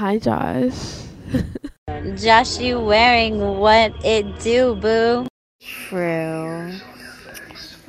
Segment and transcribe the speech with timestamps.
[0.00, 1.02] Hi, Josh.
[2.16, 5.28] Josh, you wearing what it do, boo?
[5.60, 6.72] True.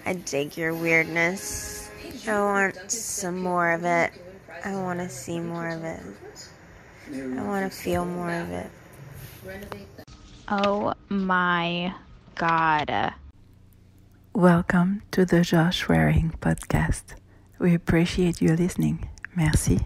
[0.05, 1.89] I dig your weirdness.
[2.27, 4.11] I want some more of it.
[4.65, 6.01] I want to see more of it.
[7.13, 8.69] I want to feel more of it.
[10.49, 11.93] Oh my
[12.35, 13.13] god.
[14.33, 17.15] Welcome to the Josh Wearing podcast.
[17.57, 19.07] We appreciate you listening.
[19.33, 19.79] Merci.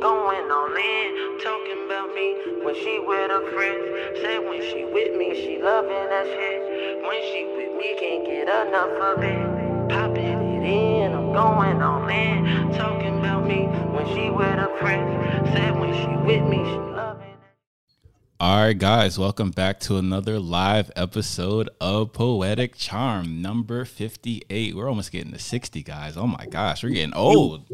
[0.00, 1.38] Going all in.
[1.42, 4.20] Talking about me when she with her friends.
[4.20, 7.02] Said when she with me, she loving that shit.
[7.02, 9.88] When she with me, can't get enough of it.
[9.88, 12.72] Popping it in, I'm going all in.
[12.74, 15.50] Talking about me when she with her friends.
[15.52, 17.34] Said when she with me, she loving
[18.38, 24.76] All right, guys, welcome back to another live episode of Poetic Charm, number 58.
[24.76, 26.16] We're almost getting to 60, guys.
[26.16, 27.68] Oh my gosh, we're getting old.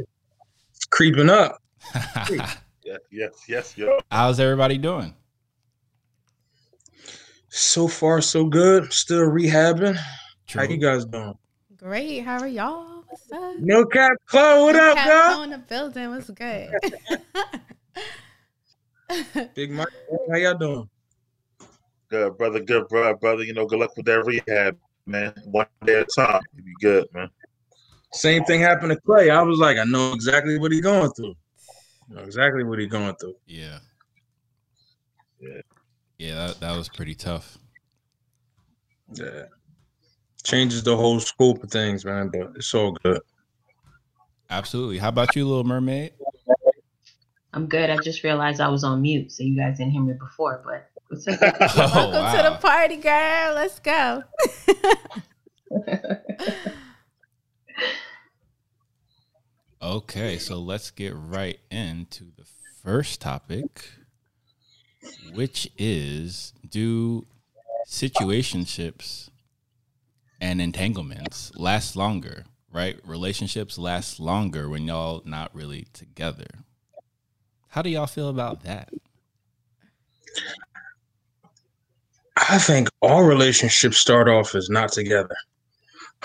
[0.74, 1.58] It's creeping up.
[2.86, 3.98] Yes, yes, yes, yo.
[4.10, 5.14] How's everybody doing?
[7.48, 8.92] So far, so good.
[8.92, 9.96] Still rehabbing.
[10.50, 11.32] How you guys doing?
[11.78, 12.20] Great.
[12.20, 13.04] How are y'all?
[13.08, 13.54] What's up?
[13.58, 14.64] No cap, Chloe.
[14.64, 15.42] What No up, cap y'all?
[15.44, 16.10] in the building.
[16.10, 16.72] What's good?
[19.54, 19.88] Big Mike,
[20.30, 20.88] how y'all doing?
[22.10, 23.44] Good, brother, good, brother, brother.
[23.44, 24.76] You know, good luck with that rehab,
[25.06, 25.32] man.
[25.46, 26.42] One day at a time.
[26.54, 27.30] You be good, man.
[28.12, 29.30] Same thing happened to Clay.
[29.30, 31.34] I was like, I know exactly what he's going through.
[32.10, 33.36] I know exactly what he's going through.
[33.46, 33.78] Yeah.
[35.40, 35.60] Yeah.
[36.18, 37.58] Yeah, that, that was pretty tough.
[39.12, 39.44] Yeah.
[40.42, 43.20] Changes the whole scope of things, man, but it's all good.
[44.50, 44.98] Absolutely.
[44.98, 46.12] How about you, Little Mermaid?
[47.52, 47.88] I'm good.
[47.88, 50.62] I just realized I was on mute, so you guys didn't hear me before.
[50.64, 51.38] But what's up?
[51.60, 53.54] Oh, Welcome to the party, girl.
[53.54, 54.22] Let's go.
[59.84, 62.46] Okay, so let's get right into the
[62.82, 63.90] first topic,
[65.34, 67.26] which is do
[67.86, 69.28] situationships
[70.40, 72.98] and entanglements last longer, right?
[73.04, 76.48] Relationships last longer when y'all not really together.
[77.68, 78.88] How do y'all feel about that?
[82.38, 85.36] I think all relationships start off as not together.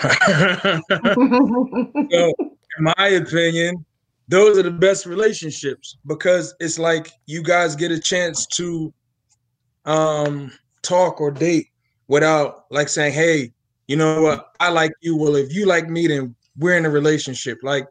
[2.10, 2.49] so, in
[2.80, 3.84] my opinion,
[4.28, 8.92] those are the best relationships because it's like you guys get a chance to
[9.86, 10.52] um
[10.82, 11.68] talk or date
[12.08, 13.52] without like saying, Hey,
[13.88, 15.16] you know what, I like you.
[15.16, 17.58] Well, if you like me, then we're in a relationship.
[17.62, 17.86] Like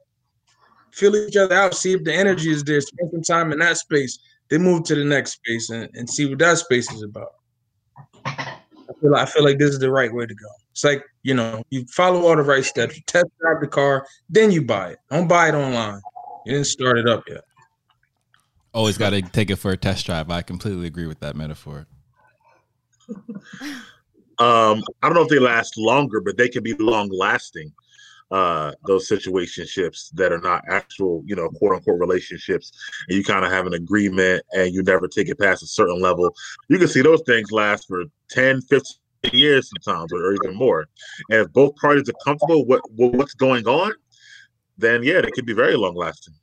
[0.91, 3.77] feel each other out, see if the energy is there, spend some time in that
[3.77, 4.19] space,
[4.49, 7.33] then move to the next space and, and see what that space is about.
[8.99, 10.47] I feel, I feel like this is the right way to go.
[10.71, 14.05] It's like, you know, you follow all the right steps, you test drive the car,
[14.29, 14.99] then you buy it.
[15.09, 16.01] Don't buy it online.
[16.45, 17.43] You didn't start it up yet.
[18.73, 20.29] Always got to take it for a test drive.
[20.29, 21.87] I completely agree with that metaphor.
[24.39, 27.73] Um, I don't know if they last longer, but they can be long lasting.
[28.31, 32.71] Uh, those situationships that are not actual, you know, quote unquote relationships,
[33.07, 35.99] and you kind of have an agreement and you never take it past a certain
[35.99, 36.29] level.
[36.67, 40.87] You can see those things last for 10, 15 years sometimes, or, even more.
[41.31, 43.93] And if both parties are comfortable with, with what's going on,
[44.77, 46.35] then yeah, they could be very long lasting.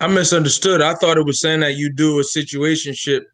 [0.00, 0.80] I misunderstood.
[0.82, 3.26] I thought it was saying that you do a situationship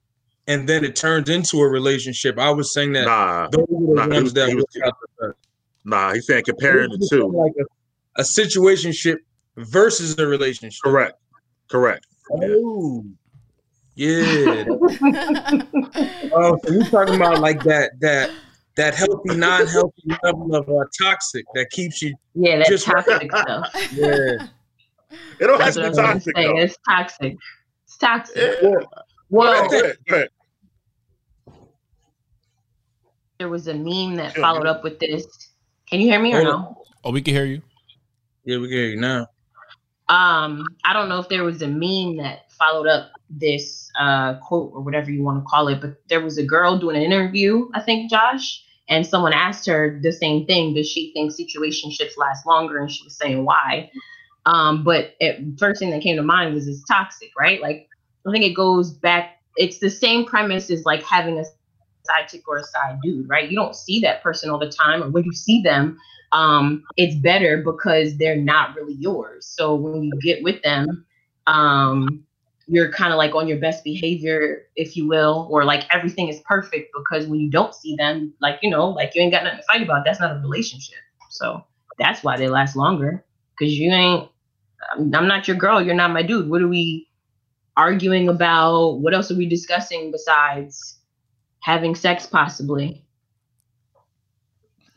[0.48, 2.38] and then it turns into a relationship.
[2.38, 5.34] I was saying that Nah, those are the nah, ones was- that was-
[5.90, 6.10] work out the best.
[6.10, 7.28] Nah, he's saying comparing the two.
[7.28, 9.16] Like a, a situationship
[9.56, 10.80] versus a relationship.
[10.82, 11.14] Correct.
[11.68, 12.06] Correct.
[12.30, 13.04] Oh,
[13.94, 14.64] yeah.
[16.32, 18.30] oh, so you're talking about like that that
[18.76, 23.70] that healthy, non-healthy level of uh, toxic that keeps you yeah, that's just toxic stuff.
[23.92, 24.46] yeah.
[25.40, 26.58] It don't That's have to be I was gonna toxic though.
[26.58, 27.36] It's toxic.
[27.84, 28.58] It's toxic.
[28.62, 28.70] Yeah.
[29.30, 30.28] Well, Go ahead,
[33.38, 35.47] there was a meme that Sure, followed up with this.
[35.90, 36.84] Can you hear me or no?
[37.04, 37.62] Oh, we can hear you.
[38.44, 39.28] Yeah, we can hear you now.
[40.08, 44.72] Um, I don't know if there was a meme that followed up this uh, quote
[44.74, 47.68] or whatever you want to call it, but there was a girl doing an interview,
[47.74, 50.74] I think, Josh, and someone asked her the same thing.
[50.74, 52.78] Does she think situationships last longer?
[52.78, 53.90] And she was saying why.
[54.46, 57.60] Um, but it, first thing that came to mind was it's toxic, right?
[57.60, 57.88] Like
[58.26, 59.42] I think it goes back.
[59.56, 61.44] It's the same premise as like having a
[62.08, 63.50] side chick or a side dude, right?
[63.50, 65.98] You don't see that person all the time, or when you see them,
[66.32, 69.46] um, it's better because they're not really yours.
[69.46, 71.06] So when you get with them,
[71.46, 72.24] um,
[72.66, 76.40] you're kind of like on your best behavior, if you will, or like everything is
[76.46, 79.60] perfect because when you don't see them, like you know, like you ain't got nothing
[79.60, 80.04] to fight about.
[80.04, 80.98] That's not a relationship.
[81.30, 81.64] So
[81.98, 83.24] that's why they last longer
[83.58, 84.30] because you ain't
[84.92, 85.82] I'm I'm not your girl.
[85.82, 86.50] You're not my dude.
[86.50, 87.08] What are we
[87.76, 89.00] arguing about?
[89.00, 90.97] What else are we discussing besides
[91.60, 93.04] having sex, possibly?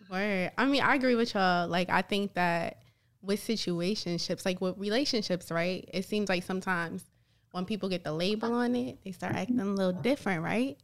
[0.10, 0.52] Word.
[0.58, 1.68] I mean, I agree with y'all.
[1.68, 2.82] Like, I think that
[3.22, 5.88] with situationships, like with relationships, right?
[5.94, 7.06] It seems like sometimes
[7.52, 10.78] when people get the label on it, they start acting a little different, right?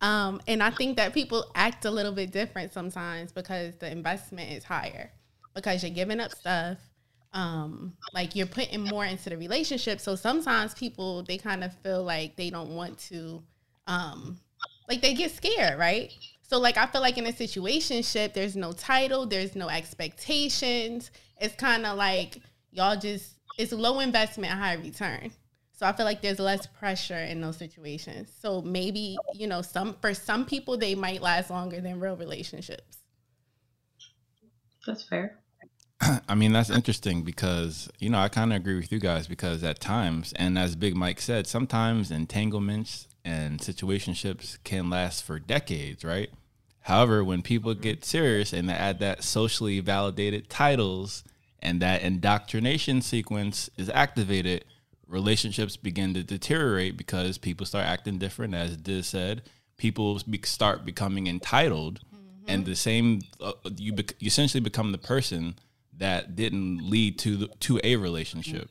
[0.00, 4.50] Um, and I think that people act a little bit different sometimes because the investment
[4.50, 5.12] is higher,
[5.54, 6.78] because you're giving up stuff.
[7.32, 10.00] Um, like you're putting more into the relationship.
[10.00, 13.42] So sometimes people they kind of feel like they don't want to
[13.86, 14.40] um
[14.90, 16.12] like they get scared, right?
[16.42, 21.12] So like I feel like in a situationship, there's no title, there's no expectations.
[21.40, 22.40] It's kind of like
[22.72, 25.30] y'all just it's low investment, high return.
[25.72, 28.30] So I feel like there's less pressure in those situations.
[28.42, 32.98] So maybe, you know, some for some people they might last longer than real relationships.
[34.86, 35.38] That's fair.
[36.28, 39.62] I mean, that's interesting because, you know, I kind of agree with you guys because
[39.62, 46.04] at times, and as Big Mike said, sometimes entanglements and situationships can last for decades,
[46.04, 46.30] right?
[46.82, 51.24] However, when people get serious and they add that socially validated titles
[51.60, 54.64] and that indoctrination sequence is activated,
[55.06, 59.42] relationships begin to deteriorate because people start acting different, as Diz said.
[59.76, 62.00] People be- start becoming entitled,
[62.46, 65.54] and the same uh, you bec- you essentially become the person
[65.98, 68.70] that didn't lead to the, to a relationship.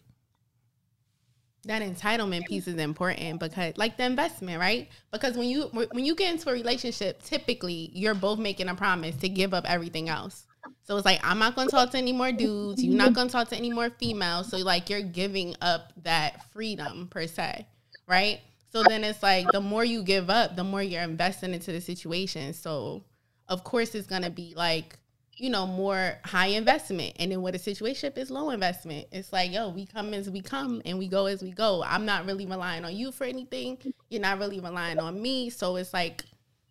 [1.66, 4.90] That entitlement piece is important because like the investment right?
[5.12, 9.16] Because when you when you get into a relationship typically you're both making a promise
[9.18, 10.46] to give up everything else.
[10.84, 12.84] So it's like i'm not going to talk to any more dudes.
[12.84, 14.50] You're not going to talk to any more females.
[14.50, 17.66] So like you're giving up that freedom per se
[18.08, 18.40] right?
[18.72, 21.82] So then it's like the more you give up the more you're investing into the
[21.82, 22.54] situation.
[22.54, 23.04] So
[23.48, 24.98] of course it's going to be like
[25.40, 27.14] you know, more high investment.
[27.18, 29.08] And then what a situation is low investment.
[29.12, 31.82] It's like, yo, we come as we come and we go as we go.
[31.84, 33.78] I'm not really relying on you for anything.
[34.10, 35.50] You're not really relying on me.
[35.50, 36.26] So it's like,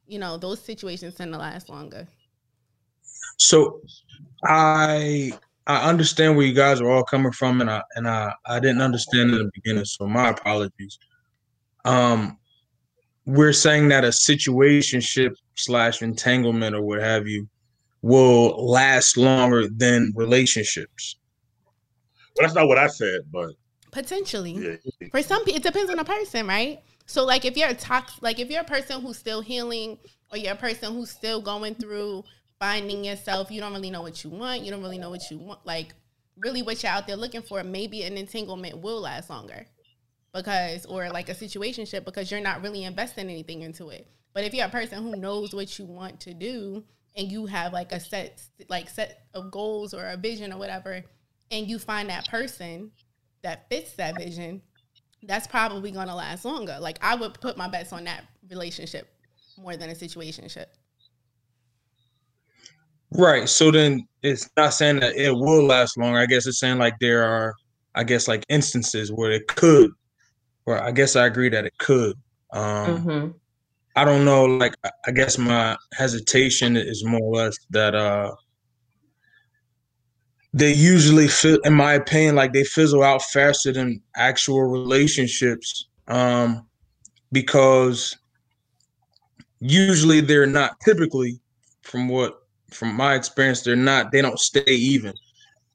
[0.06, 2.06] you know, those situations tend to last longer.
[3.38, 3.80] So
[4.44, 5.32] I
[5.66, 8.80] I understand where you guys are all coming from, and I and I I didn't
[8.80, 10.98] understand in the beginning, so my apologies.
[11.84, 12.38] Um,
[13.26, 17.48] we're saying that a situationship slash entanglement or what have you
[18.02, 21.16] will last longer than relationships.
[22.36, 23.50] Well, that's not what I said, but
[23.90, 24.52] Potentially.
[24.52, 25.08] yeah.
[25.10, 26.80] For some people, it depends on the person, right?
[27.06, 29.98] So, like, if you're a tox, like if you're a person who's still healing,
[30.30, 32.24] or you're a person who's still going through
[32.58, 34.62] finding yourself, you don't really know what you want.
[34.62, 35.94] You don't really know what you want, like
[36.36, 37.64] really what you're out there looking for.
[37.64, 39.66] Maybe an entanglement will last longer,
[40.34, 44.06] because or like a situationship because you're not really investing anything into it.
[44.34, 46.84] But if you're a person who knows what you want to do
[47.16, 51.02] and you have like a set like set of goals or a vision or whatever,
[51.50, 52.90] and you find that person
[53.42, 54.62] that fits that vision,
[55.22, 56.76] that's probably going to last longer.
[56.80, 59.08] Like I would put my bets on that relationship
[59.56, 60.66] more than a situationship.
[63.10, 63.48] Right.
[63.48, 66.18] So then it's not saying that it will last longer.
[66.18, 67.54] I guess it's saying like there are,
[67.94, 69.90] I guess like instances where it could,
[70.66, 72.14] or I guess I agree that it could.
[72.52, 73.28] Um, Mm-hmm.
[73.98, 74.44] I don't know.
[74.44, 78.30] Like I- guess my hesitation is more or less that uh,
[80.52, 86.64] they usually fit, in my opinion, like they fizzle out faster than actual relationships, um,
[87.32, 88.16] because
[89.58, 91.40] usually they're not typically,
[91.82, 92.38] from what
[92.70, 94.12] from my experience, they're not.
[94.12, 95.12] They don't stay even.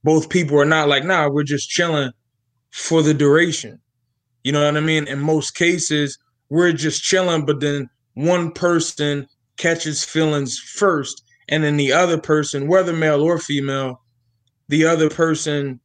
[0.06, 2.12] Both people are not like, nah, we're just chilling
[2.72, 3.82] for the duration.
[4.46, 5.10] You know what I mean?
[5.10, 9.28] In most cases, we're just chilling, but then one person
[9.58, 14.02] catches feelings first, and then the other person, whether male or female,
[14.70, 15.80] the other person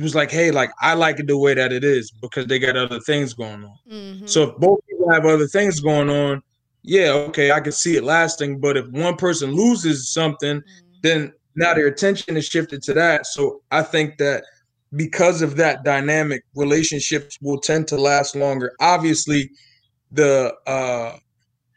[0.00, 2.76] was like, hey, like I like it the way that it is because they got
[2.76, 3.78] other things going on.
[3.90, 4.26] Mm-hmm.
[4.26, 6.42] So if both people have other things going on,
[6.82, 8.60] yeah, okay, I can see it lasting.
[8.60, 10.62] But if one person loses something,
[11.02, 13.26] then now their attention is shifted to that.
[13.26, 14.44] So I think that
[14.94, 18.72] because of that dynamic, relationships will tend to last longer.
[18.80, 19.50] Obviously,
[20.12, 21.16] the uh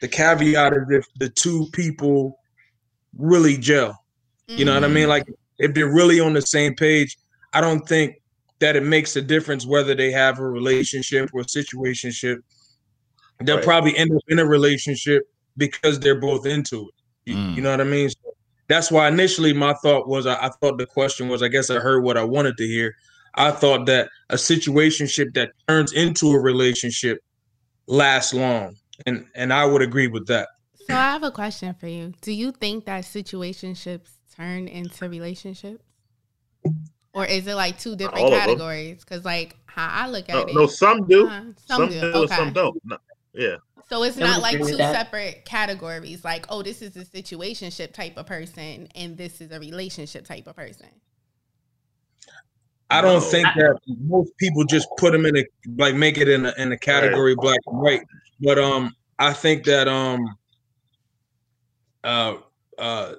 [0.01, 2.39] the caveat is if the two people
[3.17, 3.97] really gel.
[4.47, 5.07] You know what I mean?
[5.09, 5.25] Like
[5.59, 7.17] if they're really on the same page,
[7.53, 8.15] I don't think
[8.59, 12.37] that it makes a difference whether they have a relationship or a situationship.
[13.41, 13.63] They'll Right.
[13.65, 15.23] probably end up in a relationship
[15.57, 16.95] because they're both into it.
[17.31, 17.55] You, Mm.
[17.55, 18.09] you know what I mean?
[18.09, 18.35] So
[18.67, 21.75] that's why initially my thought was I, I thought the question was I guess I
[21.79, 22.95] heard what I wanted to hear.
[23.35, 27.19] I thought that a situationship that turns into a relationship
[27.87, 28.75] lasts long.
[29.05, 30.49] And and I would agree with that.
[30.87, 32.13] So I have a question for you.
[32.21, 35.83] Do you think that situationships turn into relationships?
[37.13, 39.03] Or is it like two different all categories?
[39.03, 40.55] Because like how I look at No, it.
[40.55, 41.27] no, some do.
[41.27, 42.35] Uh, some, do, do okay.
[42.35, 42.79] some don't.
[42.85, 42.97] No,
[43.33, 43.55] yeah.
[43.89, 44.93] So it's not like two that.
[44.93, 46.23] separate categories.
[46.23, 50.45] Like, oh, this is a situationship type of person, and this is a relationship type
[50.45, 50.87] of person.
[52.91, 53.19] I don't No.
[53.19, 55.43] think that most people just put them in a
[55.77, 58.01] like make it in a in a category black and white.
[58.41, 60.19] But um, I think that um,
[62.03, 62.35] uh,
[62.77, 63.13] uh,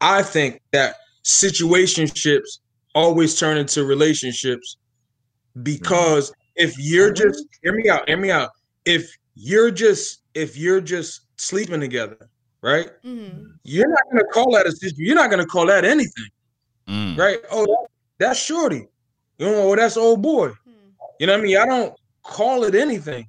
[0.00, 2.58] I think that situationships
[2.94, 4.76] always turn into relationships
[5.62, 8.50] because if you're just hear me out, hear me out.
[8.84, 12.28] If you're just if you're just sleeping together,
[12.60, 12.90] right?
[13.04, 13.44] Mm-hmm.
[13.64, 16.28] You're not gonna call that a situ- You're not gonna call that anything
[16.88, 17.16] Mm.
[17.16, 17.38] right?
[17.50, 17.86] Oh, that-
[18.18, 18.86] that's shorty.
[19.38, 20.50] You know, oh, that's old boy.
[21.18, 21.56] You know what I mean?
[21.56, 23.26] I don't call it anything.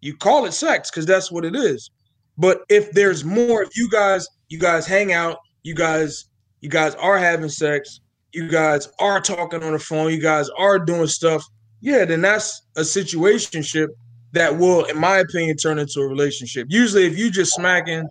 [0.00, 1.90] You call it sex because that's what it is.
[2.38, 6.26] But if there's more, if you guys, you guys hang out, you guys,
[6.60, 8.00] you guys are having sex,
[8.32, 11.42] you guys are talking on the phone, you guys are doing stuff,
[11.80, 13.88] yeah, then that's a situationship
[14.32, 16.66] that will, in my opinion, turn into a relationship.
[16.70, 18.08] Usually, if you just smacking,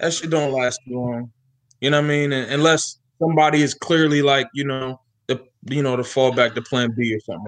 [0.00, 1.32] that shit don't last too long.
[1.80, 2.32] You know what I mean?
[2.32, 6.92] And, unless somebody is clearly like, you know, the you know, the fallback to plan
[6.96, 7.46] B or something.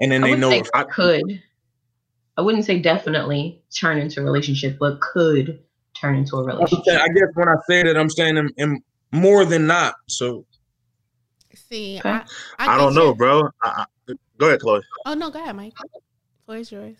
[0.00, 1.42] And then I they know if could.
[2.38, 5.58] I wouldn't say definitely turn into a relationship, but could
[6.00, 6.84] turn into a I'm relationship.
[6.84, 8.80] saying- I guess when I say that, I'm saying in, in
[9.12, 9.96] more than not.
[10.06, 10.46] So
[11.54, 12.10] See, Okay.
[12.10, 12.22] I,
[12.60, 13.14] I, I don't know, you.
[13.16, 13.48] bro.
[13.64, 14.80] I, I, go ahead, Chloe.
[15.04, 15.74] Oh no, go ahead, Mike.
[16.46, 16.96] Floor is yours.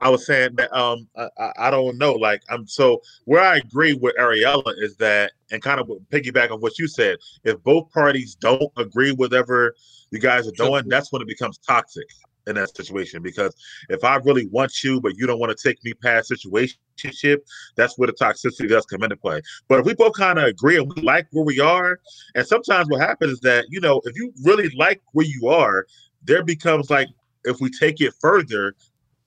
[0.00, 2.12] I was saying that um I, I- I don't know.
[2.12, 6.60] Like I'm so where I agree with Ariella is that and kind of piggyback on
[6.60, 7.16] what you said.
[7.44, 9.74] If both parties don't agree with whatever
[10.10, 12.06] you guys are doing, that's when it becomes toxic
[12.46, 13.22] in that situation.
[13.22, 13.54] Because
[13.88, 17.38] if I really want you, but you don't want to take me past situationship,
[17.76, 19.40] that's where the toxicity does come into play.
[19.68, 22.00] But if we both kind of agree and we like where we are,
[22.34, 25.86] and sometimes what happens is that you know if you really like where you are,
[26.24, 27.08] there becomes like
[27.44, 28.74] if we take it further,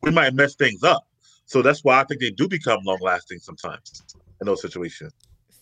[0.02, 1.08] we might mess things up.
[1.46, 4.04] So that's why I think they do become long lasting sometimes
[4.42, 5.14] in those situations.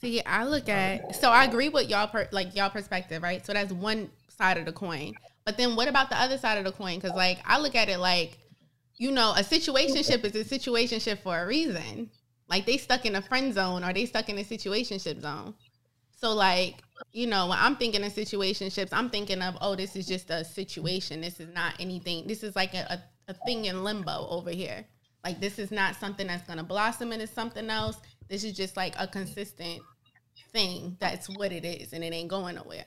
[0.02, 3.46] See, I look at so I agree with y'all per, like y'all perspective, right?
[3.46, 5.14] So that's one side of the coin.
[5.46, 7.00] But then what about the other side of the coin?
[7.00, 8.38] Because like I look at it like,
[8.96, 12.10] you know, a situationship is a situationship for a reason.
[12.50, 15.56] Like they stuck in a friend zone or they stuck in a situationship zone.
[16.16, 16.82] So like,
[17.12, 20.46] you know, when I'm thinking of situationships, I'm thinking of, oh, this is just a
[20.46, 21.20] situation.
[21.22, 22.28] This is not anything.
[22.28, 22.86] This is like a,
[23.28, 24.86] a, a thing in limbo over here.
[25.24, 27.98] Like this is not something that's gonna blossom into something else.
[28.30, 29.82] This is just like a consistent
[30.52, 30.98] thing.
[31.00, 32.86] That's what it is, and it ain't going nowhere.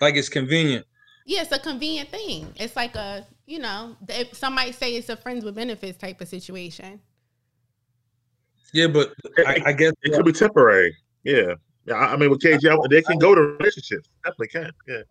[0.00, 0.86] like it's convenient.
[1.24, 2.52] Yeah, it's a convenient thing.
[2.56, 6.20] It's like a, you know, if some might say it's a friends with benefits type
[6.20, 7.00] of situation.
[8.72, 9.12] Yeah, but
[9.46, 10.94] I, I guess It could be temporary.
[11.22, 11.54] Yeah.
[11.86, 11.94] Yeah.
[11.94, 14.08] I I mean, with KJ, they can go to relationships.
[14.24, 14.70] Definitely can.
[14.86, 15.02] Yeah.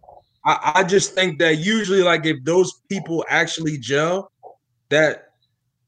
[0.46, 4.32] I, I just think that usually, like, if those people actually gel,
[4.89, 5.29] that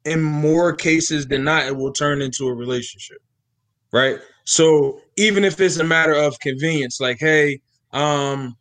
[0.06, 3.18] in more cases than not, it will turn into a relationship,
[3.92, 4.20] right?
[4.46, 7.60] So even if it's a matter of convenience, like, hey,
[7.92, 8.56] um,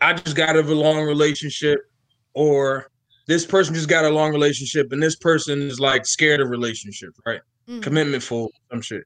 [0.00, 1.80] I just got a long relationship,
[2.34, 2.90] or
[3.26, 7.10] this person just got a long relationship, and this person is like scared of relationship,
[7.24, 7.40] right?
[7.68, 7.82] Mhm.
[7.82, 9.04] Commitment full, some shit.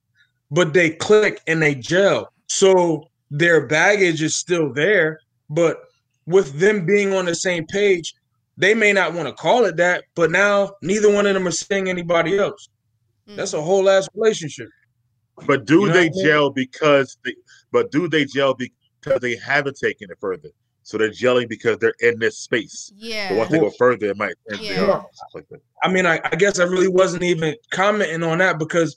[0.50, 2.32] But they click and they gel.
[2.48, 5.78] So their baggage is still there, but
[6.26, 8.14] with them being on the same page,
[8.56, 11.52] they may not want to call it that, but now neither one of them are
[11.52, 12.68] seeing anybody else.
[13.26, 14.68] That's a whole ass relationship.
[15.46, 16.24] But do You know they I mean?
[16.24, 17.34] gel because they,
[17.70, 20.50] but do they gel because they haven't taken it further?
[20.82, 22.92] So they're gelling because they're in this space.
[22.96, 23.30] Yeah.
[23.30, 24.58] But once they go further, it might Yeah.
[24.60, 25.02] yeah.
[25.12, 25.60] stuff like that.
[25.82, 28.96] I mean, I, I guess I really wasn't even commenting on that because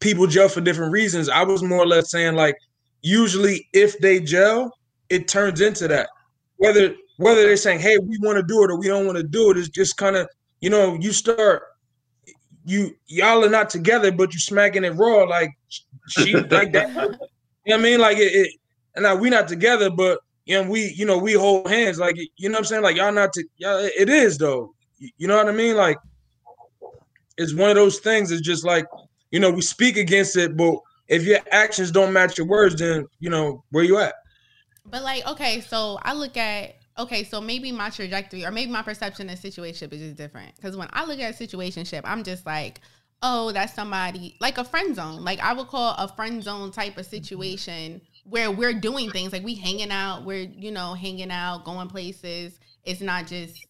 [0.00, 1.28] people gel for different reasons.
[1.28, 2.56] I was more or less saying like
[3.02, 4.72] usually if they gel,
[5.10, 6.08] it turns into that.
[6.56, 9.22] Whether whether they're saying, hey, we want to do it or we don't want to
[9.24, 10.26] do it," it, is just kind of,
[10.60, 11.62] you know, you start
[12.64, 15.50] you y'all are not together, but you smacking it raw like
[16.08, 17.18] she like that.
[17.66, 18.00] You know what I mean?
[18.00, 18.54] Like it, it
[18.96, 21.98] and now we're not together, but you know, we you know, we hold hands.
[21.98, 22.82] Like you know what I'm saying?
[22.82, 24.74] Like y'all not to y'all it is though.
[24.98, 25.76] You- You know what I mean?
[25.76, 25.98] Like
[27.36, 28.30] it's one of those things.
[28.30, 28.86] It's just like
[29.30, 30.76] you know we speak against it, but
[31.08, 34.14] if your actions don't match your words, then you know where you at.
[34.84, 38.82] But like, okay, so I look at okay, so maybe my trajectory or maybe my
[38.82, 40.54] perception of situationship is just different.
[40.56, 42.80] Because when I look at situationship, I'm just like,
[43.22, 45.24] oh, that's somebody like a friend zone.
[45.24, 47.10] Like I would call a friend zone type of mm-hmm.
[47.10, 51.88] situation where we're doing things like we hanging out, we're you know hanging out, going
[51.88, 52.58] places.
[52.84, 53.66] It's not just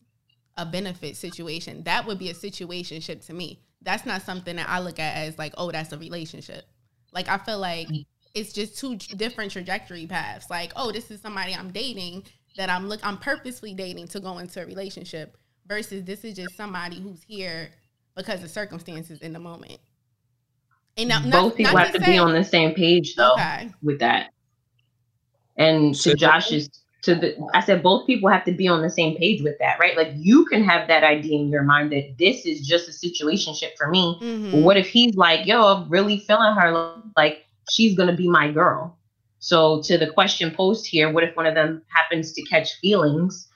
[0.57, 1.83] a benefit situation.
[1.85, 3.63] That would be a situationship to me.
[3.83, 6.67] That's not something that I look at as like, oh, that's a relationship.
[7.13, 8.05] Like I feel like mm.
[8.35, 10.51] it's just two different trajectory paths.
[10.51, 12.25] Like, oh, this is somebody I'm dating,
[12.57, 16.57] that I'm look I'm purposely dating to go into a relationship versus this is just
[16.57, 17.71] somebody who's here
[18.17, 19.79] because of circumstances in the moment.
[20.97, 23.35] And not, Both not- people not have to say- be on the same page though
[23.35, 23.71] Okay.
[23.83, 24.31] with that.
[25.61, 26.71] And to Josh's
[27.03, 29.79] to the I said both people have to be on the same page with that,
[29.79, 29.97] right?
[29.97, 33.77] Like you can have that idea in your mind that this is just a situationship
[33.77, 34.19] for me.
[34.21, 34.63] Mhm.
[34.63, 38.97] What if he's like, yo, I'm really feeling her like she's gonna be my girl?
[39.39, 43.49] So to the question posed here, what if one of them happens to catch feelings?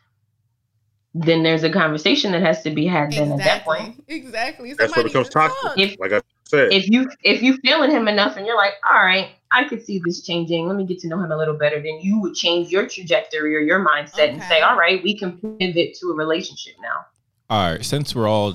[1.15, 4.03] Then there's a conversation that has to be had then at that point.
[4.09, 4.73] Exactly.
[4.73, 5.71] That's what Somebody becomes to toxic.
[5.77, 9.05] If Like I said, if you if you feeling him enough and you're like, all
[9.05, 10.67] right, I could see this changing.
[10.67, 11.77] Let me get to know him a little better.
[11.77, 15.39] Then you would change your trajectory or your mindset and say, all right, we can
[15.39, 17.07] pivot to a relationship now.
[17.49, 18.55] All right, since we're all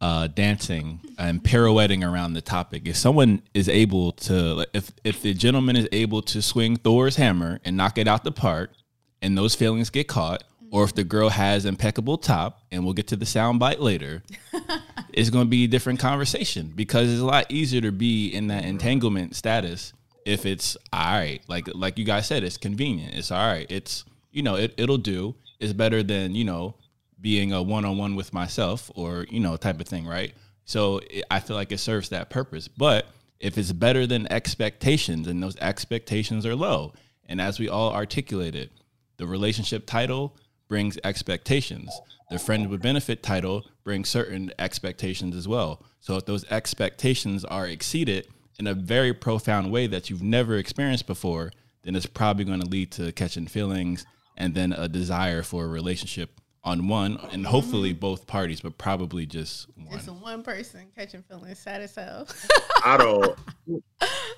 [0.00, 5.32] uh, dancing and pirouetting around the topic, if someone is able to, if if the
[5.32, 8.72] gentleman is able to swing Thor's hammer and knock it out the park,
[9.20, 13.06] and those feelings get caught, or if the girl has impeccable top, and we'll get
[13.08, 14.24] to the sound bite later,
[15.12, 18.48] it's going to be a different conversation because it's a lot easier to be in
[18.48, 19.92] that entanglement status
[20.24, 21.40] if it's all right.
[21.48, 23.14] Like like you guys said, it's convenient.
[23.14, 23.66] It's all right.
[23.70, 25.34] It's you know it it'll do.
[25.60, 26.74] It's better than you know
[27.20, 30.34] being a one on one with myself or you know type of thing, right?
[30.64, 32.68] So it, I feel like it serves that purpose.
[32.68, 33.06] But
[33.40, 36.92] if it's better than expectations and those expectations are low,
[37.26, 38.70] and as we all articulated,
[39.16, 40.36] the relationship title
[40.68, 41.92] brings expectations.
[42.30, 45.82] The friend with benefit title brings certain expectations as well.
[46.00, 48.26] So if those expectations are exceeded
[48.58, 52.66] in a very profound way that you've never experienced before, then it's probably going to
[52.68, 54.06] lead to catching feelings
[54.36, 59.26] and then a desire for a relationship on one and hopefully both parties, but probably
[59.26, 59.98] just one.
[59.98, 62.26] Just one person catching feelings, sad as hell.
[62.84, 63.38] I don't.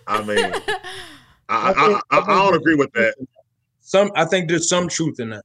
[0.06, 0.52] I mean,
[1.48, 3.14] I, I, I, I don't agree with that.
[3.80, 5.44] Some I think there's some truth in that.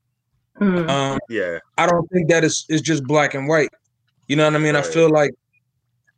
[0.59, 0.89] Mm.
[0.89, 3.69] Um, Yeah, I don't think that is it's just black and white.
[4.27, 4.75] You know what I mean?
[4.75, 5.31] I feel like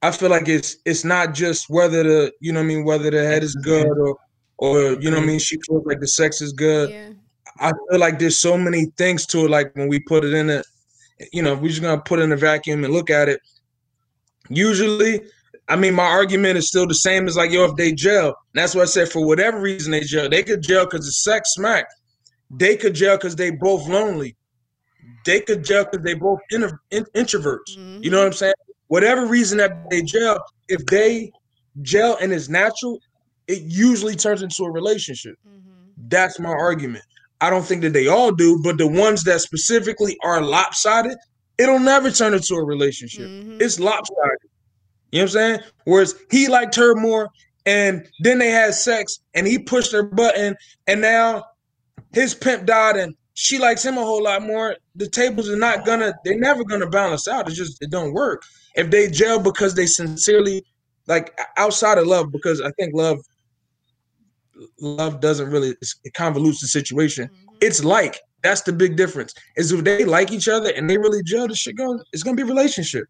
[0.01, 3.11] I feel like it's it's not just whether the you know what I mean whether
[3.11, 4.17] the head is good or
[4.57, 6.89] or you know what I mean she feels like the sex is good.
[6.89, 7.09] yeah.
[7.59, 9.51] I feel like there's so many things to it.
[9.51, 10.63] Like when we put it in a,
[11.31, 13.39] you know, we're just gonna put it in a vacuum and look at it.
[14.49, 15.21] Usually,
[15.69, 18.33] I mean, my argument is still the same as like, yo, if they jail, and
[18.55, 19.09] that's what I said.
[19.09, 21.85] For whatever reason they jail, they could jail because it's sex smack.
[22.49, 24.35] They could jail because they both lonely.
[25.25, 27.77] They could jail because they both inter- in- introverts.
[27.77, 28.03] Mm-hmm.
[28.03, 28.53] You know what I'm saying?
[28.91, 31.31] Whatever reason that they jail, if they
[31.81, 32.99] jail and it's natural,
[33.47, 35.37] it usually turns into a relationship.
[35.47, 36.09] Mm-hmm.
[36.09, 37.05] That's my argument.
[37.39, 41.17] I don't think that they all do, but the ones that specifically are lopsided,
[41.57, 43.29] it'll never turn into a relationship.
[43.29, 43.61] Mm-hmm.
[43.61, 44.17] It's lopsided.
[45.13, 45.59] You know what I'm saying?
[45.85, 47.29] Whereas he liked her more,
[47.65, 51.45] and then they had sex, and he pushed her button, and now
[52.11, 54.75] his pimp died, and she likes him a whole lot more.
[54.95, 57.47] The tables are not gonna, they're never gonna balance out.
[57.47, 58.43] It's just, it don't work.
[58.75, 60.63] If they jail because they sincerely,
[61.07, 63.19] like outside of love, because I think love
[64.79, 67.27] love doesn't really it convolutes the situation.
[67.27, 67.55] Mm-hmm.
[67.61, 69.33] It's like that's the big difference.
[69.55, 72.35] Is if they like each other and they really gel, the shit going it's gonna
[72.35, 73.05] be a relationship.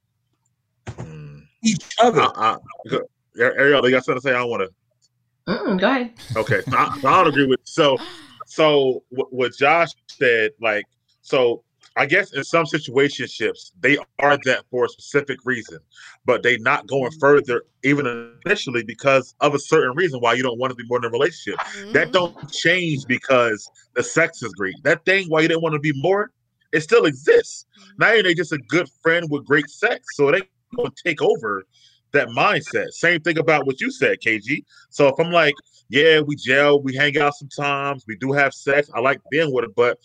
[0.88, 1.44] Mm.
[1.64, 2.22] Each other.
[2.22, 2.58] I,
[2.92, 2.98] I,
[3.38, 4.36] Ariel, you got something to say?
[4.36, 5.52] I want to.
[5.52, 6.14] Mm, go ahead.
[6.36, 7.98] Okay, so I, so I don't agree with so
[8.46, 10.52] so what, what Josh said.
[10.60, 10.86] Like,
[11.22, 11.64] so
[11.98, 15.80] I guess in some situationships they are that for a specific reason,
[16.26, 17.20] but they not going mm-hmm.
[17.20, 21.00] further even initially because of a certain reason why you don't want to be more
[21.00, 21.60] in a relationship.
[21.92, 22.12] That mm-hmm.
[22.12, 24.76] don't change because the sex is great.
[24.84, 26.32] That thing why you didn't want to be more,
[26.72, 27.66] it still exists.
[27.78, 27.92] Mm-hmm.
[28.00, 31.66] Now you're just a good friend with great sex, so ain't gonna take over
[32.14, 32.92] that mindset.
[32.92, 34.64] Same thing about what you said, KG.
[34.90, 35.56] So if I'm like,
[35.90, 39.66] yeah, we gel, we hang out sometimes, we do have sex, I like being with
[39.66, 39.98] it, but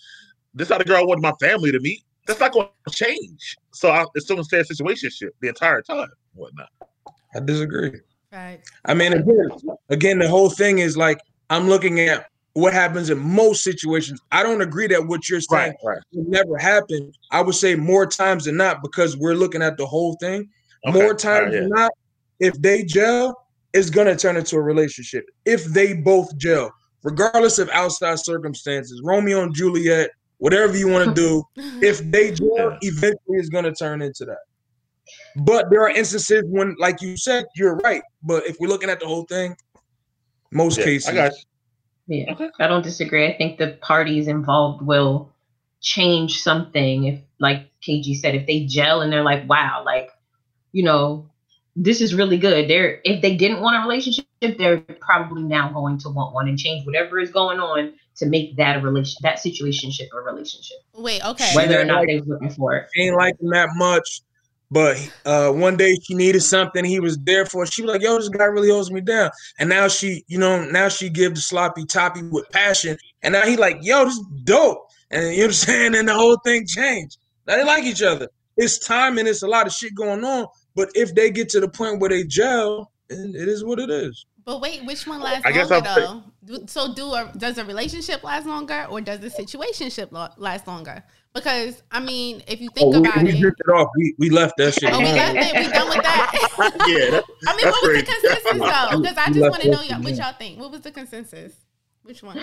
[0.57, 2.03] this not a girl I want my family to meet.
[2.27, 3.57] That's not going to change.
[3.73, 6.69] So I, it's still gonna stay a situationship the entire time, whatnot.
[7.35, 7.93] I disagree.
[8.33, 8.61] Right.
[8.85, 9.49] I mean, again,
[9.91, 14.21] again, the whole thing is like I'm looking at what happens in most situations.
[14.33, 15.99] I don't agree that what you're saying Right, right.
[16.15, 17.13] would never happen.
[17.31, 20.49] I would say more times than not because we're looking at the whole thing.
[20.89, 21.61] Okay, More times alright, yeah.
[21.61, 21.93] than not,
[22.41, 25.27] if they gel, it's gonna turn into a relationship.
[25.45, 31.15] If they both gel, regardless of outside circumstances, Romeo and Juliet, whatever you want to
[31.15, 31.43] do,
[31.83, 34.39] if they gel, eventually it's gonna turn into that.
[35.37, 38.03] But there are instances when, like you said, you're right.
[38.23, 39.57] But if we're looking at the whole thing,
[40.51, 41.33] most Yeah, I cases, got
[42.07, 43.27] Yeah, I don't disagree.
[43.27, 45.33] I think the parties involved will
[45.81, 50.09] change something if, like KG said, if they gel and they're like, wow, like,
[50.73, 51.31] you know,
[51.77, 52.69] this is really good.
[52.69, 56.59] They're if they didn't want a relationship, they're probably now going to want one and
[56.59, 60.79] change whatever is going on to make that a relation that situationship a relationship.
[60.95, 61.53] Wait, okay.
[61.55, 62.89] Whether or didn't like- they was looking for it.
[62.97, 64.23] Ain't like him that much.
[64.69, 67.63] But uh, one day she needed something, he was there for.
[67.63, 67.73] it.
[67.73, 70.65] She was like, "Yo, this guy really holds me down." And now she, you know,
[70.65, 74.25] now she give the sloppy toppy with passion, and now he like, "Yo, this is
[74.43, 75.95] dope." And you know what I'm saying?
[75.95, 77.19] And the whole thing changed.
[77.47, 78.29] Now they like each other.
[78.57, 80.47] It's time and it's a lot of shit going on.
[80.75, 83.91] But if they get to the point where they gel, then it is what it
[83.91, 84.27] is.
[84.47, 86.57] But wait, which one lasts I guess longer I'll though?
[86.59, 90.69] Do- So do a, does a relationship last longer or does the situationship lo- last
[90.69, 91.03] longer?
[91.35, 93.91] Because I mean, if you think Oh, we, about we it, drifted off.
[93.97, 94.89] We we left that shit.
[94.93, 95.67] oh, we left it.
[95.67, 96.33] We done with that.
[96.87, 99.01] yeah, that, I mean, that's what was the consensus though?
[99.01, 100.61] Because I just want to know that y'all, what y'all think.
[100.61, 101.53] What was the consensus?
[102.05, 102.41] Which one?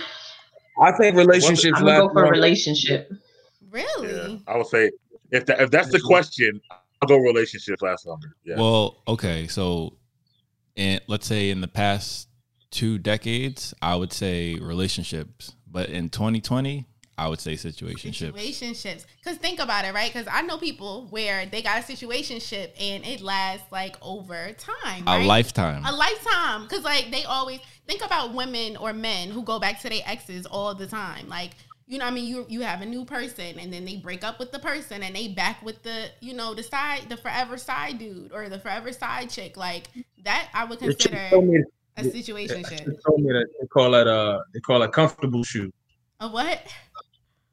[0.82, 2.32] I think relationships I'm last go for a longer.
[2.34, 3.12] relationship.
[3.72, 4.34] Really?
[4.46, 4.92] Yeah, I would say
[5.32, 6.60] if that if that's the question,
[7.02, 8.36] I'll go relationships last longer.
[8.44, 8.58] Yeah.
[8.58, 9.94] Well, okay, so
[10.76, 12.28] in let's say in the past
[12.72, 18.34] two decades, I would say relationships, but in 2020, I would say situationships.
[18.34, 19.06] Situationships.
[19.24, 20.12] Because think about it, right?
[20.12, 25.04] Because I know people where they got a situationship and it lasts like over time.
[25.06, 25.84] A lifetime.
[25.86, 26.64] A lifetime.
[26.64, 30.48] Because like they always think about women or men who go back to their exes
[30.48, 31.30] all the time.
[31.30, 31.52] Like,
[31.94, 34.24] you know, what I mean, you you have a new person and then they break
[34.24, 37.56] up with the person and they back with the, you know, the side, the forever
[37.56, 39.56] side dude or the forever side chick.
[39.58, 39.90] Like
[40.24, 41.64] that, I would consider me-
[41.96, 42.98] a They situationship.
[43.06, 45.72] told me that they call it uh they call it comfortable shoe.
[46.20, 46.62] A what?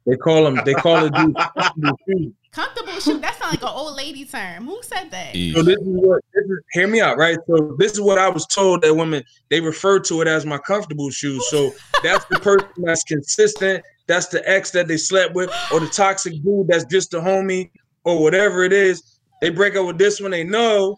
[0.07, 1.13] They call them they call it
[1.55, 2.33] comfortable shoe.
[2.51, 3.19] Comfortable shoe.
[3.19, 4.65] That sounds like an old lady term.
[4.65, 5.35] Who said that?
[5.35, 7.37] So this is what this is, hear me out, right?
[7.47, 10.57] So this is what I was told that women they refer to it as my
[10.57, 11.39] comfortable shoe.
[11.51, 11.71] So
[12.03, 13.83] that's the person that's consistent.
[14.11, 17.71] That's the ex that they slept with, or the toxic dude that's just a homie,
[18.03, 19.19] or whatever it is.
[19.39, 20.97] They break up with this one, they know,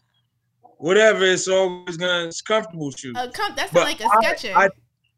[0.77, 1.23] whatever.
[1.23, 3.13] It's always gonna it's comfortable shoe.
[3.15, 4.55] A com- that sounds But like a Skecher.
[4.55, 4.69] I-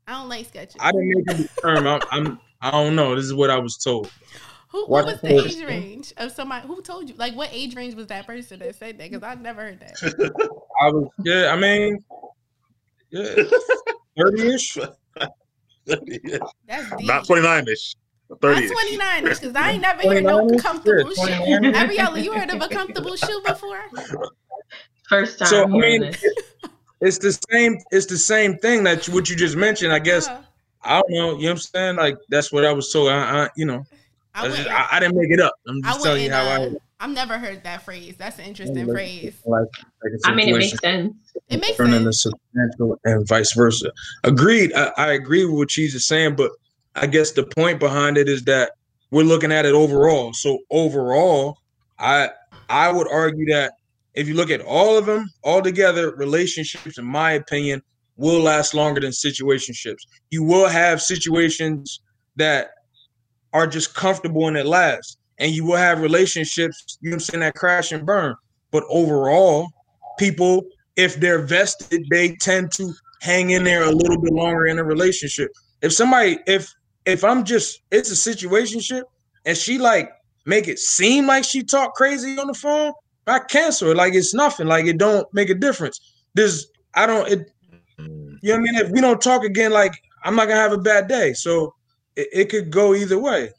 [0.07, 0.75] I, don't like Skechers.
[0.81, 1.87] I didn't make the term.
[1.87, 3.15] I'm, I'm I don't know.
[3.15, 4.11] This is what I was told.
[4.69, 6.67] Who, What was the age range of somebody?
[6.67, 7.15] Who told you?
[7.15, 9.09] Like, what age range was that person that said that?
[9.09, 10.59] Because I never heard that.
[10.81, 11.51] I was yeah.
[11.51, 12.03] I mean,
[13.09, 13.43] yeah,
[14.17, 14.77] thirty ish.
[16.67, 17.07] That's deep.
[17.07, 17.95] Not 29 ish.
[18.41, 21.21] 30 Not 29 because I ain't never heard no comfortable shoe.
[21.21, 21.75] 29-ish.
[21.75, 23.83] Ariella, you heard of a comfortable shoe before?
[25.07, 26.25] First time So I mean, this.
[27.01, 27.77] it's the same.
[27.91, 29.93] It's the same thing that you- what you just mentioned.
[29.93, 30.41] I guess Uh,
[30.83, 31.15] I don't know.
[31.15, 31.95] You know what I'm saying?
[31.97, 33.09] Like that's what I was told.
[33.09, 33.85] I, I you know,
[34.33, 35.53] I that's just- I, I didn't make it up.
[35.67, 36.47] I'm I just telling you wouldn't.
[36.49, 36.65] how I.
[36.65, 38.15] Uh, I've never heard that phrase.
[38.17, 39.35] That's an interesting like- phrase.
[39.45, 39.67] Like,
[40.03, 41.13] like a I mean, it makes sense.
[41.49, 42.21] It makes turn into sense.
[42.21, 43.91] substantial and vice versa.
[44.23, 44.73] Agreed.
[44.73, 46.51] I, I agree with what she's just saying, but
[46.95, 48.71] I guess the point behind it is that
[49.11, 50.33] we're looking at it overall.
[50.33, 51.57] So overall,
[51.99, 52.29] I
[52.69, 53.73] I would argue that
[54.13, 57.81] if you look at all of them all together, relationships, in my opinion,
[58.15, 59.99] will last longer than situationships.
[60.29, 61.99] You will have situations
[62.37, 62.69] that
[63.53, 65.17] are just comfortable and it lasts.
[65.37, 68.35] And you will have relationships, you know what I'm saying, that crash and burn.
[68.71, 69.67] But overall,
[70.17, 74.79] people, if they're vested, they tend to hang in there a little bit longer in
[74.79, 75.51] a relationship.
[75.81, 76.73] If somebody, if
[77.05, 79.03] if I'm just, it's a situationship,
[79.45, 80.11] and she like
[80.45, 82.93] make it seem like she talk crazy on the phone,
[83.27, 83.97] I cancel it.
[83.97, 84.67] Like it's nothing.
[84.67, 85.99] Like it don't make a difference.
[86.33, 87.27] There's, I don't.
[87.29, 87.51] It,
[87.99, 88.37] mm.
[88.41, 88.75] you know what I mean?
[88.75, 89.93] If we don't talk again, like
[90.23, 91.33] I'm not gonna have a bad day.
[91.33, 91.73] So
[92.15, 93.51] it, it could go either way.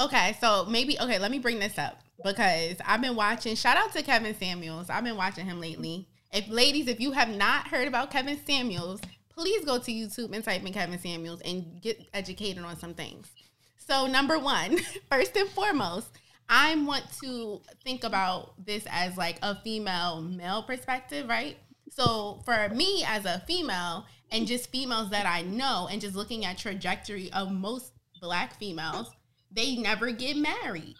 [0.00, 3.54] Okay, so maybe okay, let me bring this up because I've been watching.
[3.56, 4.90] Shout out to Kevin Samuels.
[4.90, 6.08] I've been watching him lately.
[6.32, 10.42] If ladies, if you have not heard about Kevin Samuels, please go to YouTube and
[10.42, 13.28] type in Kevin Samuels and get educated on some things.
[13.76, 14.78] So number one,
[15.10, 16.08] first and foremost,
[16.48, 21.56] I want to think about this as like a female male perspective, right?
[21.90, 26.44] So for me as a female and just females that I know and just looking
[26.44, 29.10] at trajectory of most black females,
[29.52, 30.96] they never get married.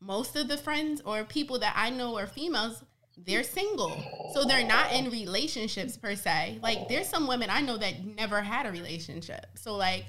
[0.00, 2.84] Most of the friends or people that I know are females,
[3.16, 4.02] they're single.
[4.34, 6.58] So they're not in relationships per se.
[6.62, 9.46] Like there's some women I know that never had a relationship.
[9.54, 10.04] So like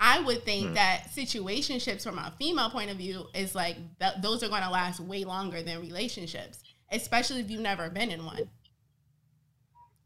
[0.00, 0.74] I would think Hmm.
[0.74, 4.70] that situationships from a female point of view is like th- those are going to
[4.70, 8.48] last way longer than relationships, especially if you've never been in one.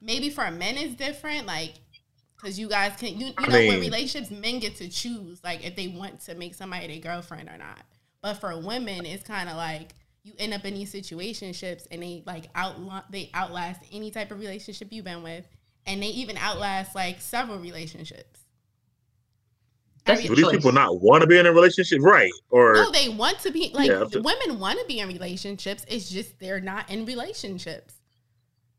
[0.00, 1.74] Maybe for men it's different, like
[2.40, 5.64] because you guys can you, you I know with relationships men get to choose like
[5.66, 7.82] if they want to make somebody their girlfriend or not.
[8.22, 12.22] But for women, it's kind of like you end up in these situationships and they
[12.26, 12.76] like out
[13.10, 15.44] they outlast any type of relationship you've been with,
[15.86, 18.40] and they even outlast like several relationships.
[20.04, 22.32] That's Do these people not want to be in a relationship, right?
[22.48, 25.84] Or No, they want to be like Yeah, just- women want to be in relationships.
[25.86, 27.94] It's just they're not in relationships.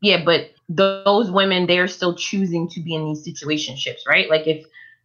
[0.00, 4.30] Yeah, but those women, they're still choosing to be in these situationships, right?
[4.30, 4.64] Like if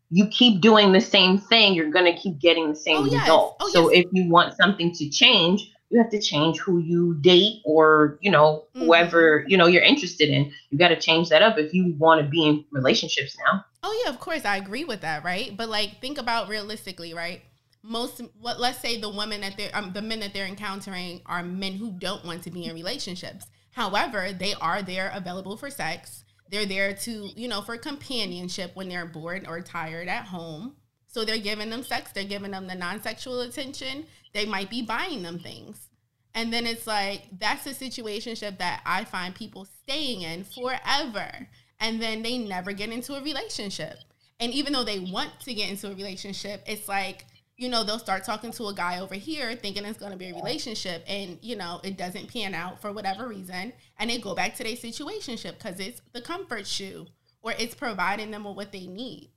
[0.09, 3.21] you keep doing the same thing, you're gonna keep getting the same Oh, yes.
[3.23, 3.55] result.
[3.59, 4.05] Oh, so yes.
[4.05, 8.31] if you want something to change, you have to change who you date or you
[8.31, 8.85] know Mhm.
[8.85, 10.51] whoever you know you're interested in.
[10.69, 13.65] You got to change that up if you want to be in relationships now.
[13.83, 15.55] Oh yeah, of course I agree with that, right?
[15.55, 17.41] But like think about realistically, right?
[17.83, 21.43] Most what let's say the women that they're um, the men that they're encountering are
[21.43, 23.45] men who don't want to be in relationships.
[23.75, 26.23] However, they are there available for sex.
[26.49, 30.77] They're there to, you know, for companionship when they're bored or tired at home.
[31.07, 34.05] So they're giving them sex, they're giving them the non-sexual attention.
[34.33, 35.89] They might be buying them things.
[36.33, 41.47] And then it's like that's a situationship that I find people staying in forever.
[41.81, 43.97] And then they never get into a relationship.
[44.39, 47.25] And even though they want to get into a relationship, it's like,
[47.57, 50.29] you know, they'll start talking to a guy over here thinking it's going to be
[50.29, 51.03] a relationship.
[51.07, 53.71] And, you know, it doesn't pan out for whatever reason.
[53.97, 57.07] And they go back to their situationship because it's the comfort shoe
[57.41, 59.29] or it's providing them with what they need.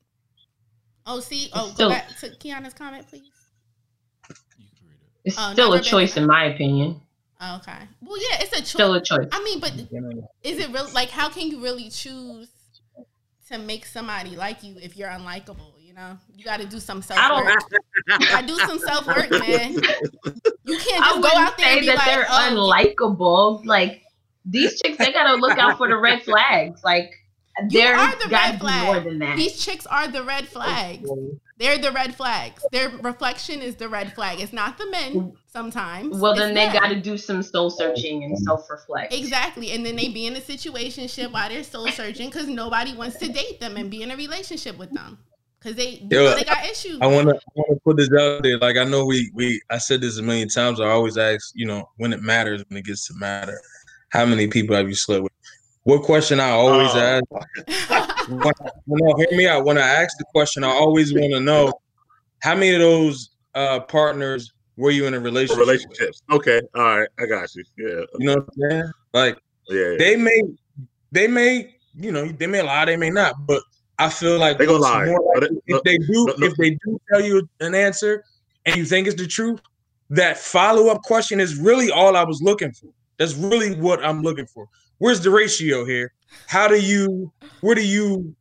[1.06, 3.22] Oh, see, oh, Still- go back to Kiana's comment, please.
[5.24, 7.00] It's Oh, still a choice, in my opinion.
[7.40, 7.78] Okay.
[8.02, 8.68] Well, yeah, it's a choice.
[8.70, 9.28] Still a choice.
[9.30, 9.72] I mean, but
[10.42, 10.88] is it real?
[10.92, 12.48] Like, how can you really choose
[13.48, 15.72] to make somebody like you if you're unlikable?
[15.98, 17.60] You know, you got to do some self I don't- work.
[18.20, 19.72] you got to do some self work, man.
[19.74, 22.94] You can't I just go wouldn't out there say and be that like, they're oh,
[23.00, 23.64] unlikable.
[23.66, 24.02] Like
[24.44, 26.84] these chicks, they gotta look out for the red flags.
[26.84, 27.10] Like
[27.70, 28.86] you there are the red be flag.
[28.86, 29.36] more than that.
[29.36, 31.10] These chicks are the red flags.
[31.58, 32.64] They're the red flags.
[32.70, 34.38] Their reflection is the red flag.
[34.40, 36.20] It's not the men sometimes.
[36.20, 39.12] well, then It's they got to do some soul searching and self reflect.
[39.12, 39.72] Exactly.
[39.72, 43.28] And then they be in a situation while they're soul searching because nobody wants to
[43.28, 45.18] date them and be in a relationship with them.
[45.60, 46.98] Because they, you Yo, they got issues.
[47.00, 48.58] I wanna I wanna put this out there.
[48.58, 50.80] Like I know we we I said this a million times.
[50.80, 53.58] I always ask, you know, when it matters, when it gets to matter,
[54.10, 55.32] how many people have you slept with?
[55.82, 56.98] What question I always Oh.
[57.00, 58.40] ask when,
[58.86, 59.64] when no, hear me out.
[59.64, 61.72] When I ask the question, I always want to know
[62.42, 65.58] how many of those uh partners were you in a relationship?
[65.58, 65.68] with?
[65.68, 66.22] Relationships.
[66.30, 66.60] Okay.
[66.76, 67.08] All right.
[67.18, 67.64] I got you.
[67.76, 68.04] Yeah.
[68.20, 68.92] You know what I'm saying?
[69.12, 69.96] Like Yeah.
[69.98, 70.40] they may
[71.10, 73.60] they may you know they may lie, they may not, but
[73.98, 75.06] I feel like They gonna lie.
[75.06, 76.46] more No, likely they- if they do no, no.
[76.46, 78.22] if they do tell you an answer
[78.64, 79.60] and you think it's the truth,
[80.10, 82.88] that follow up question is really all I was looking for.
[83.18, 84.68] That's really what I'm looking for.
[84.98, 86.12] Where's the ratio here?
[86.46, 87.32] How do you?
[87.60, 88.34] Where do you?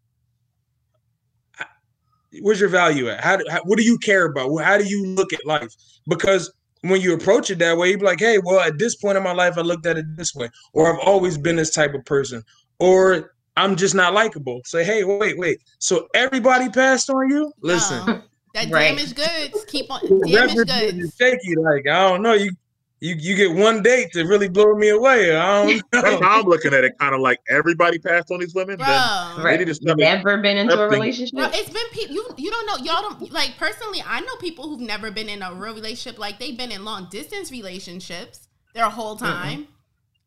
[2.42, 3.24] Where's your value at?
[3.24, 4.56] How, do, how what do you care about?
[4.58, 5.74] How do you look at life?
[6.08, 9.18] Because when you approach it that way, you'd be like, hey, well, at this point
[9.18, 11.94] in my life, I looked at it this way, or I've always been this type
[11.96, 12.44] of person,
[12.80, 14.62] or I'm just not likable.
[14.66, 15.60] Say, hey, wait, wait.
[15.80, 17.52] So everybody passed on you?
[17.62, 18.22] Listen, No.
[18.54, 18.96] that Right.
[18.96, 20.98] damaged goods keep on the damaged record goods.
[21.00, 21.56] is shaky.
[21.56, 22.52] Like I don't know, you
[23.00, 25.36] you you get one date to really blow me away.
[25.36, 26.20] I don't That's know.
[26.26, 26.94] how I'm looking at it.
[27.00, 28.78] Kind of like everybody passed on these women.
[28.78, 28.88] Bro.
[28.88, 29.58] Then Right.
[29.60, 29.96] they need to.
[29.96, 31.36] Never been into a relationship.
[31.36, 34.04] Bro, it's been people you you don't know y'all don't like personally.
[34.06, 36.18] I know people who've never been in a real relationship.
[36.20, 39.68] Like they've been in long distance relationships their whole time.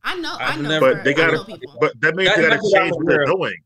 [0.02, 1.56] I know, I I've know, never- But they I got know to.
[1.56, 1.76] people.
[1.80, 3.56] But that means That- they got to change what they're doing.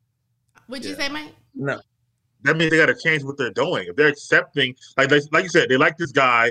[0.67, 0.97] What'd you Yeah.
[0.97, 1.35] say, Mike?
[1.55, 1.81] No.
[2.43, 3.87] That means they got to change what they're doing.
[3.89, 6.51] If they're accepting, like they, like you said, they like this guy.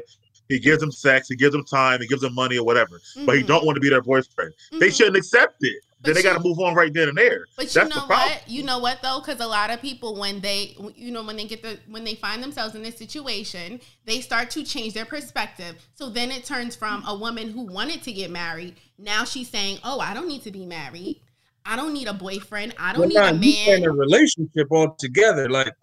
[0.50, 1.28] He gives them sex.
[1.30, 2.02] He gives them time.
[2.02, 3.00] He gives them money or whatever.
[3.26, 3.48] But he Mhm.
[3.48, 4.54] don't want to be their boyfriend.
[4.74, 4.98] They Mhm.
[4.98, 5.84] shouldn't accept it.
[6.04, 7.46] But then they got to move on right then and there.
[7.56, 8.44] But That's you know what?
[8.46, 9.22] You know what though?
[9.22, 12.16] Because a lot of people, when they, you know, when they get the, when they
[12.16, 15.76] find themselves in this situation, they start to change their perspective.
[15.96, 18.76] So then it turns from a woman who wanted to get married.
[18.98, 21.22] Now she's saying, "Oh, I don't need to be married.
[21.66, 22.76] I don't need a boyfriend.
[22.78, 25.50] I don't Well, need a nah, you in a relationship altogether.
[25.50, 25.74] Like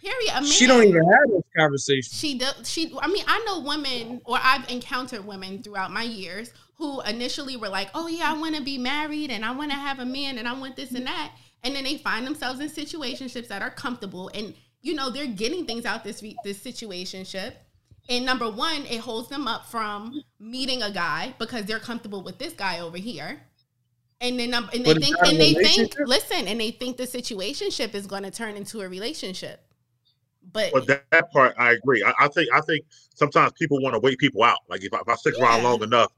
[0.00, 0.30] Period.
[0.30, 0.44] A man.
[0.44, 2.16] she don't even have those conversations.
[2.16, 2.68] She does.
[2.68, 2.94] She.
[3.00, 7.68] I mean, I know women, or I've encountered women throughout my years who initially were
[7.68, 10.38] like, "Oh yeah, I want to be married and I want to have a man
[10.38, 13.70] and I want this and that," and then they find themselves in situationships that are
[13.70, 17.54] comfortable, and you know they're getting things out this re- this situationship.
[18.08, 22.38] And number one, it holds them up from meeting a guy because they're comfortable with
[22.38, 23.40] this guy over here.
[24.20, 27.02] And then, um, and they But think, and they think, listen, and they think the
[27.04, 29.60] situationship is going to turn into a relationship.
[30.52, 32.02] But But that, that part, I agree.
[32.02, 34.58] I, I think I think sometimes people want to wait people out.
[34.68, 36.12] Like if I, if I stick around long enough,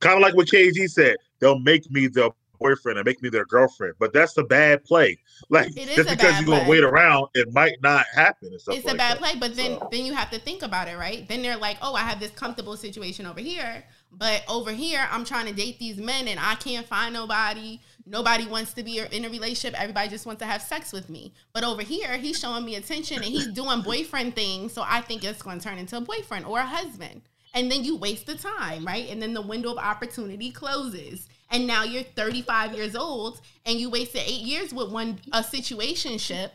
[0.00, 3.46] kind of like what KG said, they'll make me their boyfriend and make me their
[3.46, 3.94] girlfriend.
[3.98, 5.18] But that's a bad play.
[5.48, 6.68] Like just because you're gonna play.
[6.68, 8.50] wait around, it might not happen.
[8.52, 9.18] It's like a bad that.
[9.18, 11.78] play but then So- then you have to think about it right then they're like
[11.80, 13.82] oh i have this comfortable situation over here
[14.12, 18.46] but over here i'm trying to date these men and i can't find nobody nobody
[18.46, 21.64] wants to be in a relationship everybody just wants to have sex with me but
[21.64, 25.40] over here he's showing me attention and he's doing boyfriend things so i think it's
[25.40, 27.22] going to turn into a boyfriend or a husband
[27.54, 31.66] and then you waste the time right and then the window of opportunity closes and
[31.66, 36.50] now you're 35 years old and you wasted eight years with one a situationship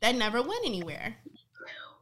[0.00, 1.16] that never went anywhere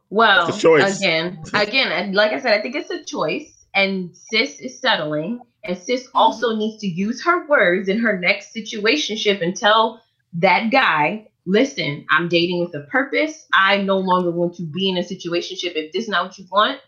[0.09, 0.97] Well, It's a choice.
[0.99, 5.39] again, again, and like I said, I think it's a choice, and sis is settling,
[5.63, 6.59] and sis also mm-hmm.
[6.59, 10.01] needs to use her words in her next situationship and tell
[10.33, 13.47] that guy, listen, I'm dating with a purpose.
[13.53, 15.73] I no longer want to be in a situationship.
[15.75, 16.79] If this is not what you want,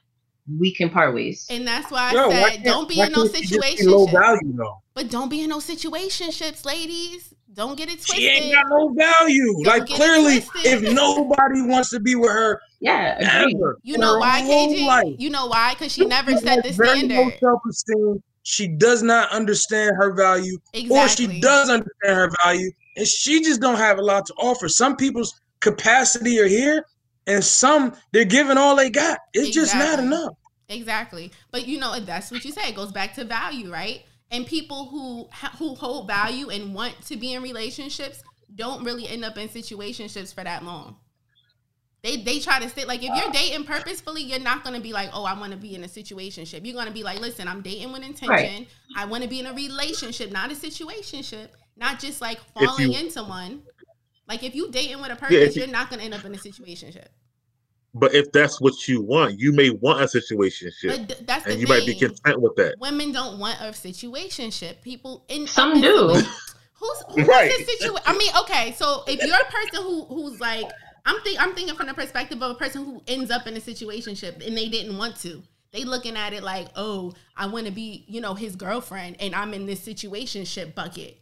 [0.60, 1.45] we can part ways.
[1.49, 3.83] And that's why I Yo, said can't- don't be in no can't she just be
[3.86, 4.81] Low value though.
[4.93, 7.33] But don't be in no situationships, ladies.
[7.53, 8.17] Don't get it twisted.
[8.17, 9.53] She ain't got no value.
[9.63, 13.55] Don't like clearly, if nobody wants to be with her, Yeah, agreed.
[13.55, 14.86] ever, You in know her why, whole KG?
[14.86, 15.73] life, You know why?
[15.73, 17.39] Because she never She set the has very low standard.
[17.39, 18.23] self-esteem.
[18.43, 20.57] She does not understand her value,
[20.89, 24.69] or she does understand her value, and she just don't have a lot to offer.
[24.69, 26.86] Some people's capacity are here,
[27.27, 29.19] and some they're giving all they got.
[29.33, 30.33] It's just not enough.
[30.69, 31.31] Exactly.
[31.51, 32.69] But you know, that's what you say.
[32.69, 34.03] It goes back to value, right?
[34.31, 38.23] And people who who hold value and want to be in relationships
[38.55, 40.97] don't really end up in situationships for that long.
[42.03, 44.93] They they try to sit like if you're uh, dating purposefully, you're not gonna be
[44.93, 46.65] like, oh, I want to be in a situationship.
[46.65, 48.29] You're gonna be like, listen, I'm dating with intention.
[48.29, 48.67] Right.
[48.95, 52.99] I want to be in a relationship, not a situationship, not just like falling you-
[52.99, 53.63] into one.
[54.27, 56.33] Like if you dating with a person, purpose, you- you're not gonna end up in
[56.33, 57.07] a situationship.
[57.93, 61.51] But if that's what you want, you may want a situationship, But th- that's the
[61.53, 62.75] and you might be content with that.
[62.79, 64.81] women don't want a situationship.
[64.81, 66.07] People in Some do.
[66.79, 67.51] Who's who's Right.
[67.51, 67.97] situation?
[68.05, 70.69] I mean, okay, so if you're a person who who's like,
[71.07, 73.59] I'm think I'm thinking from the perspective of a person who ends up in a
[73.59, 75.41] situationship and they didn't want to.
[75.71, 79.33] They looking at it like, oh, I want to be, you know, his girlfriend, and
[79.33, 81.19] I'm in this situationship bucket.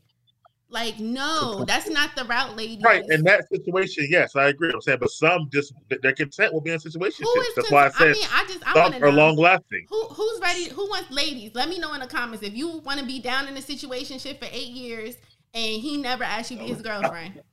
[0.69, 2.83] Like, no, that's not the route, ladies.
[2.83, 3.03] Right.
[3.09, 4.71] In that situation, yes, I agree.
[4.73, 7.29] I'm saying, but some just they're content with being in situations.
[7.31, 9.07] Who is That's why I cons- said I mean, I just I want some to
[9.07, 9.17] are know.
[9.17, 9.85] long lasting.
[9.89, 10.69] Who who's ready?
[10.69, 11.51] Who wants ladies?
[11.53, 14.39] Let me know in the comments if you want to be down in a situationship
[14.39, 15.15] for eight years
[15.53, 17.41] and he never asked you to be his girlfriend.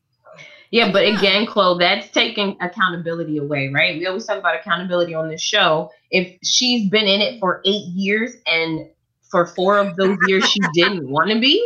[0.73, 3.99] Yeah, but again, Chloe, that's taking accountability away, right?
[3.99, 5.91] We always talk about accountability on this show.
[6.11, 8.89] If she's been in it for eight years and
[9.31, 11.63] for four of those years she didn't want to be,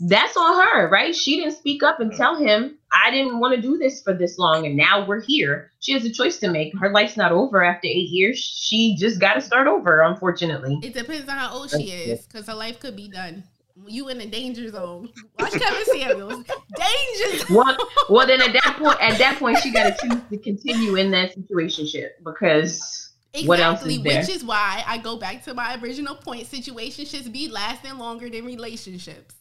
[0.00, 1.14] that's on her, right?
[1.14, 4.38] She didn't speak up and tell him, I didn't want to do this for this
[4.38, 5.72] long, and now we're here.
[5.80, 6.76] She has a choice to make.
[6.78, 8.38] Her life's not over after eight years.
[8.38, 10.78] She just got to start over, unfortunately.
[10.82, 13.44] It depends on how old she is, because her life could be done.
[13.86, 15.08] You in the danger zone.
[15.38, 16.44] Watch Kevin Samuels.
[16.76, 17.56] Danger zone.
[17.56, 17.76] Well,
[18.10, 21.12] well, then at that point, at that point, she got to choose to continue in
[21.12, 23.12] that situationship because
[23.44, 24.20] what else Exactly, is there?
[24.20, 26.50] which is why I go back to my original point.
[26.50, 29.36] Situationships be lasting longer than relationships.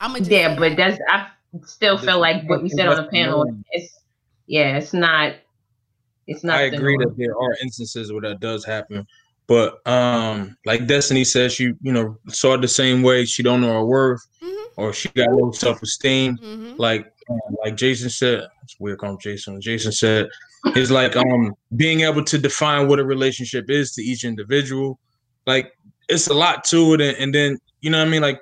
[0.00, 1.28] I'm a yeah, but that's I
[1.64, 3.44] still feel like what we said on the panel.
[3.70, 4.00] It's
[4.46, 5.34] yeah, it's not.
[6.26, 6.56] It's not.
[6.56, 7.08] I agree norm.
[7.08, 9.06] that there are instances where that does happen,
[9.46, 13.24] but um, like Destiny says, she you know saw it the same way.
[13.24, 14.64] She don't know her worth, Mhm.
[14.76, 16.36] or she got low self esteem.
[16.36, 19.60] hmm Like um, like Jason said, it's weird calling him Jason.
[19.60, 20.28] Jason said,
[20.76, 24.98] it's like um being able to define what a relationship is to each individual.
[25.46, 25.72] Like
[26.08, 28.22] it's a lot to it, and, and then you know what I mean.
[28.22, 28.40] Like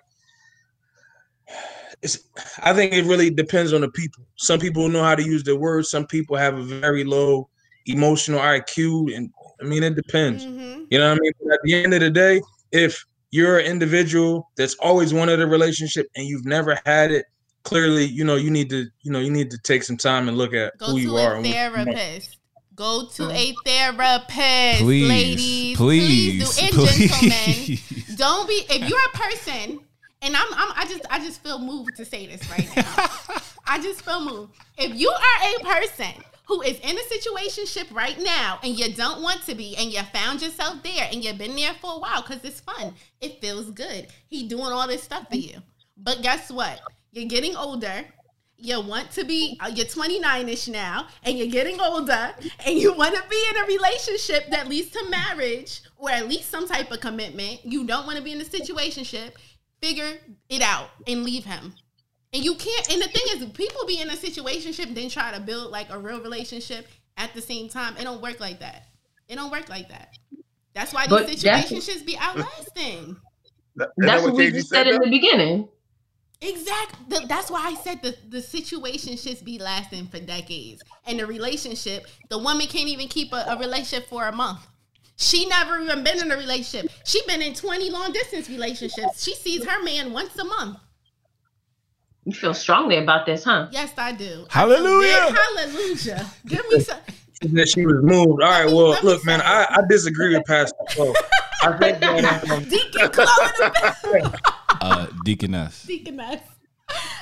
[2.07, 2.29] it's
[2.63, 4.25] I think it really depends on the people.
[4.37, 5.91] Some people know how to use their words.
[5.91, 7.49] Some people have a very low
[7.87, 10.45] emotional IQ, and I mean it depends.
[10.45, 11.33] hmm You know what I mean?
[11.43, 12.41] But at the end of the day,
[12.73, 17.27] if you're an individual that's always wanted a relationship and you've never had it,
[17.65, 20.39] clearly, you know, you need to, you know, you need to take some time and
[20.39, 21.35] look at Go who you are.
[21.35, 22.39] a and what therapist.
[22.77, 25.77] Go to a therapist, Please, ladies.
[25.79, 26.65] please, do.
[26.67, 27.11] And please.
[27.11, 28.67] gentlemen, don't be.
[28.69, 29.81] If you're a person,
[30.23, 33.07] and I'm, I'm, I just, I just feel moved to say this right now.
[33.67, 34.55] I just feel moved.
[34.79, 39.23] If you are a person who is in a situationship right now and you don't
[39.23, 42.23] want to be, and you found yourself there, and you've been there for a while
[42.23, 44.07] because it's fun, it feels good.
[44.29, 45.59] He doing all this stuff for you,
[45.97, 46.81] but guess what?
[47.13, 48.05] You're getting older.
[48.59, 52.31] You want to be, uh, you're 29 ish now, and you're getting older,
[52.65, 56.51] and you want to be in a relationship that leads to marriage or at least
[56.51, 57.61] some type of commitment.
[57.65, 59.33] You don't want to be in a situationship.
[59.87, 60.19] Figure
[60.49, 61.73] it out and leave him.
[62.33, 62.91] And you can't.
[62.93, 65.99] And the thing is, people be in a situationship, then try to build like a
[65.99, 67.97] real relationship at the same time.
[67.97, 68.87] It don't work like that.
[69.29, 70.09] It don't work like that.
[70.75, 73.17] That's why But these that's- situationships be outlasting.
[73.77, 75.69] That- That's that what we KG just said in the beginning.
[76.41, 77.25] Exactly.
[77.29, 82.39] That's why I said the the situationships be lasting for decades, and the relationship, the
[82.39, 84.67] woman can't even keep a, a relationship for a month.
[85.17, 86.91] She never even been in a relationship.
[87.05, 89.23] She been in twenty long distance relationships.
[89.25, 90.79] She sees her man once a month.
[92.25, 93.69] You feel strongly about this, huh?
[93.71, 94.47] Yes, I do.
[94.51, 95.35] Hallelujah.
[95.35, 96.27] Hallelujah.
[96.47, 96.99] Give me some.
[97.53, 98.43] That she was moved.
[98.43, 101.13] All right, me- well, look, man, I, I disagree with Pastor Flo.
[101.63, 104.23] I think that um, Deacon Chloe,
[104.81, 105.83] uh, Deaconess.
[105.85, 106.41] Deaconess.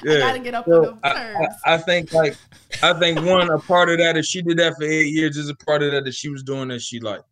[0.05, 0.19] Yeah.
[0.21, 1.47] gotta get up So on the I, terms.
[1.67, 2.37] I, I think like
[2.81, 5.49] I think one a part of that if she did that for eight years is
[5.49, 7.25] a part of that that she was doing that she liked.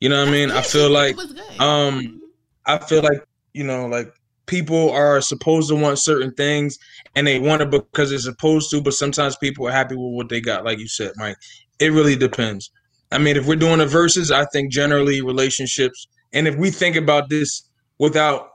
[0.00, 0.50] You know what I mean?
[0.50, 1.16] I feel like
[1.60, 2.20] um
[2.66, 4.12] I feel like you know like
[4.46, 6.78] people are supposed to want certain things
[7.14, 10.28] and they want it because they're supposed to, but sometimes people are happy with what
[10.28, 11.36] they got, like you said, Mike.
[11.78, 12.70] It really depends.
[13.10, 16.96] I mean, if we're doing the verses, I think generally relationships, and if we think
[16.96, 17.62] about this
[17.98, 18.48] without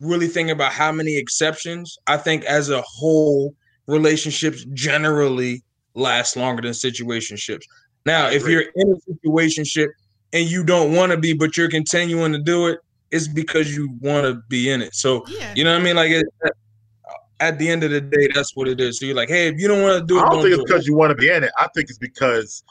[0.00, 3.54] really thinking about how many exceptions, I think as a whole,
[3.86, 5.62] relationships generally
[5.94, 7.62] last longer than situationships.
[8.06, 9.88] Now, if you're in a situationship
[10.32, 12.78] and you don't want to be, but you're continuing to do it,
[13.10, 14.94] it's because you want to be in it.
[14.94, 15.24] So,
[15.54, 15.96] you know what I mean?
[15.96, 16.26] Like, it,
[17.40, 18.98] at the end of the day, that's what it is.
[18.98, 20.54] So you're like, hey, if you don't want to do it, I don't don't think
[20.56, 20.74] do it's it.
[20.74, 21.52] because you want to be in it.
[21.58, 22.62] I think it's because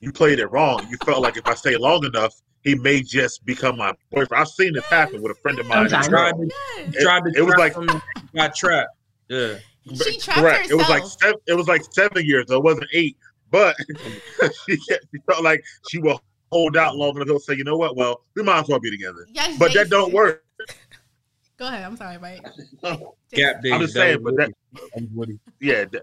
[0.00, 0.86] you played it wrong.
[0.88, 4.40] You felt like if I stay long enough, he may just become my boyfriend.
[4.40, 5.88] I've seen this happen with a friend of mine.
[5.88, 6.08] Sometimes.
[6.08, 6.48] Tried to-
[6.78, 7.88] It, tried to it was like him,
[8.34, 8.90] got trapped.
[9.28, 9.56] Yeah.
[10.02, 10.70] She trapped correct.
[10.70, 12.46] It was like seven, it was like seven years.
[12.48, 13.18] So it wasn't eight,
[13.50, 13.76] but
[14.66, 14.96] she, she
[15.30, 16.22] felt like she will
[16.54, 17.96] hold out long enough to say, you know what?
[17.96, 19.26] Well, we might as well be together.
[19.32, 20.44] Yes, but that don't work.
[21.56, 21.82] Go ahead.
[21.82, 22.46] I'm sorry, Mike.
[23.32, 24.52] Gap I'm just saying, but that
[25.60, 26.02] yeah, that,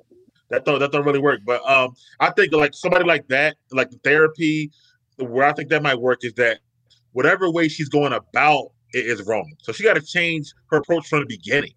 [0.50, 1.40] that don't that don't really work.
[1.46, 4.72] But um, I think like somebody like that, like therapy,
[5.18, 6.60] where I think that might work is that
[7.14, 9.50] whatever way she's going about it is wrong.
[9.60, 11.72] So she got to change her approach from the beginning.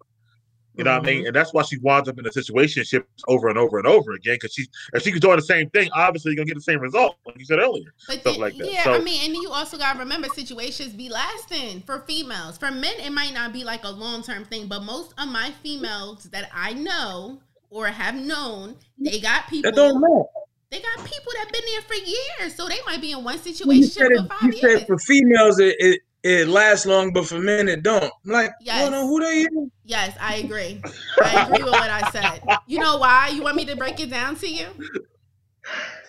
[0.77, 1.17] You know what I mean?
[1.19, 1.27] Mm-hmm.
[1.27, 2.83] And that's why she winds up in a situation
[3.27, 4.35] over and over and over again.
[4.35, 7.17] Because she, if she doing the same thing, obviously you're gonna get the same result,
[7.25, 8.71] like you said earlier, But stuff then- like that.
[8.71, 12.57] Yeah, so, I mean, and you also gotta remember situations be lasting for females.
[12.57, 15.51] For men, it might not be like a long term thing, but most of my
[15.63, 19.71] females that I know or have known, they got people.
[19.71, 20.23] That don't matter.
[20.71, 23.39] They got people that been there for years, so they might be in one You
[23.53, 24.79] situation said, for it, five you years.
[24.79, 28.03] said for females it, it it lasts long, but for men it don't.
[28.25, 28.83] I'm like, Yes.
[28.83, 29.69] you know who they is?
[29.83, 30.81] Yes, I agree.
[31.23, 32.41] I agree with what I said.
[32.65, 33.27] You know why?
[33.27, 34.65] You want me to break it down to you?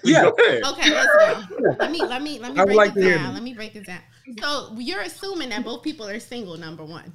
[0.03, 0.27] Yeah.
[0.29, 1.13] Okay, let's
[1.51, 1.75] go.
[1.79, 3.35] Let me let me let me I break like it down.
[3.35, 4.01] Let me break it down.
[4.41, 7.13] So you're assuming that both people are single, number one.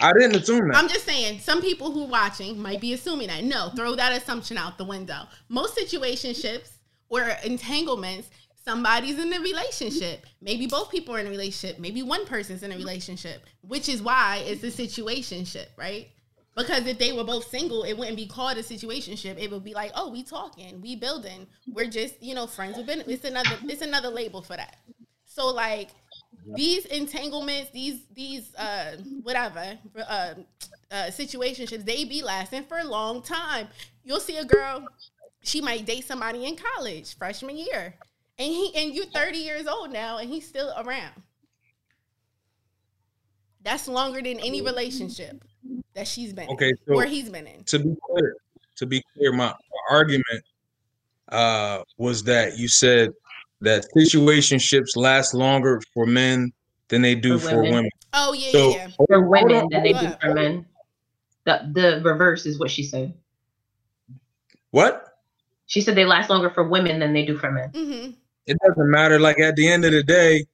[0.00, 0.76] I didn't assume that.
[0.76, 3.44] I'm just saying, some people who are watching might be assuming that.
[3.44, 5.22] No, throw that assumption out the window.
[5.48, 6.70] Most situationships
[7.08, 8.30] or entanglements,
[8.68, 10.26] somebody's in a relationship.
[10.42, 11.78] Maybe both people are in a relationship.
[11.78, 16.08] Maybe one person's in a relationship, which is why it's a situationship, right?
[16.54, 19.40] Because if they were both single, it wouldn't be called a situationship.
[19.40, 22.86] It would be like, oh, we talking, we building, we're just, you know, friends with
[22.86, 23.14] benefits.
[23.14, 24.76] It's another, it's another label for that.
[25.24, 25.88] So like
[26.54, 30.34] these entanglements, these these uh whatever uh,
[30.90, 33.68] uh situationships, they be lasting for a long time.
[34.04, 34.86] You'll see a girl,
[35.42, 37.94] she might date somebody in college, freshman year,
[38.38, 41.22] and he and you're 30 years old now, and he's still around.
[43.62, 45.44] That's longer than any relationship
[45.94, 47.64] that she's been Okay, in, so or he's been in.
[47.64, 48.34] to be clear,
[48.76, 49.54] to be clear, my, my
[49.90, 50.44] argument
[51.28, 53.10] uh, was that you said
[53.60, 56.52] that situationships last longer for men
[56.88, 57.72] than they do For for women.
[57.74, 57.90] women.
[58.14, 59.06] Oh yeah, So, yeah, yeah.
[59.08, 60.64] for women than they do for men.
[61.44, 63.12] The the reverse is what she said.
[64.70, 65.04] What?
[65.66, 67.70] She said they last longer for women than they do for men.
[67.72, 68.10] Mm-hmm.
[68.48, 69.20] It doesn't matter.
[69.20, 70.46] Like at the end of the day,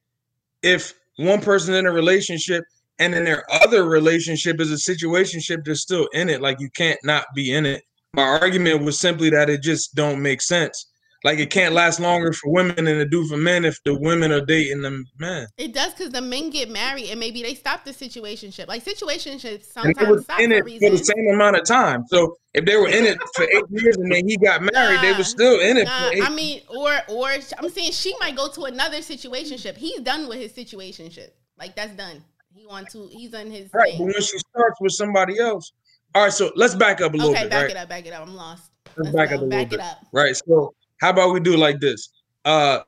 [0.61, 2.65] if one person in a relationship
[2.99, 6.41] and then their other relationship is a situationship, they're still in it.
[6.41, 7.83] Like you can't not be in it.
[8.13, 10.87] My argument was simply that it just don't make sense.
[11.25, 14.31] Like it can't last longer for women than it do for men if the women
[14.31, 15.47] are dating the men.
[15.57, 18.67] It does because the men get married and maybe they stop the situationship.
[18.67, 19.43] Like situationships
[19.75, 22.03] And they sometimes were stop in for it for the same amount of time.
[22.09, 25.17] So if they were in it for eight years and then he got married, they
[25.17, 26.11] were still in it Nah.
[26.25, 29.77] I mean, or or I'm saying she might go to another situationship.
[29.77, 31.29] He's done with his situationship.
[31.57, 32.23] Like that's done.
[32.53, 33.09] He want to.
[33.11, 33.97] He's on his right, thing.
[34.05, 35.71] but when she starts with somebody else.
[36.13, 37.49] All right, so let's back up a little Okay, bit.
[37.49, 37.71] back right?
[37.71, 37.89] it up.
[37.89, 38.27] Back it up.
[38.27, 38.69] I'm lost.
[38.95, 39.35] Let's Let's back go.
[39.37, 39.79] up a little Back bit.
[39.79, 39.97] it up.
[40.13, 40.37] Right.
[40.37, 42.09] So how about we do it like this?
[42.45, 42.81] Uh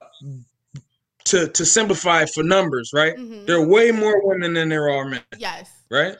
[1.25, 3.15] to to simplify for numbers, right?
[3.17, 3.45] Mhm.
[3.45, 5.69] There are way more women than there are men, Yes.
[5.89, 6.15] right?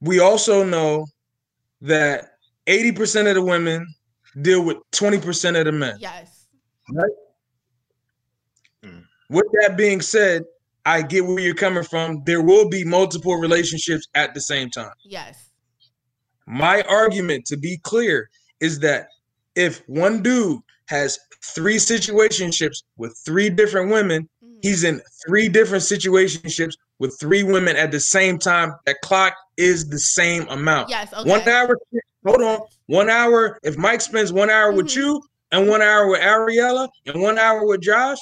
[0.00, 1.06] We also know
[1.82, 3.86] that 80% of the women
[4.42, 5.96] deal with 20% of the men.
[6.00, 6.46] Yes.
[6.92, 7.10] Right?
[9.28, 10.44] With that being said,
[10.84, 12.22] I get where you're coming from.
[12.24, 14.92] There will be multiple relationships at the same time.
[15.04, 15.50] Yes.
[16.46, 18.30] My argument, to be clear,
[18.60, 19.08] is that
[19.56, 24.58] if one dude has three situationships with three different women, Mm-hmm.
[24.62, 28.72] he's in three different situationships with three women at the same time.
[28.86, 30.88] That clock is the same amount.
[30.90, 31.28] Yes, Okay.
[31.28, 31.76] One hour.
[32.26, 32.60] Hold on.
[32.86, 33.58] One hour.
[33.62, 35.00] If Mike spends one hour with Mm-hmm.
[35.00, 38.18] you and one hour with Ariella and one hour with Josh,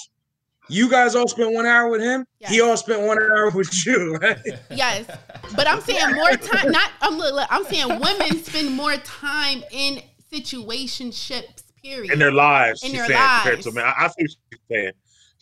[0.68, 2.24] You guys all spent one hour with him.
[2.49, 4.14] He all spent one hour with you.
[4.16, 4.39] Right?
[4.70, 5.05] Yes,
[5.55, 6.70] but I'm saying more time.
[6.72, 7.20] Not I'm.
[7.51, 10.01] I'm saying women spend more time in
[10.35, 11.62] situationships.
[11.82, 12.12] Period.
[12.14, 12.82] in their lives.
[12.82, 13.66] In she's their saying compared lives.
[13.66, 13.85] to men.
[13.85, 14.93] I, I see what she's saying.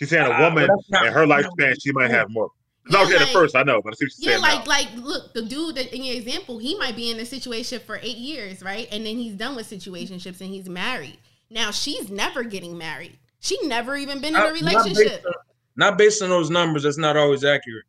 [0.01, 2.49] She's saying a woman but that's not- in her lifespan, she might have more.
[2.91, 4.31] No, I was Yeah, at like- first, I know, but I see what she's Yeah,
[4.33, 4.73] saying like now.
[4.73, 8.01] like look, the dude that in your example, he might be in a situation for
[8.03, 8.89] eight years, right?
[8.91, 11.19] And then he's done with situationships and he's married.
[11.49, 13.17] Now she's never getting married.
[13.39, 15.23] She never even been in Not- a not relationship.
[15.23, 15.33] based on-
[15.77, 16.83] Not based on those numbers.
[16.83, 17.85] That's not always accurate.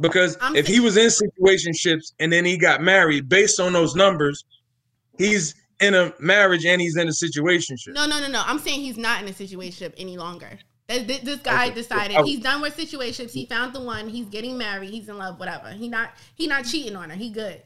[0.00, 3.94] Because I'm if he was in situationships and then he got married, based on those
[3.94, 4.44] numbers,
[5.18, 7.94] he's in a marriage and he's in a situationship.
[7.94, 8.42] No, no, no, no.
[8.44, 10.58] I'm saying he's not in a situationship any longer.
[10.88, 11.74] That- thi- This guy Okay.
[11.74, 13.30] decided he's done with situationships.
[13.32, 14.08] He found the one.
[14.08, 14.90] He's getting married.
[14.90, 15.38] He's in love.
[15.38, 15.70] Whatever.
[15.70, 17.16] He not he not cheating on her.
[17.16, 17.62] He good.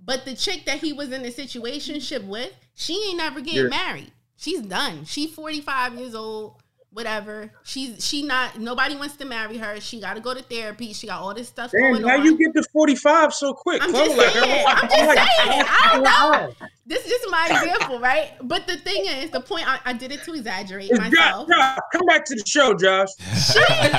[0.00, 4.12] But the chick that he was in a situationship with, she ain't never getting married.
[4.36, 5.04] She's done.
[5.04, 6.56] She 45 years old.
[6.94, 7.50] Whatever.
[7.64, 8.58] She's she not.
[8.60, 9.80] Nobody wants to marry her.
[9.80, 10.92] She got to go to therapy.
[10.92, 12.24] She got all this stuff Damn, going how on.
[12.24, 13.82] you get to 45 so quick?
[13.82, 14.06] I'm Chloe?
[14.06, 14.64] just Like, saying.
[14.68, 15.62] I'm I'm just like- saying.
[15.62, 16.66] Oh, I don't know.
[16.86, 18.32] This is just my example, right?
[18.42, 21.48] But the thing is, the point I, I did it to exaggerate Josh, myself.
[21.48, 23.08] Josh, come back to the show, Josh.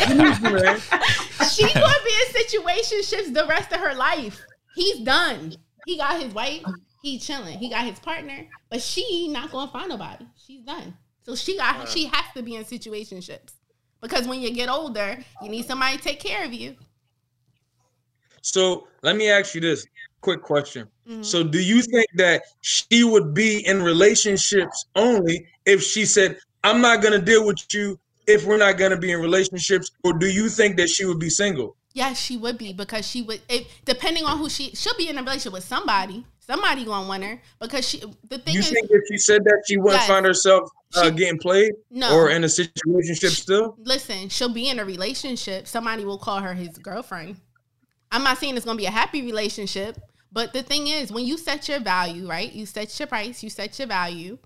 [0.07, 0.79] We need you, man.
[1.49, 4.41] She's gonna be in situationships the rest of her life.
[4.75, 5.55] He's done.
[5.85, 6.63] He got his wife.
[7.01, 7.57] He chilling.
[7.59, 10.25] He got his partner, but she not gonna find nobody.
[10.45, 10.95] She's done.
[11.25, 11.89] So she got.
[11.89, 13.53] She has to be in situationships
[14.01, 16.75] because when you get older, you need somebody to take care of you.
[18.41, 19.87] So let me ask you this
[20.21, 20.87] quick question.
[21.09, 21.25] Mhm.
[21.25, 26.79] So do you think that she would be in relationships only if she said, I'm
[26.79, 29.89] not gonna deal with you if we're not gonna be in relationships?
[30.03, 31.75] Or do you think that she would be single?
[31.93, 33.41] Yes, she would be because she would.
[33.49, 36.25] If depending on who she, she'll be in a relationship with somebody.
[36.45, 37.99] Somebody gonna want her because she.
[38.29, 40.07] The thing You is, think if she said that she wouldn't Yes.
[40.07, 42.15] find herself uh, getting played No.
[42.15, 43.75] or in a situationship still?
[43.79, 45.67] listen, she'll be in a relationship.
[45.67, 47.37] Somebody will call her his girlfriend.
[48.11, 49.97] I'm not saying it's gonna be a happy relationship,
[50.31, 52.51] but the thing is, when you set your value, right?
[52.53, 54.37] You set your price, you set your value.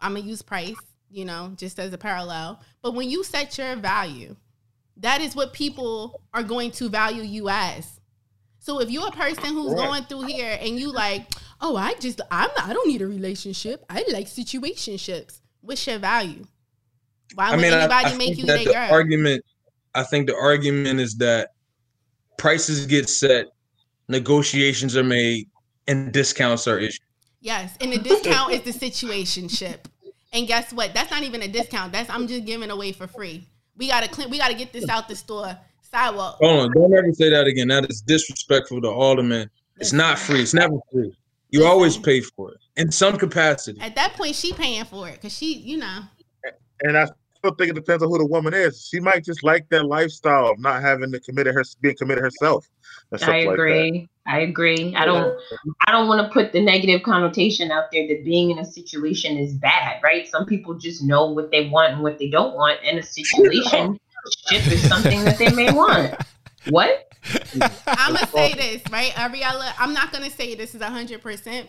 [0.00, 0.76] I'm gonna use price,
[1.10, 2.60] you know, just as a parallel.
[2.82, 4.36] But when you set your value,
[4.98, 7.99] that is what people are going to value you as.
[8.70, 9.88] So if you're a person who's Correct.
[9.88, 11.26] going through here and you like,
[11.60, 13.84] oh, I just I'm not I don't need a relationship.
[13.90, 15.40] I like situationships.
[15.60, 16.46] What's your value?
[17.34, 18.88] Why would anybody make you that their the girl?
[18.92, 19.44] argument.
[19.96, 21.50] I think the argument is that
[22.38, 23.46] prices get set,
[24.06, 25.48] negotiations are made,
[25.88, 27.00] and discounts are issued.
[27.40, 29.78] Yes, and the discount is the situationship.
[30.32, 30.94] And guess what?
[30.94, 31.90] That's not even a discount.
[31.90, 33.48] That's I'm just giving away for free.
[33.76, 34.30] We gotta clean.
[34.30, 35.58] We gotta get this out the store
[35.90, 36.36] sidewalk.
[36.40, 37.68] Hold on, don't ever say that again.
[37.68, 39.50] That is disrespectful to all the men.
[39.78, 40.42] It's not free.
[40.42, 41.12] It's never free.
[41.50, 43.80] You always pay for it in some capacity.
[43.80, 46.00] At that point, she paying for it because she, you know,
[46.82, 47.06] And I
[47.38, 48.86] still think it depends on who the woman is.
[48.90, 52.66] She might just like that lifestyle of not having to commit her being committed herself.
[53.10, 53.52] and stuff I like that.
[53.54, 54.08] agree.
[54.26, 54.94] I agree.
[54.94, 55.36] I don't
[55.88, 59.36] I don't want to put the negative connotation out there that being in a situation
[59.38, 60.28] is bad, right?
[60.28, 63.98] Some people just know what they want and what they don't want, in a situation
[64.48, 66.14] ship is something that they may want.
[66.68, 67.10] What?
[67.86, 69.72] I'm gonna say this, right, Ariella.
[69.78, 71.68] I'm not gonna say this is hundred percent,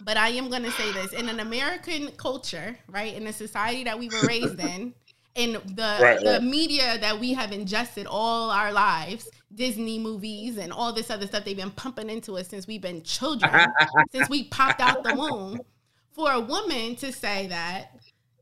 [0.00, 3.98] but I am gonna say this in an American culture, right, in the society that
[3.98, 4.94] we were raised in,
[5.34, 6.42] in the Right, the right.
[6.42, 11.44] media that we have ingested all our lives, Disney movies and all this other stuff
[11.44, 13.66] they've been pumping into us since we've been children,
[14.12, 15.60] since we popped out the womb.
[16.12, 17.92] For a woman to say that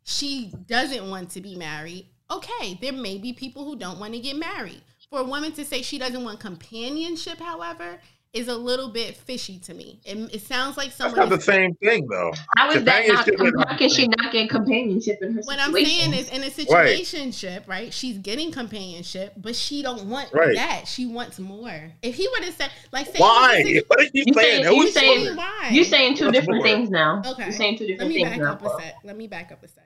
[0.04, 4.20] she doesn't want to be married, okay, there may be people who don't want to
[4.20, 4.82] get married.
[5.10, 8.00] For a woman to say she doesn't want companionship, however,
[8.32, 9.98] is a little bit fishy to me.
[10.04, 11.14] It, it sounds like someone.
[11.16, 11.30] That's someone.
[11.30, 12.32] not the same thing, though.
[12.56, 13.26] How is that not?
[13.70, 16.98] How can she not get companionship in her What I'm saying is, in a Right.
[17.00, 17.94] situationship, right.
[17.94, 20.54] She's getting companionship, but she don't want Right.
[20.54, 20.86] that.
[20.86, 21.92] She wants more.
[22.02, 23.62] If he would have said, like, say Why?
[23.64, 24.64] he was What are you You saying?
[24.64, 25.36] saying, you is saying.
[25.36, 25.68] Why?
[25.72, 26.66] you saying two What's different more?
[26.66, 27.22] things now.
[27.24, 27.44] Okay.
[27.44, 28.52] You're saying two Let different me things back now.
[28.52, 28.94] up a sec.
[29.04, 29.85] Let me back up a sec.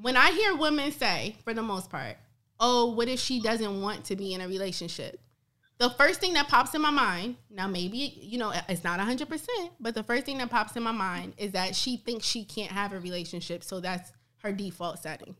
[0.00, 2.16] When I hear women say, for the most part,
[2.58, 5.20] oh, what if she doesn't want to be in a relationship?
[5.78, 9.46] The first thing that pops in my mind, now maybe, you know, it's not 100%,
[9.78, 12.70] but the first thing that pops in my mind is that she thinks she can't
[12.70, 13.64] have a relationship.
[13.64, 15.36] So that's her default setting.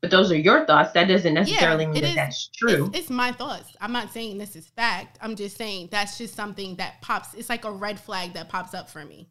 [0.00, 0.90] But those are your thoughts.
[0.92, 2.86] That doesn't necessarily Yeah, mean that is- that's true.
[2.86, 3.76] It's, it's my thoughts.
[3.80, 5.16] I'm not saying this is fact.
[5.22, 7.34] I'm just saying that's just something that pops.
[7.34, 9.28] It's like a red flag that pops up for me.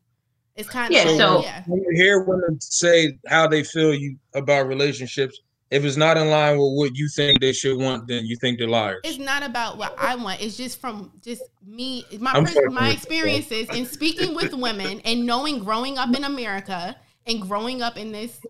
[0.56, 1.64] It's kind Yeah, of so- yeah.
[1.66, 5.40] When you hear women say how they feel you about relationships,
[5.70, 8.60] if it's not in line with what you think they should want, then you think
[8.60, 9.00] they're liars.
[9.06, 10.42] It's not about what I want.
[10.42, 15.00] It's just from just me, my I'm pers- fucking my experiences in speaking with women
[15.06, 18.42] and knowing growing up in America and growing up in this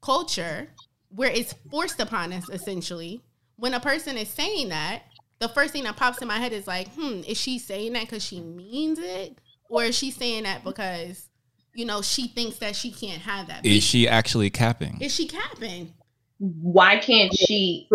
[0.00, 0.68] culture
[1.08, 3.20] where it's forced upon us essentially
[3.56, 5.02] when a person is saying that
[5.40, 8.02] the first thing that pops in my head is like hmm is she saying that
[8.02, 9.36] because she means it
[9.68, 11.28] or is she saying that because
[11.74, 14.98] you know she thinks that she can't have that Is she actually capping?
[15.00, 15.92] is she capping
[16.38, 17.86] why can't she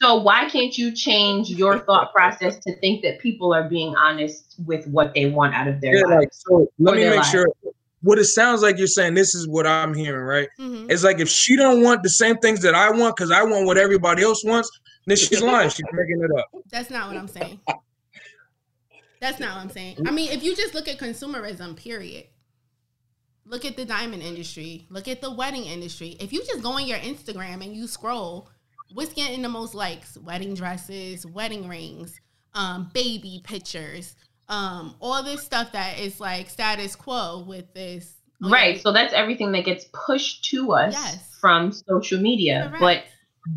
[0.00, 4.56] so why can't you change your thought process to think that people are being honest
[4.66, 6.68] with what they want out of their Yeah, lives like so.
[6.80, 7.30] Let me make lives.
[7.30, 7.46] sure.
[8.02, 9.14] What it sounds like you're saying.
[9.14, 10.48] This is what I'm hearing, right?
[10.58, 10.90] Mhm.
[10.90, 13.64] It's like if she don't want the same things that I want because I want
[13.66, 14.68] what everybody else wants,
[15.06, 15.70] then she's lying.
[15.70, 16.46] She's making it up.
[16.72, 17.60] That's not what I'm saying.
[19.20, 19.98] That's not what I'm saying.
[20.04, 22.24] I mean, if you just look at consumerism, period.
[23.48, 24.86] Look at the diamond industry.
[24.90, 26.16] Look at the wedding industry.
[26.20, 28.50] If you just go on your Instagram and you scroll,
[28.92, 30.18] what's getting the most likes?
[30.18, 32.20] Wedding dresses, wedding rings,
[32.54, 34.16] um, baby pictures,
[34.48, 38.14] um, all this stuff that is like status quo with this.
[38.42, 41.36] oh, right so that's everything that gets pushed to us Yes.
[41.40, 42.80] from social media Correct.
[42.80, 43.02] but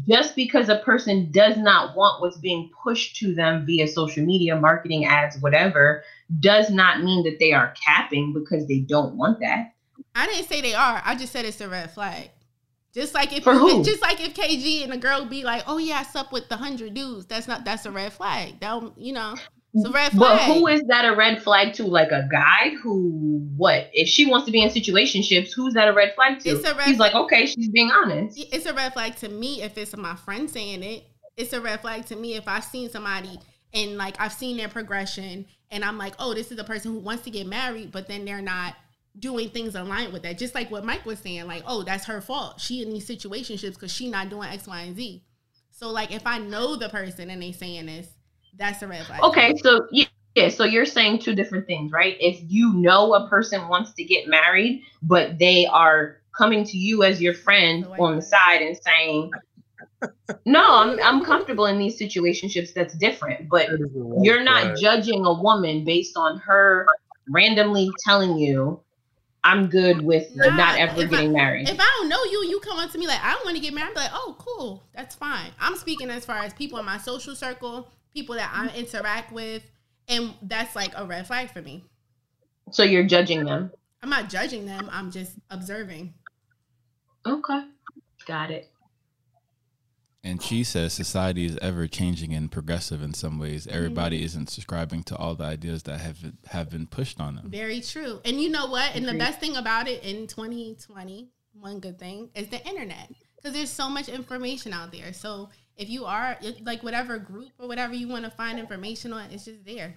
[0.07, 4.55] just because a person does not want what's being pushed to them via social media
[4.55, 6.03] marketing ads whatever
[6.39, 9.73] does not mean that they are capping because they don't want that
[10.15, 11.01] I didn't say they are.
[11.05, 12.29] I just said it's a red flag.
[12.93, 13.45] Just like if
[13.85, 16.57] just like if KG and a girl be like, "Oh yeah, I slept with the
[16.57, 18.59] hundred dudes." That's not that's a red flag.
[18.59, 19.35] That you know,
[19.73, 20.39] it's a red flag.
[20.39, 21.85] But who is that a red flag to?
[21.85, 23.89] Like a guy who what?
[23.93, 26.49] If she wants to be in situationships, who's that a red flag to?
[26.49, 28.37] It's a red He's like, okay, she's being honest.
[28.51, 31.05] It's a red flag to me if it's my friend saying it.
[31.37, 33.39] It's a red flag to me if I've seen somebody
[33.73, 36.99] and like I've seen their progression and I'm like, oh, this is a person who
[36.99, 38.75] wants to get married, but then they're not
[39.17, 40.37] doing things aligned with that.
[40.37, 42.59] Just like what Mike was saying, like, oh, that's her fault.
[42.59, 45.23] She in these situationships because she not doing X, Y, and Z.
[45.71, 48.07] So like if I know the person and they saying this,
[48.57, 49.23] that's a red flag.
[49.23, 50.05] Okay, so yeah,
[50.35, 52.15] yeah, so you're saying two different things, right?
[52.19, 57.03] If you know a person wants to get married, but they are coming to you
[57.03, 59.31] as your friend on the side and saying,
[60.45, 63.69] "No, I'm I'm comfortable in these situationships." That's different, but
[64.21, 66.87] you're not judging a woman based on her
[67.29, 68.81] randomly telling you,
[69.43, 72.59] "I'm good with Nah, not ever getting I, married." If I don't know you you
[72.59, 75.15] come up to me like I want to get married, I'm like, oh, cool, that's
[75.15, 75.51] fine.
[75.59, 79.63] I'm speaking as far as people in my social circle, people that I interact with,
[80.07, 81.83] and that's like a red flag for me.
[82.71, 83.71] so you're judging them.
[84.03, 84.89] I'm not judging them.
[84.91, 86.13] I'm just observing.
[87.25, 87.65] Okay,
[88.25, 88.70] got it.
[90.23, 93.65] And she says society is ever changing and progressive in some ways.
[93.65, 93.75] Mm-hmm.
[93.75, 97.49] Everybody isn't subscribing to all the ideas that have have been pushed on them.
[97.49, 98.21] Very true.
[98.23, 98.95] And you know what?
[98.95, 103.53] And the best thing about it in 2020, one good thing is the internet because
[103.55, 105.11] there's so much information out there.
[105.13, 109.31] So if you are like whatever group or whatever you want to find information on,
[109.31, 109.95] it's just there.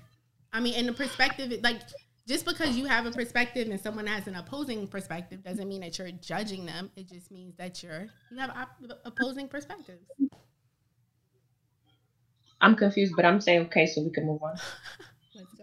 [0.52, 1.80] I mean, and the perspective, like
[2.26, 5.98] just because you have a perspective and someone has an opposing perspective doesn't mean that
[5.98, 6.90] you're judging them.
[6.96, 10.06] It just means that you're you have op- opposing perspectives.
[12.60, 14.56] I'm confused, but I'm saying okay, so we can move on.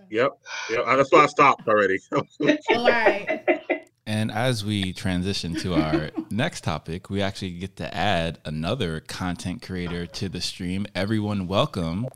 [0.09, 0.31] Yep.
[0.69, 0.85] Yep.
[0.85, 1.97] That's why I stopped already.
[2.11, 3.61] All right.
[4.05, 9.61] And as we transition to our next topic, we actually get to add another content
[9.61, 10.85] creator to the stream.
[10.93, 12.09] Everyone, welcome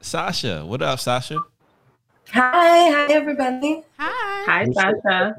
[0.00, 0.64] Sasha.
[0.64, 1.40] What up, Sasha?
[2.32, 3.82] Hi, hi everybody.
[3.98, 4.44] Hi.
[4.46, 5.36] Hi, Sasha.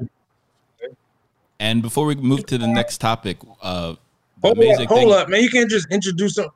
[1.60, 3.94] And before we move to the next topic, uh,
[4.42, 5.12] Hold amazing up, hold thing.
[5.12, 5.42] up, man.
[5.42, 6.48] You can't just introduce some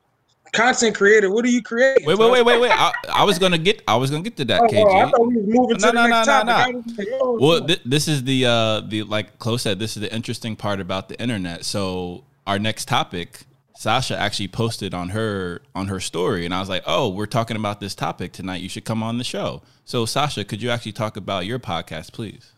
[0.53, 1.29] content creator.
[1.29, 2.05] What do you create?
[2.05, 2.71] Wait, wait, wait, wait, wait.
[2.71, 3.81] I, I was gonna get.
[3.87, 5.05] I was gonna get to that, Oh, KG.
[5.05, 6.47] I thought we was moving to no, the no, next no, topic.
[6.47, 6.77] no, I no.
[6.77, 9.79] was like, oh, Well, th- this is the uh the like Chloe said.
[9.79, 11.65] This is the interesting part about the internet.
[11.65, 13.41] So our next topic,
[13.75, 17.57] Sasha actually posted on her on her story, and I was like, oh, we're talking
[17.57, 18.61] about this topic tonight.
[18.61, 19.61] You should come on the show.
[19.85, 22.53] So Sasha, could you actually talk about your podcast, please?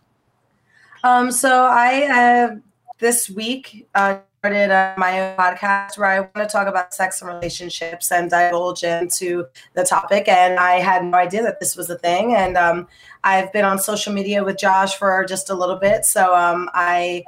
[1.04, 2.56] Um, so I uh,
[3.00, 7.22] this week uh, started uh, my own podcast where I want to talk about sex
[7.22, 10.28] and relationships and divulge into the topic.
[10.28, 12.36] And I had no idea that this was a thing.
[12.36, 12.88] And um,
[13.24, 17.24] I've been on social media with Josh for just a little bit, so um, I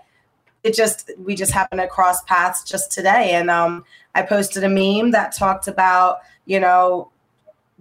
[0.67, 4.69] it just we just happened to cross paths just today, and um, I posted a
[4.69, 7.09] meme that talked about you know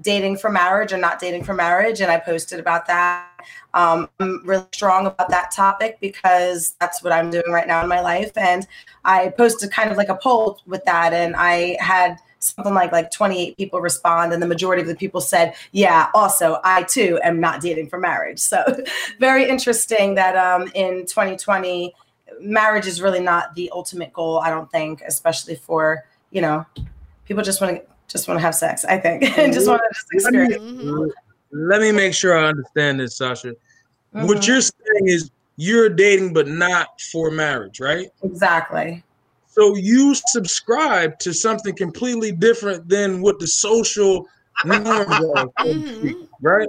[0.01, 3.29] dating for marriage or not dating for marriage, and I posted about that.
[3.75, 7.89] Um, I'm really strong about that topic because that's what I'm doing right now in
[7.89, 8.67] my life, and
[9.05, 13.11] I posted kind of like a poll with that, and I had something like like
[13.11, 14.33] 28 people respond.
[14.33, 17.99] And the majority of the people said yeah also i too am not dating for
[17.99, 18.39] marriage.
[18.39, 18.63] So
[19.19, 21.93] very interesting that um in 2020
[22.41, 26.65] marriage is really not the ultimate goal i don't think especially for you know
[27.25, 29.95] people just want to just want to have sex i think and just want to
[30.13, 31.13] just let, me, experience
[31.53, 33.55] let me make sure I understand this, Sasha.
[34.11, 34.47] What Mhm.
[34.47, 38.09] you're saying is you're dating, but not for marriage, right?
[38.23, 39.03] Exactly.
[39.49, 44.27] So you subscribe to something completely different than what the social
[44.65, 46.69] norms are, so to speak, right?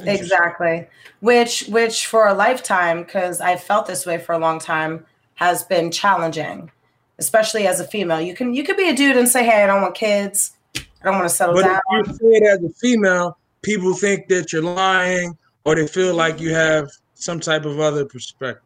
[0.00, 0.86] Exactly.
[1.20, 5.64] Which which for a lifetime, because I felt this way for a long time, has
[5.64, 6.70] been challenging,
[7.18, 8.20] especially as a female.
[8.20, 10.82] You can you could be a dude and say, Hey, I don't want kids, I
[11.04, 11.80] don't want to settle But down.
[11.90, 16.14] if you say it as a female, people think that you're lying or they feel
[16.14, 18.62] like you have some type of other perspective.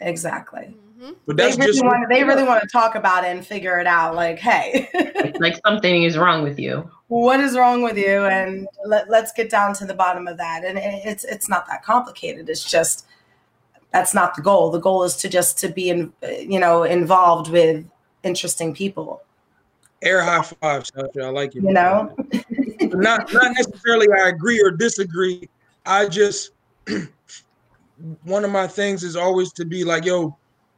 [0.00, 0.74] Exactly.
[1.00, 1.12] Mm-hmm.
[1.26, 3.78] But They that's really just want they really want to talk about it and figure
[3.78, 4.14] it out.
[4.14, 4.88] Like, hey,
[5.38, 6.90] like something is wrong with you.
[7.08, 8.24] What is wrong with you?
[8.26, 10.64] And let, let's get down to the bottom of that.
[10.64, 12.48] And it- it's it's not that complicated.
[12.48, 13.06] It's just
[13.92, 14.70] that's not the goal.
[14.70, 17.84] The goal is to just to be in, you know involved with
[18.22, 19.22] interesting people.
[20.02, 21.22] air high five, Sasha.
[21.24, 21.62] I like you.
[21.62, 22.14] You know,
[22.80, 25.48] not not necessarily I agree or disagree.
[25.86, 26.50] I just
[28.24, 30.36] one of my things is always to be like, yo,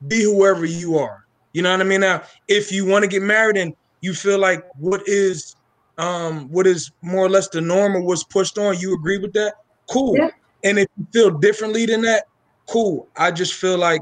[0.08, 1.24] be whoever you are.
[1.52, 2.00] You know what I mean?
[2.00, 5.56] Now, if you want to get married and you feel like what is
[6.00, 9.32] um what is more or less the norm or what's pushed on, you agree with
[9.34, 9.54] that?
[9.88, 10.16] Cool.
[10.64, 12.24] And if you feel differently than that,
[12.68, 13.08] cool.
[13.16, 14.00] I just feel like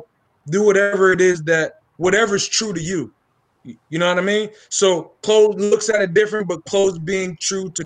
[0.49, 3.13] do whatever it is that whatever's true to you.
[3.65, 4.51] You know what I mean?
[4.71, 7.85] So Chloe's looks at it different, but Chloe's being true to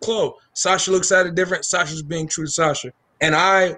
[0.00, 0.32] Chloe.
[0.54, 1.64] Sasha looks at it different.
[1.64, 2.92] Sasha's being true to Sasha.
[3.20, 3.76] And I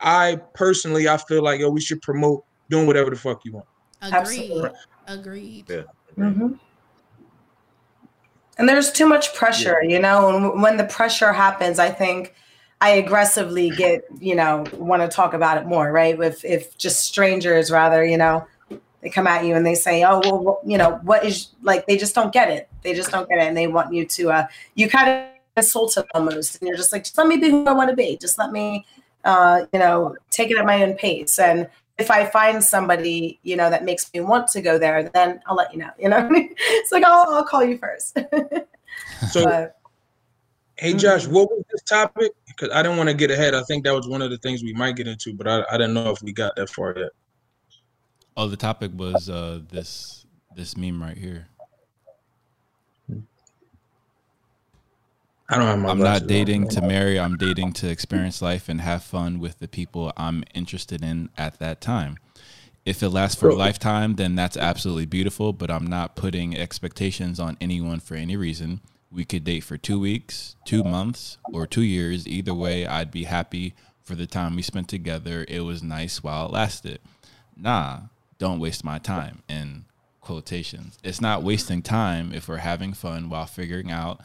[0.00, 3.66] I personally I feel like yo, we should promote doing whatever the fuck you want.
[4.02, 4.70] Agreed.
[5.06, 5.64] Agreed.
[5.68, 5.82] Yeah.
[6.16, 6.58] Mhm.
[8.60, 10.28] And there's too much pressure, you know.
[10.28, 12.34] And when the pressure happens, I think
[12.82, 16.20] I aggressively get, you know, want to talk about it more, right?
[16.20, 18.46] If if just strangers, rather, you know,
[19.00, 21.96] they come at you and they say, "Oh, well, you know, what is like?" They
[21.96, 22.68] just don't get it.
[22.82, 24.30] They just don't get it, and they want you to.
[24.30, 25.24] uh You kind of
[25.56, 27.96] insult them almost, and you're just like, "Just let me be who I want to
[27.96, 28.18] be.
[28.18, 28.84] Just let me,
[29.24, 31.66] uh, you know, take it at my own pace." And
[32.00, 35.56] if I find somebody, you know, that makes me want to go there, then I'll
[35.56, 35.90] let you know.
[35.98, 36.54] You know, I mean?
[36.58, 38.18] it's like I'll, I'll call you first.
[39.30, 39.76] So But-
[40.78, 42.32] hey Josh, what was this topic?
[42.48, 43.54] Because I didn't want to get ahead.
[43.54, 45.76] I think that was one of the things we might get into, but I, I
[45.76, 47.10] didn't know if we got that far yet.
[48.36, 50.26] Oh, the topic was uh, this
[50.56, 51.46] this meme right here.
[55.50, 57.18] I don't have my I'm not dating to marry.
[57.18, 61.58] I'm dating to experience life and have fun with the people I'm interested in at
[61.58, 62.18] that time.
[62.86, 67.40] If it lasts for a lifetime, then that's absolutely beautiful, but I'm not putting expectations
[67.40, 68.80] on anyone for any reason.
[69.10, 72.28] We could date for two weeks, two months, or two years.
[72.28, 73.74] Either way, I'd be happy
[74.04, 75.44] for the time we spent together.
[75.48, 77.00] It was nice while it lasted.
[77.56, 78.02] Nah,
[78.38, 79.42] don't waste my time.
[79.48, 79.86] In
[80.20, 84.20] quotations, it's not wasting time if we're having fun while figuring out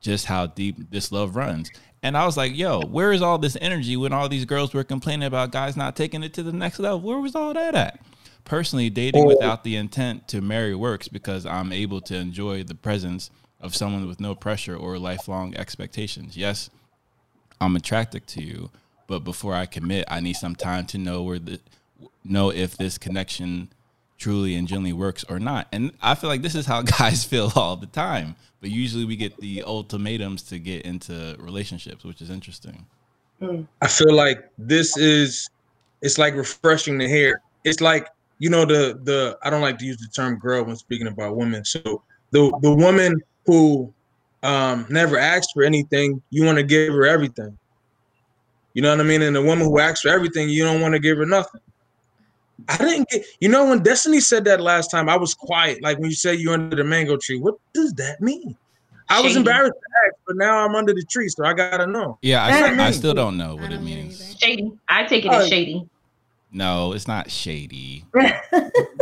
[0.00, 1.70] just how deep this love runs.
[2.02, 4.84] And I was like, yo, where is all this energy when all these girls were
[4.84, 7.00] complaining about guys not taking it to the next level?
[7.00, 8.00] Where was all that at?
[8.44, 13.30] Personally, dating without the intent to marry works because I'm able to enjoy the presence
[13.60, 16.36] of someone with no pressure or lifelong expectations.
[16.36, 16.70] Yes,
[17.60, 18.70] I'm attracted to you,
[19.08, 21.58] but before I commit, I need some time to know where the
[22.24, 23.68] know if this connection
[24.18, 25.68] truly and genuinely works or not.
[25.72, 28.36] And I feel like this is how guys feel all the time.
[28.66, 32.84] But usually we get the ultimatums to get into relationships, which is interesting.
[33.80, 35.48] I feel like this is
[36.02, 37.42] it's like refreshing to hear.
[37.62, 38.08] It's like
[38.40, 41.36] you know the the I don't like to use the term girl when speaking about
[41.36, 41.64] women.
[41.64, 42.02] So
[42.32, 43.94] the the woman who
[44.42, 47.56] um never asks for anything, you want to give her everything.
[48.74, 49.22] You know what I mean?
[49.22, 51.60] And the woman who asks for everything, you don't want to give her nothing.
[52.68, 55.82] I didn't get you know when Destiny said that last time, I was quiet.
[55.82, 58.56] Like when you say you're under the mango tree, what does that mean?
[59.08, 62.18] I was embarrassed to ask, but now I'm under the tree, so I gotta know.
[62.22, 64.36] Yeah, What I, I still don't know what it means.
[64.40, 64.72] Shady.
[64.88, 65.88] I take it as uh, shady.
[66.52, 68.04] No, it's not shady.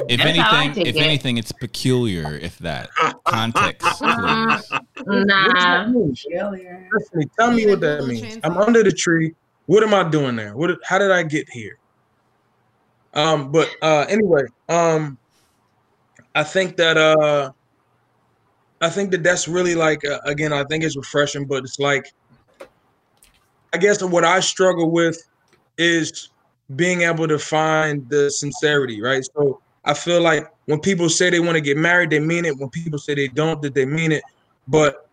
[0.07, 1.01] If That's how I anything, if it.
[1.01, 2.35] anything, it's peculiar.
[2.37, 2.91] If that
[3.25, 4.59] context, mm-hmm.
[5.03, 5.25] please.
[5.27, 5.45] Nah.
[5.47, 6.89] What that mean?
[6.93, 8.39] Destiny, tell me what that means.
[8.45, 9.35] I'm under the tree.
[9.65, 10.55] What am I doing there?
[10.57, 10.73] What?
[10.85, 11.79] How did I get here?
[13.15, 15.19] Um, but uh, anyway, um,
[16.35, 17.53] I think that uh,
[18.81, 22.13] I think that that's really like uh, again, I think it's refreshing, but it's like,
[23.73, 25.17] I guess what I struggle with
[25.79, 26.31] is
[26.77, 29.25] being able to find the sincerity, right?
[29.37, 32.57] So I feel like when people say they want to get married, they mean it.
[32.57, 34.23] When people say they don't, that they mean it.
[34.67, 35.09] But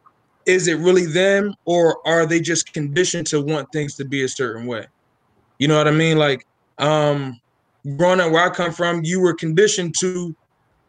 [0.46, 4.30] is it really them or are they just conditioned to want things to be a
[4.30, 4.88] certain way?
[5.60, 6.18] You know what I mean?
[6.18, 6.48] Like,
[6.78, 7.41] um,
[7.98, 10.36] growing up where I come from, you were conditioned to,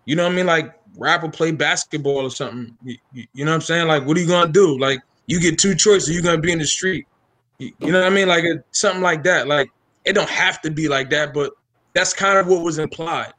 [0.05, 0.47] you know what I mean?
[0.47, 2.77] Like rap or play basketball or something.
[2.83, 3.89] You, you- know what I'm saying?
[3.89, 4.79] Like, what are you gonna do?
[4.79, 6.11] Like, you get two choices.
[6.11, 7.07] You're gonna be in the street.
[7.59, 8.29] You, you know what I mean?
[8.29, 9.47] Like it, something like that.
[9.49, 9.71] Like
[10.05, 11.53] it don't have to be like that, but
[11.95, 13.33] that's kind of what was implied.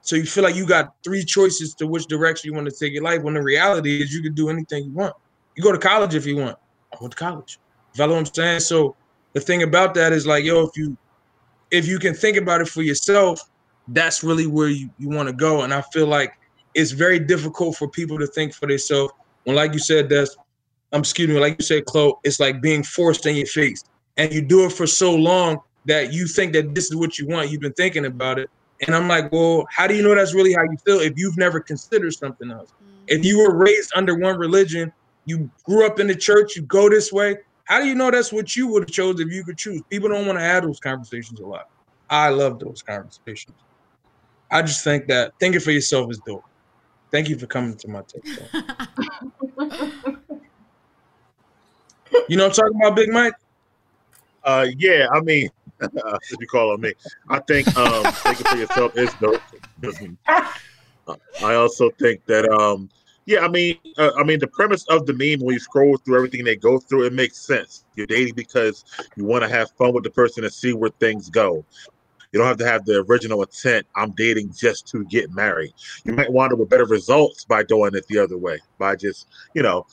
[0.00, 2.92] So you feel like you got three choices to which direction you want to take
[2.92, 3.22] your life.
[3.22, 5.14] When the reality is you can do anything you want.
[5.56, 6.56] You go to college if you want.
[6.92, 7.58] I went to college.
[7.94, 8.60] You follow what I'm saying?
[8.60, 8.94] So
[9.32, 10.96] the thing about that is like, yo, if you
[11.70, 13.40] if you can think about it for yourself,
[13.88, 15.62] that's really where you, you want to go.
[15.62, 16.38] And I feel like
[16.74, 19.12] it's very difficult for people to think for themselves.
[19.44, 20.36] When, like you said, that's
[20.92, 23.84] I'm um, excuse me, like you said, Chloe, it's like being forced in your face.
[24.16, 27.26] And you do it for so long that you think that this is what you
[27.26, 27.50] want.
[27.50, 28.48] You've been thinking about it.
[28.86, 31.36] And I'm like, well, how do you know that's really how you feel if you've
[31.36, 32.72] never considered something else?
[33.08, 34.92] If you were raised under one religion,
[35.24, 37.36] you grew up in the church, you go this way.
[37.66, 39.82] How do you know that's what you would have chose if you could choose?
[39.90, 41.68] People don't want to have those conversations a lot.
[42.08, 43.56] I love those conversations.
[44.50, 46.44] I just think that thinking for yourself is dope.
[47.10, 48.22] Thank you for coming to my TED
[52.28, 53.34] you know what I'm talking about, Big Mike?
[54.44, 55.50] Uh, yeah, I mean,
[55.80, 56.92] if you call on me,
[57.28, 59.42] I think um, thinking for yourself is dope.
[61.42, 62.88] I also think that um,
[63.26, 66.16] yeah, I mean, uh, I mean, the premise of the meme when you scroll through
[66.16, 67.84] everything they go through, it makes sense.
[67.96, 68.84] You're dating because
[69.16, 71.64] you want to have fun with the person and see where things go.
[72.32, 73.86] You don't have to have the original intent.
[73.96, 75.72] I'm dating just to get married.
[76.04, 79.26] You might want to with better results by doing it the other way, by just
[79.54, 79.86] you know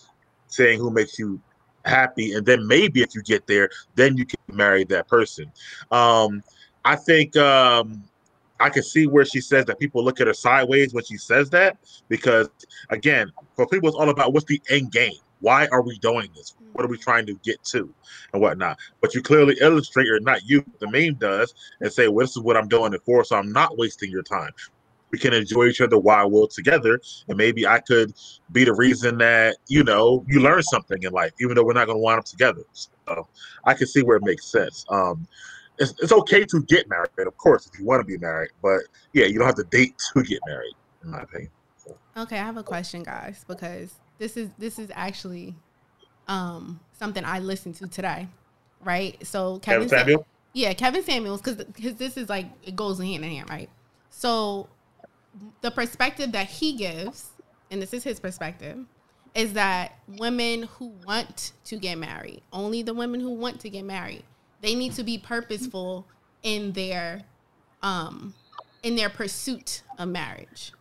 [0.48, 1.42] saying who makes you
[1.86, 5.52] happy, and then maybe if you get there, then you can marry that person.
[5.92, 6.44] Um,
[6.86, 8.04] I think um,
[8.64, 11.50] I can see where she says that people look at her sideways when she says
[11.50, 12.50] that because
[12.90, 15.20] again, for people, it's all about what's the end game.
[15.42, 16.56] Why are we doing this?
[16.72, 17.94] What are we trying to get to,
[18.32, 18.80] and whatnot?
[19.02, 22.42] But you clearly illustrate, or not you, the meme does, and say, "Well, this is
[22.42, 24.52] what I'm doing it for, so I'm not wasting your time."
[25.12, 28.14] We can enjoy each other while we're together, and maybe I could
[28.54, 31.88] be the reason that you know you learn something in life, even though we're not
[31.88, 32.62] going to wind up together.
[32.72, 33.28] So
[33.66, 34.86] I can see where it makes sense.
[34.88, 35.28] Um,
[35.80, 38.52] it's, it's okay to get married, of course, if you want to be married.
[38.62, 38.82] But
[39.14, 41.52] yeah, you don't have to date to get married, in my opinion.
[42.16, 45.56] Okay, I have a question, guys, because this is this is actually
[46.28, 48.28] um, something I listened to today,
[48.84, 49.18] right?
[49.26, 53.26] So Kevin, Kevin Samuel, yeah, Kevin Samuels, because because this is like it goes hand
[53.26, 53.70] in hand, right?
[54.10, 54.70] So
[55.62, 57.32] the perspective that he gives,
[57.72, 58.78] and this is his perspective,
[59.34, 63.84] is that women who want to get married, only the women who want to get
[63.84, 64.24] married,
[64.64, 66.08] they need to be purposeful
[66.42, 67.22] in their
[67.84, 68.34] um
[68.82, 70.72] in their pursuit of marriage.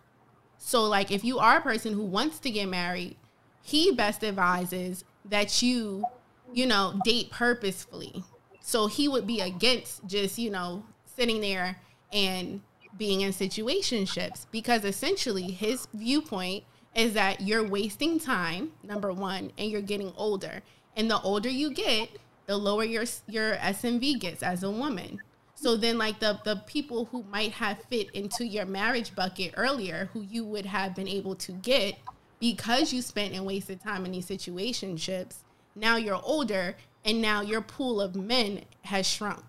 [0.57, 3.17] So like if you are a person who wants to get married,
[3.63, 6.05] he best advises that you,
[6.53, 8.25] you know, date purposefully.
[8.61, 11.79] So he would be against just, you know, sitting there
[12.13, 12.61] and
[12.97, 16.65] being in situationships because essentially his viewpoint
[16.95, 20.63] is that you're wasting time, number 1, and you're getting older.
[20.97, 22.11] And the older you get,
[22.47, 25.21] the lower your your SMV gets as a woman.
[25.55, 30.11] So then like the the people who might have fit into your marriage bucket earlier
[30.13, 31.99] who you would have been able to get
[32.41, 35.37] because you spent and wasted time in these situationships,
[35.77, 39.45] now you're older and now your pool of men has shrunk.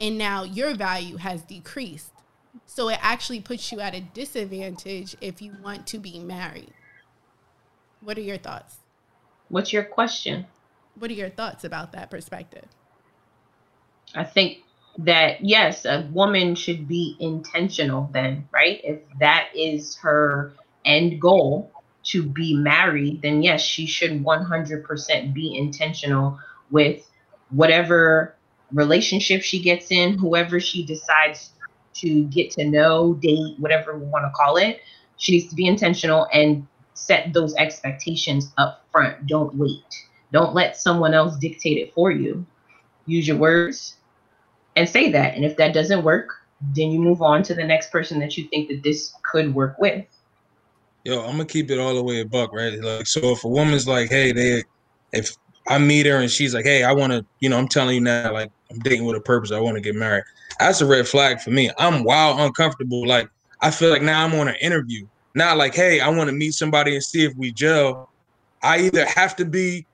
[0.00, 2.12] And now your value has decreased.
[2.64, 6.72] So it actually puts you at a disadvantage if you want to be married.
[8.00, 8.76] What are your thoughts?
[9.48, 10.46] What's your question?
[10.98, 12.66] What are your thoughts about that perspective?
[14.14, 14.58] I think
[14.98, 18.80] that yes, a woman should be intentional then, right?
[18.82, 20.52] If that is her
[20.84, 21.70] end goal
[22.04, 26.38] to be married, then yes, she should 100% be intentional
[26.70, 27.08] with
[27.50, 28.34] whatever
[28.72, 31.50] relationship she gets in, whoever she decides
[31.94, 34.80] to get to know, date, whatever we want to call it.
[35.16, 39.26] She needs to be intentional and set those expectations up front.
[39.26, 40.07] Don't wait.
[40.32, 42.44] Don't let someone else dictate it for you.
[43.06, 43.96] Use your words
[44.76, 45.34] and say that.
[45.34, 46.28] And if that doesn't work,
[46.74, 49.78] then you move on to the next person that you think that this could work
[49.78, 50.04] with.
[51.04, 52.78] Yo, I'm gonna keep it all the way a buck, right?
[52.82, 54.64] Like, so if a woman's like, hey, they,
[55.12, 55.34] if
[55.68, 58.00] I meet her and she's like, hey, I want to, you know, I'm telling you
[58.00, 59.52] now, like, I'm dating with a purpose.
[59.52, 60.24] I want to get married.
[60.58, 61.70] That's a red flag for me.
[61.78, 63.06] I'm wild uncomfortable.
[63.06, 63.28] Like,
[63.62, 65.06] I feel like now I'm on an interview.
[65.34, 68.10] Not like, hey, I want to meet somebody and see if we gel.
[68.62, 69.86] I either have to be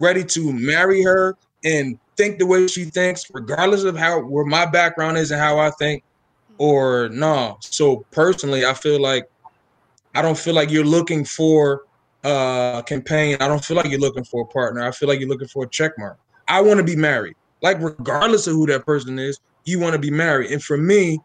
[0.00, 4.66] ready to marry her and think the way she thinks, regardless of how where my
[4.66, 6.02] background is and how I think,
[6.58, 7.58] or no.
[7.60, 9.30] So personally, I feel like
[10.14, 11.82] I don't feel like you're looking for
[12.24, 13.40] a companion.
[13.40, 14.82] I don't feel like you're looking for a partner.
[14.82, 16.18] I feel like you're looking for a check mark.
[16.48, 17.36] I want to be married.
[17.62, 20.50] Like regardless of who that person is, you want to be married.
[20.50, 21.20] And for me,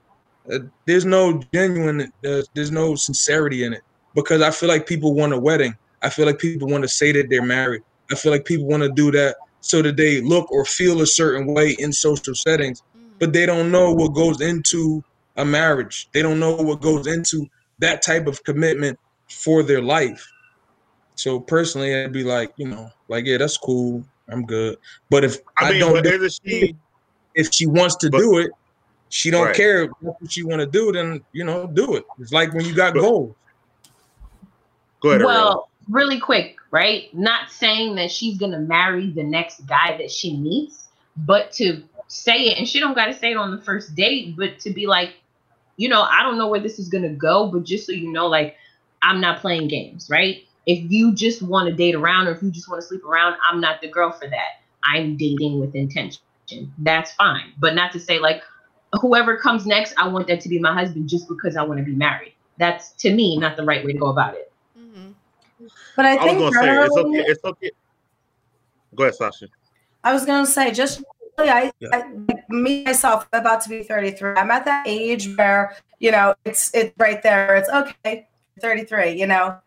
[0.51, 3.81] uh, there's no genuine, uh, there's no sincerity in it
[4.13, 5.75] because I feel like people want a wedding.
[6.01, 7.81] I feel like people want to say that they're married
[8.11, 11.07] I feel like people want to do that so that they look or feel a
[11.07, 13.09] certain way in social settings, mm.
[13.19, 15.03] but they don't know what goes into
[15.37, 16.07] a marriage.
[16.13, 17.47] They don't know what goes into
[17.79, 18.99] that type of commitment
[19.29, 20.31] for their life.
[21.15, 24.03] So personally, I'd be like, you know, like yeah, that's cool.
[24.29, 24.77] I'm good.
[25.09, 26.75] But if I I, mean, don't, but do she?
[27.35, 28.51] if she wants to But- do it,
[29.09, 29.55] she don't Right.
[29.55, 30.91] care what she want to do.
[30.91, 32.05] Then you know, do it.
[32.19, 33.35] It's like when you got But- goals.
[35.01, 35.21] Go ahead.
[35.21, 35.27] Ariel.
[35.27, 37.07] Well, really quick, right?
[37.15, 42.47] Not saying that she's gonna marry the next guy that she meets, but to say
[42.47, 45.13] it, and she don't gotta say it on the first date, but to be like,
[45.77, 48.27] you know, I don't know where this is gonna go, but just so you know,
[48.27, 48.57] like,
[49.01, 50.43] I'm not playing games, right?
[50.65, 53.37] If you just want to date around or if you just want to sleep around,
[53.49, 54.59] I'm not the girl for that.
[54.83, 56.21] I'm dating with intention.
[56.79, 57.53] That's fine.
[57.57, 58.43] But not to say like
[58.99, 61.85] whoever comes next, I want that to be my husband just because I want to
[61.85, 62.33] be married.
[62.57, 64.44] That's to me not the right way to go about it.
[65.95, 67.31] But I I was think say it's okay.
[67.31, 67.71] It's okay.
[68.95, 69.47] Go ahead, Sasha.
[70.03, 71.03] I was gonna say just
[71.37, 71.89] really, I, Yeah.
[71.91, 74.33] I like, me myself I'm about to be 33.
[74.37, 77.55] I'm at that age where you know it's it's right there.
[77.55, 78.27] It's okay,
[78.61, 79.11] 33.
[79.19, 79.57] You know,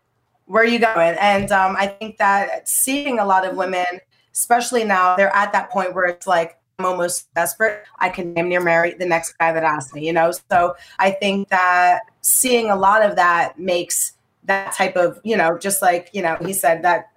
[0.45, 1.15] where are you going?
[1.19, 3.85] And um, I think that seeing a lot of women,
[4.33, 7.83] especially now, they're at that point where it's like I'm almost desperate.
[7.99, 10.05] I can damn near marry the next guy that asks me.
[10.05, 14.13] You know, so I think that seeing a lot of that makes
[14.45, 17.11] that type of you know just like you know he said that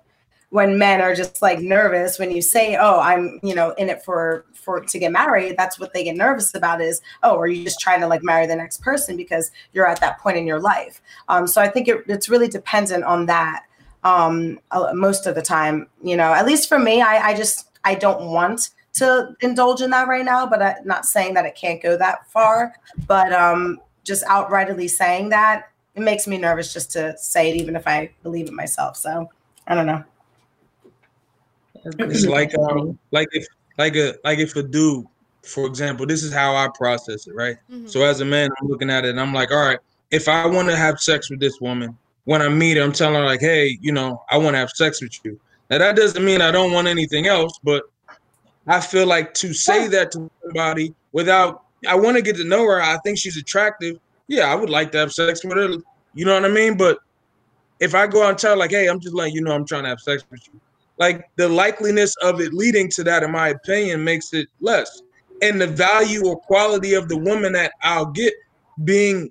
[0.51, 4.03] when men are just like nervous when you say oh i'm you know in it
[4.03, 7.65] for for to get married that's what they get nervous about is oh are you
[7.65, 10.61] just trying to like marry the next person because you're at that point in your
[10.61, 11.01] life?
[11.29, 13.65] Um so i think it, it's really dependent on that
[14.05, 14.59] um
[14.93, 18.31] most of the time you know at least for me i i just i don't
[18.31, 21.97] want to indulge in that right now but i'm not saying that it can't go
[21.97, 22.75] that far
[23.07, 27.77] but um just outrightly saying that it makes me nervous just to say it even
[27.77, 29.29] if i believe it myself so
[29.67, 30.03] i don't know
[31.85, 33.47] It's like um, like if
[33.79, 35.05] like a like if a dude,
[35.43, 37.57] for example, this is how I process it, right?
[37.89, 39.79] So as a man, I'm looking at it and I'm like, all right,
[40.11, 43.17] if I want to have sex with this woman, when I meet her, I'm telling
[43.17, 45.41] her like, hey, you know, I want to have sex with you.
[45.71, 47.85] Now that doesn't mean I don't want anything else, but
[48.67, 52.65] I feel like to say that to somebody without I want to get to know
[52.67, 53.99] her, I think she's attractive.
[54.29, 55.77] Yeah, I would like to have sex with her.
[56.15, 56.77] You know what I mean?
[56.77, 56.99] But
[57.81, 59.83] if I go out and tell like, hey, I'm just letting you know I'm trying
[59.85, 60.61] to have sex with you,
[60.99, 65.03] like the likeliness of it leading to that, in my opinion, makes it less.
[65.41, 68.33] And the value or quality of the woman that I'll get
[68.85, 69.31] being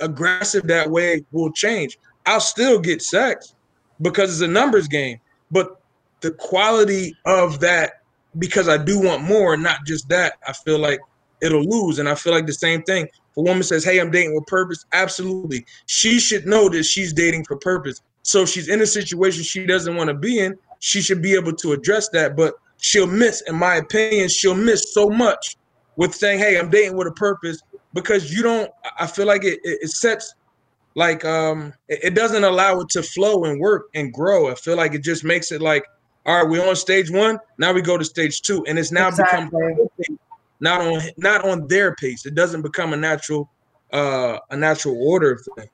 [0.00, 1.98] aggressive that way will change.
[2.26, 3.54] I'll still get sex
[4.02, 5.20] because it's a numbers game,
[5.50, 5.80] but
[6.20, 8.00] the quality of that,
[8.38, 11.00] because I do want more, not just that, I feel like
[11.40, 11.98] it'll lose.
[11.98, 13.08] And I feel like the same thing.
[13.36, 15.64] A woman says, Hey, I'm dating with purpose, absolutely.
[15.86, 18.02] She should know that she's dating for purpose.
[18.22, 21.34] So if she's in a situation she doesn't want to be in, she should be
[21.34, 22.36] able to address that.
[22.36, 25.56] But she'll miss, in my opinion, she'll miss so much
[25.96, 27.60] with saying, Hey, I'm dating with a purpose
[27.94, 30.34] because you don't, I feel like it, it, it sets
[30.96, 34.50] like um it, it doesn't allow it to flow and work and grow.
[34.50, 35.84] I feel like it just makes it like,
[36.24, 38.64] all right, we're on stage one, now we go to stage two.
[38.66, 39.50] And it's now become
[40.60, 42.26] not on not on their pace.
[42.26, 43.50] It doesn't become a natural
[43.92, 45.70] uh a natural order of things.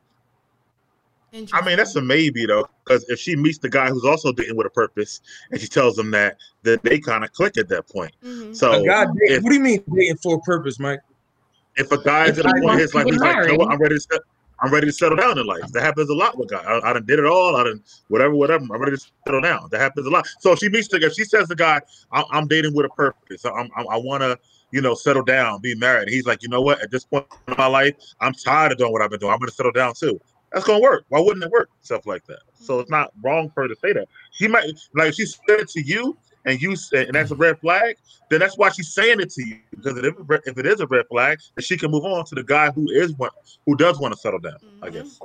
[1.55, 4.57] I mean, that's a maybe though, because if she meets the guy who's also dating
[4.57, 5.21] with a purpose,
[5.51, 8.13] and she tells him that, then they kind of click at that point.
[8.53, 11.01] So, a guy dating, if, what do you mean dating for a purpose, Mike?
[11.77, 13.59] if a guy's If at a point in his life, get he's like, you know
[13.59, 14.21] what, I'm ready to, set,
[14.61, 15.63] I'm ready to settle down in life.
[15.73, 16.65] That happens a lot with guys.
[16.67, 17.57] I, I done did it all.
[17.57, 18.65] I done whatever, whatever.
[18.65, 19.69] I'm ready to settle down.
[19.71, 20.27] That happens a lot.
[20.41, 21.81] So if she meets the if she says the guy,
[22.13, 23.45] I'm, I'm dating with a purpose.
[23.45, 24.39] I'm, I'm I want to,
[24.73, 26.09] you know, settle down, be married.
[26.09, 26.83] He's like, you know what?
[26.83, 29.33] At this point in my life, I'm tired of doing what I've been doing.
[29.33, 30.21] I'm going to settle down too.
[30.53, 31.05] That's gonna work.
[31.09, 31.71] Why wouldn't it work?
[31.81, 32.41] Stuff like that.
[32.55, 34.09] So it's not wrong for her to say that.
[34.33, 34.65] She might
[34.95, 37.97] like if she said it to you and you said and that's a red flag,
[38.29, 39.59] then that's why she's saying it to you.
[39.71, 42.71] Because if, it is a red flag, then she can move on to the guy
[42.71, 43.31] who is one
[43.67, 44.59] who does want to settle down.
[44.83, 44.95] I mm-hmm.
[44.95, 45.21] guess.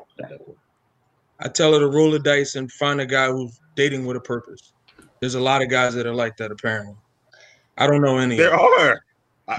[1.39, 4.21] I tell her to roll the dice and find a guy who's dating with a
[4.21, 4.73] purpose.
[5.19, 6.95] There's a lot of guys that are like that apparently.
[7.77, 8.37] I don't know any.
[8.37, 9.03] There are.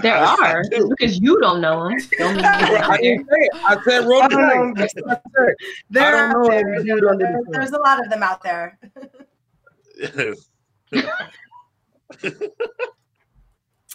[0.01, 0.87] There I- I are do.
[0.89, 1.97] because you don't know them.
[2.19, 3.51] Don't mean I didn't say it.
[3.55, 4.93] I said roll the dice.
[4.93, 5.55] That's I said.
[5.89, 6.73] They're I don't out know there.
[6.75, 8.77] if you don't There- There's a lot of them out there.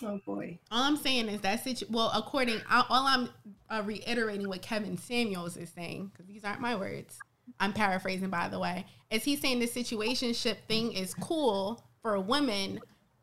[0.03, 0.59] oh boy.
[0.70, 3.28] All I'm saying is that situ- well, according all all I'm
[3.70, 7.18] uh, reiterating what Kevin Samuels is saying because these aren't my words.
[7.61, 8.86] I'm paraphrasing, by the way.
[9.11, 12.80] Is he saying the situationship thing is cool for a woman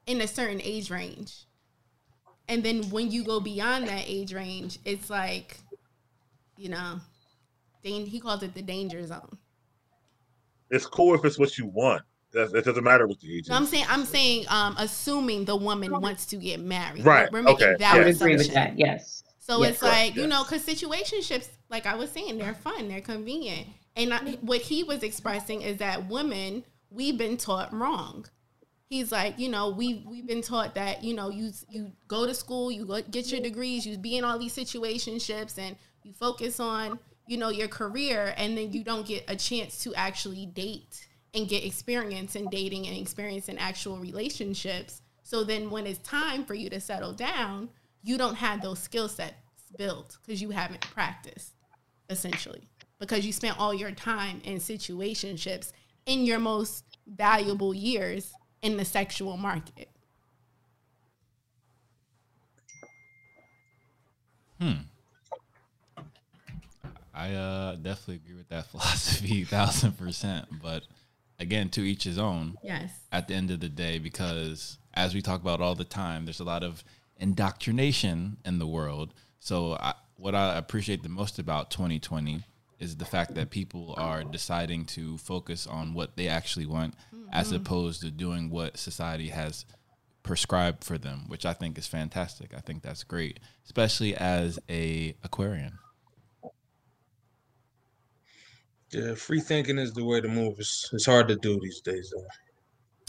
[0.07, 1.45] in a certain age range,
[2.51, 5.57] and then when you go beyond that age range, it's like,
[6.57, 6.99] you know,
[7.81, 9.37] dan- he calls it the danger zone.
[10.69, 12.01] It's cool if it's what you want.
[12.33, 15.55] That, that doesn't matter what the age No, I'm saying I'm saying um assuming the
[15.55, 17.05] woman wants to get married.
[17.05, 18.77] Right, We're making okay, that I would agree with that.
[18.77, 19.23] Yes.
[19.39, 20.61] So Yes, it's correct, like, you know, yes.
[20.61, 23.67] because situationships, like I was saying, they're fun, they're convenient.
[23.95, 28.25] And I, what he was expressing is that women, we've been taught wrong.
[28.91, 32.33] He's like, you know, we we've been taught that, you know, you you go to
[32.33, 36.59] school, you go, get your degrees, you be in all these situationships, and you focus
[36.59, 41.07] on, you know, your career, and then you don't get a chance to actually date
[41.33, 45.01] and get experience in dating and experience in actual relationships.
[45.23, 47.69] So then, when it's time for you to settle down,
[48.03, 49.35] you don't have those skill sets
[49.77, 51.53] built because you haven't practiced,
[52.09, 52.67] essentially,
[52.99, 55.71] because you spent all your time in situationships
[56.05, 59.89] in your most valuable years in the sexual market.
[64.59, 64.73] Hmm.
[67.13, 70.47] I uh, definitely agree with that philosophy, thousand percent.
[70.61, 70.83] But
[71.39, 72.57] again, to each his own.
[72.63, 72.91] Yes.
[73.11, 76.39] At the end of the day, because as we talk about all the time, there's
[76.39, 76.83] a lot of
[77.17, 79.13] indoctrination in the world.
[79.39, 82.43] So I, what I appreciate the most about 2020
[82.79, 86.95] is the fact that people are deciding to focus on what they actually want,
[87.31, 87.57] as Mhm.
[87.57, 89.65] opposed to doing what society has
[90.23, 92.53] prescribed for them, which I think is fantastic.
[92.55, 95.79] I think that's great, especially as a Aquarian.
[98.91, 100.59] Yeah, free thinking is the way to move.
[100.59, 102.25] It's, it's hard to do these days, though.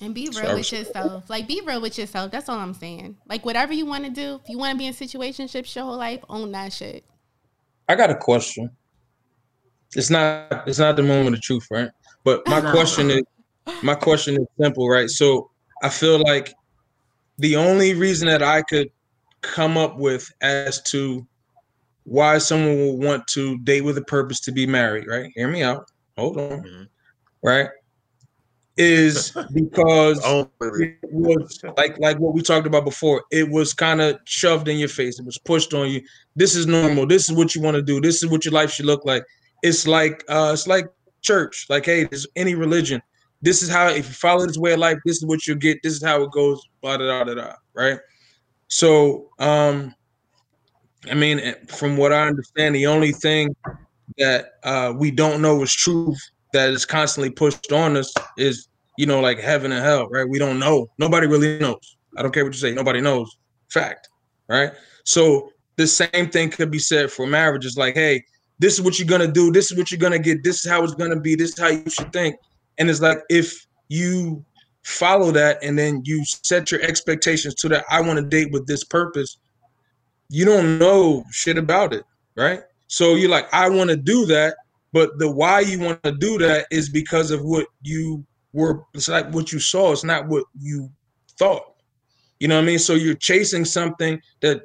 [0.01, 1.29] And be real I with yourself.
[1.29, 2.33] Like be real with yourself.
[2.33, 3.17] That's all I'm saying.
[3.29, 5.97] Like whatever you want to do, if you want to be in situationships your whole
[5.97, 7.05] life, own that shit.
[7.89, 8.71] I got a question.
[9.95, 11.91] It's not it's not the moment of truth, right?
[12.25, 13.23] But my question is
[13.83, 15.11] my question is simple, right?
[15.11, 15.51] So
[15.83, 16.53] I feel like
[17.39, 18.89] the only reason that I could
[19.41, 21.27] come up with as to
[22.05, 25.31] why someone will want to date with a purpose to be married, right?
[25.35, 25.91] Hear me out.
[26.17, 26.89] Hold on.
[27.43, 27.69] Right?
[28.77, 33.23] Is because it was like like what we talked about before.
[33.31, 35.19] It was kind of shoved in your face.
[35.19, 36.03] It was pushed on you.
[36.35, 37.07] This is normal.
[37.07, 38.01] This is what you want to do.
[38.01, 39.25] This is what your life should look like.
[39.63, 40.87] It's like uh it's like
[41.21, 41.67] church.
[41.69, 43.03] Like, hey, there's any religion.
[43.43, 45.83] This is how if you follow this way of life, this is what you'll get.
[45.83, 46.63] This is how it goes.
[46.81, 47.53] Blah da da da da.
[47.75, 47.99] Right.
[48.69, 49.95] So um
[51.11, 53.55] I mean, eh, from what I understand, the only thing
[54.19, 56.19] that uh, we don't know is truth
[56.53, 58.69] that is constantly pushed on us is,
[58.99, 60.29] you know, like heaven and hell, right?
[60.29, 60.89] We don't know.
[60.99, 61.97] Nobody really knows.
[62.17, 62.73] I don't care what you say.
[62.73, 63.37] Nobody knows.
[63.71, 64.09] Fact,
[64.49, 64.73] right?
[65.05, 67.65] So the same thing could be said for marriage.
[67.65, 68.23] It's like, hey,
[68.59, 69.51] this is what you're gonna do.
[69.51, 70.45] This is what you're gonna get.
[70.45, 71.35] This is how it's gonna be.
[71.35, 72.37] This is how you should think.
[72.79, 74.45] And it's like if you
[74.83, 78.67] follow that and then you set your expectations to that, I want to date with
[78.67, 79.39] this purpose
[80.33, 82.05] you don't know shit about it,
[82.37, 82.63] right?
[82.89, 84.57] So you're like, I want to do that,
[84.91, 88.83] but the why you want to do that is because of what you were.
[88.95, 89.93] It's like what you saw.
[89.93, 90.91] It's not what you
[91.39, 91.75] thought.
[92.41, 92.79] You know what I mean?
[92.79, 94.63] So you're chasing something that,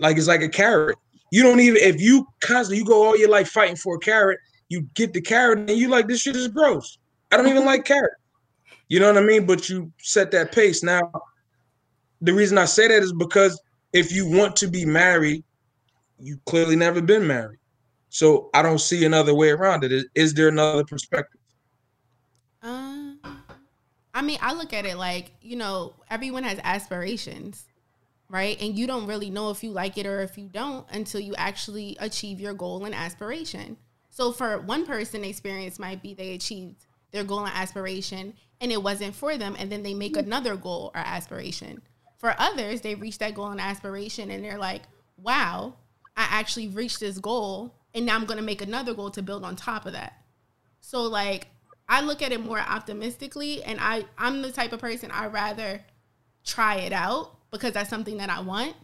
[0.00, 0.96] like, it's like a carrot.
[1.30, 4.38] You don't even if you constantly you go all your life fighting for a carrot,
[4.70, 6.98] you get the carrot and you like this shit is gross.
[7.32, 8.12] I don't even like carrot.
[8.88, 9.46] You know what I mean?
[9.46, 10.82] But you set that pace.
[10.82, 11.10] Now,
[12.20, 13.60] the reason I say that is because
[13.92, 15.42] if you want to be married,
[16.18, 17.58] you clearly never been married.
[18.10, 19.92] So I don't see another way around it.
[19.92, 21.40] Is, is there another perspective?
[22.62, 23.14] Uh,
[24.14, 27.64] I mean, I look at it like, you know, everyone has aspirations,
[28.28, 28.60] right?
[28.60, 31.34] And you don't really know if you like it or if you don't until you
[31.36, 33.78] actually achieve your goal and aspiration.
[34.10, 38.82] So for one person, experience might be they achieved their goal and aspiration and it
[38.82, 39.56] wasn't for them.
[39.58, 41.82] And then they make another goal or aspiration.
[42.18, 44.82] For others, they reach that goal and aspiration and they're like,
[45.16, 45.74] wow,
[46.16, 47.74] I actually reached this goal.
[47.94, 50.14] And now I'm going to make another goal to build on top of that.
[50.80, 51.48] So like
[51.88, 55.84] I look at it more optimistically and I I'm the type of person I rather
[56.44, 58.74] try it out because that's something that I want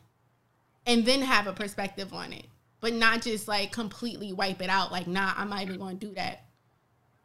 [0.86, 2.46] and then have a perspective on it.
[2.80, 6.06] But not just like completely wipe it out like nah, I'm not even going to
[6.06, 6.47] do that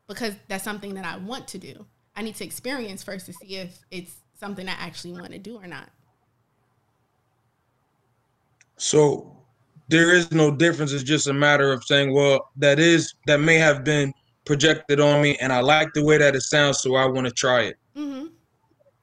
[0.08, 1.86] because that's something that I want to do.
[2.16, 5.58] I need to experience first to see if it's something I actually want to do
[5.58, 5.90] or not.
[8.78, 9.46] So
[9.90, 10.92] there is no difference.
[10.92, 14.14] It's just a matter of saying, well, that is that may have been
[14.46, 17.34] projected on me, and I like the way that it sounds, so I want to
[17.34, 17.78] try it.
[17.96, 18.26] hmm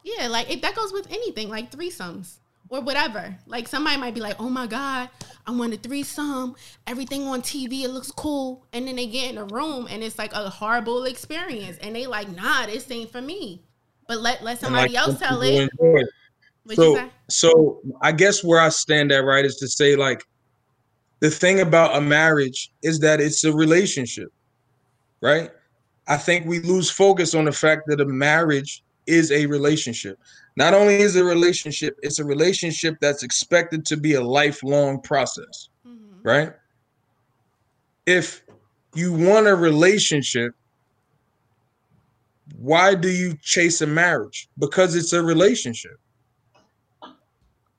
[0.05, 2.40] Yeah, like if that goes with anything, like threesomes
[2.71, 3.37] or whatever.
[3.47, 5.11] Like somebody might be like, "Oh my god,
[5.47, 6.55] I want a threesome.
[6.87, 10.19] Everything on TV, it looks cool," and then they get in a room and it's
[10.19, 13.63] like a horrible experience, and they like, "Nah, this ain't for me."
[14.09, 15.71] But let let somebody like, else tell it.
[16.75, 20.23] So, so I guess where I stand at right is to say like
[21.19, 24.33] the thing about a marriage is that it's a relationship,
[25.21, 25.51] right?
[26.07, 30.19] I think we lose focus on the fact that a marriage is a relationship.
[30.57, 35.01] Not only is it a relationship, it's a relationship that's expected to be a lifelong
[35.01, 36.23] process, mm-hmm.
[36.23, 36.53] right?
[38.07, 38.43] If
[38.95, 40.55] you want a relationship,
[42.57, 44.49] why do you chase a marriage?
[44.59, 45.99] Because it's a relationship.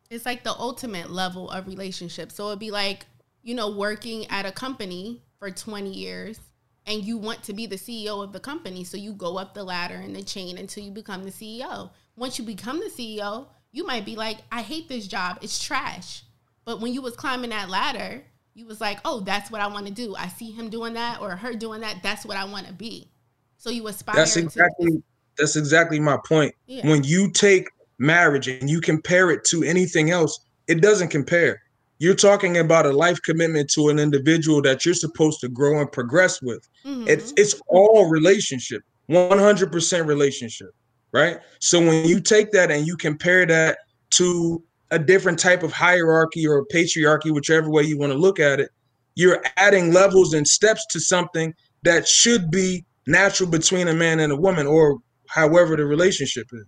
[0.09, 2.31] It's like the ultimate level of relationship.
[2.31, 3.05] So it'd be like,
[3.43, 6.39] you know, working at a company for 20 years
[6.85, 8.83] and you want to be the CEO of the company.
[8.83, 11.91] So you go up the ladder and the chain until you become the CEO.
[12.21, 15.39] Once you become the CEO, you might be like, I hate this job.
[15.41, 16.21] It's trash.
[16.65, 18.21] But when you was climbing that ladder,
[18.53, 20.15] you was like, oh, that's what I want to do.
[20.15, 22.03] I see him doing that or her doing that.
[22.03, 23.09] That's what I want to be.
[23.57, 25.01] So you aspire That's to exactly
[25.35, 26.53] that's exactly my point.
[26.67, 26.87] Yeah.
[26.87, 27.67] When you take
[27.97, 31.59] marriage and you compare it to anything else, it doesn't compare.
[31.97, 35.91] You're talking about a life commitment to an individual that you're supposed to grow and
[35.91, 36.69] progress with.
[36.85, 37.07] Mm-hmm.
[37.07, 40.69] It's it's all relationship, 100% relationship,
[41.11, 41.39] right?
[41.59, 43.79] So when you take that and you compare that
[44.11, 48.59] to a different type of hierarchy or patriarchy, whichever way you want to look at
[48.59, 48.69] it,
[49.15, 54.31] you're adding levels and steps to something that should be natural between a man and
[54.31, 54.97] a woman or
[55.27, 56.65] however the relationship is.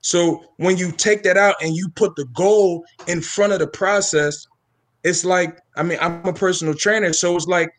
[0.00, 3.68] So when you take that out and you put the goal in front of the
[3.68, 4.46] process,
[5.04, 7.70] it's like I mean I'm a personal trainer, so it's like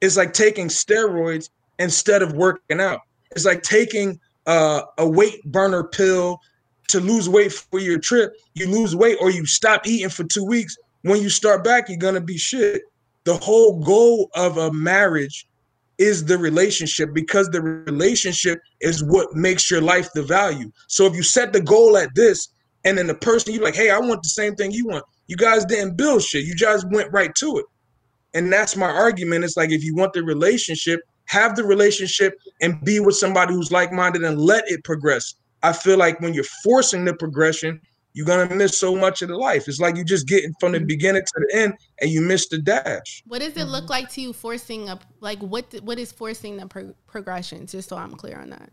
[0.00, 1.48] it's like taking steroids
[1.78, 3.00] instead of working out.
[3.30, 6.38] It's like taking uh, a weight burner pill
[6.88, 8.32] to lose weight for your trip.
[8.54, 10.76] You lose weight or you stop eating for two weeks.
[11.02, 12.82] When you start back, you're gonna be shit.
[13.24, 15.46] The whole goal of a marriage
[15.98, 20.70] is the relationship because the relationship is what makes your life the value.
[20.88, 22.48] So if you set the goal at this,
[22.84, 25.04] and then the person you're like, hey, I want the same thing you want.
[25.26, 26.44] You guys didn't build shit.
[26.44, 27.66] You just went right to it.
[28.34, 29.44] And that's my argument.
[29.44, 33.72] It's like if you want the relationship, have the relationship and be with somebody who's
[33.72, 35.34] like-minded and let it progress.
[35.62, 37.80] I feel like when you're forcing the progression,
[38.16, 39.68] you're gonna miss so much of the life.
[39.68, 40.86] It's like you just getting from the mm-hmm.
[40.86, 43.22] beginning to the end and you miss the dash.
[43.26, 43.90] What does it look mm-hmm.
[43.90, 47.96] like to you forcing up like what what is forcing the pro- progression just so
[47.96, 48.70] I'm clear on that.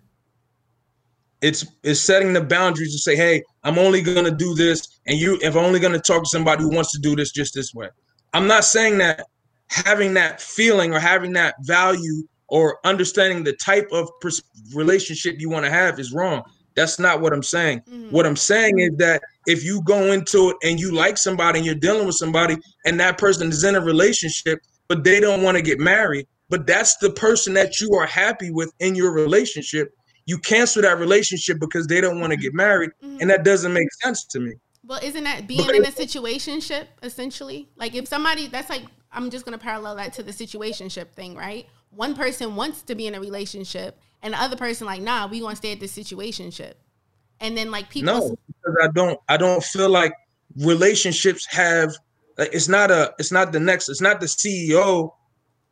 [1.42, 5.38] It's it's setting the boundaries to say, hey, I'm only gonna do this, and you
[5.42, 7.90] if I'm only gonna talk to somebody who wants to do this just this way.
[8.32, 9.26] I'm not saying that
[9.68, 12.24] having that feeling or having that value
[12.54, 14.44] or understanding the type of pers-
[14.76, 16.44] relationship you want to have is wrong.
[16.76, 17.80] That's not what I'm saying.
[17.80, 18.12] Mm-hmm.
[18.12, 21.66] What I'm saying is that if you go into it and you like somebody and
[21.66, 22.56] you're dealing with somebody
[22.86, 26.68] and that person is in a relationship, but they don't want to get married, but
[26.68, 29.90] that's the person that you are happy with in your relationship,
[30.28, 32.44] you cancel that relationship because they don't want to mm-hmm.
[32.44, 32.92] get married.
[33.04, 33.18] Mm-hmm.
[33.22, 34.54] And that doesn't make sense to me.
[34.86, 37.70] Well, isn't that being in a situationship essentially?
[37.78, 41.68] Like if somebody that's like I'm just gonna parallel that to the situationship thing, right?
[41.96, 45.42] One person wants to be in a relationship and the other person like, nah, we
[45.42, 46.74] gonna stay at this situationship.
[47.42, 50.14] And then like people No, because I don't I don't feel like
[50.58, 51.94] relationships have
[52.38, 55.12] like it's not a it's not the next it's not the CEO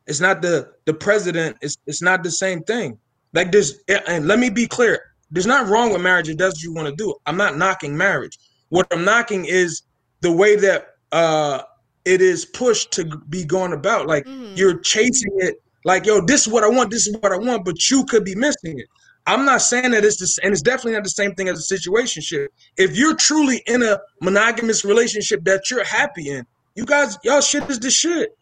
[0.05, 2.99] it's not the the president it's it's not the same thing.
[3.33, 4.99] Like this and let me be clear
[5.31, 7.15] there's not wrong with marriage it does what you want to do.
[7.25, 8.37] I'm not knocking marriage.
[8.67, 9.83] What i'm knocking is
[10.19, 11.61] the way that uh
[12.03, 14.07] it is pushed to be going about.
[14.07, 17.37] Like you're chasing it like yo this is what i want this is what i
[17.37, 18.87] want but you could be missing it
[19.27, 21.75] i'm not saying that it's this and it's definitely not the same thing as a
[21.75, 22.47] situationship
[22.77, 26.45] if you're truly in a monogamous relationship that you're happy in
[26.75, 28.35] you guys y'all shit is the shit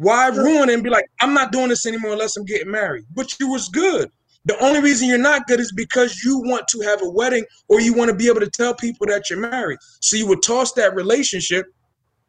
[0.00, 3.04] why ruin it and be like, I'm not doing this anymore unless I'm getting married?
[3.14, 4.10] But you was good.
[4.46, 7.82] The only reason you're not good is because you want to have a wedding or
[7.82, 9.78] you want to be able to tell people that you're married.
[10.00, 11.66] So you would toss that relationship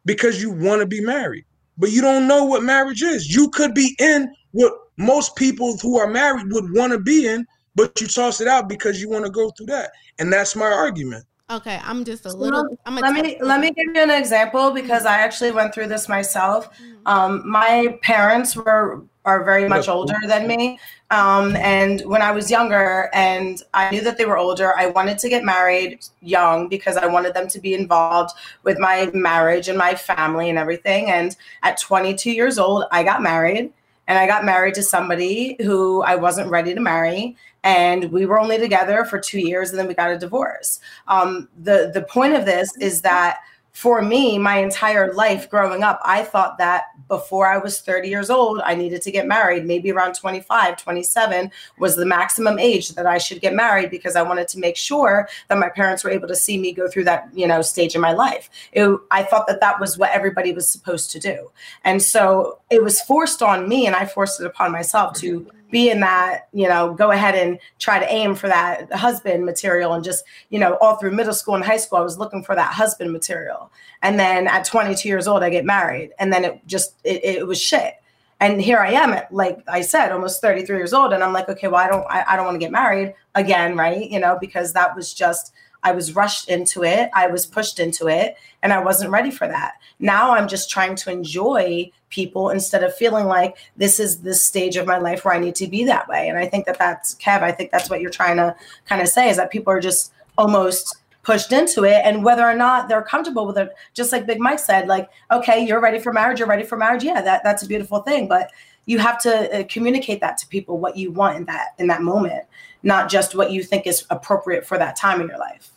[0.04, 1.46] because you want to be married.
[1.82, 3.34] But you don't know what marriage is.
[3.34, 7.44] You could be in what most people who are married would want to be in,
[7.74, 9.90] but you toss it out because you want to go through that.
[10.20, 11.24] And that's my argument.
[11.50, 15.04] Okay, I'm just a little I'm let me let me give you an example because
[15.06, 16.70] I actually went through this myself.
[17.04, 20.78] Um, my parents were are very much older than me,
[21.12, 25.18] um, and when I was younger and I knew that they were older, I wanted
[25.18, 28.34] to get married young because I wanted them to be involved
[28.64, 31.10] with my marriage and my family and everything.
[31.10, 33.72] And at 22 years old, I got married,
[34.08, 38.40] and I got married to somebody who I wasn't ready to marry and we were
[38.40, 42.34] only together for two years and then we got a divorce um, the the point
[42.34, 43.38] of this is that
[43.72, 48.30] for me my entire life growing up i thought that before i was 30 years
[48.30, 49.66] old i needed to get married.
[49.66, 54.22] Maybe around 25 27 was the maximum age that i should get married because i
[54.22, 57.28] wanted to make sure that my parents were able to see me go through that
[57.34, 58.48] you know stage in my life.
[58.72, 61.50] It, i thought that that was what everybody was supposed to do.
[61.84, 65.90] And so it was forced on me and i forced it upon myself to be
[65.90, 69.94] in that, you know, go ahead and try to aim for that husband material.
[69.94, 72.54] And just, you know, all through middle school and high school, I was looking for
[72.54, 73.72] that husband material.
[74.02, 76.12] And then at 22 years old, I get married.
[76.20, 77.94] And then it just, it, it was shit.
[78.38, 81.12] And here I am at, like I said, almost 33 years old.
[81.12, 83.76] And I'm like, okay, well, I don't, I, I don't want to get married again,
[83.76, 84.08] right?
[84.10, 87.10] You know, because that was just, I was rushed into it.
[87.14, 89.74] I was pushed into it and I wasn't ready for that.
[89.98, 94.76] Now I'm just trying to enjoy people instead of feeling like this is this stage
[94.76, 96.28] of my life where I need to be that way.
[96.28, 99.08] And I think that that's Kev, I think that's what you're trying to kind of
[99.08, 103.02] say is that people are just almost pushed into it and whether or not they're
[103.02, 106.48] comfortable with it just like big mike said like okay you're ready for marriage you're
[106.48, 108.50] ready for marriage yeah that, that's a beautiful thing but
[108.86, 112.02] you have to uh, communicate that to people what you want in that in that
[112.02, 112.42] moment
[112.82, 115.70] not just what you think is appropriate for that time in your life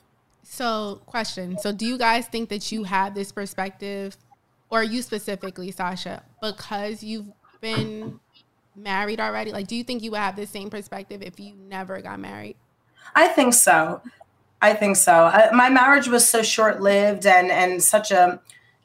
[0.43, 1.57] So, question.
[1.59, 4.15] So, do you guys think that you have this perspective,
[4.69, 7.31] or you specifically, Sasha, because you've
[7.61, 8.19] been
[8.75, 9.51] married already?
[9.51, 12.55] Like, do you think you would have the same perspective if you never got married?
[13.13, 14.01] I think so.
[14.61, 15.13] I think so.
[15.13, 18.39] I, my marriage was so short lived and and such a,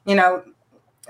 [0.05, 0.43] you know,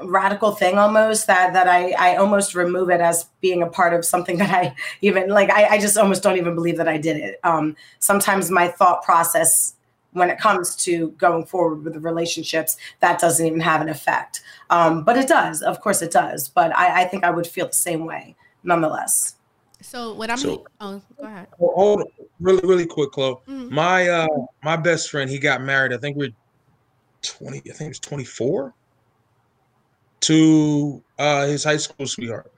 [0.01, 4.05] radical thing almost that that I I almost remove it as being a part of
[4.05, 5.49] something that I even like.
[5.49, 7.39] I, I just almost don't even believe that I did it.
[7.43, 9.75] Um, sometimes my thought process
[10.13, 14.41] when it comes to going forward with the relationships that doesn't even have an effect
[14.69, 17.67] um, but it does of course it does but I, I think i would feel
[17.67, 19.35] the same way nonetheless
[19.81, 20.37] So, what I'm.
[20.37, 21.47] So- oh, go ahead.
[21.57, 22.07] Hold hold on,
[22.39, 23.37] really, really quick, Chloe.
[23.47, 23.69] Mhm.
[23.71, 24.27] My uh
[24.63, 25.91] my best friend, he got married.
[25.93, 26.35] I think we're
[27.23, 28.73] 20, I think it was 24
[30.21, 32.51] to uh his high school sweetheart.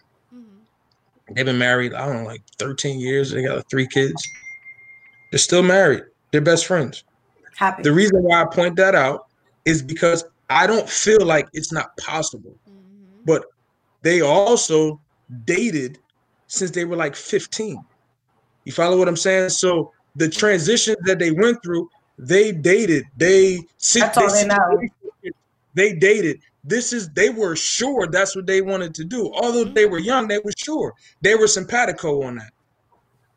[1.33, 3.31] They've been married, I don't know, like 13 years.
[3.31, 4.21] They got like, three kids.
[5.31, 6.03] They're still married.
[6.31, 7.05] They're best friends.
[7.55, 7.83] Happy.
[7.83, 9.27] The reason why I point that out
[9.65, 12.55] is because I don't feel like it's not possible.
[12.69, 13.23] Mm-hmm.
[13.25, 13.45] But
[14.01, 14.99] they also
[15.45, 15.99] dated
[16.47, 17.83] since they were like 15.
[18.65, 19.49] You follow what I'm saying?
[19.49, 20.37] So the mm-hmm.
[20.37, 23.05] transitions that they went through, they dated.
[23.17, 23.61] They
[23.93, 24.81] That's all they know.
[25.75, 26.39] They dated.
[26.63, 29.33] This is they were sure that's what they wanted to do.
[29.33, 30.93] Although they were young, they were sure.
[31.21, 32.51] They were simpatico on that.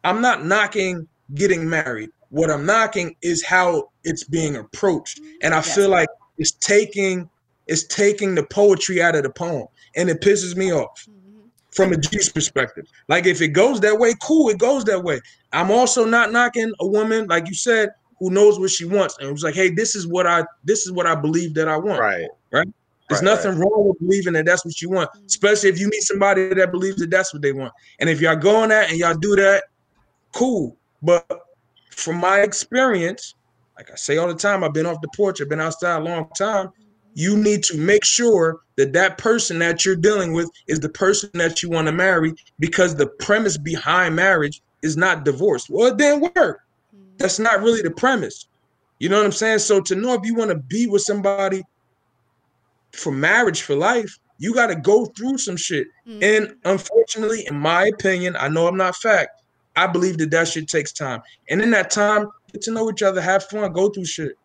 [0.05, 2.11] I'm not knocking getting married.
[2.37, 5.21] What I'm knocking is how it's being approached.
[5.41, 7.31] And I feel like it's taking
[7.67, 9.69] it's taking the poetry out of the poem.
[9.97, 11.47] And it pisses me off mm-hmm.
[11.71, 12.89] from a G's perspective.
[13.09, 15.19] Like if it goes that way, cool, it goes that way.
[15.55, 17.89] I'm also not knocking a woman, like you said,
[18.19, 20.93] who knows what she wants and was like, hey, this is what I this is
[20.93, 22.01] what I believe that I want.
[22.01, 22.29] Right.
[22.53, 22.69] Right.
[23.09, 25.25] There's Right, nothing wrong with believing that that's what you want, mm-hmm.
[25.25, 27.73] especially if you meet somebody that believes that that's what they want.
[27.99, 29.65] And if y'all go on that and y'all do that,
[30.35, 30.77] cool.
[31.01, 31.46] But
[31.97, 33.35] from my experience,
[33.77, 36.05] like I say all the time, I've been off the porch, I've been outside a
[36.05, 36.69] long time.
[37.15, 41.31] You need to make sure that that person that you're dealing with is the person
[41.35, 45.71] that you want to marry because the premise behind marriage is not divorce.
[45.71, 46.61] Well, it didn't work.
[46.95, 47.17] Mm-hmm.
[47.17, 48.47] That's not really the premise.
[48.99, 49.61] You know what I'm saying?
[49.61, 51.63] So to know if you want to be with somebody
[52.93, 55.87] for marriage for life, you got to go through some shit.
[56.07, 56.23] Mm-hmm.
[56.23, 59.43] And unfortunately, in my opinion, I know I'm not fact.
[59.77, 61.23] I believe that that shit takes time.
[61.51, 64.39] And in that time, get to know each other, have fun, go through shit.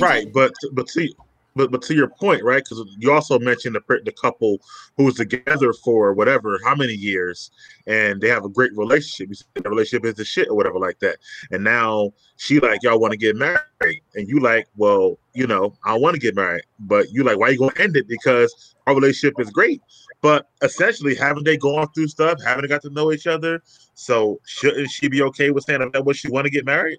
[0.00, 1.08] right but but to
[1.54, 4.58] but but to your point right because you also mentioned the, the couple
[4.96, 7.50] who was together for whatever how many years
[7.86, 9.28] and they have a great relationship.
[9.28, 11.18] You said the relationship is the shit or whatever like that.
[11.50, 14.02] And now she like y'all want to get married?
[14.14, 16.64] And you like well you know i want to get married.
[16.78, 18.08] But you like why you gonna end it?
[18.08, 19.80] Because our relationship is great.
[20.20, 22.42] But essentially haven't they gone through stuff?
[22.42, 23.62] Haven't they got to know each other?
[23.94, 26.98] So shouldn't she be okay with saying that what she want to get married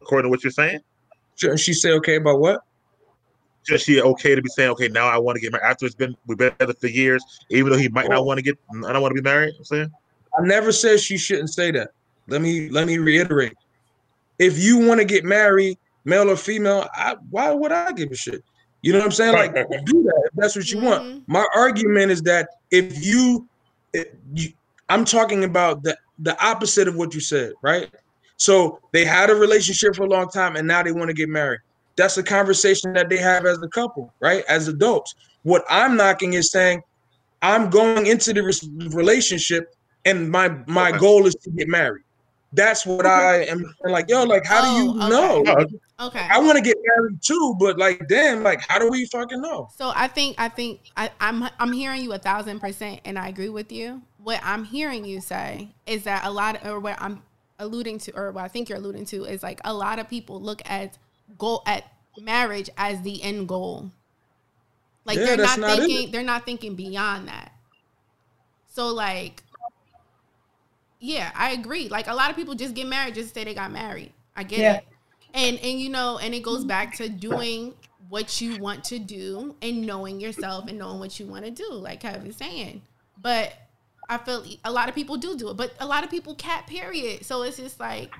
[0.00, 0.80] according to what you're saying?
[1.36, 2.62] Shouldn't she say okay about what?
[3.64, 5.94] Just she okay to be saying, okay, now I want to get married after it's
[5.94, 8.92] been we've been together for years, even though he might not want to get I
[8.92, 9.54] don't want to be married.
[9.56, 9.90] I'm saying
[10.36, 11.90] I never said she shouldn't say that.
[12.28, 13.54] Let me let me reiterate.
[14.38, 18.16] If you want to get married, male or female, I, why would I give a
[18.16, 18.42] shit?
[18.82, 19.34] You know what I'm saying?
[19.34, 21.04] Like do that if that's what you want.
[21.04, 21.18] Mm-hmm.
[21.32, 23.48] My argument is that if you,
[23.92, 24.52] if you
[24.88, 27.90] I'm talking about the the opposite of what you said, right?
[28.36, 31.28] So they had a relationship for a long time and now they want to get
[31.28, 31.60] married.
[31.96, 34.44] That's a conversation that they have as a couple, right?
[34.48, 35.14] As adults.
[35.42, 36.82] What I'm knocking is saying
[37.42, 38.42] I'm going into the
[38.94, 39.74] relationship
[40.04, 42.04] and my my goal is to get married.
[42.54, 45.66] That's what I am like, yo, like how do you oh, know?
[46.00, 46.26] Okay.
[46.30, 49.68] I want to get married too, but like damn, like how do we fucking know?
[49.76, 53.28] So I think I think I, I'm I'm hearing you a thousand percent, and I
[53.28, 54.02] agree with you.
[54.18, 57.22] What I'm hearing you say is that a lot, or what I'm
[57.58, 60.40] alluding to, or what I think you're alluding to, is like a lot of people
[60.40, 60.98] look at
[61.38, 61.84] goal at
[62.20, 63.90] marriage as the end goal.
[65.04, 65.82] Like Yeah, they're that's not, not it.
[65.86, 67.52] thinking they're not thinking beyond that.
[68.68, 69.42] So like
[71.00, 71.88] yeah, I agree.
[71.88, 74.12] Like a lot of people just get married just to say they got married.
[74.36, 74.74] I get Yeah.
[74.76, 74.84] it.
[75.34, 77.74] And and you know, and it goes back to doing
[78.08, 81.70] what you want to do and knowing yourself and knowing what you want to do,
[81.72, 82.82] like Kevin's saying.
[83.20, 83.54] But
[84.08, 86.66] I feel a lot of people do do it, but a lot of people cat
[86.66, 87.24] period.
[87.24, 88.10] So it's just like,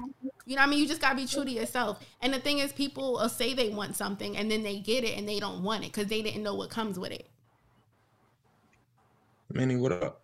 [0.46, 2.00] you know, what I mean, you just gotta be true to yourself.
[2.20, 5.18] And the thing is, people will say they want something and then they get it
[5.18, 7.28] and they don't want it because they didn't know what comes with it.
[9.52, 10.22] Manny, what up?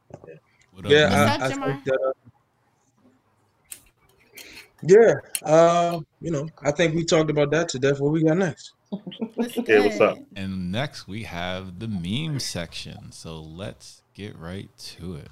[0.73, 1.67] What up, yeah, What's I, up, I Jamar?
[1.67, 2.13] think that, uh,
[4.83, 8.01] yeah, uh, you know, I think we talked about that to death.
[8.01, 8.73] What we got next?
[9.67, 10.19] Yeah, what's up?
[10.37, 13.13] And next we have the meme section.
[13.13, 15.29] So let's get right to it.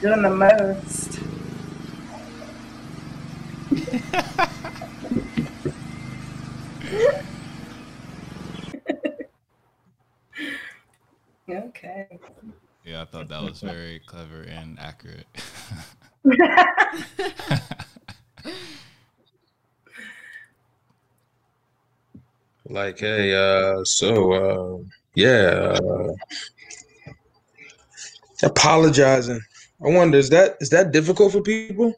[0.00, 1.20] Doing the most.
[11.50, 12.18] okay.
[12.84, 15.26] Yeah, I thought that was very clever and accurate.
[22.70, 24.78] Like, hey, uh, so, uh,
[25.16, 26.12] yeah, uh,
[28.44, 29.40] apologizing.
[29.84, 31.92] I wonder, is that is that difficult for people?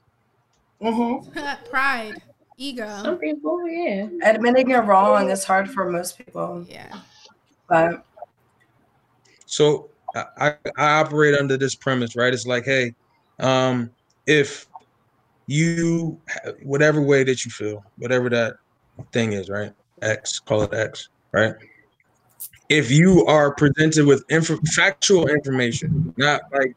[0.80, 1.38] Mm-hmm.
[1.70, 2.22] Pride,
[2.56, 2.88] ego.
[3.02, 4.08] Some people, yeah.
[4.24, 6.64] Admitting you're wrong is hard for most people.
[6.66, 7.00] Yeah.
[7.68, 8.06] But
[9.44, 12.32] So I, I, operate under this premise, right?
[12.32, 12.94] It's like, hey,
[13.40, 13.90] um,
[14.26, 14.66] if
[15.46, 16.20] you
[16.62, 18.54] whatever way that you feel, whatever that
[19.12, 19.72] thing is, right?
[20.02, 21.54] X, call it X, right?
[22.68, 26.74] If you are presented with inf- factual information, not like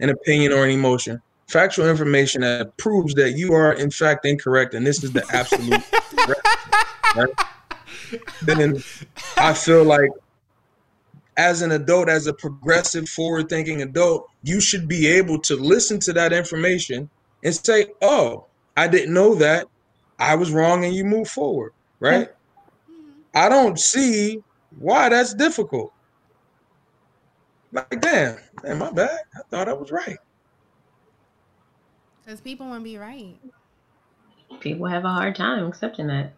[0.00, 4.74] an opinion or an emotion, factual information that proves that you are in fact incorrect
[4.74, 5.82] and this is the absolute
[6.18, 6.46] correct,
[7.16, 7.48] right?
[8.42, 8.82] then
[9.38, 10.10] I feel like
[11.38, 16.00] as an adult, as a progressive, forward thinking adult, you should be able to listen
[16.00, 17.08] to that information
[17.44, 18.46] and say, Oh,
[18.76, 19.68] I didn't know that.
[20.18, 22.28] I was wrong, and you move forward, right?
[22.90, 23.20] Mm-hmm.
[23.36, 24.42] I don't see
[24.80, 25.92] why that's difficult.
[27.70, 29.20] Like, damn, man, my bad.
[29.36, 30.18] I thought I was right.
[32.24, 33.36] Because people want to be right.
[34.58, 36.32] People have a hard time accepting that.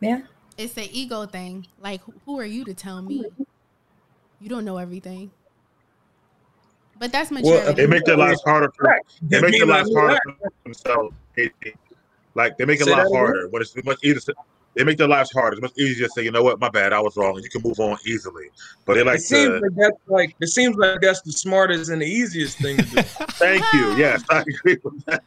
[0.00, 0.22] Yeah.
[0.58, 1.66] It's an ego thing.
[1.80, 3.24] Like, who- who are you to tell me?
[4.42, 5.30] You don't know everything.
[6.98, 7.74] But that's maturity.
[7.74, 11.14] They make their lives harder for they make their lives harder for themselves.
[11.36, 11.76] It- it-
[12.34, 14.34] Like they make it Say a lot harder when it's much easier.
[14.74, 15.52] They make their lives harder.
[15.52, 17.50] It's much easier to say, you know what, my bad, I was wrong, and you
[17.50, 18.46] can move on easily.
[18.86, 19.60] But they like it seems to.
[19.60, 23.02] like that's like it seems like that's the smartest and the easiest thing to do.
[23.02, 23.96] Thank you.
[23.96, 25.22] Yes, I agree with that.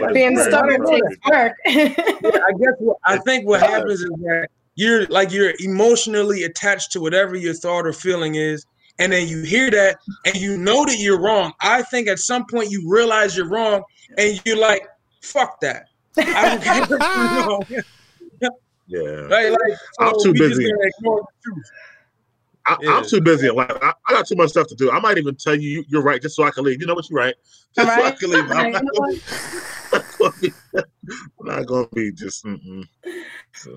[0.00, 1.02] But being it's stubborn hard.
[1.02, 1.52] takes work.
[1.66, 7.00] I guess what I think what happens is that you're like you're emotionally attached to
[7.00, 8.64] whatever your thought or feeling is,
[8.98, 11.52] and then you hear that and you know that you're wrong.
[11.60, 13.82] I think at some point you realize you're wrong,
[14.16, 14.86] and you're like,
[15.22, 15.86] "Fuck that."
[16.18, 16.82] I don't care.
[16.82, 17.62] if you're wrong.
[18.88, 19.00] Yeah.
[19.00, 19.50] Right?
[19.50, 20.62] Like, I'm so too busy.
[20.70, 21.64] gonna ignore the truth.
[22.66, 22.96] I, Yeah.
[22.98, 23.48] I'm too busy.
[23.48, 23.72] in life.
[23.82, 24.92] I, I got too much stuff to do.
[24.92, 26.80] I might even tell you you- you're right just so I can leave.
[26.80, 27.10] You know what?
[27.10, 27.34] You're right.
[27.74, 28.44] Just so I can leave.
[28.44, 29.18] I'm Right, not gonna,
[29.92, 32.44] I'm not gonna be, I'm not gonna be just.
[32.44, 32.86] Mm-mm.
[33.54, 33.76] So,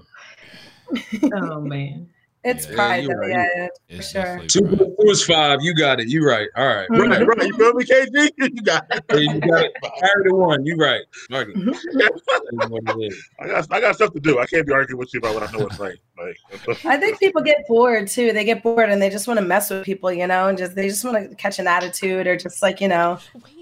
[1.33, 2.09] Oh man.
[2.41, 3.49] It's Yeah, pride, you're though, right.
[3.57, 4.21] yeah, for It's sure.
[4.23, 4.77] definitely Two pride.
[4.77, 5.59] plus two is five.
[5.61, 6.07] You got it.
[6.07, 6.47] You right.
[6.55, 6.87] All right.
[6.87, 7.09] Mhm.
[7.09, 7.47] right, right.
[7.47, 8.29] You feel me, KG?
[8.37, 9.03] You got it.
[9.11, 9.73] Hey, you got it.
[9.99, 10.65] Carry the one.
[10.65, 11.01] You right.
[11.29, 11.55] Fuck it.
[11.55, 13.29] That is what it is.
[13.41, 14.39] I got I got stuff to do.
[14.39, 15.97] I can't be arguing with you about what I know is right.
[16.17, 18.31] Like, I think people get bored too.
[18.31, 20.75] They get bored and they just want to mess with people, you know, and just
[20.75, 23.19] they just want to catch an attitude or just like, you know,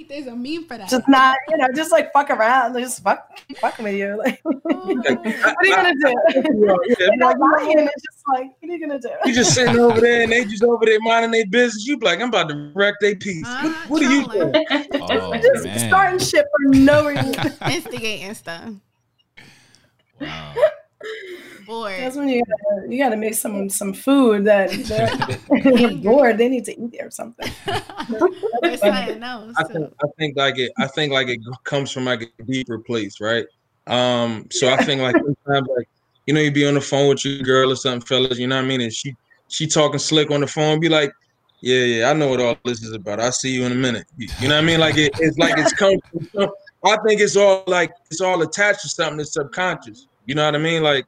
[0.09, 0.89] Wait, there's a meme for that.
[0.89, 2.73] just not, you know, just like fuck around.
[2.73, 4.17] They just fuck keep fucking with you.
[4.17, 6.15] Like what are you gonna do?
[6.33, 7.79] Yeah, They're not like, lying.
[7.79, 9.09] It's just like, what are you gonna do?
[9.25, 11.85] You just sitting over there and they just over there minding their business.
[11.85, 13.45] You be like, I'm about to wreck their piece.
[13.45, 14.65] What, Uh, what are you doing?
[15.09, 15.89] Oh just man.
[15.89, 17.33] starting shit for no reason.
[17.69, 18.71] Instigating stuff.
[20.19, 20.53] Wow.
[21.67, 21.99] Bored.
[21.99, 24.69] That's when you gotta, you gotta make some some food that
[25.49, 26.37] they're bored.
[26.37, 27.51] They need to eat or something.
[28.63, 32.43] It's I think I think like it I think like it comes from like a
[32.43, 33.45] deeper place, right?
[33.85, 35.89] Um, so I think like sometimes like
[36.25, 38.55] you know you be on the phone with your girl or something, fellas, you know
[38.55, 39.15] what I mean, and she
[39.49, 41.11] she talking slick on the phone, be like,
[41.61, 43.19] yeah, yeah, I know what all this is about.
[43.19, 44.05] I'll see you in a minute.
[44.17, 44.79] You, you know what I mean?
[44.79, 45.97] Like it, it's like it's come
[46.31, 46.49] from
[46.85, 50.07] I think it's all like it's all attached to something that's subconscious.
[50.25, 50.83] You know what I mean?
[50.83, 51.05] Like,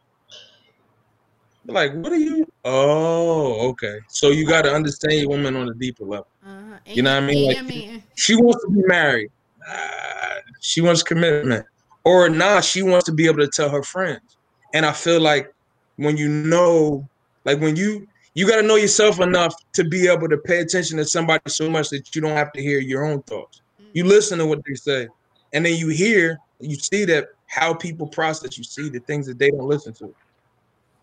[1.72, 2.48] like what are you?
[2.66, 4.00] Oh, okay.
[4.08, 6.28] So you got to understand your woman on a deeper level.
[6.46, 6.78] Uh-huh.
[6.86, 7.68] You know what I mean?
[7.68, 9.30] Like, she wants to be married.
[9.70, 11.66] Uh, she wants commitment,
[12.04, 14.38] or nah, she wants to be able to tell her friends.
[14.74, 15.54] And I feel like
[15.98, 17.08] when you know,
[17.46, 20.98] like when you you got to know yourself enough to be able to pay attention
[20.98, 23.62] to somebody so much that you don't have to hear your own thoughts.
[23.94, 25.08] You listen to what they say,
[25.54, 28.58] and then you hear, you see that how people process.
[28.58, 30.14] You see the things that they don't listen to.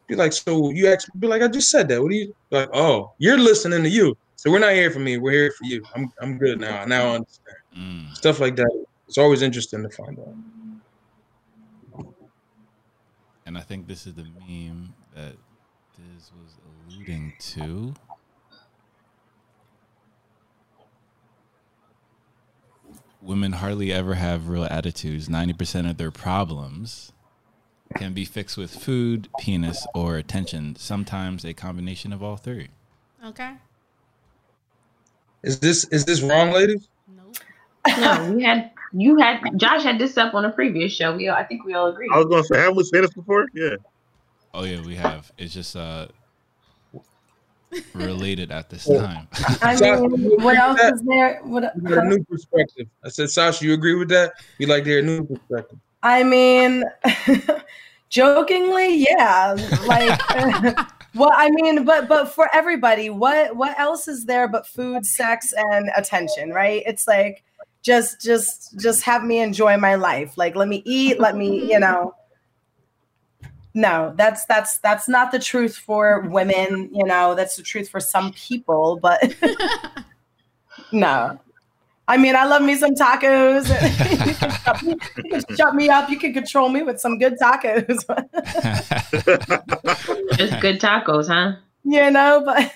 [0.08, 2.00] Be like, so you actually be like, I just said that.
[2.00, 2.68] What do you like?
[2.72, 4.16] Oh, you're listening to you.
[4.36, 5.18] So we're not here for me.
[5.18, 5.82] We're here for you.
[5.94, 6.84] I'm I'm good now.
[6.84, 8.16] Now I understand Mm.
[8.16, 8.84] stuff like that.
[9.06, 10.34] It's always interesting to find out.
[13.44, 15.36] And I think this is the meme that
[15.96, 16.58] Diz was
[16.90, 17.94] alluding to.
[23.20, 25.28] Women hardly ever have real attitudes.
[25.28, 27.12] 90% of their problems
[27.96, 30.76] can be fixed with food, penis, or attention.
[30.76, 32.68] Sometimes a combination of all three.
[33.24, 33.52] Okay.
[35.42, 36.88] Is this is this wrong, ladies?
[37.08, 37.32] No,
[38.00, 41.16] No, we had you had Josh had this up on a previous show.
[41.16, 42.08] We all, I think we all agree.
[42.12, 43.46] I was gonna say, haven't we said this before?
[43.54, 43.76] Yeah.
[44.54, 45.30] Oh yeah, we have.
[45.38, 46.08] It's just uh
[47.94, 48.98] related at this Yeah.
[48.98, 49.28] time.
[49.62, 51.40] I mean, what else is there?
[51.44, 52.88] What, You a new perspective.
[53.04, 54.32] I said, Sasha, you agree with that?
[54.58, 55.78] You like their new perspective.
[56.02, 56.84] I mean,
[58.08, 59.56] jokingly, yeah.
[59.86, 60.20] Like,
[61.14, 65.52] well, I mean, but but for everybody, what what else is there but food, sex,
[65.56, 66.82] and attention, right?
[66.86, 67.42] It's like
[67.82, 70.36] just just just have me enjoy my life.
[70.36, 71.20] Like, let me eat.
[71.20, 72.14] Let me, you know.
[73.74, 76.90] No, that's that's that's not the truth for women.
[76.92, 79.34] You know, that's the truth for some people, but
[80.92, 81.38] no.
[82.08, 83.66] I mean, I love me some tacos.
[84.22, 86.08] you, can shut me, you can shut me up.
[86.08, 87.86] You can control me with some good tacos.
[90.36, 91.56] Just good tacos, huh?
[91.86, 92.74] you know, but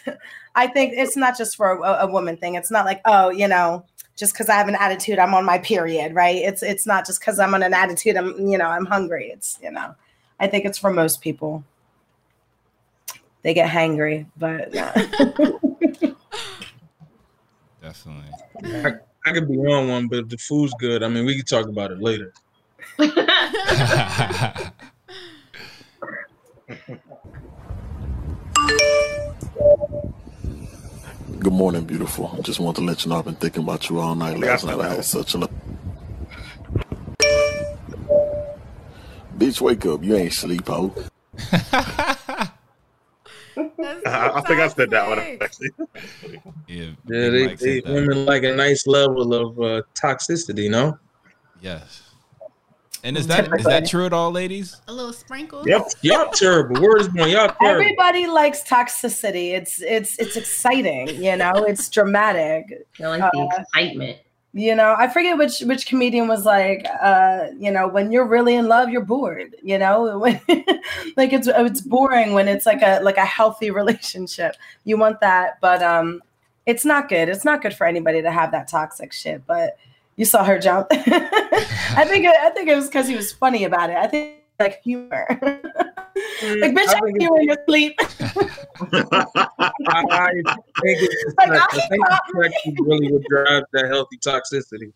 [0.54, 2.54] I think it's not just for a, a woman thing.
[2.54, 3.84] It's not like, oh, you know,
[4.16, 6.36] just because I have an attitude, I'm on my period, right?
[6.36, 9.30] It's it's not just because I'm on an attitude, I'm you know, I'm hungry.
[9.30, 9.94] It's you know,
[10.38, 11.64] I think it's for most people.
[13.42, 14.70] They get hangry, but.
[17.82, 19.00] Definitely.
[19.26, 21.46] I, I could be on one, but if the food's good, I mean, we can
[21.46, 22.32] talk about it later.
[31.40, 32.34] Good morning, beautiful.
[32.38, 34.64] I Just want to let you know I've been thinking about you all night last
[34.66, 34.80] night.
[34.80, 35.48] I had such a lo-
[39.36, 40.04] Bitch, wake up.
[40.04, 40.94] You ain't sleep, ho.
[43.56, 45.70] I, I think I said that one actually.
[46.66, 50.98] Yeah, Yeah, they, they women like a nice level of uh, toxicity, no?
[51.60, 52.02] Yes.
[53.02, 54.76] And is that is that true at all, ladies?
[54.86, 55.66] A little sprinkle.
[55.66, 56.82] Yep, y'all terrible.
[56.82, 57.30] Word is born.
[57.30, 57.66] Y'all terrible.
[57.66, 59.52] everybody likes toxicity.
[59.52, 61.52] It's it's it's exciting, you know.
[61.66, 62.86] It's dramatic.
[63.02, 64.18] I like the Uh, excitement.
[64.52, 68.56] You know, I forget which which comedian was like, uh, you know, when you're really
[68.56, 69.54] in love, you're bored.
[69.62, 74.56] You know, like it's it's boring when it's like a like a healthy relationship.
[74.84, 76.20] You want that, but um,
[76.66, 77.28] it's not good.
[77.28, 79.46] It's not good for anybody to have that toxic shit.
[79.46, 79.76] But
[80.16, 80.88] you saw her jump.
[80.92, 83.96] I think I think it was because he was funny about it.
[83.96, 85.26] I think like humor.
[86.42, 87.94] Mm, like bitch, I hear you in your sleep.
[88.00, 88.04] I
[90.32, 91.62] think it's Like, sex.
[91.72, 92.06] I I think
[92.42, 94.92] sex really what drives that healthy toxicity.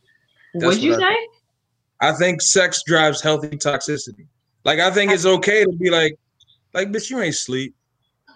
[0.54, 1.14] That's What'd you what I say?
[1.14, 1.32] think.
[2.00, 4.26] I think sex drives healthy toxicity.
[4.64, 6.18] Like I think it's okay to be like,
[6.72, 7.74] like, bitch, you ain't sleep.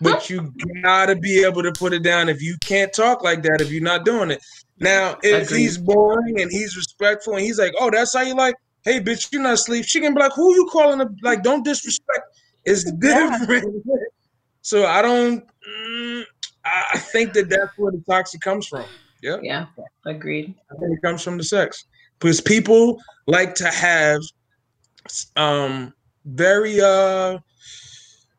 [0.01, 0.53] But you
[0.83, 3.83] gotta be able to put it down if you can't talk like that if you're
[3.83, 4.41] not doing it.
[4.79, 8.55] Now, if he's boring and he's respectful and he's like, oh, that's how you like,
[8.85, 9.85] hey, bitch, you're not asleep.
[9.85, 11.01] She can be like, who you calling?
[11.01, 12.23] A, like, don't disrespect.
[12.65, 13.65] It's different.
[14.63, 15.45] so I don't.
[15.47, 16.25] mm,
[16.65, 18.87] I I think that that's where the toxic comes from.
[19.23, 19.39] Yeah.
[19.43, 19.67] Yeah,
[20.07, 20.55] agreed.
[20.71, 21.87] I think it comes from the sex
[22.19, 24.21] because people like to have
[25.37, 25.93] um
[26.25, 27.39] very uh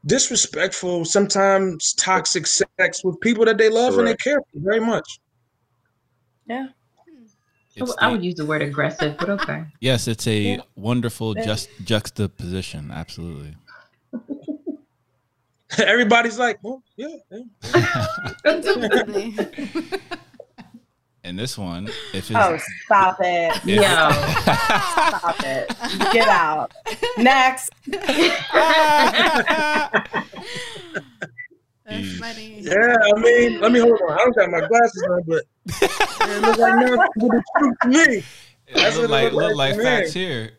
[0.06, 5.20] disrespectful, sometimes toxic sex with people that they love and they care for very much.
[6.46, 6.68] Yeah.
[7.82, 9.64] It's oh, I the- would use the word aggressive, but okay.
[9.80, 10.62] yes, it's a Yeah.
[10.76, 12.92] wonderful just juxtaposition.
[12.92, 13.56] Absolutely.
[15.78, 18.08] Everybody's like, well, yeah, yeah.
[21.22, 23.52] And this one, if it's Oh, stop it.
[23.58, 23.82] if- Yo.
[23.84, 25.68] Stop it.
[26.14, 26.72] Get out.
[27.18, 27.70] Next.
[31.90, 32.60] That's funny.
[32.62, 34.12] Yeah, I mean, let me hold on.
[34.12, 37.88] I don't got my glasses on, but it looks like nothing but the truth to
[37.88, 38.24] me.
[38.74, 40.52] That's look what like it look look like to facts here.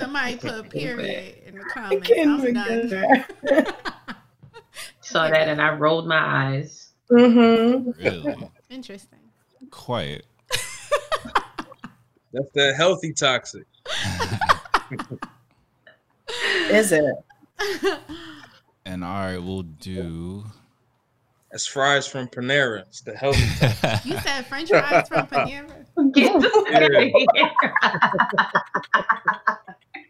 [0.00, 2.10] Somebody put a period in the comments.
[2.10, 2.88] I'm done.
[2.88, 3.76] get
[5.00, 6.92] Saw that and I rolled my eyes.
[7.10, 7.90] Mm-hmm.
[8.02, 8.50] Really?
[8.68, 9.20] Interesting.
[9.70, 10.26] Quiet.
[12.32, 13.66] That's the healthy toxic.
[16.70, 17.14] Is it?
[18.88, 20.44] And all right, we'll do.
[21.50, 22.80] That's fries from Panera.
[22.88, 23.42] It's the healthy.
[24.08, 25.84] You said French fries from Panera.
[26.14, 26.76] Get this Yeah.
[26.78, 27.18] out of here.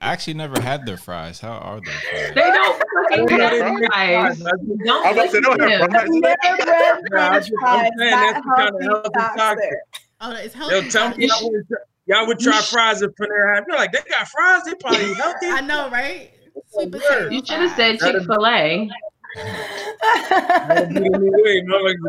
[0.00, 1.40] I actually never had their fries.
[1.40, 2.32] How are their fries?
[2.36, 4.40] They don't fucking have they make fries.
[4.42, 4.60] fries.
[4.84, 6.08] Don't I was about to listen they don't to have fries.
[6.08, 7.90] Never I'm French fries.
[7.98, 9.36] saying that's the kind of healthy healthy toxic.
[9.38, 9.78] toxic.
[10.20, 10.88] Oh, it's Yo, healthy.
[10.90, 11.66] tell me y'all would,
[12.06, 13.60] y'all would try fries at Panera.
[13.60, 14.62] I feel like they got fries.
[14.64, 15.46] They probably healthy.
[15.48, 16.30] I know, right?
[16.70, 17.28] Sweet oh, potato.
[17.30, 18.88] You should have said Chick Fil A.
[19.36, 21.60] That'd be the new way.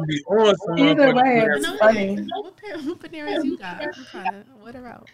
[0.08, 1.58] Be on some Either way, Panera.
[1.58, 2.16] it's No, funny.
[2.16, 3.80] What, pair, what Paneras you got?
[3.82, 4.46] To.
[4.62, 5.10] What about?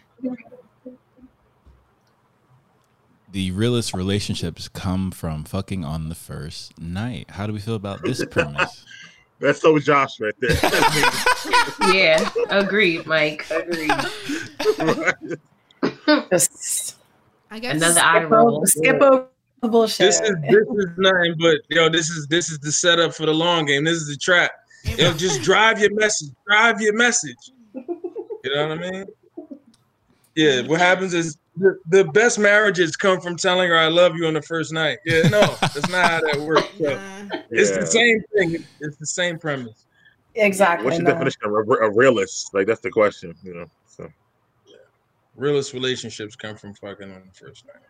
[3.32, 7.30] The realest relationships come from fucking on the first night.
[7.30, 8.84] How do we feel about this premise?
[9.38, 10.56] That's so Josh right there.
[11.92, 13.46] Yeah, agreed, Mike.
[13.50, 13.90] Agreed.
[16.30, 16.96] Just
[17.50, 18.56] I guess Another eye roll.
[18.56, 19.28] over, skip over the
[19.68, 20.06] bullshit.
[20.06, 21.88] This is this is nothing but yo.
[21.88, 23.84] This is this is the setup for the long game.
[23.84, 24.50] This is the trap.
[24.98, 26.30] Yo, just drive your message.
[26.46, 27.36] Drive your message.
[27.74, 29.04] You know what I mean?
[30.36, 30.62] Yeah.
[30.62, 34.34] What happens is the, the best marriages come from telling her I love you on
[34.34, 34.98] the first night.
[35.04, 35.22] Yeah.
[35.28, 36.68] No, that's not how that works.
[36.78, 37.38] So, Nah.
[37.50, 38.64] It's the same thing.
[38.80, 39.86] It's the same premise.
[40.34, 40.84] exactly.
[40.84, 41.12] What's your no.
[41.12, 42.54] definition of a, a realist?
[42.54, 43.66] Like that's the question, you know.
[43.86, 44.08] So
[45.34, 47.82] Realist relationships come from fucking on the first night.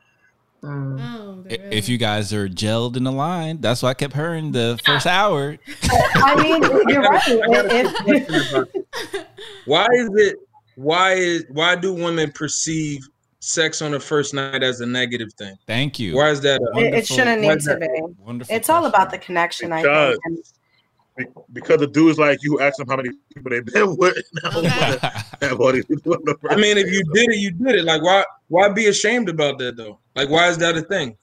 [0.63, 1.01] Mm.
[1.01, 4.53] Oh, I- if you guys are gelled in the line, that's why I kept hearing
[4.53, 5.57] the first hour.
[5.91, 7.23] I mean, you're right.
[7.29, 9.27] I got a If- question about it.
[9.67, 10.37] Why is it?
[10.77, 11.45] Why is?
[11.51, 13.01] Why do women perceive
[13.41, 15.57] sex on the first night as a negative thing?
[15.67, 16.17] Thank you.
[16.17, 16.61] Why is that?
[16.75, 17.89] It, it shouldn't need to be.
[18.19, 18.55] Wonderful.
[18.55, 19.27] It's all about the question.
[19.27, 20.47] connection, I Because- think.
[21.17, 24.17] And be- because the dudes like you ask them how many people they've been with.
[24.45, 24.99] Okay.
[25.41, 27.85] Have all these people on the I mean, if you did it, you did it.
[27.85, 28.25] Like, why?
[28.49, 29.99] Why be ashamed about that though?
[30.15, 31.17] Like, why is that a thing?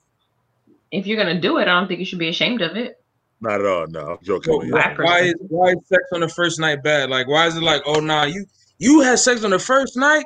[0.90, 3.00] If you're gonna do it, I don't think you should be ashamed of it.
[3.40, 3.86] Not at all.
[3.88, 4.56] No, I'm joking.
[4.58, 4.74] with you.
[4.74, 7.10] Why, why is why is sex on the first night bad?
[7.10, 8.46] Like, why is it like, oh nah, you
[8.78, 10.24] you had sex on the first night?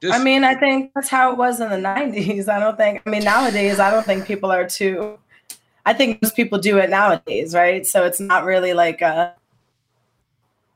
[0.00, 2.48] Just, I mean, I think that's how it was in the 90s.
[2.48, 5.18] I don't think, I mean, nowadays, I don't think people are too,
[5.86, 7.86] I think most people do it nowadays, right?
[7.86, 9.34] So it's not really like a,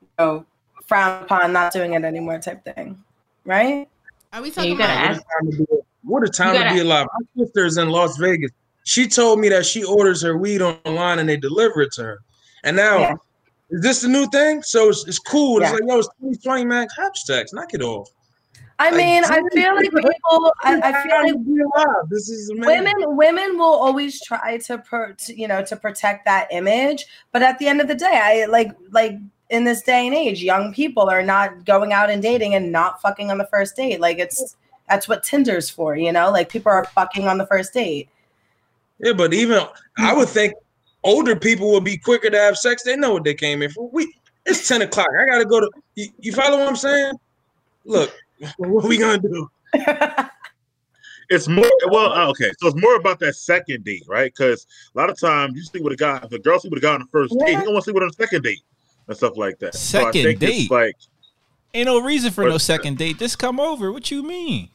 [0.00, 0.46] you know,
[0.86, 2.96] frowned upon not doing it anymore type thing,
[3.44, 3.88] right?
[4.32, 4.88] Are we Yeah, talking about?
[4.90, 5.20] ask.
[5.20, 5.64] time to be,
[6.04, 7.06] what a time to be alive.
[7.36, 8.52] My sister's in Las Vegas.
[8.84, 12.18] She told me that she orders her weed online and they deliver it to her.
[12.62, 13.14] And now, Yeah.
[13.70, 14.62] is this the new thing?
[14.62, 15.60] So it's, it's cool.
[15.60, 16.86] It's like, yo, it's 2020, man.
[16.98, 17.52] Have sex.
[17.52, 18.08] Knock it off.
[18.80, 22.08] I mean, I feel like people, I, I feel like to be alive.
[22.08, 22.84] This is amazing.
[22.84, 27.42] women women will always try to per, to, you know to protect that image but
[27.42, 29.18] at the end of the day i like like
[29.50, 33.02] in this day and age young people are not going out and dating and not
[33.02, 34.56] fucking on the first date like it's
[34.88, 38.08] that's what tinder's for you know like people are fucking on the first date
[38.98, 39.62] Yeah, but even
[39.98, 40.54] I would think
[41.04, 42.82] older people would be quicker to have sex.
[42.82, 43.88] They know what they came in for.
[43.90, 44.12] We
[44.46, 45.08] it's 10 o'clock.
[45.18, 47.14] I gotta go to you, you follow what I'm saying?
[47.84, 48.12] Look,
[48.56, 49.48] what are we gonna do?
[51.28, 52.50] It's more well, uh, okay.
[52.58, 54.32] So it's more about that second date, right?
[54.36, 56.82] Because a lot of times you sleep with a guy, if a girl sleep with
[56.82, 57.60] a guy on the first date, he Yeah.
[57.62, 58.62] don't want to sleep with her on the second date
[59.06, 59.74] and stuff like that.
[59.74, 60.70] so I Second think date?
[60.70, 60.96] like
[61.72, 63.18] Ain't no reason for no second date.
[63.18, 63.92] Just come over.
[63.92, 64.70] What you mean?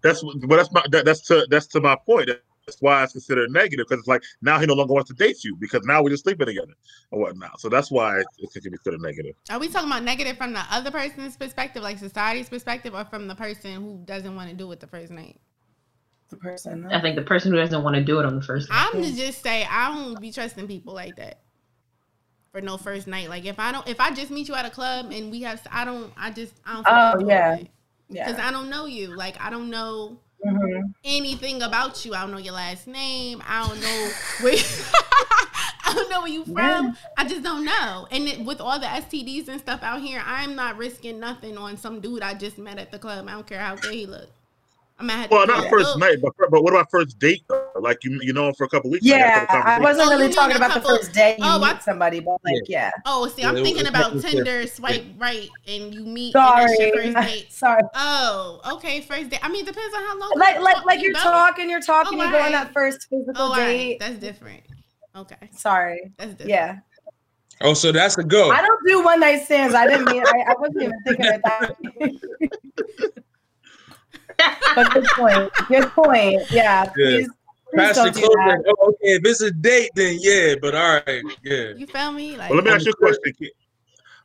[0.00, 2.30] that's but that's my that, that's to that's to my point.
[2.66, 5.44] That's why it's considered negative because it's like now he no longer wants to date
[5.44, 6.72] you because now we're just sleeping together
[7.12, 7.60] and whatnot.
[7.60, 9.34] So that's why it, it can be considered negative.
[9.50, 13.28] Are we talking about negative from the other person's perspective, like society's perspective, or from
[13.28, 15.38] the person who doesn't want to do it the first night?
[16.34, 18.70] the person I think the person who doesn't want to do it on the first
[18.70, 18.90] night.
[18.94, 21.40] I'm to just say I don't be trusting people like that
[22.52, 23.28] for no first night.
[23.28, 25.60] Like if I don't, if I just meet you at a club and we have,
[25.70, 26.86] I don't, I just, I don't.
[26.86, 27.56] Oh, yeah.
[28.08, 29.16] because yeah I don't know you.
[29.16, 30.94] Like I don't know Mhm.
[31.04, 32.14] anything about you.
[32.14, 33.42] I don't know your last name.
[33.46, 34.10] I don't know
[34.42, 34.56] where.
[35.86, 36.96] I don't know where you from.
[37.16, 38.06] I just don't know.
[38.10, 41.76] And it, with all the STDs and stuff out here, I'm not risking nothing on
[41.76, 43.26] some dude I just met at the club.
[43.28, 44.28] I don't care how good he look.
[44.96, 47.42] I'm gonna have to Well, not first "Look, night, but but what about first date?
[47.48, 47.66] Though?
[47.80, 49.04] Like you you know for a couple weeks.
[49.04, 49.82] yeah have to have a i conversation.
[49.82, 52.20] wasn't Oh, really mean talking a about the first day you Oh, meet I- somebody
[52.20, 55.48] but like yeah Oh, see, I'm Yeah, it thinking was about definitely Tinder, swipe right,
[55.66, 56.34] and you meet.
[56.36, 57.46] and sorry that's your first date.
[57.52, 59.40] sorry Oh, okay, first date.
[59.42, 60.32] I mean, it depends on how long.
[60.36, 61.22] like you like talk- like you you're know.
[61.22, 62.52] talking you're talking Oh, you go on alright.
[62.52, 63.66] that oh, first physical Oh, all right.
[63.66, 64.60] date That's different.
[65.16, 66.50] Okay, sorry that's different.
[66.50, 66.76] yeah
[67.60, 68.50] Oh, so that's a go.
[68.50, 69.74] I don't do one night stands.
[69.76, 70.24] I didn't mean.
[70.26, 73.14] I, I wasn't even thinking of that.
[74.74, 75.52] but good point.
[75.68, 76.42] Good point.
[76.50, 76.84] Yeah.
[76.86, 77.28] Please,
[77.70, 78.62] please Pastor don't do Close that.
[78.66, 81.72] like, oh, okay, if it's a date, then yeah, but all right, yeah.
[81.76, 82.36] You feel me?
[82.36, 83.32] Like Well, let me ask you a question.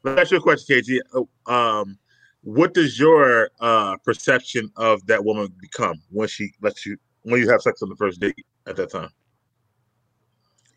[0.03, 0.99] Let me ask you a question, KG.
[1.13, 1.97] Oh, Um,
[2.41, 7.49] what does your uh, perception of that woman become when she lets you when you
[7.49, 9.09] have sex on the first date at that time?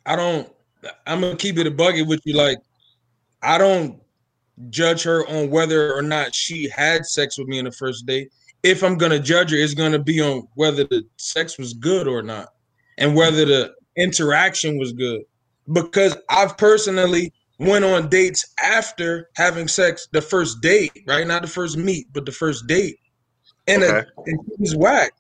[0.05, 0.53] I don't.
[1.07, 2.35] I'm gonna keep it a buggy with you.
[2.35, 2.59] Like,
[3.43, 4.01] I don't
[4.71, 8.33] judge her on whether or not she had sex with me in the first date.
[8.63, 12.23] If I'm gonna judge her, it's gonna be on whether the sex was good or
[12.23, 12.49] not,
[12.99, 15.23] and whether the interaction was good.
[15.73, 21.27] Because I've personally went on dates after having sex the first date, right?
[21.27, 22.97] Not the first meet, but the first date,
[23.67, 23.99] and, uh, Okay.
[23.99, 25.13] it, and it was whack.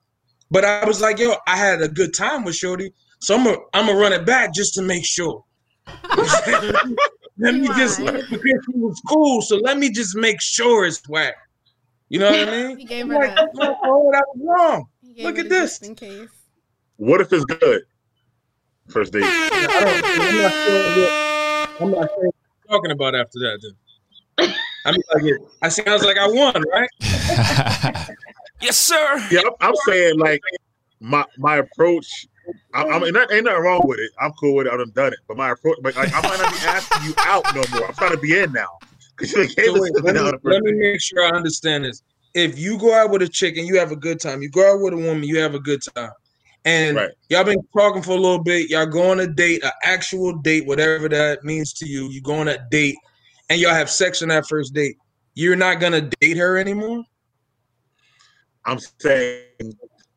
[0.51, 3.59] But I was like, yo, I had a good time with Shorty, so I'm gonna
[3.75, 5.45] I'm gonna run it back just to make sure.
[7.39, 11.35] let me just because she was cool, so let me just make sure it's whack.
[12.13, 12.77] You know what I mean?
[12.79, 14.85] He gave her like, the- oh, that was wrong.
[15.01, 15.79] he Look at this.
[15.81, 16.29] in case.
[16.97, 17.85] What if it's good?
[18.89, 19.23] First date.
[19.25, 19.49] I
[19.81, 23.75] don't, I'm not sure I'm not sure what you're talking about after that.
[24.37, 24.55] Then.
[24.85, 26.91] I mean, like, it, I sounds like I won, right?
[28.61, 29.27] Yes, sir.
[29.33, 30.41] Yeah, I'm, I'm saying like
[31.01, 32.27] my my approach.
[32.75, 34.13] I, I mean, ain't nothing wrong with it.
[34.21, 34.73] I'm cool with it.
[34.73, 35.19] I've done it.
[35.27, 37.89] But my approach, like, like I might not be asking you out no more.
[37.89, 38.79] I'm trying to be in now
[39.19, 41.25] because you gave So us wait, let, me, out of the let me make sure
[41.25, 42.03] I understand this.
[42.35, 44.75] If you go out with a chick and you have a good time, you go
[44.75, 46.11] out with a woman, you have a good time,
[46.65, 46.99] and
[47.29, 50.67] y'all been talking for a little bit, y'all go on a date, an actual date,
[50.67, 52.09] whatever that means to you.
[52.09, 52.97] You go on a date,
[53.51, 54.97] and y'all have sex on that first date.
[55.35, 57.05] You're not gonna date her anymore.
[58.65, 59.43] I'm saying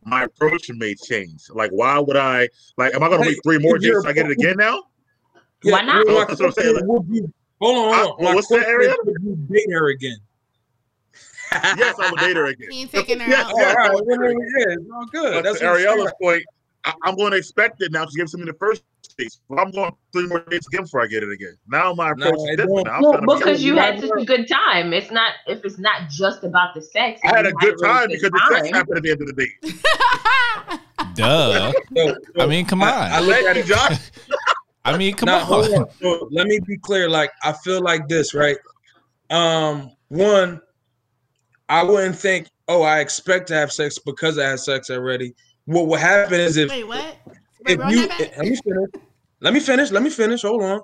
[0.06, 1.42] my approach may change.
[1.50, 2.48] Like, why would I?
[2.78, 3.86] Like, am I going to wait three more dates?
[3.86, 4.04] you're days?
[4.04, 4.84] till I get it again now?
[5.64, 6.06] Yeah, Why not?
[6.06, 6.74] well, That's what I'm saying.
[6.74, 7.34] question is, would you-
[7.66, 8.26] hold on, hold on.
[8.28, 8.96] I- what's that, question Ariel?
[9.08, 10.18] is, you date her again?
[11.78, 12.68] yes, I would date her again.
[12.72, 13.54] He ain't taking her Yes, out.
[13.58, 14.52] yes, All I right, would date her well, again.
[14.58, 15.34] yeah, it's all good.
[15.34, 16.10] But That's to what I'm Ariella's saying.
[16.22, 16.44] point,
[16.86, 18.06] I, I'm going to expect it now.
[18.06, 18.84] She gives me the first
[19.18, 19.40] dates.
[19.50, 21.56] But I'm going three more dates again before I get it again.
[21.68, 22.86] Now my approach is different.
[22.86, 24.92] Now I'm Well, trying to be because you had such a good time.
[24.94, 27.22] It's not if it's not just about the sex.
[27.24, 29.28] I had a good really time good because the sex happened at the end of
[29.28, 29.52] the date.
[31.16, 31.72] Duh.
[32.40, 32.90] I mean, come on.
[32.92, 33.98] I look at it, Josh.
[34.86, 35.46] I mean, come Nah, on.
[35.46, 35.88] hold on.
[36.02, 37.10] So let me be clear.
[37.10, 38.58] Like, I feel like this, right?
[39.32, 40.62] Um, one,
[41.68, 45.34] I wouldn't think, oh, I expect to have sex because I had sex already.
[45.66, 47.18] What will happen is if Wait, what?
[47.66, 48.90] if you that let me finish,
[49.42, 50.42] let me finish, let me finish.
[50.44, 50.82] Hold on.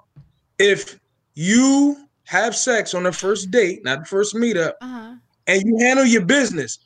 [0.57, 0.99] If
[1.36, 5.14] you have sex on the first date, not the first meetup, Uh-huh.
[5.45, 6.80] and you handle your business,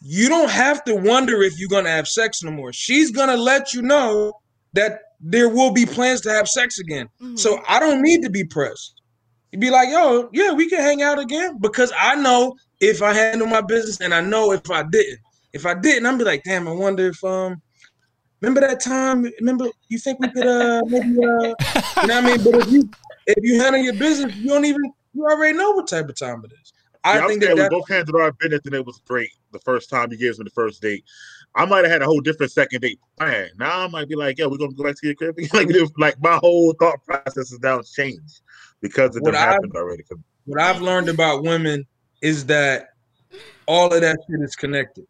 [0.00, 2.72] you don't have to wonder if you're gonna have sex no more.
[2.72, 4.32] She's gonna let you know
[4.74, 7.08] that there will be plans to have sex again.
[7.36, 9.00] So I don't need to be pressed.
[9.52, 13.12] You'd be like, yo, yeah, we can hang out again because I know if I
[13.12, 15.18] handle my business and I know if I didn't.
[15.52, 17.60] If I didn't, I'm be like, damn, I wonder if um
[18.40, 19.26] remember that time?
[19.40, 21.54] Remember you think we could uh maybe uh you know
[22.02, 22.42] what I mean?
[22.42, 22.88] But if you
[23.26, 26.42] if you handle your business, you don't even you already know what type of time
[26.44, 26.72] it is.
[27.04, 29.00] I Yeah, I'm think saying that, we that both handled our business and it was
[29.06, 31.04] great the first time he gives me the first date.
[31.54, 33.48] I might have had a whole different second date plan.
[33.58, 35.36] Now I might be like, yeah, we're gonna go back to your crib.
[35.52, 38.40] like, we do- like my whole thought process is now changed
[38.80, 40.04] because it What done I've- happened already.
[40.46, 41.84] what I've learned about women
[42.22, 42.88] is that
[43.66, 45.06] all of that shit is connected,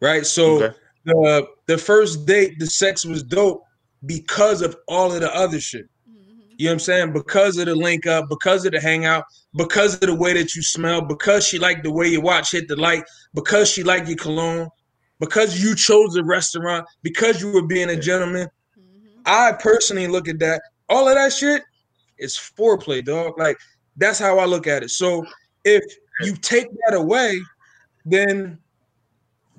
[0.00, 0.24] right?
[0.24, 0.72] So
[1.04, 3.62] the the first date, the sex was dope
[4.06, 5.86] because of all of the other shit.
[6.08, 6.40] Mm-hmm.
[6.58, 7.12] You know what I'm saying?
[7.12, 9.24] Because of the link up, because of the hangout,
[9.56, 12.68] because of the way that you smell, because she liked the way you watch hit
[12.68, 13.02] the light,
[13.34, 14.68] because she liked your cologne,
[15.20, 18.48] because you chose the restaurant, because you were being a gentleman.
[18.78, 19.20] Mm-hmm.
[19.26, 20.62] I personally look at that.
[20.88, 21.62] All of that shit
[22.18, 23.38] is foreplay, dog.
[23.38, 23.58] Like
[23.96, 24.90] that's how I look at it.
[24.90, 25.24] So
[25.64, 25.82] if
[26.20, 27.40] you take that away,
[28.04, 28.58] then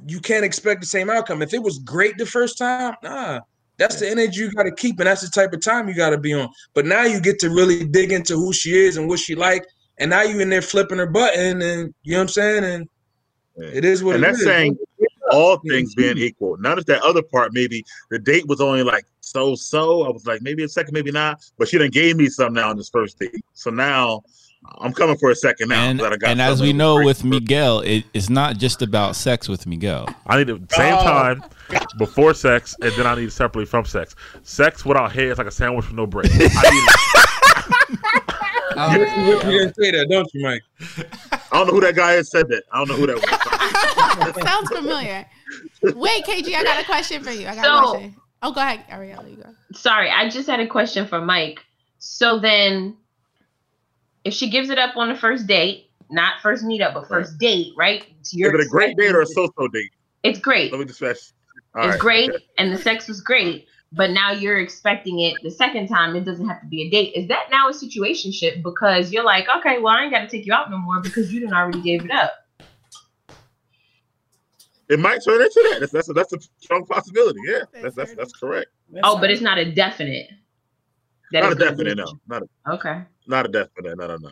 [0.08, 1.42] you can't expect the same outcome.
[1.42, 3.40] If it was great the first time, nah,
[3.78, 6.12] that's the energy you got to keep, and that's the type of time you got
[6.12, 6.50] to be on.
[6.74, 9.66] But now you get to really dig into who she is and what she like,
[9.98, 12.64] and now you in there flipping her button, and you know what I'm saying?
[12.64, 12.90] And
[13.58, 14.46] it is what and it that's is.
[14.46, 14.78] saying
[15.36, 16.58] all things being equal.
[16.58, 20.04] Notice that that other part, maybe the date was only like so so.
[20.04, 21.44] I was like, maybe a second, maybe not.
[21.58, 23.36] But she done gave me some now on this first date.
[23.54, 24.24] So now
[24.80, 25.90] I'm coming for a second now.
[25.90, 29.16] And, that I got and as we know with Miguel, it, it's not just about
[29.16, 30.08] sex with Miguel.
[30.28, 31.04] I need the same Oh.
[31.04, 31.44] time
[31.98, 34.16] before sex, and then I need separately from sex.
[34.44, 36.30] Sex without head is like a sandwich with no bread.
[36.32, 40.62] I Um, you, you didn't say that, don't you, Mike?
[41.52, 42.64] I don't know who that guy is said that.
[42.72, 44.44] I don't know who that was.
[44.44, 45.26] Sounds familiar.
[45.84, 47.48] Wait, KG, I got a question for you.
[47.48, 48.16] I got So- a question.
[48.44, 49.28] Oh, go ahead, Ariella.
[49.30, 49.50] You go.
[49.74, 51.62] Sorry, I just had a question for Mike.
[51.98, 52.96] So then,
[54.24, 57.74] if she gives it up on the first date, not first meetup, but first date,
[57.76, 58.04] right?
[58.22, 59.92] So Is it a great date or a so-so date?
[60.22, 60.72] It's great.
[60.72, 61.34] Let me just fast.
[61.74, 62.46] All it's right, great, okay.
[62.60, 63.68] and the sex was great.
[63.96, 66.16] But now you're expecting it the second time.
[66.16, 67.14] It doesn't have to be a date.
[67.16, 68.62] Is that now a situationship?
[68.62, 71.32] Because you're like, okay, well, I ain't got to take you out no more because
[71.32, 72.34] you didn't already gave it up.
[74.90, 75.78] It might turn into that.
[75.80, 77.40] That's that's a, that's a strong possibility.
[77.48, 78.68] Yeah, that's that's that's correct.
[79.04, 80.30] Oh, but it's not a definite.
[81.32, 82.20] that Not a it's gonna be definite, no.
[82.28, 83.02] Not a, Okay.
[83.26, 83.98] not a definite.
[83.98, 84.30] No, no, no.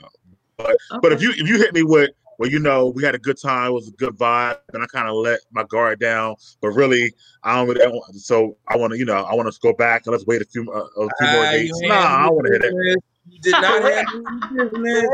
[0.58, 2.12] But but if you if you hit me with
[2.44, 4.86] well, you know, we had a good time, it was a good vibe, and I
[4.88, 6.36] kind of let my guard down.
[6.62, 7.88] But really, I don't really.
[7.88, 10.42] Want- So I want to, you know, I want to go back and let's wait
[10.42, 11.72] a few uh, a few more Ah, you.
[11.88, 13.00] Nah, I want to hear it.
[13.30, 15.10] You did not handle your business.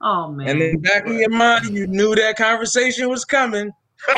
[0.00, 0.48] Oh man.
[0.48, 3.72] And in the back of your mind, you knew that conversation was coming.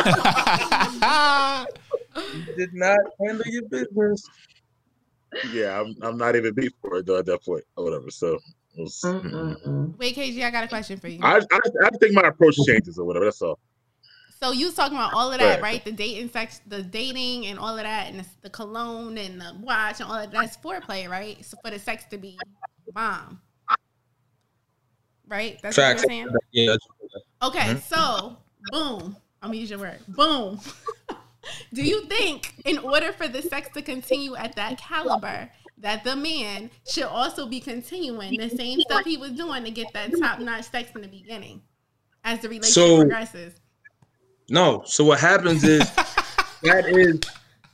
[2.34, 4.28] you did not handle your business.
[5.44, 8.10] Yeah, I'm, I'm not even beat for it though at that point or whatever.
[8.10, 8.38] So
[8.74, 9.02] it was,
[9.98, 11.20] Wait, KG, I got a question for you.
[11.22, 13.26] I, I I think my approach changes or whatever.
[13.26, 13.58] That's all.
[14.40, 15.62] So you was talking about all of that, Right.
[15.62, 15.84] right?
[15.84, 19.54] The dating, sex, the dating, and all of that, and the, the cologne and the
[19.60, 21.44] watch and all of that's foreplay, right?
[21.44, 22.40] So for the sex to be
[22.92, 23.40] bomb,
[25.28, 25.60] right?
[25.62, 26.02] That's Facts.
[26.04, 26.36] what you're saying.
[26.52, 26.76] Yeah.
[27.42, 28.36] Okay, so
[28.70, 29.16] boom.
[29.42, 29.98] I'm gonna use your word.
[30.08, 30.60] Boom.
[31.72, 36.14] Do you think, in order for the sex to continue at that caliber, that the
[36.16, 40.38] man should also be continuing the same stuff he was doing to get that top
[40.38, 41.62] notch sex in the beginning,
[42.24, 43.54] as the relationship So- progresses?
[44.50, 44.82] No.
[44.86, 45.80] So what happens is
[46.62, 47.20] that is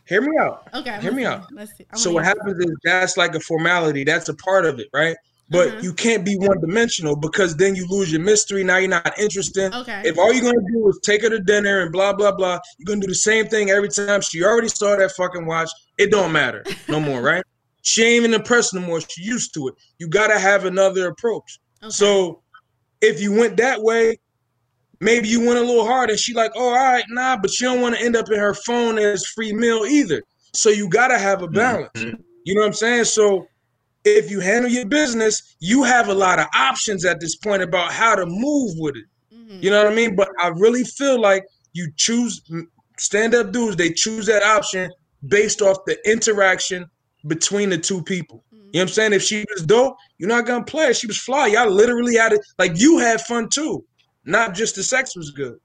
[0.06, 0.68] hear me out.
[0.74, 1.26] Okay, Hear me listening.
[1.26, 1.52] out.
[1.52, 1.86] Let's see.
[1.94, 4.04] So what happens is that's like a formality.
[4.04, 5.16] That's a part of it, right?
[5.50, 5.80] But Uh-huh.
[5.82, 8.62] you can't be one dimensional because then you lose your mystery.
[8.62, 9.74] Now you're not interested.
[9.74, 10.02] Okay.
[10.04, 12.84] If all you're gonna do is take her to dinner and blah blah blah, you're
[12.86, 14.20] gonna do the same thing every time.
[14.20, 15.70] She already saw that fucking watch.
[15.96, 17.42] It don't matter no more, right?
[17.88, 19.00] She ain't even impressed no more.
[19.00, 19.74] She used to it.
[19.98, 21.58] You gotta have another approach.
[21.88, 22.42] So
[23.00, 24.18] if you went that way,
[25.00, 27.66] maybe you went a little hard and she like, oh, all right, nah, but you
[27.66, 30.22] don't want to end up in her phone as free meal either.
[30.52, 31.54] So you gotta have a mm-hmm.
[31.54, 32.04] balance.
[32.44, 33.04] You know what I'm saying?
[33.04, 33.46] So
[34.04, 37.90] if you handle your business, you have a lot of options at this point about
[37.90, 39.04] how to move with it.
[39.34, 39.62] Mm-hmm.
[39.62, 40.14] You know what I mean?
[40.14, 42.42] But I really feel like you choose
[42.98, 44.90] stand up dudes, they choose that option
[45.26, 46.84] based off the interaction
[47.26, 48.44] between the two people.
[48.50, 48.92] You know what I'm mm-hmm.
[48.94, 49.12] saying?
[49.14, 50.92] If she was dope, you're not gonna play.
[50.92, 51.48] She was fly.
[51.48, 53.84] Y'all literally had it like you had fun too.
[54.24, 55.58] Not just the sex was good.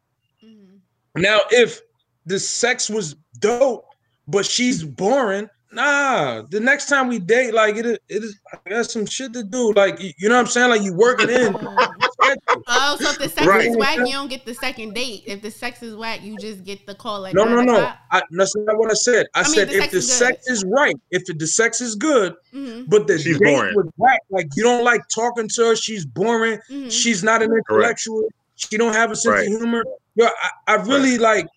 [0.44, 1.22] Mm-hmm.
[1.22, 1.82] Now, if
[2.26, 3.86] the sex was dope,
[4.28, 6.44] but she's boring, nah.
[6.50, 8.40] The next time we date, like it, it is.
[8.54, 9.74] I got some shit to do.
[9.74, 10.70] Like you know what I'm saying?
[10.70, 11.54] Like you working it
[12.34, 12.64] in.
[12.68, 13.68] Oh, so if the sex Right.
[13.68, 15.24] is whack, you don't get the second date.
[15.26, 17.76] If the sex is whack, you just get the call at No, no, no.
[17.76, 17.98] o'clock.
[18.12, 19.28] I, that's not what I said.
[19.34, 21.82] I, I mean, said the if sex the is sex is right, if the sex
[21.82, 22.90] is good, Mhm.
[22.90, 23.76] but the She's date boring.
[23.76, 26.92] was whack, like you don't like talking to her, she's boring, Mhm.
[26.92, 29.48] she's not an intellectual, she don't have a sense Right.
[29.48, 29.84] of humor.
[30.16, 31.48] Yo, I, I really like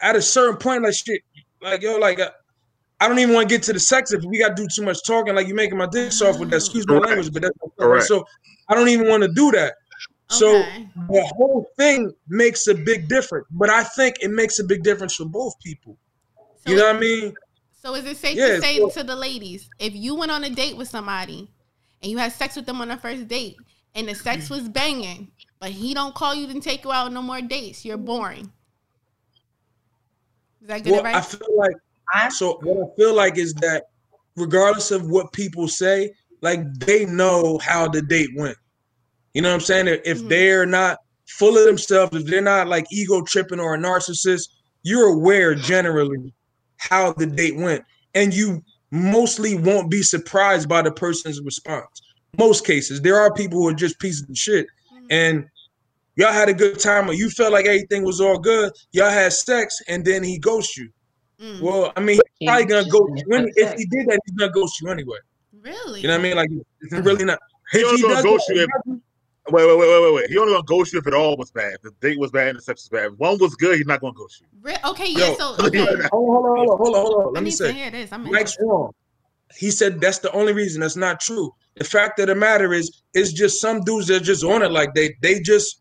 [0.00, 1.22] at a certain point, like shit,
[1.62, 2.30] like yo, like uh,
[3.00, 4.82] I don't even want to get to the sex if we got to do too
[4.82, 5.34] much talking.
[5.34, 6.56] Like you're making my dick soft with that.
[6.56, 8.06] Excuse my language, but that's Correct.
[8.06, 8.24] so.
[8.68, 9.74] I don't even want to do that.
[10.28, 10.50] So
[11.08, 15.14] the whole thing makes a big difference, but I think it makes a big difference
[15.14, 15.96] for both people.
[16.66, 17.32] you know what I mean?
[17.80, 20.42] So is it safe Yeah, to say so- to the ladies, if you went on
[20.42, 21.48] a date with somebody
[22.02, 23.56] and you had sex with them on the first date
[23.94, 27.22] and the sex was banging, but he don't call you to take you out no
[27.22, 28.50] more dates, you're boring.
[30.60, 31.76] Is that good Well, I feel like
[32.30, 32.58] so.
[32.62, 33.84] What I feel like is that
[34.36, 36.12] regardless of what people say,
[36.42, 38.56] like they know how the date went.
[39.34, 39.88] You know what I'm saying?
[39.88, 40.28] If, if mm-hmm.
[40.28, 44.48] they're not full of themselves, if they're not like ego tripping or a narcissist,
[44.82, 46.32] you're aware generally
[46.78, 47.84] how the date went,
[48.14, 52.00] and you mostly won't be surprised by the person's response.
[52.38, 55.06] Most cases, there are people who are just pieces of shit, mm-hmm.
[55.10, 55.46] and
[56.16, 58.72] y'all had a good time, or you felt like everything was all good.
[58.92, 60.88] Y'all had sex, and then he ghosts you.
[61.40, 61.60] Mm.
[61.60, 63.34] Well, I mean, he's probably gonna ghost you.
[63.34, 65.18] Any, if he did that, he's gonna ghost you anyway.
[65.60, 66.00] Really?
[66.00, 66.36] You know what I mean?
[66.36, 66.50] Like,
[66.80, 67.38] it's really not.
[67.72, 69.00] He If only he gonna ghost you if
[69.50, 70.30] wait, wait, wait, wait, wait, wait.
[70.30, 71.74] He only gonna ghost you if it all was bad.
[71.74, 73.12] If the date was bad and the sex was bad.
[73.12, 74.46] If one was good, he's not gonna ghost you.
[74.62, 75.28] Re- okay, yeah.
[75.28, 75.80] Yo, So hold okay.
[75.80, 77.32] on, hold on, hold on, hold on, hold on.
[77.34, 78.12] Let I me say, to hear this.
[78.12, 78.92] I'm Mike's wrong.
[79.56, 80.80] He said that's the only reason.
[80.80, 81.54] That's not true.
[81.76, 84.72] The fact of the matter is, it's just some dudes that just on it.
[84.72, 85.80] Like they, they just,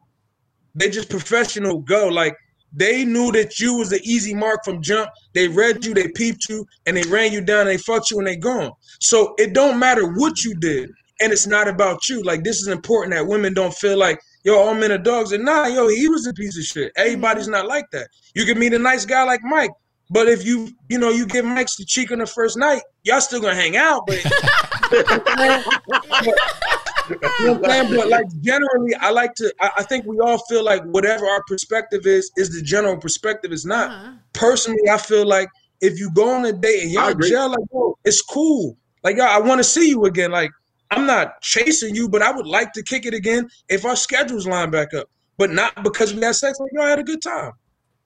[0.76, 2.07] they just professional go.
[2.07, 2.36] Like
[2.76, 5.10] they knew that you was the easy mark from jump.
[5.34, 7.68] They read you, they peeped you, and they ran you down.
[7.68, 8.72] They fucked you, and they gone.
[8.99, 10.91] So it don't matter what you did,
[11.22, 12.22] and it's not about you.
[12.22, 15.31] Like this is important that women don't feel like yo, all men are dogs.
[15.31, 16.93] And nah, yo, he was a piece of shit.
[16.95, 17.53] Everybody's mm-hmm.
[17.53, 18.07] not like that.
[18.34, 19.72] You can meet a nice guy like Mike,
[20.10, 23.19] but if you, you know, you give Mike's the cheek on the first night, y'all
[23.19, 24.22] still gonna hang out, but
[27.10, 27.15] you
[27.45, 27.95] know what I'm saying?
[27.95, 29.53] But like generally, I like to.
[29.60, 33.52] I, I think we all feel like whatever our perspective is is the general perspective.
[33.52, 33.91] It's not.
[33.91, 34.11] Uh-huh.
[34.34, 35.49] Personally, I feel like
[35.82, 38.77] if you go on a date and y'all gel, like, yo, it's cool.
[39.03, 40.32] Like, yo, I want to see you again.
[40.32, 40.52] Like,
[40.91, 44.48] I'm not chasing you, but I would like to kick it again if our schedules
[44.48, 45.10] line back up.
[45.38, 46.60] But not because we had sex.
[46.60, 47.52] Like, yo, I had a good time.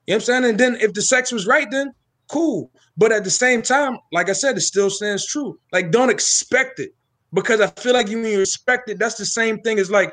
[0.06, 0.44] You know what I'm saying?
[0.44, 1.92] And then if the sex was right, then
[2.28, 2.70] cool.
[2.96, 5.58] But at the same time, like I said, it still stands true.
[5.72, 6.92] Like, don't expect it
[7.32, 10.12] because I feel like you when you expect it, that's the same thing as like,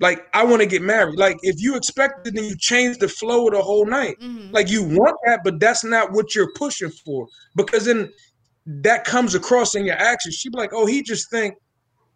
[0.00, 1.18] like I want to get married.
[1.18, 4.16] Like if you expect it, then you change the flow of the whole night.
[4.20, 4.52] Mm-hmm.
[4.52, 8.10] Like you want that, but that's not what you're pushing for because then
[8.66, 10.34] that comes across in your actions.
[10.34, 11.54] She be like, oh, he just think,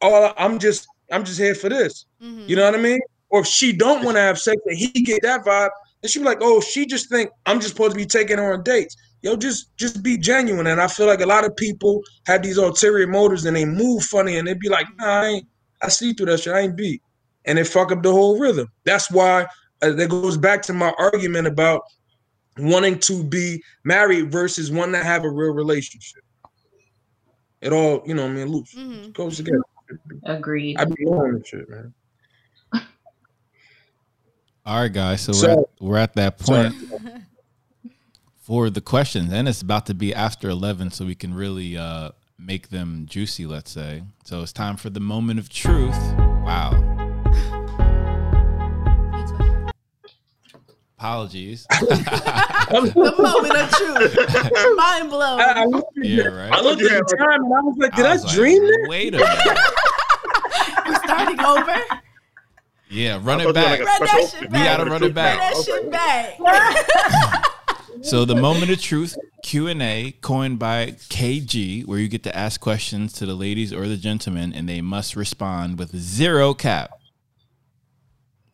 [0.03, 2.07] oh, I'm just, I'm just here for this.
[2.23, 2.49] Mm-hmm.
[2.49, 3.01] You know what I mean?
[3.31, 5.71] Or if she don't want to have sex and he get that vibe,
[6.03, 8.53] then she be like, oh, she just think I'm just supposed to be taking her
[8.53, 8.97] on dates.
[9.23, 10.67] Yo, just just be genuine.
[10.67, 14.03] And I feel like a lot of people have these ulterior motives and they move
[14.05, 15.47] funny and they be like, nah, I ain't,
[15.83, 16.55] I see through that shit.
[16.55, 17.03] I ain't beat.
[17.45, 18.69] And they fuck up the whole rhythm.
[18.85, 19.47] That's why
[19.83, 21.83] uh, that goes back to my argument about
[22.59, 26.23] wanting to be married versus wanting to have a real relationship.
[27.61, 28.75] It all, you know, what I mean, loose
[29.13, 29.61] goes together.
[30.25, 30.79] Agreed.
[30.79, 31.93] I be on this shit, man.
[34.67, 35.23] All right, guys.
[35.23, 36.71] So, So- we're, at, we're at that Sorry.
[36.71, 37.23] point
[38.51, 42.11] for the questions, and it's about to be after eleven, so we can really uh,
[42.37, 43.47] make them juicy.
[43.47, 44.03] Let's say.
[44.25, 45.97] So it's time for the moment of truth.
[46.43, 46.73] Wow.
[50.99, 51.65] Apologies.
[51.71, 54.17] the moment of truth.
[54.77, 55.41] Mind blown.
[55.41, 56.53] I, I looked Yeah, right.
[56.53, 58.87] I looked at the time and I was like, did I, was like, dream that?
[58.89, 59.59] Wait a minute.
[60.89, 61.81] We're starting over.
[62.91, 63.79] Yeah, run it back.
[63.79, 67.47] like, a Run that special- shit We gotta run it Run that shit back.
[68.03, 72.37] So the moment of truth Q and A coined by KG, where you get to
[72.37, 76.91] ask questions to the ladies or the gentlemen, and they must respond with zero cap,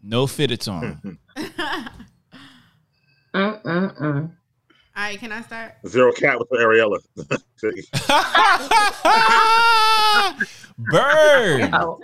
[0.03, 1.19] no fitteds on.
[3.35, 4.31] Mm-mm-mm.
[4.97, 5.75] All right, can I start?
[5.87, 6.99] Zero cat with Ariella.
[10.79, 11.69] Bird.
[11.75, 12.01] Oh,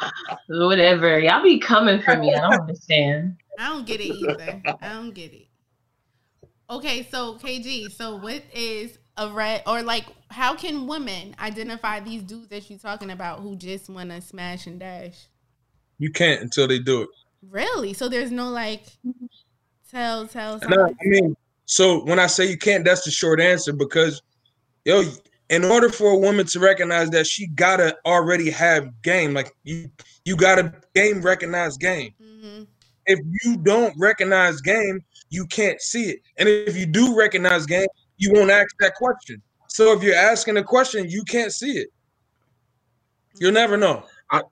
[0.48, 1.18] whatever.
[1.18, 2.34] Y'all be coming for me.
[2.34, 3.36] I don't understand.
[3.58, 4.62] I don't get it either.
[4.80, 5.46] I don't get it.
[6.72, 12.22] Okay, so KG, so what is a red or like how can women identify these
[12.22, 15.26] dudes that you're talking about who just want to smash and dash?
[15.98, 17.08] You can't until they do it.
[17.50, 17.92] Really?
[17.92, 18.86] So there's no like
[19.90, 21.36] tell tell No, I mean,
[21.66, 24.22] so when I say you can't, that's the short answer because,
[24.86, 25.04] yo,
[25.50, 29.34] in order for a woman to recognize that, she gotta already have game.
[29.34, 29.90] Like you,
[30.24, 32.14] you gotta game recognize game.
[32.18, 32.62] Mm-hmm.
[33.04, 36.20] If you don't recognize game, you can't see it.
[36.36, 37.86] And if you do recognize game,
[38.18, 39.40] you won't ask that question.
[39.66, 41.88] So if you're asking a question, you can't see it.
[43.40, 44.04] You'll never know.
[44.30, 44.42] I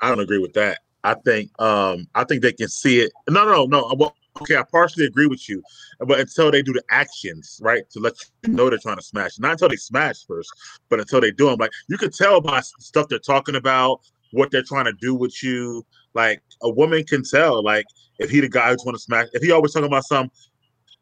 [0.00, 0.80] I don't agree with that.
[1.04, 3.12] I think um I think they can see it.
[3.30, 3.94] No, no, no.
[3.96, 5.62] Well, okay, I partially agree with you,
[6.00, 9.38] but until they do the actions, right, to let you know they're trying to smash.
[9.38, 10.50] Not until they smash first,
[10.88, 11.58] but until they do them.
[11.60, 14.00] Like you can tell by stuff they're talking about,
[14.32, 15.86] what they're trying to do with you.
[16.14, 17.86] Like a woman can tell, like
[18.18, 19.28] if he the guy who's want to smash.
[19.32, 20.30] If he always talking about some,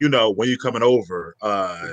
[0.01, 1.89] you know, when you coming over, uh,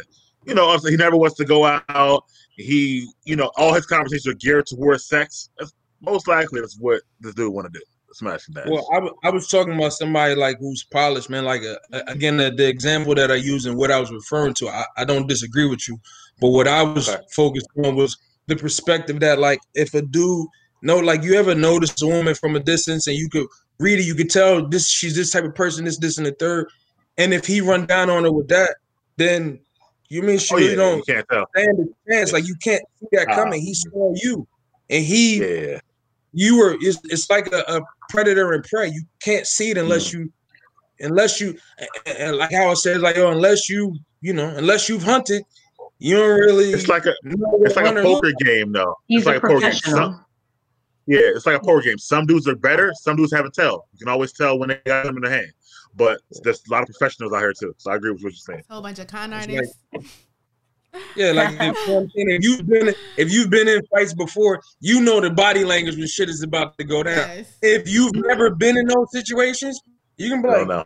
[0.45, 2.26] you know, also he never wants to go out.
[2.56, 5.49] He, you know, all his conversations are geared towards sex.
[5.57, 7.84] That's most likely that's what this dude want to do.
[8.11, 8.68] Smash dash.
[8.68, 8.88] Well,
[9.23, 11.45] I, was talking about somebody like who's polished, man.
[11.45, 14.69] Like uh, again, the, the example that I used and what I was referring to,
[14.69, 15.98] I, I don't disagree with you,
[16.40, 18.15] but what I was focused on was
[18.48, 20.48] the perspective that, like, if a dude,
[20.84, 23.47] no, like, you ever notice a woman from a distance and you could
[23.80, 26.31] read it, you could tell this she's this type of person, this, this, and the
[26.34, 26.69] third,
[27.18, 28.76] and if he run down on her with that,
[29.18, 29.60] then
[30.10, 31.45] you mean she Oh, really yeah, don't you can't tell.
[31.55, 32.31] stand a chance.
[32.34, 33.61] Like you can't see that coming.
[33.61, 34.47] He saw you,
[34.89, 35.38] and he,
[35.72, 35.80] yeah.
[36.34, 36.76] you were.
[36.81, 38.89] It's, it's like a, a predator and prey.
[38.89, 40.14] You can't see it unless Mm.
[40.14, 40.31] you,
[40.99, 41.57] unless you,
[42.05, 45.43] and- and like how I said, like yo, unless you, you know, unless you've hunted,
[45.99, 46.72] you don't really.
[46.72, 47.14] It's like a
[47.61, 48.95] it's like a poker looks game though.
[49.07, 49.72] He's it's like a a poker game.
[49.72, 49.95] professional.
[49.97, 50.22] Some,
[51.05, 51.97] yeah, it's like a poker game.
[51.97, 53.88] Some dudes are better, some dudes haven't tell.
[53.93, 55.51] You can always tell when they got them in the hand.
[55.95, 57.73] But there's a lot of professionals out here too.
[57.77, 58.63] So I agree with what you're saying.
[58.69, 59.77] a whole bunch of con It's artists.
[61.15, 62.30] Yeah, like if, you know what I'm saying?
[62.30, 66.07] if you've been if you've been in fights before, you know the body language when
[66.07, 67.45] shit is about to go down.
[67.61, 69.81] If you've never been in those situations,
[70.17, 70.84] you can be No, like, no.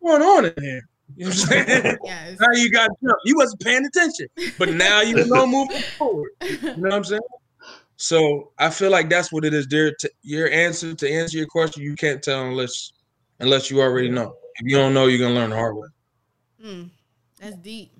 [0.00, 0.82] "What's going on in here?"
[1.16, 1.98] You know what I'm saying?
[2.40, 3.20] Now you got jumped.
[3.24, 4.26] You wasn't paying attention,
[4.58, 6.30] but now you know moving forward.
[6.42, 7.20] You know what I'm saying?
[7.96, 9.66] So I feel like that's what it is.
[9.66, 12.92] There, to, your answer to answer your question, you can't tell unless
[13.40, 14.36] unless you already know.
[14.56, 15.88] If you don't know, you're gonna learn the hard way.
[16.64, 16.90] Mm,
[17.40, 17.92] that's deep.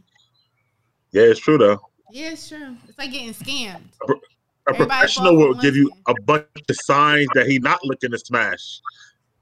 [1.12, 1.81] Yeah, it's true though.
[2.11, 2.77] Yeah, it's true.
[2.89, 3.83] It's like getting scammed.
[4.03, 4.21] A, pro-
[4.69, 8.81] a professional will give you a bunch of signs that he's not looking to smash,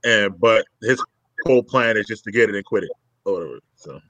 [0.04, 1.02] and but his
[1.46, 2.90] whole plan is just to get it and quit it
[3.24, 3.58] or whatever.
[3.76, 4.00] So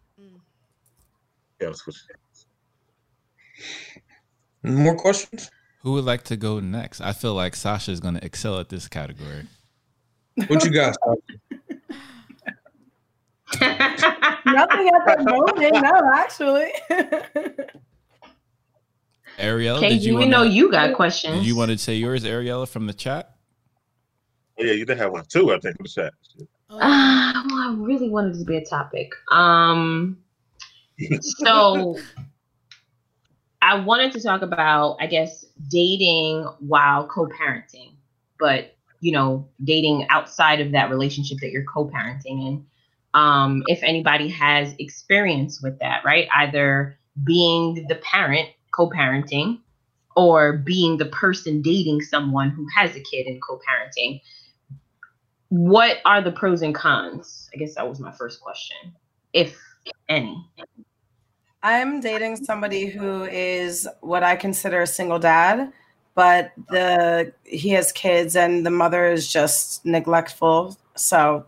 [1.61, 1.97] yeah, let's switch.
[4.65, 5.51] More questions?
[5.83, 7.01] Who would like to go next?
[7.01, 9.47] I feel like Sasha is going to excel at this category.
[10.47, 10.97] What you got?
[13.61, 16.71] Nothing at the moment, no, actually.
[19.39, 21.39] Ariella, Okay, did you we wanna, know you got questions.
[21.39, 23.35] Did you want to say yours, Ariella, from the chat?
[24.59, 25.53] Oh, yeah, you did have one too.
[25.53, 26.13] I think in the chat.
[26.71, 29.13] Ah, well, I really wanted to be a topic.
[29.33, 30.19] Um,
[31.21, 31.97] so
[33.61, 37.95] I wanted to talk about, I guess, dating while co-parenting,
[38.39, 42.67] but you know, dating outside of that relationship that you're co-parenting in.
[43.15, 46.29] Um, if anybody has experience with that, right?
[46.35, 49.61] Either being the parent co-parenting
[50.17, 54.21] or being the person dating someone who has a kid and co-parenting
[55.53, 57.51] what are the pros and cons?
[57.53, 58.95] I guess that was my first question,
[59.35, 59.55] if
[60.09, 60.35] any.
[61.63, 65.73] I'm dating somebody who is what I consider a single dad,
[66.15, 70.77] but the he has kids and the mother is just neglectful.
[70.97, 71.47] So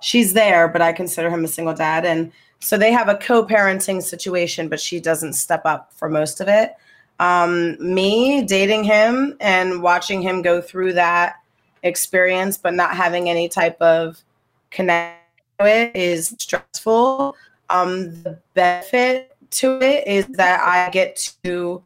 [0.00, 2.06] she's there, but I consider him a single dad.
[2.06, 6.48] And so they have a co-parenting situation, but she doesn't step up for most of
[6.48, 6.74] it.
[7.18, 11.36] Um, me dating him and watching him go through that
[11.82, 14.22] experience, but not having any type of
[14.70, 15.18] connection
[15.58, 17.36] to it is stressful.
[17.68, 21.82] Um, the benefit to it is that I get to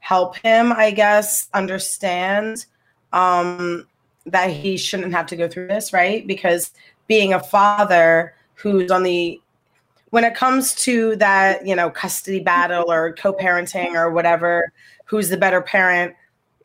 [0.00, 2.66] help him, I guess, understand
[3.12, 3.86] um,
[4.26, 6.26] that he shouldn't have to go through this, right?
[6.26, 6.72] Because
[7.06, 9.40] being a father who's on the
[10.10, 14.72] when it comes to that, you know, custody battle or co-parenting or whatever,
[15.04, 16.14] who's the better parent?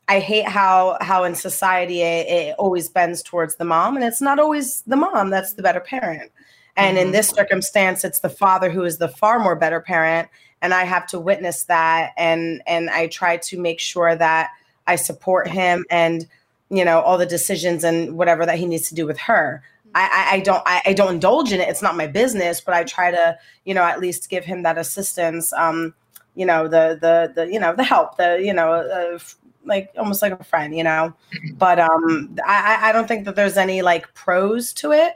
[0.07, 4.21] I hate how how in society it, it always bends towards the mom, and it's
[4.21, 6.31] not always the mom that's the better parent.
[6.75, 7.11] And in Mhm.
[7.11, 10.27] this circumstance, it's the father who is the far more better parent,
[10.61, 14.49] and I have to witness that, and and I try to make sure that
[14.87, 16.25] I support him and
[16.69, 19.61] you know all the decisions and whatever that he needs to do with her.
[19.95, 20.01] I,
[20.31, 21.69] I, I don't I, I don't indulge in it.
[21.69, 24.77] It's not my business, but I try to you know at least give him that
[24.79, 25.53] assistance.
[25.53, 25.93] Um,
[26.35, 29.19] you know the the the you know the help the you know uh,
[29.65, 31.13] like almost like a friend you know
[31.59, 35.13] but um I, I- I don't think that there's any like pros to it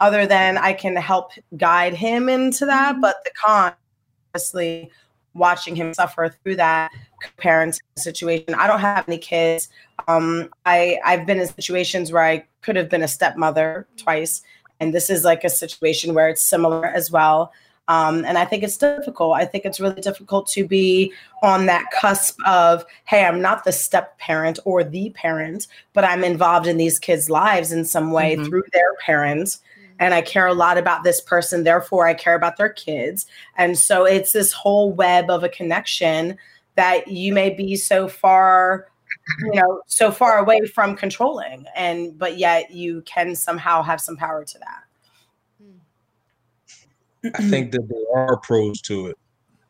[0.00, 3.72] other than i can help guide him into that but the con
[4.34, 4.90] honestly
[5.34, 6.90] watching him suffer through that
[7.38, 9.68] parenting situation i don't have any kids
[10.08, 14.42] um i i've been in situations where i could have been a stepmother twice
[14.80, 17.52] and this is like a situation where it's similar as well
[17.86, 19.34] um, and I think it's difficult.
[19.34, 21.12] I think it's really difficult to be
[21.42, 26.24] on that cusp of, hey, I'm not the step parent or the parent, but I'm
[26.24, 28.46] involved in these kids' lives in some way Mhm.
[28.46, 29.60] through their parents.
[29.98, 33.26] And I care a lot about this person, therefore, I care about their kids.
[33.56, 36.36] And so it's this whole web of a connection
[36.74, 38.88] that you may be so far
[39.38, 44.16] you know so far away from controlling and but yet you can somehow have some
[44.16, 44.82] power to that
[47.32, 49.18] I think that there are pros to it.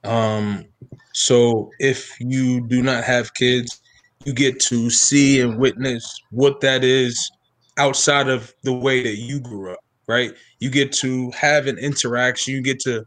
[0.02, 0.64] Um,
[1.12, 3.80] so if you do not have kids,
[4.24, 7.30] you get to see and witness what that is
[7.78, 10.32] outside of the way that you grew up, right?
[10.58, 12.54] You get to have an interaction.
[12.54, 13.06] You get to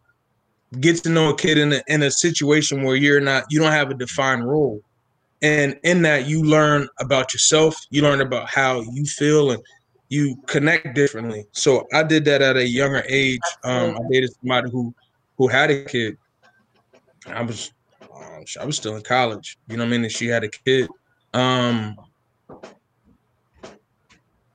[0.80, 3.72] get to know a kid in a, in a situation where you're not, you don't
[3.72, 4.82] have a defined role.
[5.42, 7.76] And in that, you learn about yourself.
[7.90, 9.62] You learn about how you feel and
[10.10, 11.46] you connect differently.
[11.52, 13.40] So I did that at a younger age.
[13.64, 14.94] Um, I dated somebody who
[15.38, 16.18] who had a kid.
[17.28, 17.72] I was
[18.02, 19.58] um, I was still in college.
[19.68, 20.04] You know what I mean?
[20.04, 20.90] And she had a kid.
[21.34, 21.98] Um,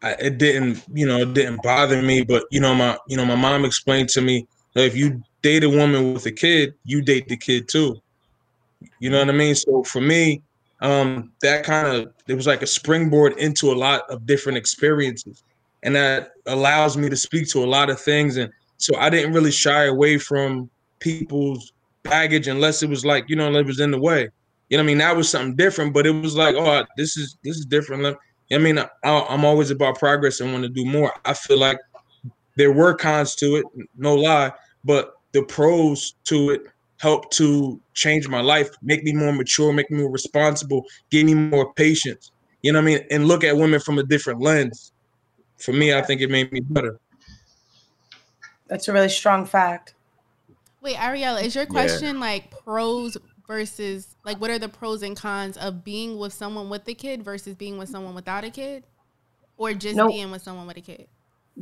[0.03, 3.25] I, it didn't you know it didn't bother me, but you know my you know
[3.25, 7.03] my mom explained to me that if you date a woman with a kid, you
[7.03, 8.01] date the kid too.
[8.99, 9.55] You know what I mean?
[9.55, 10.43] So for me,
[10.81, 15.45] um, that kind of it was like a springboard into a lot of different experiences,
[15.83, 18.37] and that allows me to speak to a lot of things.
[18.37, 20.69] And so I didn't really shy away from
[20.99, 21.73] people's
[22.03, 24.29] baggage unless it was like you know it was in the way.
[24.69, 24.99] You know what I mean?
[24.99, 28.17] That was something different, but it was like, oh, this is this is different.
[28.51, 31.13] Let- I mean, I, I'm always about progress and want to do more.
[31.25, 31.79] I feel like
[32.57, 33.65] there were cons to it,
[33.97, 34.53] no lie,
[34.85, 36.63] but the pros to it
[36.99, 41.35] helped to change my life, make me more mature, make me more responsible, give me
[41.35, 42.31] more patience.
[42.63, 43.01] You know what I mean?
[43.11, 44.93] And look at women from a different lens.
[45.57, 46.99] For me, I think it made me better.
[48.69, 49.95] that's a really strong fact
[50.81, 51.71] Wait, Ariella, is your Yeah.
[51.71, 53.17] question like pros
[53.47, 57.23] versus like what are the pros and cons of being with someone with a kid
[57.23, 58.85] versus being with someone without a kid,
[59.57, 60.11] or just Nope.
[60.11, 61.09] being with someone with a kid?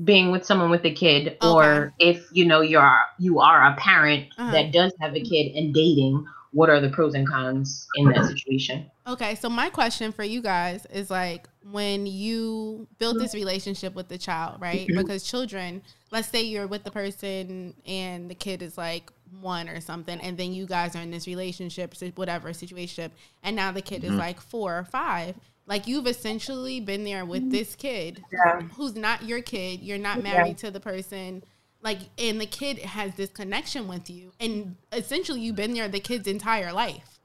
[0.05, 4.28] being with someone with a kid or if you know you're you are a parent
[4.39, 4.52] Uh-huh.
[4.52, 8.24] that does have a kid and dating what are the pros and cons in that
[8.24, 13.94] situation Okay, so my question for you guys is like when you built this relationship
[13.94, 14.86] with the child, right?
[14.86, 14.98] Mhm.
[14.98, 15.82] Because children,
[16.12, 20.36] let's say you're with the person and the kid is like one or something, and
[20.36, 23.11] then you guys are in this relationship, whatever situation,
[23.43, 24.19] and now the kid is Mhm.
[24.19, 25.36] like four or five.
[25.66, 28.62] Like you've essentially been there with this kid Yeah.
[28.74, 29.81] who's not your kid.
[29.82, 30.23] You're not Yeah.
[30.24, 31.44] married to the person.
[31.82, 36.01] Like, and the kid has this connection with you, and essentially you've been there the
[36.01, 37.19] kid's entire life.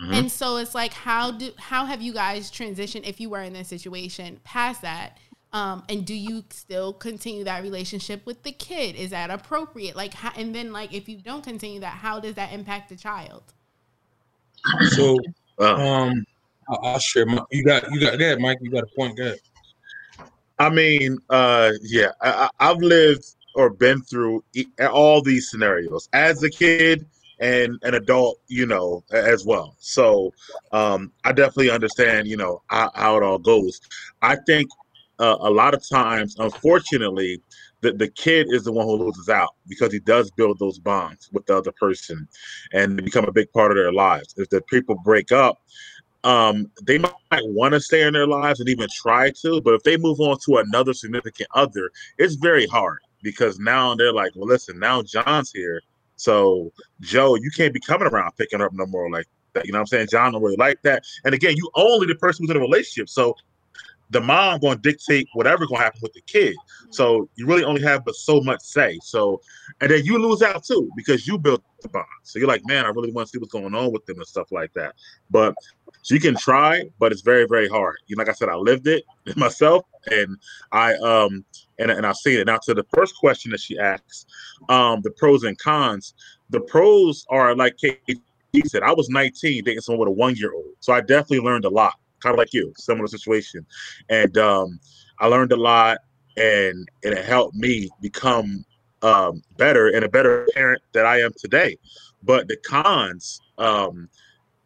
[0.00, 3.52] And so it's like, how do how have you guys transitioned if you were in
[3.52, 5.18] this situation past that?
[5.52, 8.96] Um, and do you still continue that relationship with the kid?
[8.96, 9.96] Is that appropriate?
[9.96, 12.96] Like, how, and then like if you don't continue that, how does that impact the
[12.96, 13.42] child?
[14.90, 15.18] So,
[15.58, 16.24] um,
[16.68, 17.24] I'll, I'll share.
[17.24, 18.58] My, you got, you got, that, Mike.
[18.60, 19.16] You got a point.
[19.16, 19.38] Go ahead.
[20.58, 26.08] I mean, uh, yeah, I, I- I've lived or been through e- all these scenarios
[26.12, 27.06] as a kid
[27.40, 29.76] and an adult, you know, as well.
[29.78, 30.32] So
[30.72, 33.80] um, I definitely understand, you know, how, how it all goes.
[34.22, 34.68] I think
[35.18, 37.40] uh, a lot of times, unfortunately,
[37.80, 41.28] the, the kid is the one who loses out because he does build those bonds
[41.32, 42.28] with the other person
[42.72, 44.34] and become a big part of their lives.
[44.36, 45.58] If the people break up,
[46.24, 49.82] um, they might want to stay in their lives and even try to, but if
[49.84, 54.48] they move on to another significant other, it's very hard because now they're like, well,
[54.48, 55.80] listen, now John's here.
[56.16, 59.66] So Joe, you can't be coming around picking up no more like that.
[59.66, 60.08] You know what I'm saying?
[60.10, 61.04] John don't really like that.
[61.24, 63.08] And again, you only the person who's in a relationship.
[63.08, 63.34] So
[64.10, 66.56] the mom going to dictate whatever going to happen with the kid.
[66.90, 68.98] So you really only have but so much say.
[69.02, 69.40] So,
[69.80, 72.06] and then you lose out too because you built the bond.
[72.22, 74.26] So you're like, man, I really want to see what's going on with them and
[74.26, 74.94] stuff like that.
[75.30, 75.54] But
[76.02, 77.96] so you can try, but it's very, very hard.
[78.06, 79.04] You know, like I said, I lived it
[79.36, 80.38] myself, and
[80.72, 81.44] I um
[81.78, 82.46] and and I've seen it.
[82.46, 84.24] Now to the first question that she asks,
[84.68, 86.14] um, the pros and cons.
[86.50, 88.18] The pros are like KG
[88.66, 88.82] said.
[88.82, 91.70] I was 19 dating someone with a one year old, so I definitely learned a
[91.70, 91.94] lot.
[92.22, 93.64] Kind of like you, similar situation,
[94.08, 94.80] and um,
[95.20, 95.98] I learned a lot,
[96.36, 98.64] and and it helped me become
[99.02, 101.76] um, better and a better parent that I am today.
[102.22, 104.08] But the cons, um,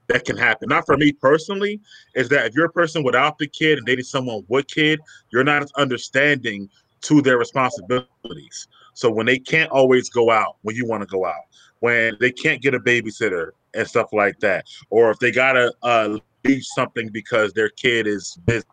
[0.09, 0.69] that can happen.
[0.69, 1.81] Not for me personally,
[2.15, 5.01] is that if you're a person without the kid and dating someone with kid,
[5.31, 6.69] you're not understanding
[7.03, 8.69] to their responsibilities.
[8.95, 11.43] So when they can't always go out when you want to go out,
[11.81, 16.19] when they can't get a babysitter and stuff like that, or if they gotta uh,
[16.44, 18.66] leave something because their kid is busy,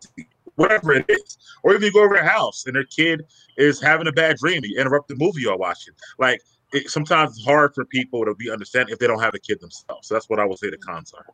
[0.56, 3.24] whatever it is, or if you go over their house and their kid
[3.58, 6.40] is having a bad dream, you interrupt the movie you're watching, like.
[6.72, 9.60] It, sometimes it's hard for people to be understand if they don't have a kid
[9.60, 10.08] themselves.
[10.08, 11.26] So that's what I would say the cons are.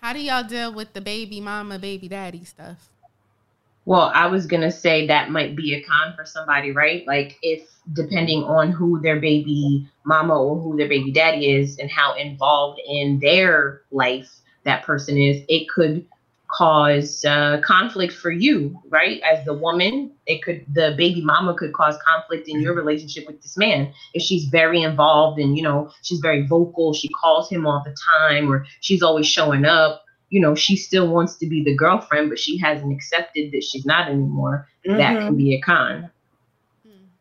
[0.00, 2.88] How do y'all deal with the baby mama, baby daddy stuff?
[3.84, 7.06] Well, I was gonna say that might be a con for somebody, right?
[7.06, 11.90] Like if depending on who their baby mama or who their baby daddy is and
[11.90, 14.30] how involved in their life
[14.64, 16.06] that person is, it could
[16.48, 19.20] cause uh, conflict for you, right?
[19.22, 23.40] As the woman, it could the baby mama could cause conflict in your relationship with
[23.40, 26.92] this man if she's very involved and you know she's very vocal.
[26.92, 30.02] She calls him all the time, or she's always showing up
[30.32, 33.84] you know, she still wants to be the girlfriend, but she hasn't accepted that she's
[33.84, 34.66] not anymore.
[34.86, 36.10] That can be a con.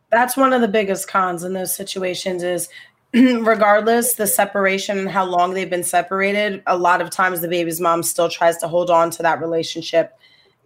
[0.09, 2.69] that's one of the biggest cons in those situations is
[3.13, 7.81] regardless the separation and how long they've been separated a lot of times the baby's
[7.81, 10.17] mom still tries to hold on to that relationship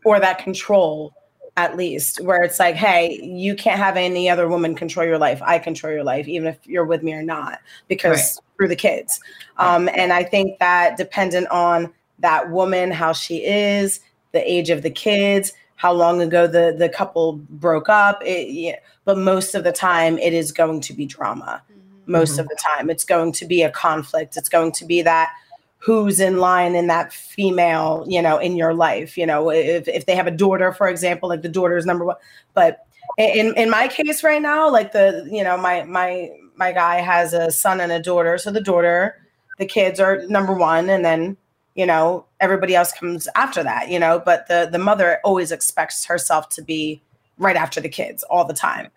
[0.04, 1.12] or that control
[1.58, 5.42] at least where it's like hey you can't have any other woman control your life.
[5.44, 8.58] I control your life even if you're with me or not because Right.
[8.58, 9.20] through the kids.
[9.58, 14.02] Um, and i think that dependent on that woman how she is
[14.34, 18.76] the age of the kids how long ago the the couple broke up it, yeah,
[19.04, 21.64] but most of the time it is going to be drama
[22.07, 22.49] most of mm-hmm.
[22.49, 22.90] the time.
[22.90, 24.38] It's going to be a conflict.
[24.38, 25.32] It's going to be that
[25.77, 30.07] who's in line in that female you know in your life you know if, if
[30.07, 32.15] they have a daughter for example like the daughter is number one.
[32.53, 32.86] But
[33.18, 37.34] in in my case right now like the you know my my my guy has
[37.34, 38.38] a son and a daughter.
[38.38, 39.22] So the daughter
[39.57, 41.38] the kids are number one and then
[41.76, 46.06] you know everybody else comes after that you know but the the mother always expects
[46.06, 47.02] herself to be
[47.38, 48.90] right after the kids all the time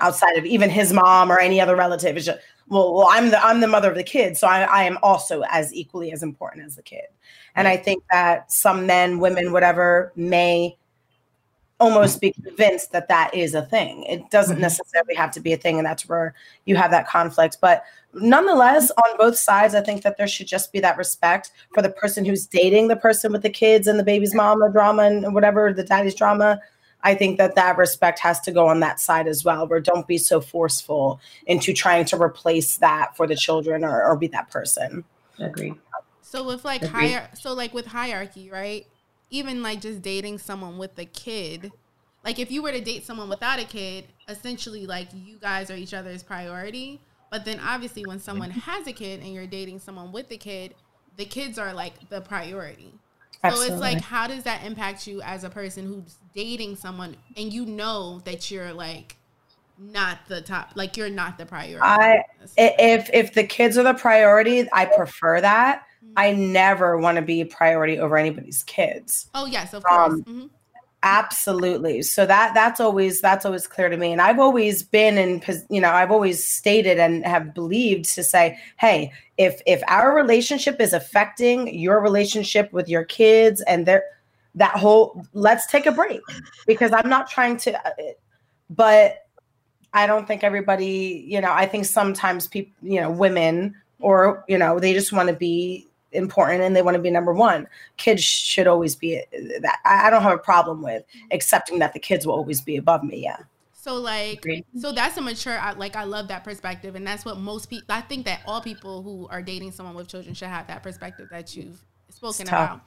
[0.00, 2.38] outside of even his mom or any other relative it's just
[2.68, 5.42] well well i'm the i'm the mother of the kid so i, I am also
[5.50, 7.06] as equally as important as the kid
[7.56, 10.76] and i think that some men women whatever may
[11.82, 14.04] almost be convinced that that is a thing.
[14.04, 14.62] It doesn't mm-hmm.
[14.62, 16.32] necessarily have to be a thing, and that's where
[16.64, 17.58] you have that conflict.
[17.60, 17.84] But
[18.14, 21.90] nonetheless, on both sides, I think that there should just be that respect for the
[21.90, 25.34] person who's dating the person with the kids and the baby's mom, mama drama and
[25.34, 26.60] whatever the daddy's drama.
[27.02, 29.66] I think that that respect has to go on that side as well.
[29.66, 34.16] Where don't be so forceful into trying to replace that for the children or, or
[34.16, 35.04] be that person.
[35.38, 35.74] Agree.
[36.20, 37.10] So with like Agreed.
[37.10, 38.86] higher, so like with hierarchy, right?
[39.30, 41.72] Even like just dating someone with a kid,
[42.24, 45.76] like if you were to date someone without a kid, essentially like you guys are
[45.76, 47.00] each other's priority.
[47.30, 48.60] But then obviously when someone mm-hmm.
[48.60, 50.74] has a kid and you're dating someone with a kid,
[51.16, 52.92] the kids are like the priority.
[53.50, 57.52] So it's like how does that impact you as a person who's dating someone and
[57.52, 59.16] you know that you're like
[59.78, 61.80] not the top, like you're not the priority.
[61.82, 62.24] I
[62.56, 65.84] if if the kids are the priority, I prefer that.
[66.16, 69.28] I never want to be a priority over anybody's kids.
[69.34, 70.12] oh yes, of course.
[70.12, 70.50] Um, Mhm.
[71.04, 72.02] Absolutely.
[72.02, 75.80] So that that's always that's always clear to me, and I've always been in, you
[75.80, 80.92] know, I've always stated and have believed to say, hey, if if our relationship is
[80.92, 84.04] affecting your relationship with your kids and their
[84.54, 86.20] that whole, let's take a break
[86.66, 87.90] because I'm not trying to, uh,
[88.70, 89.26] but
[89.94, 94.58] I don't think everybody, you know, I think sometimes people, you know, women or you
[94.58, 97.66] know, they just want to be important and they want to be number one.
[97.96, 99.22] Kids should always be uh,
[99.60, 99.78] that.
[99.84, 103.02] I I don't have a problem with accepting that the kids will always be above
[103.02, 103.22] me.
[103.22, 103.38] Yeah.
[103.72, 104.46] So like,
[104.78, 105.58] so that's a mature.
[105.58, 107.86] I, like I love that perspective, and that's what most people.
[107.88, 111.28] I think that all people who are dating someone with children should have that perspective
[111.30, 112.82] that you've spoken about,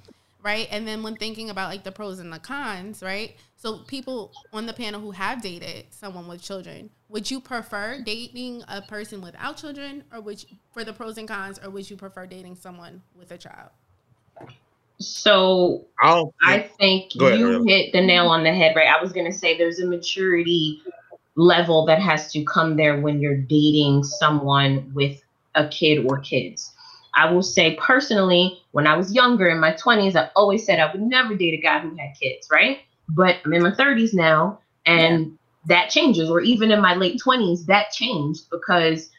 [0.46, 0.68] right?
[0.70, 3.36] And then when thinking about like the pros and the cons, right?
[3.56, 8.64] So people on the panel who have dated someone with children, would you prefer dating
[8.68, 11.98] a person without children, or would you, for the pros and cons, or would you
[11.98, 13.72] prefer dating someone with a child?
[15.00, 17.68] So I'll, I think ahead, you Ariella.
[17.68, 18.88] hit the nail on the head, right?
[18.88, 20.82] I was going to say there's a maturity
[21.36, 25.22] level that has to come there when you're dating someone with
[25.56, 26.75] a kid or kids.
[27.16, 30.92] I will say personally, when I was younger in my 20s, I always said I
[30.92, 32.80] would never date a guy who had kids, right?
[33.10, 35.38] But I'm in my 30s now, and
[35.68, 36.30] that changes.
[36.30, 39.10] Or even in my late 20s, that changed because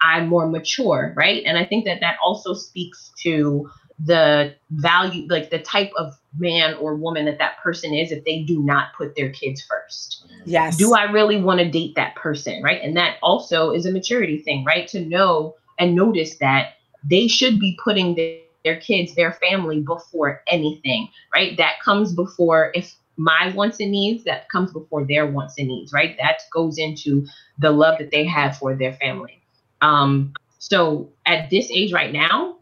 [0.00, 1.42] I'm more mature, right?
[1.44, 6.74] And I think that that also speaks to the value, like the type of man
[6.74, 10.26] or woman that that person is if they do not put their kids first.
[10.44, 10.76] Yes.
[10.76, 12.80] Do I really want to date that person, right?
[12.82, 14.86] And that also is a maturity thing, right?
[14.88, 16.74] To know and notice that
[17.08, 21.56] they should be putting their, their kids, their family before anything, right?
[21.56, 25.92] That comes before if my wants and needs, that comes before their wants and needs,
[25.92, 26.16] right?
[26.20, 27.26] That goes into
[27.58, 29.42] the love that they have for their family.
[29.80, 32.56] Um, so at this age right now,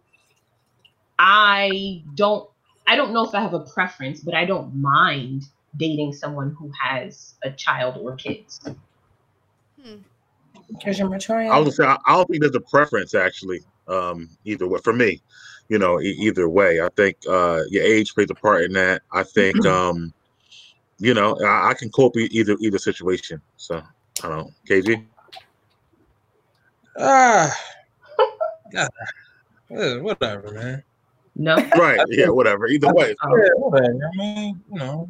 [1.18, 2.48] I don't
[2.86, 5.44] I don't know if I have a preference, but I don't mind
[5.76, 8.60] dating someone who has a child or kids.
[10.68, 11.50] Because you're maturing.
[11.50, 13.60] I was say I, I don't think there's a preference actually.
[13.88, 15.20] Um, either way, for me,
[15.68, 19.02] you know, e- either way, I think uh, your age plays a part in that.
[19.12, 20.12] I think, um,
[20.98, 23.40] you know, I, I can cope either either situation.
[23.56, 23.82] So
[24.22, 25.04] I don't know, KG.
[26.98, 27.52] Ah,
[28.72, 28.88] yeah,
[29.70, 30.82] Yeah, whatever, man.
[31.36, 32.00] No, right?
[32.08, 32.68] Yeah, whatever.
[32.68, 33.08] Either way.
[33.08, 33.98] Yeah, whatever.
[34.06, 35.08] I mean, you know,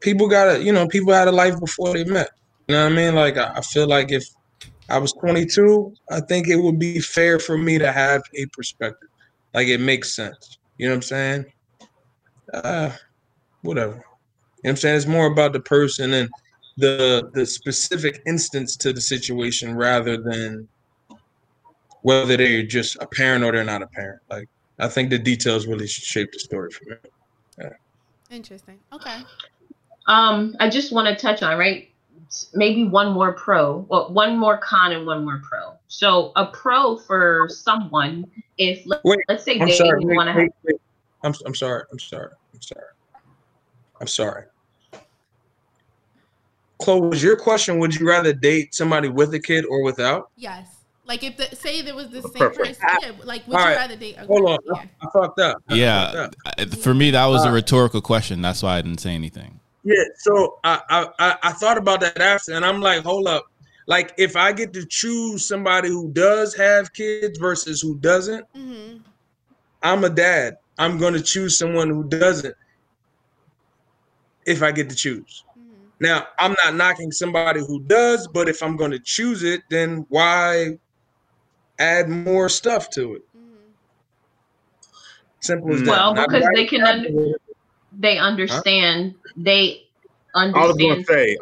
[0.00, 2.30] people got a, you know, people had a life before they met.
[2.68, 3.14] You know what I mean?
[3.16, 4.24] Like, I, I feel like if
[4.90, 9.08] I was 22, I think it would be fair for me to have a perspective.
[9.54, 10.58] Like, it makes sense.
[10.78, 11.44] You know what I'm saying?
[12.52, 12.90] Uh,
[13.62, 13.92] whatever.
[13.92, 14.02] You know
[14.62, 14.96] what I'm saying?
[14.96, 16.28] It's more about the person and
[16.76, 20.68] the the specific instance to the situation rather than
[22.02, 24.20] whether they're just a parent or they're not a parent.
[24.30, 24.48] Like
[24.78, 26.96] I think the details really shape the story for me.
[27.58, 28.36] Yeah.
[28.36, 28.78] Interesting.
[28.92, 29.16] Okay.
[30.06, 31.89] Um, I just want to touch on right, s-
[32.54, 35.74] maybe one more pro, well, one more con and one more pro.
[35.88, 38.24] So a pro for someone,
[38.58, 40.04] if let, Wait, let's say I'm they sorry.
[40.04, 40.76] Wait, want to have wait, wait.
[41.22, 41.84] I'm I'm sorry.
[41.92, 42.30] I'm sorry.
[42.54, 42.86] I'm sorry.
[44.00, 44.44] I'm sorry.
[46.80, 47.78] Chloe, was your question?
[47.78, 50.30] Would you rather date somebody with a kid or without?
[50.36, 50.66] Yes.
[51.04, 52.80] Like if the say there was the same Perfect.
[52.80, 53.76] person, yeah, like would All you right.
[53.76, 54.16] rather date?
[54.16, 54.58] A Hold on.
[54.76, 55.58] I, I fucked up.
[55.68, 56.28] I fucked Yeah,
[56.58, 56.70] up.
[56.74, 58.40] For me that was a rhetorical question.
[58.40, 59.59] That's why I didn't say anything.
[59.82, 63.46] Yeah, so I, I I I thought about that after, and I'm like, hold up.
[63.86, 68.98] Like, if I get to choose somebody who does have kids versus who doesn't, Mm-hmm.
[69.82, 70.58] I'm a dad.
[70.78, 72.54] I'm going to choose someone who doesn't.
[74.46, 75.44] If I get to choose.
[76.00, 80.06] Now, I'm not knocking somebody who does, but if I'm going to choose it, then
[80.08, 80.78] why
[81.78, 83.22] add more stuff to it?
[83.36, 83.56] Mm-hmm.
[85.40, 85.88] Simple as that.
[85.88, 87.38] Well, because they can under-
[87.92, 89.14] they understand.
[89.36, 89.82] They
[90.34, 90.64] understand.
[90.64, 91.06] I was going understand.
[91.06, 91.38] to say,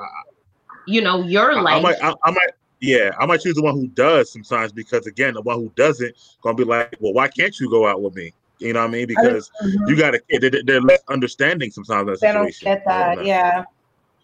[0.86, 1.82] You know your I, I life.
[1.82, 2.50] might, I, I might,
[2.80, 6.14] yeah, I might choose the one who does sometimes because again, the one who doesn't
[6.42, 8.32] gonna be like, well, why can't you go out with me?
[8.58, 9.06] You know what I mean?
[9.06, 9.88] Because Mhm.
[9.88, 10.52] you got to, kid.
[10.52, 12.00] They, they're less understanding sometimes.
[12.00, 13.24] In that They don't get that.
[13.24, 13.64] Yeah.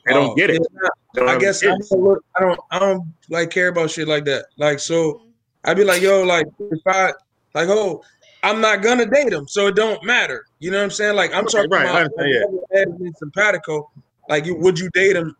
[0.07, 0.63] They don't Oh, get it.
[0.83, 0.89] yeah.
[1.15, 4.25] Don't I guess I don't, look, I don't I don't like care about shit like
[4.25, 4.47] that.
[4.59, 5.23] Like so
[5.65, 7.13] I'd be like, yo, like if I
[7.55, 8.03] like oh
[8.45, 10.45] I'm not gonna date him, so it don't matter.
[10.59, 11.17] You know what I'm saying?
[11.17, 12.85] Like I'm Okay, talking right, about yeah.
[13.17, 13.91] Simpatico.
[14.29, 15.35] Like would you date him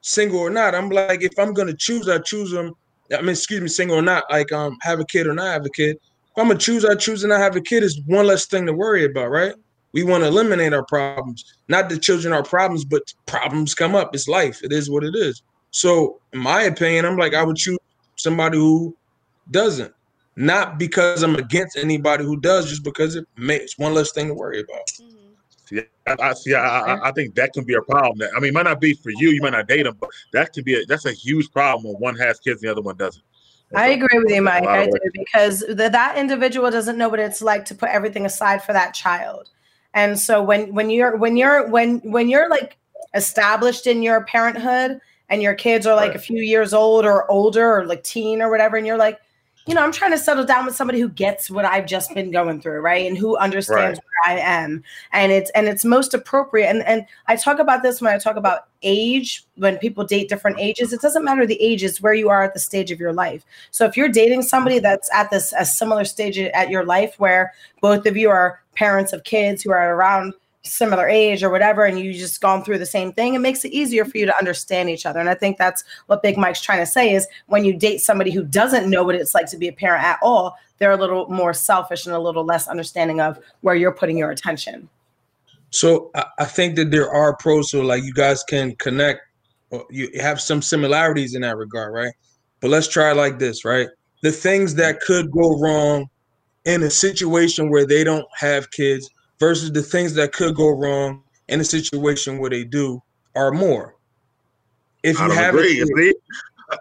[0.00, 0.74] single or not?
[0.74, 2.72] I'm like, if I'm gonna choose, I choose him.
[3.12, 5.66] I mean, excuse me, single or not, like um have a kid or not have
[5.66, 5.96] a kid.
[5.96, 8.64] If I'm gonna choose, I choose and I have a kid is one less thing
[8.66, 9.54] to worry about, right?
[9.92, 11.44] We want to eliminate our problems.
[11.68, 14.14] Not the children are problems, but problems come up.
[14.14, 14.62] It's life.
[14.62, 15.42] It is what it is.
[15.70, 17.78] So, in my opinion, I'm like, I would choose
[18.16, 18.94] somebody who
[19.50, 19.92] doesn't.
[20.36, 24.34] Not because I'm against anybody who does, just because it makes one less thing to
[24.34, 24.86] worry about.
[25.00, 25.16] Mm-hmm.
[25.64, 26.54] See, I, I see.
[26.54, 28.28] I, I, I think that can be a problem.
[28.36, 29.30] I mean, it might not be for you.
[29.30, 30.74] You might not date them, but that can be.
[30.74, 33.24] A, that's a huge problem when one has kids and the other one doesn't.
[33.74, 34.64] I agree with you, Mike.
[34.64, 38.62] I do because the, that individual doesn't know what it's like to put everything aside
[38.62, 39.50] for that child.
[39.94, 42.76] And so when when you're when you're when when you're like
[43.14, 45.00] established in your parenthood
[45.30, 48.50] and your kids are like a few years old or older or like teen or
[48.50, 49.18] whatever, and you're like,
[49.66, 52.30] you know, I'm trying to settle down with somebody who gets what I've just been
[52.30, 53.04] going through, right?
[53.04, 54.84] And who understands where I am.
[55.12, 56.68] And it's and it's most appropriate.
[56.68, 60.60] And and I talk about this when I talk about age, when people date different
[60.60, 63.12] ages, it doesn't matter the age, it's where you are at the stage of your
[63.12, 63.44] life.
[63.72, 67.52] So if you're dating somebody that's at this a similar stage at your life where
[67.80, 70.34] both of you are parents of kids who are around
[70.66, 73.72] similar age or whatever and you just gone through the same thing it makes it
[73.72, 76.80] easier for you to understand each other and i think that's what big mike's trying
[76.80, 79.68] to say is when you date somebody who doesn't know what it's like to be
[79.68, 83.38] a parent at all they're a little more selfish and a little less understanding of
[83.60, 84.88] where you're putting your attention
[85.70, 87.70] So I, think that there are pros.
[87.70, 89.20] So like you guys can connect.
[89.70, 92.12] Or you have some similarities in that regard, right?
[92.60, 93.88] But let's try like this, right?
[94.22, 96.06] The things that could go wrong
[96.64, 101.22] in a situation where they don't have kids versus the things that could go wrong
[101.48, 103.02] in a situation where they do
[103.34, 103.96] are more.
[105.02, 106.14] If you don't have a kid- See?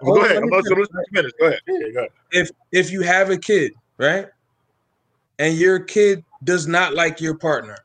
[0.01, 0.37] Hold Go ahead.
[0.37, 1.33] I'm about to finish, listen to minutes.
[1.39, 1.59] Go ahead.
[1.67, 2.09] Yeah, go ahead.
[2.31, 4.27] if if you have a kid, right?
[5.37, 7.77] And your kid does not like your partner,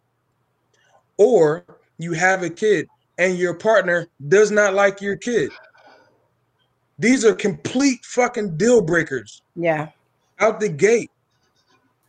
[1.18, 1.64] or
[1.98, 2.88] you have a kid
[3.18, 5.50] and your partner does not like your kid.
[6.98, 9.88] These are complete fucking deal breakers yeah
[10.38, 11.10] out the gate.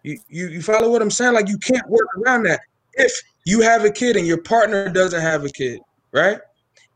[0.03, 1.33] You, you you follow what I'm saying?
[1.33, 2.61] Like you can't work around that.
[2.93, 3.13] If
[3.45, 5.79] you have a kid and your partner doesn't have a kid,
[6.11, 6.39] right?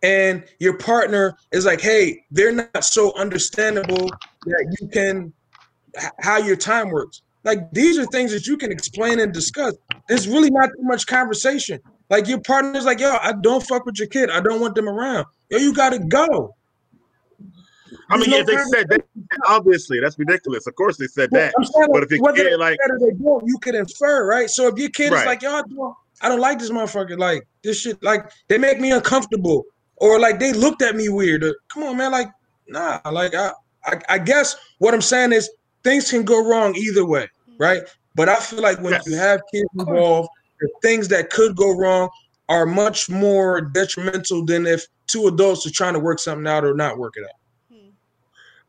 [0.04, 4.10] And your partner is like, hey, they're not so understandable
[4.46, 5.34] that you can
[6.20, 7.22] how your time works.
[7.44, 9.76] Like these are things that you can explain and discuss.
[10.10, 11.80] There's really not too much conversation.
[12.10, 14.30] Like your partner's like, yo, I don't fuck with your kid.
[14.30, 15.26] I don't want them around.
[15.50, 16.56] Yo, you gotta go.
[18.10, 19.06] I mean, There's if they said that,
[19.48, 20.68] obviously that's ridiculous.
[20.68, 21.54] Of course they said that.
[21.58, 24.50] I'm saying, But if your whether kid like, or they don't, you could infer, right?
[24.50, 25.22] So if your kid Right.
[25.22, 28.58] is like, yo, I don't, I don't like this motherfucker, like this shit, like they
[28.58, 29.66] make me uncomfortable,
[29.98, 31.44] or like they looked at me weird.
[31.44, 32.30] Or, Come on, man, like
[32.68, 33.52] nah, like I,
[33.86, 35.50] I, I guess what I'm saying is
[35.84, 37.58] things can go wrong either way, hmm.
[37.58, 37.84] right?
[38.16, 40.30] But I feel like when you have kids involved,
[40.60, 42.10] the things that could go wrong
[42.48, 46.74] are much more detrimental than if two adults are trying to work something out or
[46.74, 47.36] not work it out.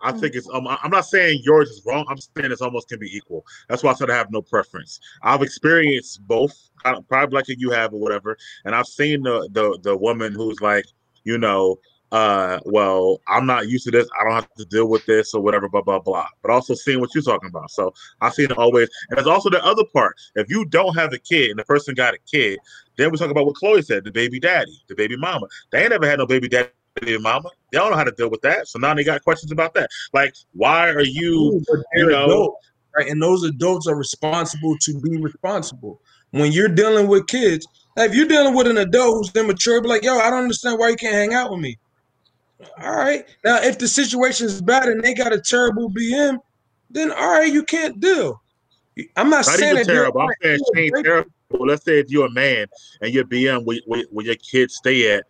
[0.07, 0.49] I think it's.
[0.53, 2.07] Um, I'm not saying yours is wrong.
[2.09, 3.45] I'm saying it's almost can be equal.
[3.69, 5.01] That's why I said I have no preference.
[5.23, 6.71] I've experienced both,
[7.09, 10.87] probably like you have or whatever, and I've seen the the the woman who's like,
[11.25, 11.81] you know,
[12.13, 14.09] uh, well, I'm not used to this.
[14.19, 16.29] I don't have to deal with this or whatever, blah blah blah.
[16.41, 17.73] But also seeing what you're talking about.
[17.73, 20.15] So I've seen it always, and there's also the other part.
[20.37, 22.61] If you don't have a kid and the person got a kid,
[22.97, 25.49] then we talk about what Chloe said, the baby daddy, the baby mama.
[25.73, 26.71] They ain't never had no baby daddy.
[27.01, 28.69] Baby mama, they don't know how to deal with that.
[28.69, 29.91] So now they got questions about that.
[30.13, 31.63] Like, why are you,
[31.95, 32.57] you know,
[32.97, 33.09] right?
[33.09, 36.01] And those adults are responsible to be responsible.
[36.31, 37.67] When you're dealing with kids,
[37.97, 40.79] like, if you're dealing with an adult who's immature, be like, yo, I don't understand
[40.79, 41.79] why you can't hang out with me.
[42.83, 43.27] All right.
[43.45, 46.39] Now, if the situation is bad and they got a terrible BM,
[46.91, 48.43] then all right, you can't deal.
[49.17, 50.23] I'm not, not saying that terrible.
[50.23, 51.31] I'm saying ain't terrible.
[51.51, 52.67] Let's say if you're a man
[53.03, 55.25] and your BM where, where, where your kids stay at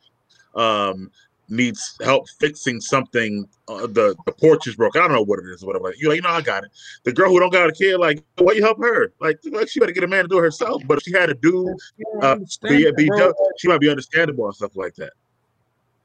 [0.54, 1.10] um
[1.48, 5.00] needs help fixing something, uh, the the porch is broken.
[5.00, 5.92] I don't know what it is, whatever.
[5.96, 6.70] You're like, you know, I got it.
[7.04, 9.12] The girl who don't got a kid, like, why you help her?
[9.20, 10.82] Like, like she better get a man to do it herself.
[10.86, 11.76] But if she had a dude,
[12.22, 13.32] uh, be, be, bro.
[13.58, 15.12] she might be understandable and stuff like that.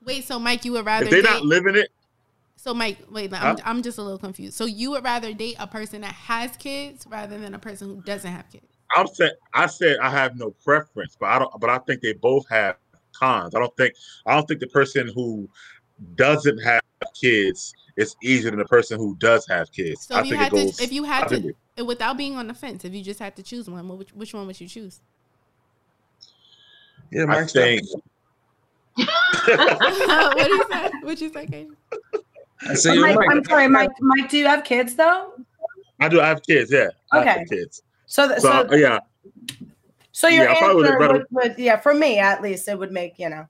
[0.03, 1.89] Wait, so Mike, you would rather If they're date, not living it,
[2.57, 3.63] So Mike, wait, I'm, Huh?
[3.63, 4.55] I'm just a little confused.
[4.55, 8.01] So you would rather date a person that has kids rather than a person who
[8.01, 8.65] doesn't have kids?
[8.95, 11.59] I'm saying I said I have no preference, but I don't.
[11.59, 12.75] But I think they both have
[13.21, 13.55] cons.
[13.55, 13.93] I don't think
[14.25, 15.47] I don't think the person who
[16.15, 16.81] doesn't have
[17.19, 20.07] kids is easier than the person who does have kids.
[20.07, 20.77] So I if you think had it goes.
[20.77, 23.03] to, if you I had think to, it- without being on the fence, if you
[23.03, 24.99] just had to choose one, what would- which one would you choose?
[27.11, 27.81] Yeah, I Mike's think.
[28.97, 30.91] what did you say?
[31.03, 31.67] What you say, KG?
[32.69, 33.89] I say, oh, yo, Mike, Mike, I'm sorry, Mike.
[33.99, 35.33] Mike, do you have kids though?
[35.99, 36.21] I do.
[36.21, 36.71] I have kids.
[36.71, 36.89] Yeah.
[37.11, 37.29] I Okay.
[37.39, 37.81] have kids.
[38.05, 38.99] So, th- So, so, yeah.
[40.11, 42.91] So your yeah, answer would rather- would, would, yeah, for me at least, it would
[42.91, 43.47] make you know.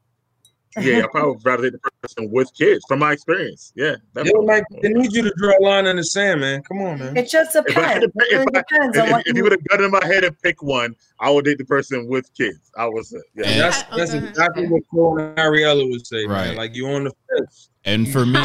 [0.79, 3.73] Yeah, I probably would rather date the person with kids from my experience.
[3.75, 3.95] Yeah.
[4.15, 4.45] yo, definitely.
[4.45, 6.63] Mike, they need you to draw a line in the sand, man.
[6.63, 7.17] Come on, man.
[7.17, 7.87] It just If I, depends.
[7.93, 9.33] had to pick- if, I, depends if, if, if you.
[9.35, 12.07] you would have gun in my head and pick one, I would date the person
[12.07, 12.71] with kids.
[12.77, 13.47] I would say, yeah.
[13.47, 16.49] And that's that's exactly what Cole and Ariella would say, man.
[16.49, 16.57] Right.
[16.57, 17.69] Like you on the fence.
[17.83, 18.39] And for me,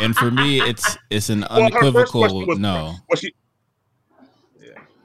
[0.00, 2.94] and for me, it's it's an Well, unequivocal question was- no.
[3.08, 3.32] Well, she,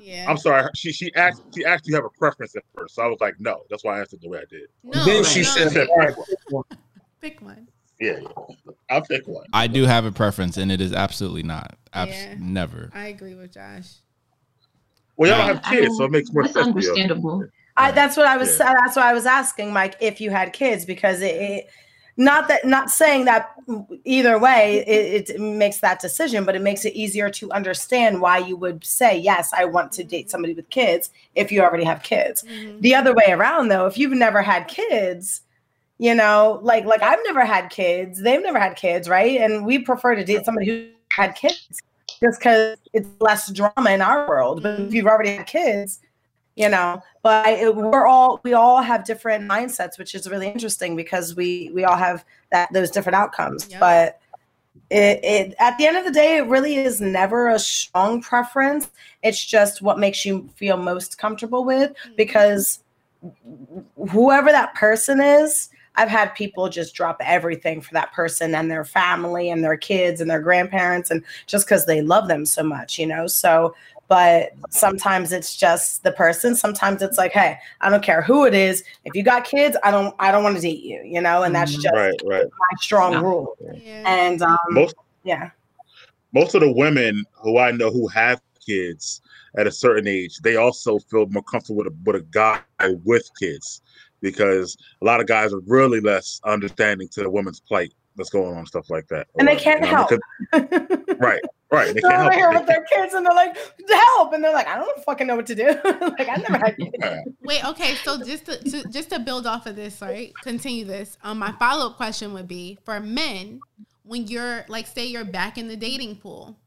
[0.05, 0.27] Yeah.
[0.29, 0.69] I'm sorry.
[0.75, 3.39] She she asked she asked you have a preference at first, so I was like,
[3.39, 3.63] no.
[3.71, 4.67] That's why I answered the way I did.
[4.83, 5.45] No, then she no.
[5.47, 6.63] said, all right, pick one.
[7.21, 7.67] Pick one.
[7.99, 8.19] Yeah,
[8.91, 9.45] I'll pick one.
[9.51, 11.75] I do have a preference, and it is absolutely not.
[11.91, 12.35] Abs- Yeah.
[12.37, 12.91] Never.
[12.93, 13.95] I agree with Josh.
[15.17, 16.65] Well, y'all don't have kids, so it makes more That's sense.
[16.73, 16.89] for you.
[16.89, 17.45] understandable.
[17.77, 18.59] I, that's what I was.
[18.59, 18.73] Yeah.
[18.83, 19.95] That's what I was asking, Mike.
[20.01, 21.65] If you had kids, because it, it
[22.17, 23.53] not that not saying that
[24.05, 28.37] either way it, it makes that decision, but it makes it easier to understand why
[28.37, 29.51] you would say yes.
[29.53, 32.43] I want to date somebody with kids if you already have kids.
[32.43, 32.79] Mm-hmm.
[32.81, 35.41] The other way around, though, if you've never had kids,
[35.97, 39.41] you know, like like I've never had kids, they've never had kids, right?
[39.41, 41.81] And we prefer to date somebody who had kids
[42.21, 44.63] just because it's less drama in our world.
[44.63, 45.99] But if you've already had kids,
[46.55, 50.95] you know, but it, we're all we all have different mindsets, which is really interesting
[50.95, 53.67] because we we all have that those different outcomes.
[53.69, 53.79] Yeah.
[53.79, 54.19] But
[54.89, 58.89] it, it at the end of the day, it really is never a strong preference.
[59.23, 62.15] It's just what makes you feel most comfortable with mm-hmm.
[62.15, 62.79] because
[64.11, 68.83] whoever that person is, I've had people just drop everything for that person and their
[68.83, 72.99] family and their kids and their grandparents and just because they love them so much,
[72.99, 73.27] you know.
[73.27, 73.73] So,
[74.07, 76.55] but sometimes it's just the person.
[76.55, 78.83] Sometimes it's like, hey, I don't care who it is.
[79.03, 81.43] If you got kids, I don't, I don't want to date you, you know.
[81.43, 82.45] And that's just Right, right.
[82.45, 83.57] my strong rule.
[84.05, 85.49] And um, Most yeah,
[86.33, 89.21] most of the women who I know who have kids
[89.57, 92.59] at a certain age, they also feel more comfortable with a, with a guy
[93.03, 93.81] with kids
[94.21, 98.55] because a lot of guys are really less understanding to the woman's plight that's going
[98.57, 99.27] on, stuff like that.
[99.37, 100.09] and they can't you know, help.
[100.09, 101.93] because- right, right.
[101.93, 103.57] They They're can't over here with their kids and they're like,
[103.89, 104.33] help.
[104.33, 105.67] And they're like, I don't fucking know what to do.
[105.83, 106.93] like, I never had kids.
[107.43, 107.95] Wait, okay.
[107.95, 110.33] So just to, to just to build off of this, right?
[110.43, 111.17] Continue this.
[111.23, 113.59] Um, my follow up question would be for men
[114.03, 116.57] when you're like, say you're back in the dating pool,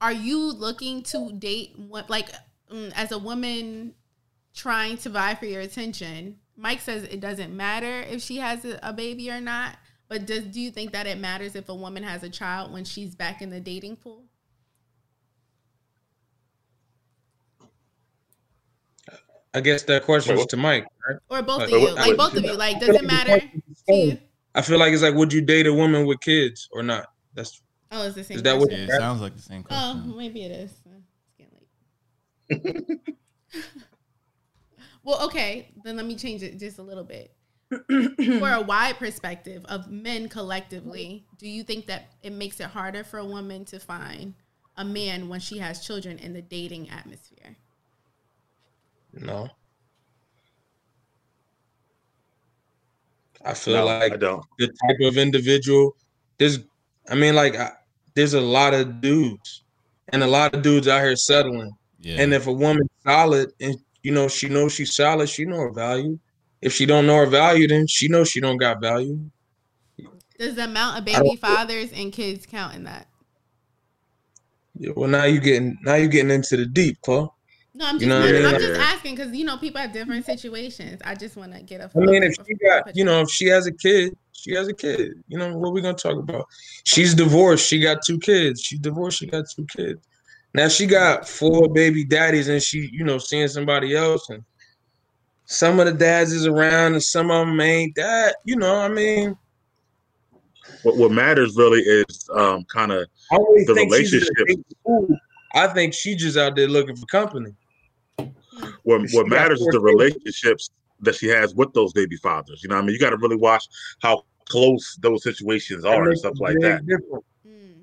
[0.00, 2.28] are you looking to date what like
[2.72, 3.94] mm, as a woman
[4.54, 6.38] trying to vie for your attention?
[6.56, 9.76] Mike says it doesn't matter if she has a, a baby or not,
[10.12, 12.84] but does do you think that it matters if a woman has a child when
[12.84, 14.24] she's back in the dating pool?
[19.54, 21.16] I guess that question is to Mike, right?
[21.30, 23.40] Or both Like- of you, like both of you, like does it matter?
[24.54, 27.06] I feel like it's like, would you date a woman with kids or not?
[27.32, 28.36] That's Oh, it's the same.
[28.36, 28.70] is that what?
[28.70, 30.74] Yeah, it sounds like the same Oh, maybe it is.
[30.84, 33.16] It's getting late.
[35.04, 37.34] well, okay, then let me change it just a little bit.
[38.38, 43.04] For a wide perspective of men collectively, do you think that it makes it harder
[43.04, 44.34] for a woman to find
[44.76, 47.56] a man when she has children in the dating atmosphere?
[49.12, 49.48] No.
[53.44, 54.44] I feel No, like I don't.
[54.58, 55.96] the type of individual.
[56.38, 56.60] There's,
[57.08, 57.72] I mean, like, I,
[58.14, 59.64] there's a lot of dudes,
[60.12, 61.76] and a lot of dudes out here settling.
[62.00, 62.22] Yeah.
[62.22, 65.72] And if a woman's solid, and you know she knows she's solid, she know her
[65.72, 66.18] value.
[66.62, 69.18] If she don't know her value, then she knows she don't got value.
[70.38, 73.08] Does the amount of baby fathers and kids count in that?
[74.78, 77.28] Yeah, Well, now you getting now you getting into the deep, Chloe.
[77.74, 78.44] No, I'm You just know I mean?
[78.46, 81.00] I'm just asking because you know people have different situations.
[81.04, 81.90] I just want to get a.
[81.94, 84.74] I mean, if she got, you know, if she has a kid, she has a
[84.74, 85.12] kid.
[85.28, 86.46] You know, what we gonna talk about?
[86.84, 87.66] She's divorced.
[87.66, 88.62] She got two kids.
[88.62, 89.18] She's divorced.
[89.18, 90.00] She got two kids.
[90.54, 94.44] Now she got four baby daddies, and she, you know, seeing somebody else, and
[95.52, 97.94] some of the dads is around, and some of them ain't.
[97.96, 99.36] That, you know, I mean,
[100.82, 104.30] What what matters really is um kind of I don't really the think relationship.
[104.40, 105.16] a big fool.
[105.54, 107.54] I think she just out there looking for company.
[108.84, 110.70] What what matters is the relationships
[111.00, 112.62] that she has with those baby fathers.
[112.62, 113.64] You know, what I mean, you got to really watch
[114.00, 116.86] how close those situations are and stuff like that.
[116.86, 117.24] difference.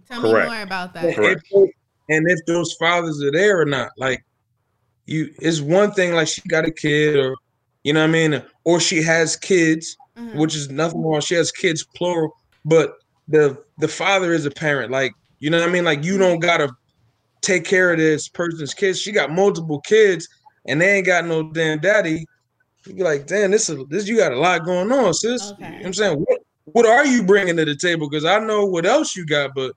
[0.08, 0.50] Tell Correct.
[0.50, 1.42] me more about And that.
[1.52, 1.70] if,
[2.10, 4.24] and if those fathers are there or not, like,
[5.06, 7.36] you it's one thing like she got a kid or
[7.84, 10.38] you know what I mean, or she has kids, Mm-hmm.
[10.38, 11.22] which is nothing wrong.
[11.22, 12.36] She has kids plural,
[12.66, 12.98] but
[13.30, 14.92] the the father is a parent.
[14.92, 15.86] Like you know what I mean.
[15.86, 16.22] Like you mm-hmm.
[16.22, 16.70] don't gotta
[17.42, 19.00] take care of this person's kids.
[19.00, 20.28] She got multiple kids,
[20.66, 22.26] and they ain't got no damn daddy.
[22.86, 24.10] You be like, damn, this is this.
[24.10, 25.54] You got a lot going on, sis.
[25.58, 28.10] You know what I'm saying, what what are you bringing to the table?
[28.10, 29.72] Because I know what else you got, but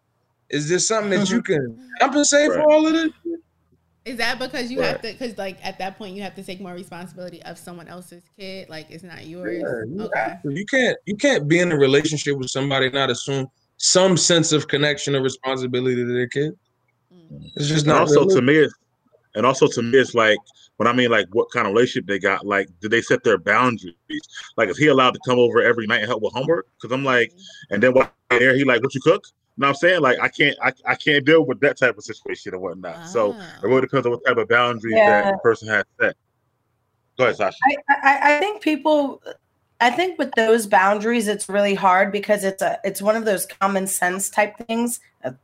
[0.50, 1.36] is this something that mm-hmm.
[1.36, 1.88] you can mm-hmm.
[2.00, 3.12] compensate for all of this?
[4.04, 5.12] Is that because you have to?
[5.12, 8.68] Because like at that point, you have to take more responsibility of someone else's kid.
[8.68, 9.62] Like it's not yours.
[9.62, 10.34] Yeah, you, okay.
[10.44, 13.46] you can't you can't be in a relationship with somebody not assume
[13.76, 16.52] some sense of connection or responsibility to their kid.
[17.14, 17.50] Mm.
[17.54, 18.40] It's just And not also realistic.
[18.40, 18.74] to me, it's,
[19.36, 20.38] and also to me, it's like
[20.78, 22.44] when I mean like what kind of relationship they got.
[22.44, 23.94] Like, did they set their boundaries?
[24.56, 26.66] Like, is he allowed to come over every night and help with homework?
[26.74, 27.40] Because I'm like, mm.
[27.70, 29.24] and then while there, he like, what you cook?
[29.56, 30.00] You know what I'm saying?
[30.00, 33.06] Like, I can't, I, I can't deal with that type of situation and whatnot.
[33.06, 35.32] So it really depends on what type of boundaries that Yeah.
[35.32, 36.16] the person has set.
[37.18, 37.58] Go ahead, Sasha.
[37.64, 39.22] I, I, I think people
[39.82, 43.44] I think with those boundaries it's really hard because it's a it's one of those
[43.44, 45.00] common sense type things.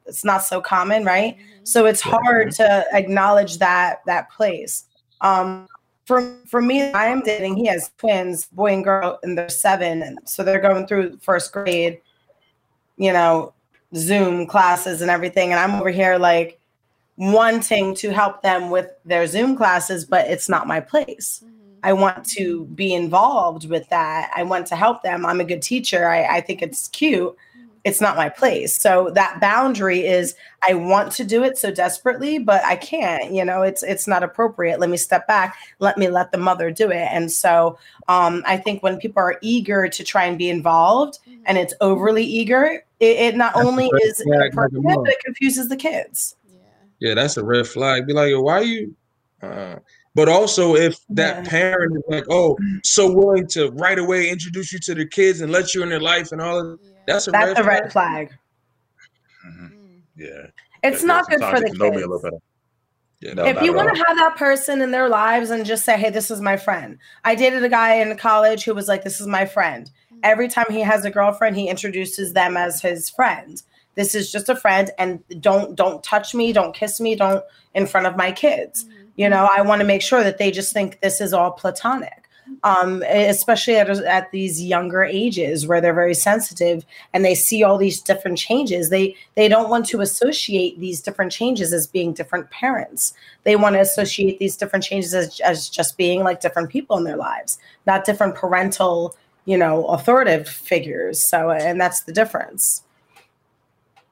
[0.06, 1.36] It's not so common, right?
[1.64, 4.84] So it's hard to acknowledge that that place.
[5.20, 5.66] Um
[6.06, 7.56] for for me, I am dating.
[7.56, 11.52] He has twins, boy and girl, and they're seven, and so they're going through first
[11.52, 12.00] grade.
[12.96, 13.52] You know,
[13.94, 16.58] Zoom classes and everything, and I'm over here like
[17.16, 21.42] wanting to help them with their Zoom classes, but it's not my place.
[21.44, 21.54] Mm-hmm.
[21.82, 24.30] I want to be involved with that.
[24.34, 25.24] I want to help them.
[25.24, 26.08] I'm a good teacher.
[26.08, 27.36] I, I think it's cute.
[27.88, 28.76] It's not my place.
[28.76, 30.34] So that boundary is
[30.68, 34.22] I want to do it so desperately, but I can't, you know, it's it's not
[34.22, 34.78] appropriate.
[34.78, 35.56] Let me step back.
[35.78, 37.08] Let me let the mother do it.
[37.10, 41.56] And so um, I think when people are eager to try and be involved and
[41.56, 45.76] it's overly eager, it, it not That's only is flag, inappropriate, but it confuses the
[45.76, 46.36] kids.
[46.46, 46.58] Yeah,
[47.00, 48.06] yeah, that's a red flag.
[48.06, 48.94] Be like, why are you?
[49.42, 49.76] Uh,
[50.14, 54.78] but also, if that parent is like, oh, so willing to right away introduce you
[54.80, 56.80] to their kids and let you in their life and all of
[57.14, 57.82] that's a That's red a flag.
[57.82, 58.30] red flag.
[59.46, 59.66] Mm-hmm.
[59.66, 60.00] Mm.
[60.16, 60.46] Yeah.
[60.82, 62.06] It's Yeah, not good for the can know me a kids.
[62.06, 62.36] little better.
[63.20, 66.08] Yeah, if you want to have that person in their lives and just say, hey,
[66.08, 66.98] this is my friend.
[67.24, 69.90] I dated a guy in college who was like, this is my friend.
[70.14, 70.18] Mm.
[70.22, 73.60] Every time he has a girlfriend, he introduces them as his friend.
[73.96, 77.42] This is just a friend, and don't don't touch me, don't kiss me, don't
[77.74, 78.84] in front of my kids.
[78.84, 78.90] Mm.
[79.16, 82.17] You know, I want to make sure that they just think this is all platonic.
[82.64, 87.78] Um, especially at, at these younger ages where they're very sensitive and they see all
[87.78, 88.90] these different changes.
[88.90, 93.12] They they don't want to associate these different changes as being different parents.
[93.44, 97.04] They want to associate these different changes as, as just being like different people in
[97.04, 101.20] their lives, not different parental, you know, authoritative figures.
[101.22, 102.82] So, and that's the difference.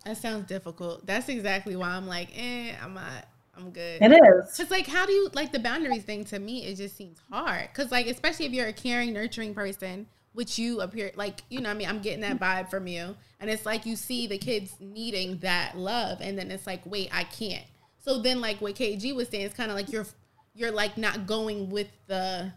[0.05, 1.05] That sounds difficult.
[1.05, 3.27] That's exactly why I'm like, eh, I'm not.
[3.57, 4.03] I'm good.
[4.03, 4.57] It is.
[4.57, 6.25] Cause like, how do you like the boundaries thing?
[6.27, 7.73] To me, it just seems hard.
[7.75, 11.69] Cause like, especially if you're a caring, nurturing person, which you appear like, you know,
[11.71, 14.37] what I mean, I'm getting that vibe from you, and it's like you see the
[14.39, 17.65] kids needing that love, and then it's like, wait, I can't.
[18.05, 20.07] So then, like what KG was saying, it's kind of like you're
[20.55, 22.53] you're like not going with the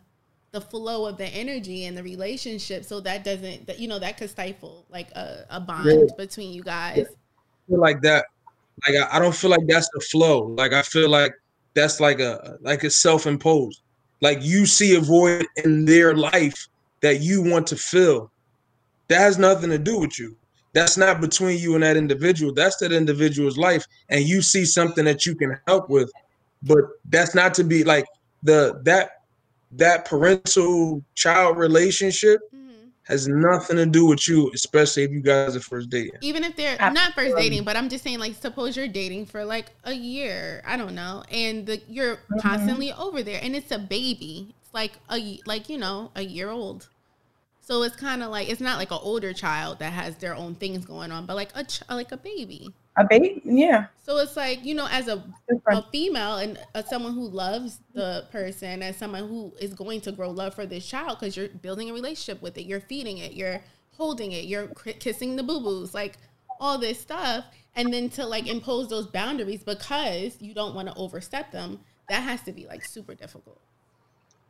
[0.52, 4.18] the flow of the energy and the relationship, so that doesn't that you know that
[4.18, 6.16] could stifle like a, a bond Yeah.
[6.18, 7.08] between you guys.
[7.68, 8.26] like that.
[8.88, 10.54] Like I, don't feel like that's the flow.
[10.58, 11.34] Like I feel like
[11.74, 13.82] that's like a like a self-imposed.
[14.22, 16.68] Like you see a void in their life
[17.02, 18.32] that you want to fill.
[19.08, 20.36] That has nothing to do with you.
[20.74, 22.54] That's not between you and that individual.
[22.54, 26.12] That's that individual's life, and you see something that you can help with.
[26.62, 28.06] But that's not to be like
[28.44, 29.24] the that
[29.72, 32.69] that parental child relationship mm-hmm.
[33.10, 36.14] Has nothing to do with you, especially if you guys are first dating.
[36.22, 39.44] even if they're not first dating, but I'm just saying, like, suppose you're dating for
[39.44, 42.40] like a year, I don't know, and the, you're mm-hmm.
[42.40, 44.54] constantly over there, and it's a baby.
[44.62, 46.88] It's like a like you know a year old,
[47.62, 50.54] so it's kind of like it's not like an older child that has their own
[50.54, 52.74] things going on, but like a ch- like a baby.
[52.98, 53.86] A baby, yeah.
[54.04, 55.24] So it's like you know, as a,
[55.68, 60.12] a female and uh, someone who loves the person, as someone who is going to
[60.12, 63.34] grow love for this child, because you're building a relationship with it, you're feeding it,
[63.34, 63.62] you're
[63.96, 66.18] holding it, you're k- kissing the boo boos, like
[66.60, 67.46] all this stuff,
[67.76, 72.22] and then to like impose those boundaries because you don't want to overstep them, that
[72.22, 73.60] has to be like super difficult.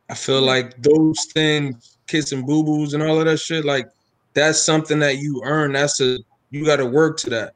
[0.09, 3.87] I feel like those things, kissing boo boos and all of that shit, like
[4.33, 5.73] that's something that you earn.
[5.73, 6.17] That's a
[6.49, 7.53] you got to work to that.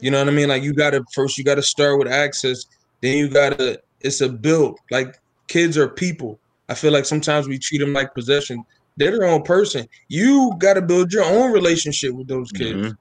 [0.00, 0.48] You know what I mean?
[0.48, 2.64] Like you got to first, you got to start with access.
[3.00, 3.80] Then you got to.
[4.00, 4.78] It's a build.
[4.90, 6.38] Like kids are people.
[6.68, 8.64] I feel like sometimes we treat them like possession.
[8.96, 9.88] They're their own person.
[10.08, 12.94] You got to build your own relationship with those kids.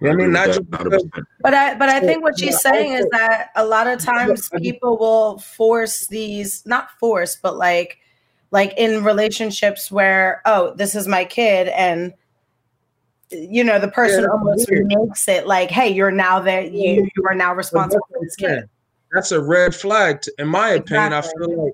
[0.00, 0.32] You know what I mean?
[0.32, 1.04] Not just because
[1.40, 4.96] But I but I think what she's saying is that a lot of times people
[4.96, 7.98] will force these not force, but like
[8.50, 12.14] like in relationships where, oh, this is my kid and
[13.30, 14.86] you know, the person that's almost weird.
[14.86, 18.58] makes it like, hey, you're now there, you you are now responsible that's for this
[18.60, 18.68] kid.
[19.12, 21.12] That's a red flag, to, in my opinion.
[21.12, 21.72] I feel like,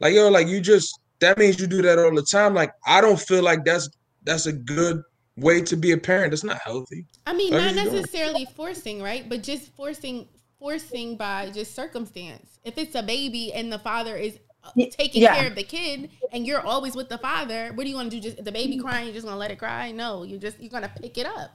[0.00, 2.54] like yo, like you just that means you do that all the time.
[2.54, 3.88] Like I don't feel like that's
[4.24, 5.02] that's a good
[5.36, 6.30] way to be a parent.
[6.32, 7.06] That's not healthy.
[7.26, 7.96] I mean, What not is he doing?
[7.96, 9.28] necessarily forcing, right?
[9.28, 10.28] But just forcing,
[10.58, 12.58] forcing by just circumstance.
[12.64, 15.34] If it's a baby and the father is Y- Uh, taking yeah.
[15.34, 18.16] care of the kid, and you're always with the father, what do you want to
[18.16, 18.22] do?
[18.22, 19.90] Just the baby crying, you're just gonna let it cry?
[19.92, 21.50] No, you're just you're gonna pick it up,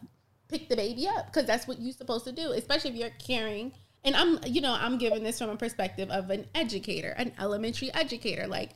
[0.48, 2.52] pick the baby up, because that's what you're supposed to do.
[2.52, 3.74] Especially if you're caring.
[4.04, 7.94] And I'm, you know, I'm giving this from a perspective of an educator, an elementary
[7.94, 8.48] educator.
[8.48, 8.72] Like,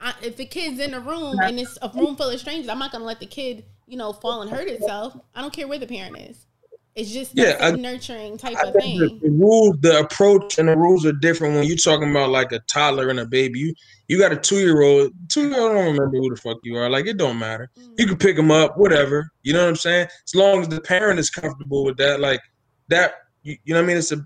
[0.00, 2.78] I, if the kid's in a room and it's a room full of strangers, I'm
[2.78, 5.18] not gonna let the kid, you know, fall and hurt itself.
[5.34, 6.46] I don't care where the parent is.
[6.94, 9.20] It's just Yeah, that's I- nurturing type I of the, thing.
[9.22, 12.58] the rules, the approach, and the rules are different when you're talking about like a
[12.60, 13.58] toddler and a baby.
[13.60, 13.74] You
[14.08, 15.12] you got a two year old.
[15.28, 16.90] Two year old don't remember who the fuck you are.
[16.90, 17.70] Like it don't matter.
[17.96, 18.20] You can mm.
[18.20, 19.30] pick them up, whatever.
[19.42, 20.08] You know what I'm saying?
[20.26, 22.40] As long as the parent is comfortable with that, like
[22.88, 23.14] that.
[23.42, 23.96] You, you know what I mean?
[23.96, 24.24] It's a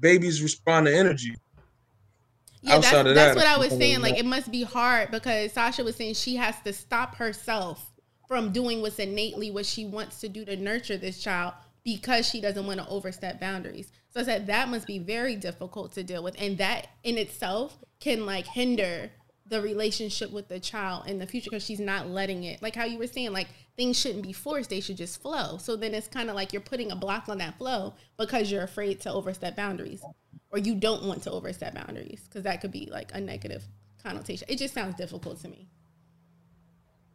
[0.00, 1.34] babies respond to energy.
[2.60, 4.02] Yeah, that's, outside of that's that, what I I was saying.
[4.02, 7.92] Like it must be hard because Sasha was saying she has to stop herself
[8.28, 12.40] from doing what's innately what she wants to do to nurture this child because she
[12.40, 13.92] doesn't want to overstep boundaries.
[14.10, 17.78] So I said that must be very difficult to deal with, and that in itself
[18.00, 19.10] can like hinder
[19.46, 22.62] the relationship with the child in the future because she's not letting it.
[22.62, 25.58] Like how you were saying, like things shouldn't be forced; they should just flow.
[25.58, 28.62] So then it's kind of like you're putting a block on that flow because you're
[28.62, 30.02] afraid to overstep boundaries,
[30.50, 33.64] or you don't want to overstep boundaries because that could be like a negative
[34.02, 34.48] connotation.
[34.50, 35.68] It just sounds difficult to me.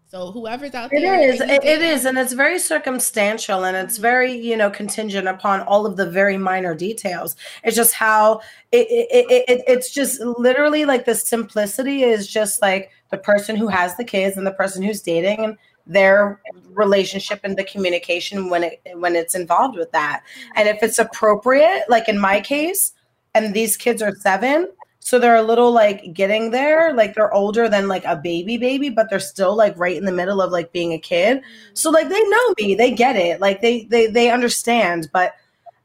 [0.10, 1.40] So whoever's out It there, is.
[1.40, 5.28] and you It, it is, and it's very circumstantial, and it's very you know contingent
[5.28, 7.36] upon all of the very minor details.
[7.64, 12.60] It's just how it, it, it, it it's just literally like the simplicity is just
[12.60, 16.42] like the person who has the kids and the person who's dating and their
[16.74, 20.24] relationship and the communication when it when it's involved with that.
[20.56, 22.94] And if it's appropriate, like in my case,
[23.36, 24.70] and these kids are seven,
[25.10, 28.90] so they're a little like getting there, like they're older than like a baby baby,
[28.90, 31.38] but they're still like right in the middle of like being a kid.
[31.38, 31.74] Mm-hmm.
[31.74, 35.34] So like they know me, they get it, like they they they understand, but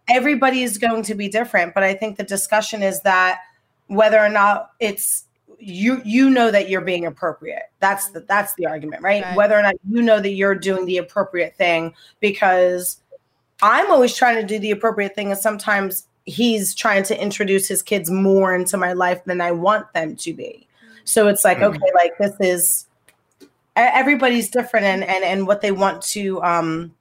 [0.09, 1.73] everybody is going to be different.
[1.73, 3.41] But I think the discussion is that
[3.87, 5.25] whether or not it's
[5.59, 7.71] you you know that you're being appropriate.
[7.81, 9.25] That's the that's the argument, right?
[9.25, 9.37] Right.
[9.39, 13.01] Whether or not you know that you're doing the appropriate thing because
[13.63, 17.83] I'm always trying to do the appropriate thing, and sometimes he's trying to introduce his
[17.83, 20.67] kids more into my life than I want them to be.
[21.05, 21.75] So it's like, Mhm.
[21.75, 22.87] okay, like this is
[23.77, 26.95] everybody's different and and and what they want to um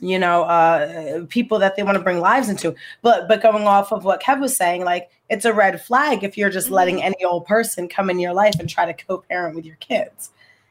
[0.00, 3.92] you know uh people that they want to bring lives into but but going off
[3.92, 7.24] of what kev was saying like it's a red flag if you're just letting any
[7.24, 10.30] old person come in your life and try to co-parent with your kids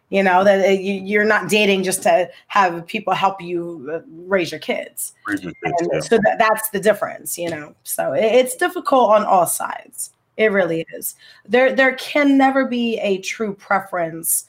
[0.09, 3.99] you know that uh, you, you're not dating just to have people help you uh,
[4.25, 5.13] raise your kids.
[5.27, 5.99] Raise your kids, and yeah.
[5.99, 7.75] so that, that's the difference you know.
[7.83, 10.11] So it, it's difficult on all sides.
[10.37, 11.15] It really is.
[11.47, 14.45] There there can never be a true preference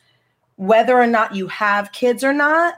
[0.57, 2.75] whether or not you have kids or not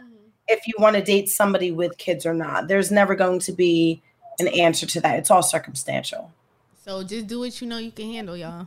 [0.48, 2.68] if you want to date somebody with kids or not.
[2.68, 4.02] There's never going to be
[4.38, 5.18] an answer to that.
[5.18, 6.32] It's all circumstantial.
[6.84, 8.66] So just do what you know you can handle, y'all.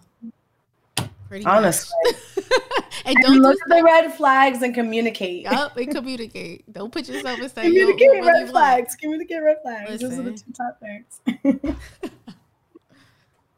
[1.33, 2.15] Pretty honestly much.
[3.05, 6.71] and and don't look do at the red flags and communicate Yup, and communicate.
[6.71, 8.51] Don't put yourself in saying you communicate don't really red want.
[8.51, 11.21] flags communicate red flags those are the two top things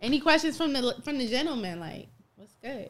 [0.02, 1.80] Any questions from the from the gentleman?
[1.82, 2.90] Like, what's good?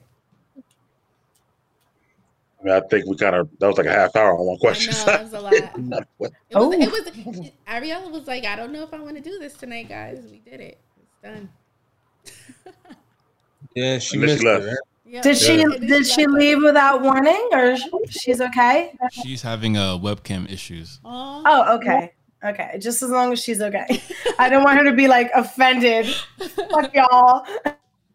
[2.60, 4.58] I mean, I think we kind of that was like a half hour on one
[4.58, 4.94] question.
[4.94, 5.54] I know that was a lot.
[5.54, 6.72] It was, Oh.
[6.74, 9.90] it was Ariella was like, I don't know if I want to do this tonight,
[9.90, 10.26] guys.
[10.30, 10.78] We did it.
[11.02, 11.50] It's done.
[13.74, 14.64] Yeah, she And then she missed left.
[14.64, 14.68] it.
[14.68, 14.77] Right?
[15.08, 15.22] Yeah.
[15.22, 17.77] did she And did she leave without warning or
[18.10, 21.00] she's okay She's having uh, webcam issues.
[21.06, 21.44] Aw.
[21.45, 22.14] Oh, okay.
[22.44, 22.77] Okay.
[22.80, 24.02] Just as long as she's okay.
[24.40, 26.08] I don't want her to be like offended.
[26.69, 27.45] Fuck y'all.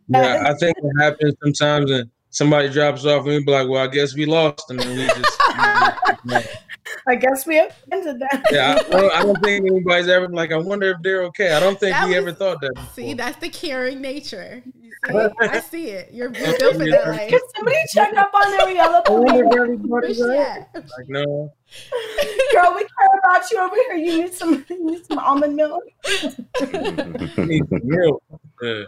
[0.08, 3.82] Yeah, I think what happens sometimes, and somebody drops off, and we be like, "Well,
[3.82, 5.38] I guess we lost," and then we just.
[7.06, 8.42] I guess we offended them.
[8.50, 10.52] yeah, I don't, I don't think anybody's ever like.
[10.52, 11.52] I wonder if they're okay.
[11.54, 12.72] I don't think That we was- ever thought that.
[12.94, 14.62] See, that's the caring nature.
[15.06, 15.14] See?
[15.40, 16.12] I see it.
[16.12, 17.30] You're you're built for that life.
[17.30, 19.40] Can somebody check up on Ariella, I wonder please?
[19.46, 20.66] if everybody's Where's she right.
[20.74, 20.74] at?
[20.74, 21.24] Like, no.
[22.52, 23.94] Girl, we care about you over here.
[23.94, 25.82] You need some you need some almond milk.
[27.40, 28.22] Need some milk.
[28.60, 28.84] Yeah.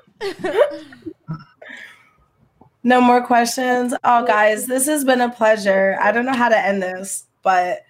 [2.85, 3.95] No more questions.
[4.05, 5.97] Oh guys, this has been a pleasure.
[6.01, 7.85] I don't know how to end this, but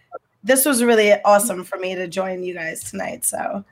[0.45, 3.25] this was really awesome for me to join you guys tonight.
[3.25, 3.65] So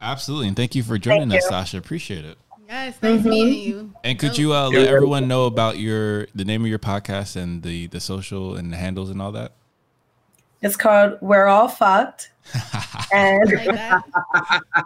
[0.00, 1.50] Absolutely, and thank you for joining Thank us, you.
[1.50, 1.78] Sasha.
[1.78, 2.36] Appreciate it.
[2.68, 3.24] Yes, nice Mhm.
[3.24, 3.92] meeting you.
[4.04, 7.62] And could you uh, let everyone know about your the name of your podcast and
[7.62, 9.52] the the social and the handles and all that?
[10.62, 12.30] it's called We're All Fucked.
[13.12, 14.02] and Like that.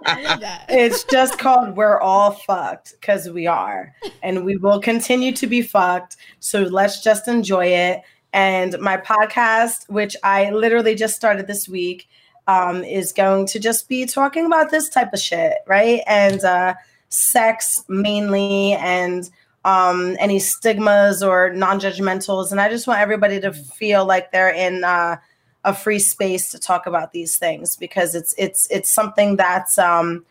[0.06, 0.66] I love that.
[0.68, 3.94] it's just called We're All Fucked because we are.
[4.22, 6.16] And we will continue to be fucked.
[6.40, 8.02] So let's just enjoy it.
[8.32, 12.08] And my podcast, which I literally just started this week,
[12.46, 16.02] um, is going to just be talking about this type of shit, right?
[16.06, 16.74] And uh,
[17.08, 19.28] sex mainly, and
[19.64, 22.50] um, any stigmas or non judgmentals.
[22.50, 24.84] And I just want everybody to feel like they're in.
[24.84, 25.16] Uh,
[25.64, 30.24] a free space to talk about these things because it's it's it's something that's um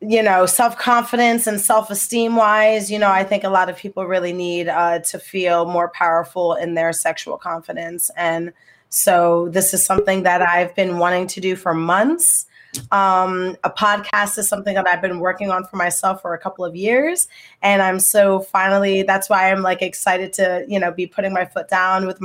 [0.00, 4.32] you know self-confidence and self-esteem wise you know i think a lot of people really
[4.32, 8.10] need uh, to feel more powerful in their sexual confidence.
[8.16, 8.52] And
[8.90, 12.46] so this is something that i've been wanting to do for months.
[12.92, 16.64] Um, a podcast is something that i've been working on for myself for a couple
[16.64, 17.26] of years.
[17.62, 21.44] And i'm so finally that's why i'm like excited to you know be putting my
[21.44, 22.20] foot down with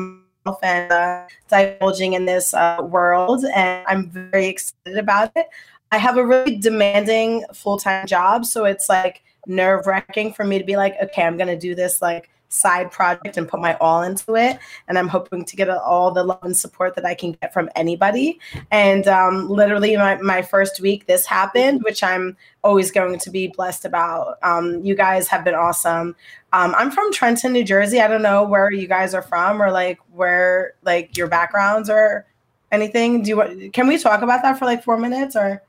[0.61, 5.47] and uh, divulging in this uh, world and i'm very excited about it
[5.93, 8.45] I have a really demanding full time job.
[8.45, 12.01] So it's like nerve wracking for me to be like, okay, I'm to do this
[12.01, 14.59] like side project and put my all into it.
[14.87, 17.69] And I'm hoping to get all the love and support that I can get from
[17.75, 18.39] anybody.
[18.71, 23.47] And um, literally, my, my first week, this happened, which I'm always going to be
[23.47, 24.37] blessed about.
[24.43, 26.15] Um, you guys have been awesome.
[26.53, 27.99] Um, I'm from Trenton, New Jersey.
[27.99, 32.25] I don't know where you guys are from or like where like your backgrounds or
[32.71, 33.23] anything.
[33.23, 35.61] Do you want, can we talk about that for like four minutes or?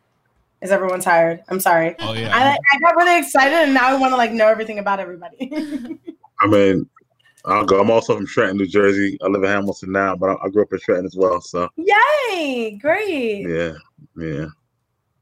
[0.60, 1.42] Is everyone tired?
[1.48, 1.94] I'm sorry.
[1.98, 2.34] Oh yeah.
[2.34, 5.50] I, I got really excited and now I want to like know everything about everybody.
[6.44, 6.88] I mean,
[7.46, 7.80] I'll go.
[7.80, 9.16] I'm also from Trenton, New Jersey.
[9.22, 11.40] I live in Hamilton now, but I, I grew up in Trenton as well.
[11.40, 12.78] So Yay!
[12.80, 13.48] Great.
[13.48, 13.72] yeah,
[14.16, 14.46] yeah.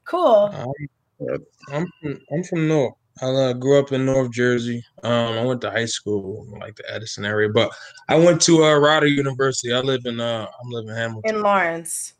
[0.04, 0.50] Cool.
[0.52, 0.72] Um,
[1.70, 2.94] I'm from, I'm from North.
[3.20, 4.84] I uh, grew up in North Jersey.
[5.04, 7.70] Um, I went to high school like the Edison area, but
[8.08, 9.72] I went to uh, Rider University.
[9.72, 11.36] I live in uh, I'm living in Hamilton.
[11.36, 12.14] In Lawrence.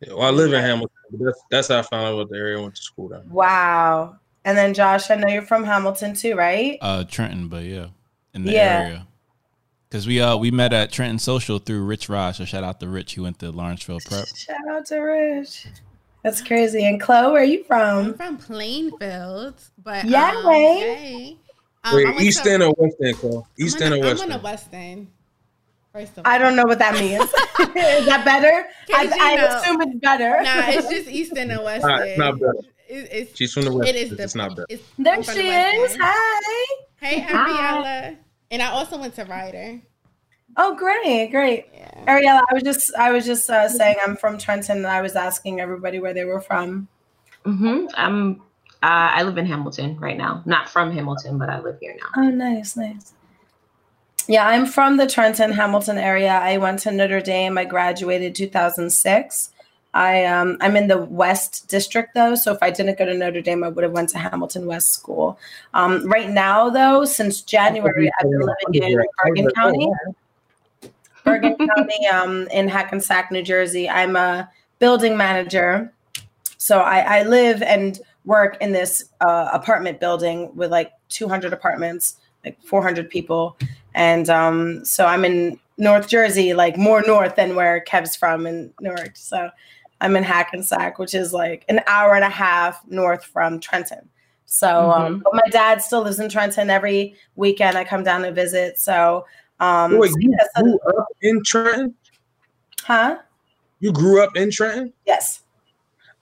[0.00, 0.96] Yeah, well, I live in Hamilton.
[1.10, 3.28] But that's that's how I found out what the area I went to school down.
[3.28, 4.18] Wow.
[4.46, 6.78] And then Josh, I know you're from Hamilton too, right?
[6.80, 7.88] Uh, Trenton, but yeah,
[8.32, 8.80] in the Yeah.
[8.82, 9.06] area.
[9.88, 12.36] Because we uh we met at Trenton Social through Rich Raj.
[12.38, 13.14] So shout out to Rich.
[13.14, 14.26] who went to Lawrenceville Prep.
[14.36, 15.66] Shout out to Rich.
[16.22, 16.84] That's crazy.
[16.84, 18.14] And Chloe, where are you I'm from?
[18.14, 20.78] from Plainfield, but Yeah, um, way.
[20.80, 21.36] yay.
[21.84, 23.46] Um, I Wait, East to- End or West End, Cole?
[23.58, 24.42] East I'm End or gonna, West I'm End?
[24.42, 25.06] gonna West End.
[26.26, 27.22] I don't know what that means.
[27.76, 28.66] Is that better?
[28.94, 30.42] I, 'Cause you I assume it's better.
[30.42, 32.02] Nah, it's just East End and West End.
[32.04, 32.52] it's not better.
[32.88, 34.18] It- it's, She's from the West It is End.
[34.18, 34.66] the, It's not better.
[34.68, 35.92] It's, There I'm from she the West is.
[35.92, 36.00] End.
[36.04, 36.66] Hi.
[37.00, 37.32] Hey, Hi.
[38.12, 38.16] Ariella.
[38.50, 39.80] And I also went to Rider.
[40.56, 41.66] Oh, great, great.
[42.06, 45.14] Ariella, I was just I was just uh, saying I'm from Trenton, and I was
[45.16, 46.88] asking everybody where they were from.
[47.44, 48.40] hmm I'm.
[48.82, 50.42] Uh, I live in Hamilton right now.
[50.46, 52.22] Not from Hamilton, but I live here now.
[52.22, 53.12] Oh, nice, nice.
[54.28, 56.30] Yeah, I'm from the Trenton Hamilton area.
[56.32, 57.58] I went to Notre Dame.
[57.58, 59.50] I graduated 2006.
[59.96, 63.40] I um I'm in the West District though, so if I didn't go to Notre
[63.40, 65.38] Dame, I would have went to Hamilton West School.
[65.72, 69.90] Um, right now though, since January, I've been living in Bergen County.
[71.24, 73.88] Bergen County, um, in Hackensack, New Jersey.
[73.88, 74.50] I'm a
[74.80, 75.90] building manager.
[76.58, 82.18] So I, I live and work in this uh, apartment building with like 200 apartments,
[82.44, 83.56] like 400 people.
[83.94, 88.72] And um, so I'm in North Jersey, like more north than where Kev's from in
[88.80, 89.16] Newark.
[89.16, 89.50] So
[90.00, 94.08] I'm in Hackensack, which is like an hour and a half north from Trenton.
[94.44, 95.22] So, um, Mhm.
[95.24, 96.70] but my dad still lives in Trenton.
[96.70, 98.78] Every weekend I come down to visit.
[98.78, 99.26] So,
[99.58, 101.94] um, Wait, so you yeah, so- grew up in Trenton?
[102.84, 103.16] huh?
[103.80, 104.92] You grew up in Trenton?
[105.06, 105.42] Yes.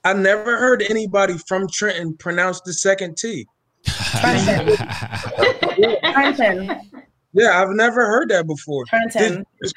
[0.05, 3.47] I never heard anybody from Trenton pronounce the second T.
[3.87, 4.77] Trenton.
[7.37, 8.85] Yeah, I've never heard that before.
[8.85, 9.45] Trenton.
[9.59, 9.73] It's,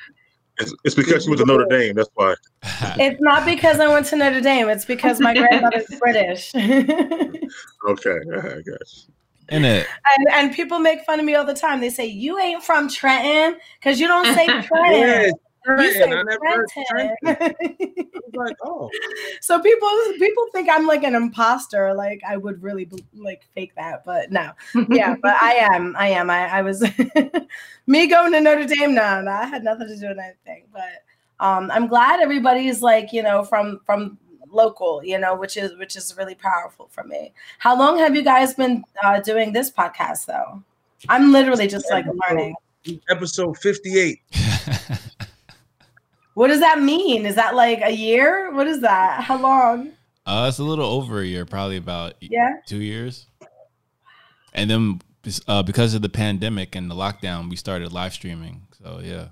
[0.60, 1.96] it's, it's because you went to Notre Dame.
[1.96, 2.36] That's why.
[3.00, 4.70] It's not because I went to Notre Dame.
[4.70, 6.54] It's because my grandmother's British.
[7.88, 9.08] Okay, I guess.
[9.50, 9.88] In it.
[10.34, 11.80] and people make fun of me all the time.
[11.80, 15.34] They say, You ain't from Trenton because you don't say Yeah, Trenton.
[15.76, 16.14] You say Trenton.
[16.14, 17.96] I never heard Trenton.
[18.38, 18.90] Like, oh.
[19.42, 19.90] so people
[20.20, 21.94] people think I'm like an imposter.
[21.94, 24.52] Like I would really like fake that, but no.
[24.90, 25.96] Yeah, but I am.
[25.98, 26.30] I am.
[26.30, 26.82] I, I was
[27.88, 28.94] me going to Notre Dame.
[28.94, 30.66] No, no, I had nothing to do with anything.
[30.72, 31.04] But
[31.40, 34.18] um, I'm glad everybody's like you know from from
[34.50, 37.34] local, you know, which is which is really powerful for me.
[37.60, 40.64] How long have you guys been uh, doing this podcast though?
[41.10, 42.56] I'm literally just like learning.
[43.10, 44.22] Episode 58.
[46.38, 47.26] What does that mean?
[47.26, 48.52] Is that like a year?
[48.54, 49.24] What is that?
[49.24, 49.94] How long?
[50.24, 52.58] Uh, it's a little over a year, probably about Yeah.
[52.68, 53.26] two years.
[54.54, 55.02] And then
[55.48, 58.68] uh, because of the pandemic and the lockdown, we started live streaming.
[58.84, 59.30] So yeah.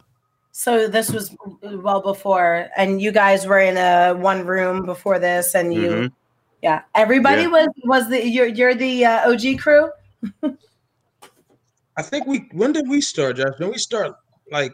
[0.52, 5.54] So this was well before, and you guys were in a one room before this,
[5.54, 6.12] and you, Mhm.
[6.64, 7.50] yeah, everybody Yeah.
[7.50, 9.92] was was the you're you're the uh, OG crew.
[11.98, 13.54] I think we when did we start, Josh?
[13.60, 14.16] Didn't we start
[14.52, 14.74] like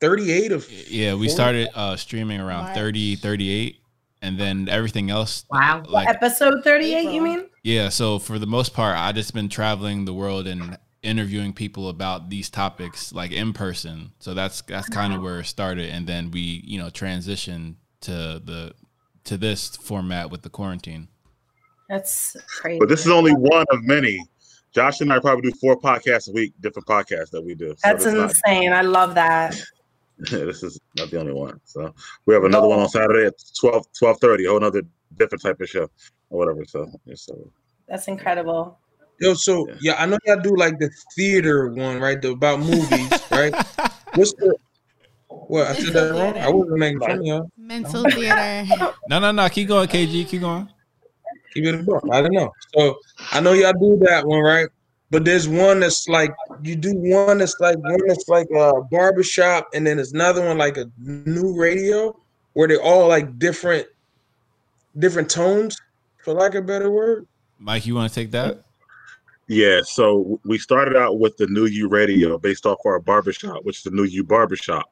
[0.00, 1.28] 38 of Yeah, we 40?
[1.28, 3.76] started uh, streaming around 30, 38.
[4.22, 5.46] And then everything else.
[5.50, 5.82] Wow.
[5.88, 7.46] Like Episode thirty eight, you mean?
[7.62, 11.88] Yeah, so for the most part, I just been traveling the world and interviewing people
[11.88, 14.12] about these topics like in person.
[14.18, 18.42] So that's that's kind of where it started, and then we you know transitioned to
[18.44, 18.74] the
[19.24, 21.08] to this format with the quarantine.
[21.88, 22.78] That's crazy.
[22.78, 24.22] But this is only one of many.
[24.74, 27.74] Josh and I probably do four podcasts a week, different podcasts that we do.
[27.82, 28.74] That's this is not- insane.
[28.74, 29.58] I love that.
[30.30, 31.60] this is not the only one.
[31.64, 31.94] So
[32.26, 34.82] we have another one on Saturday at 12 12:30, a whole another
[35.16, 35.88] different type of show
[36.30, 36.64] or whatever.
[36.64, 37.50] So, yeah, so
[37.88, 38.78] That's incredible.
[39.20, 42.20] Yo, so yeah, I know y'all do like the theater one, right?
[42.20, 43.54] The about movies, right?
[44.14, 44.54] What's the
[45.28, 45.66] what?
[45.68, 46.38] I said that wrong.
[46.38, 47.50] I wasn't making fun of y'all.
[47.56, 48.66] Mental theater.
[49.08, 49.48] No, no, no.
[49.48, 50.28] Keep going, KG.
[50.28, 50.68] Keep going.
[51.52, 52.04] Keep it a book.
[52.12, 52.52] I don't know.
[52.74, 52.98] So
[53.32, 54.68] I know y'all do that one, right?
[55.10, 56.32] But there's one that's like
[56.62, 60.56] you do one that's like one that's like a barbershop, and then there's another one
[60.56, 62.16] like a new radio
[62.52, 63.86] where they're all like different
[64.98, 65.80] different tones,
[66.24, 67.26] for lack of a better word.
[67.58, 68.62] Mike, you want to take that?
[69.48, 73.78] Yeah, so we started out with the New You Radio based off our barbershop, which
[73.78, 74.88] is the New You Barbershop.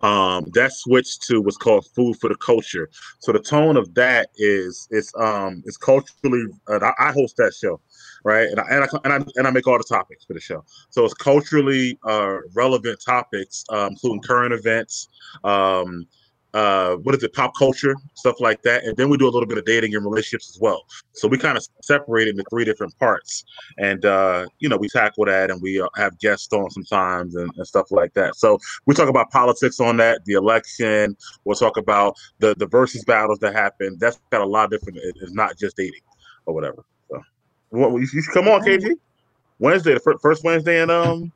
[0.00, 2.88] Um, that switched to what's called Food for the Culture.
[3.18, 6.44] So the tone of that is it's um it's culturally.
[6.68, 7.80] Uh, I, I host that show,
[8.24, 8.48] right?
[8.48, 10.64] And I, and I and I and I make all the topics for the show.
[10.90, 15.08] So it's culturally uh, relevant topics, um, including current events.
[15.44, 16.06] Um,
[16.54, 18.84] uh, what is it, pop culture, stuff like that.
[18.84, 20.82] And then we do a little bit of dating and relationships as well.
[21.12, 23.44] So we kind of separate into three different parts.
[23.76, 27.50] And, uh, you know, we tackle that and we uh, have guests on sometimes and,
[27.56, 28.36] and stuff like that.
[28.36, 31.16] So we talk about politics on that, the election.
[31.44, 33.96] We'll talk about the, the versus battles that happen.
[34.00, 36.00] That's got a lot of different, it's not just dating
[36.46, 36.84] or whatever.
[37.70, 38.92] So what, you should come on, KG.
[39.58, 41.32] Wednesday, the first Wednesday in, um,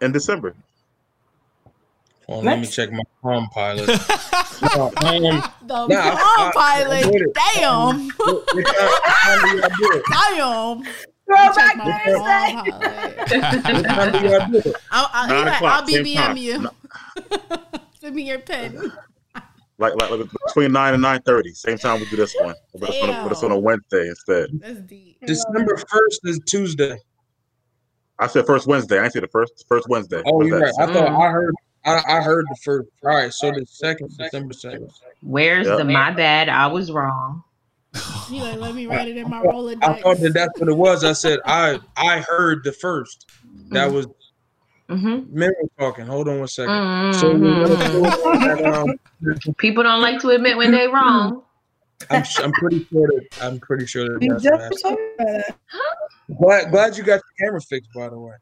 [0.00, 0.54] in December.
[2.26, 3.88] Hold on, let me check my Palm Pilot.
[4.62, 4.98] No, um, The
[5.88, 7.06] nah, Palm I- Pilot.
[7.06, 7.34] I get it.
[7.34, 8.08] Damn.
[8.16, 10.02] What time- what time do y'all do it?
[10.10, 10.84] Damn.
[11.26, 11.86] Throwback What
[13.84, 14.76] time do y'all do it?
[14.92, 16.68] I'll, I'll, Nine yeah, o'clock, I'll same BBM you.
[18.00, 18.92] Send me your pen.
[19.78, 22.90] Like, like, like between nine and nine thirty, same time we do this one, but
[22.90, 24.50] it's, on a, but it's on a Wednesday instead.
[24.60, 25.18] That's deep.
[25.26, 26.96] December first is Tuesday.
[28.18, 28.98] I said first Wednesday.
[29.00, 30.22] I didn't the first first Wednesday.
[30.26, 30.72] Oh, you're right.
[30.78, 31.54] I thought I heard.
[31.84, 32.88] I, I heard the first.
[33.02, 34.90] All right, so the second, December second.
[35.22, 35.78] Where's Yep.
[35.78, 36.48] the my bad?
[36.48, 37.42] I was wrong.
[38.30, 39.74] You like, let me write it in my roller.
[39.82, 41.04] I thought that that's what it was.
[41.04, 43.30] I said I I heard the first.
[43.70, 43.94] That mm.
[43.94, 44.06] was
[44.88, 45.34] Mm-hmm.
[45.38, 46.06] memory talking.
[46.06, 47.14] Hold on one second.
[47.14, 48.98] So we're gonna do it at, um,
[49.56, 51.42] People don't like to admit when they're wrong.
[52.10, 55.56] I'm s- I'm pretty sure that I'm pretty sure that We that's just what that.
[56.38, 58.34] Glad glad you got your camera fixed by the way.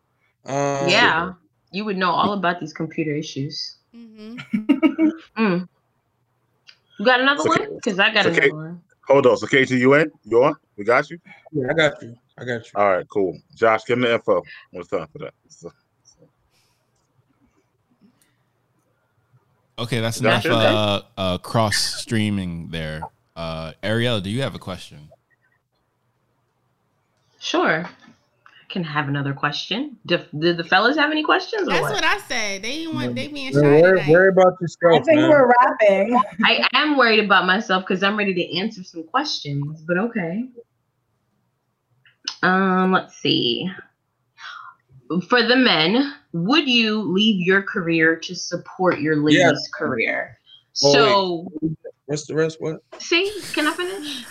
[0.46, 1.32] Um, yeah,
[1.70, 3.76] you would know all about these computer issues.
[3.94, 5.08] Mm-hmm.
[5.38, 5.68] Mm.
[6.98, 7.74] You got another So- one?
[7.76, 8.82] Because I got so another one.
[9.06, 9.36] Hold on.
[9.36, 10.10] So KG, you in?
[10.24, 10.54] You on?
[10.76, 11.18] We got you.
[11.52, 12.16] Yeah, I got you.
[12.38, 12.70] I got you.
[12.74, 13.38] All right, cool.
[13.54, 14.42] Josh, give me the info.
[14.72, 15.34] What's time for that?
[15.48, 15.70] So-
[19.78, 23.00] Okay, that's That's enough it, uh, uh, cross streaming there.
[23.34, 25.08] Uh, Ariel, do you have a question?
[27.40, 27.84] Sure.
[27.86, 29.96] I can have another question.
[30.06, 31.62] Did, did the fellas have any questions?
[31.68, 31.92] Or That's what?
[31.94, 32.62] what I said.
[32.62, 34.12] They want they being Man, shy worry, tonight.
[34.12, 35.30] worry about yourself, I think man.
[35.30, 36.20] we're rapping.
[36.44, 40.48] I am worried about myself because I'm ready to answer some questions, but okay.
[42.42, 43.70] Um, let's see.
[45.20, 49.68] For the men, would you leave your career to support your lady's Yes.
[49.76, 50.38] career?
[50.72, 51.48] So,
[52.06, 52.60] What's the rest?
[52.60, 52.82] What?
[52.98, 54.26] see, can I finish?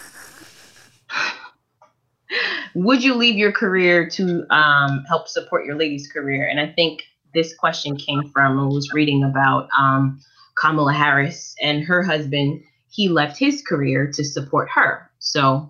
[2.75, 6.47] Would you leave your career to um, help support your lady's career?
[6.47, 7.03] And I think
[7.33, 10.19] this question came from I was reading about um,
[10.57, 12.63] Kamala Harris and her husband.
[12.89, 15.09] He left his career to support her.
[15.19, 15.69] So,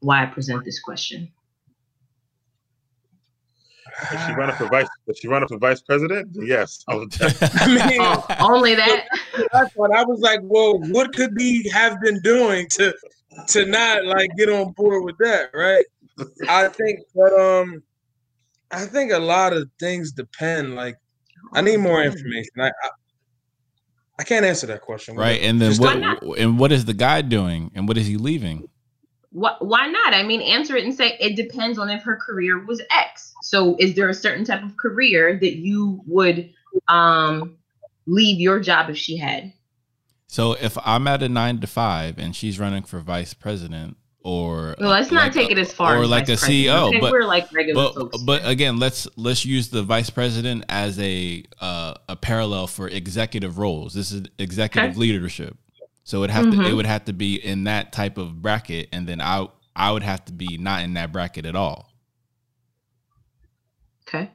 [0.00, 1.32] why I present this question?
[4.12, 4.88] Is she running for vice?
[5.06, 6.28] Is she running for vice president?
[6.34, 6.84] Yes.
[6.88, 7.08] I was-
[7.42, 9.06] I mean, Oh, only that.
[9.52, 10.40] that's what I was like.
[10.42, 12.94] Well, what could he have been doing to
[13.48, 15.84] to not like get on board with that, right?
[16.48, 17.82] I think, but um,
[18.70, 20.74] I think a lot of things depend.
[20.74, 20.96] Like,
[21.52, 22.52] I need more information.
[22.58, 22.88] I, I
[24.18, 25.14] I can't answer that question.
[25.16, 25.40] Right.
[25.42, 28.66] And then what and what is the guy doing and what is he leaving?
[29.36, 30.14] Why, why not?
[30.14, 33.34] I mean, answer it and say it depends on if her career was X.
[33.42, 36.50] So, is there a certain type of career that you would
[36.88, 37.58] um,
[38.06, 39.52] leave your job if she had?
[40.26, 44.74] So if I'm at a nine to five and she's running for vice president or
[44.80, 46.66] Well, let's not like take it as far or as like a president.
[46.66, 48.22] CEO, but we're like regular but, folks.
[48.22, 53.58] but again, let's let's use the vice president as a uh, a parallel for executive
[53.58, 53.92] roles.
[53.94, 54.98] This is executive Okay.
[54.98, 55.56] leadership,
[56.06, 56.76] so it have to it Mhm.
[56.76, 60.24] would have to be in that type of bracket, and then I I would have
[60.26, 61.92] to be not in that bracket at all.
[64.08, 64.30] Okay.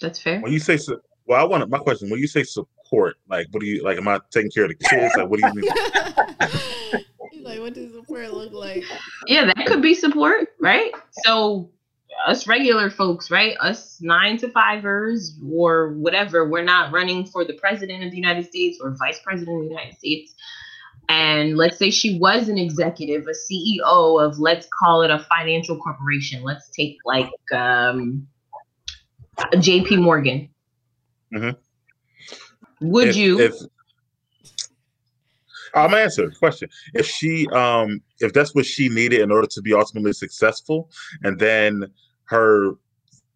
[0.00, 0.40] That's fair.
[0.40, 2.10] When you say su- well, I want my question.
[2.10, 3.96] When you say support, like what do you like?
[3.96, 5.14] Am I taking care of the kids?
[5.16, 5.64] Like what do you mean?
[7.42, 8.84] Like, what does support look like?
[9.26, 10.92] Yeah, that could be support, right?
[11.26, 11.70] So
[12.26, 13.56] us regular folks, right?
[13.60, 18.46] Us nine to fivers or whatever, we're not running for the president of the United
[18.46, 20.34] States or vice president of the United States.
[21.08, 25.78] And let's say she was an executive, a CEO of let's call it a financial
[25.78, 26.42] corporation.
[26.42, 28.26] Let's take like um
[29.38, 30.48] JP Morgan.
[31.32, 31.56] Mhm.
[32.80, 33.54] Would If- you If,
[35.74, 36.68] I'm gonna answer the question.
[36.94, 40.90] If she, um, if that's what she needed in order to be ultimately successful,
[41.22, 41.84] and then
[42.24, 42.72] her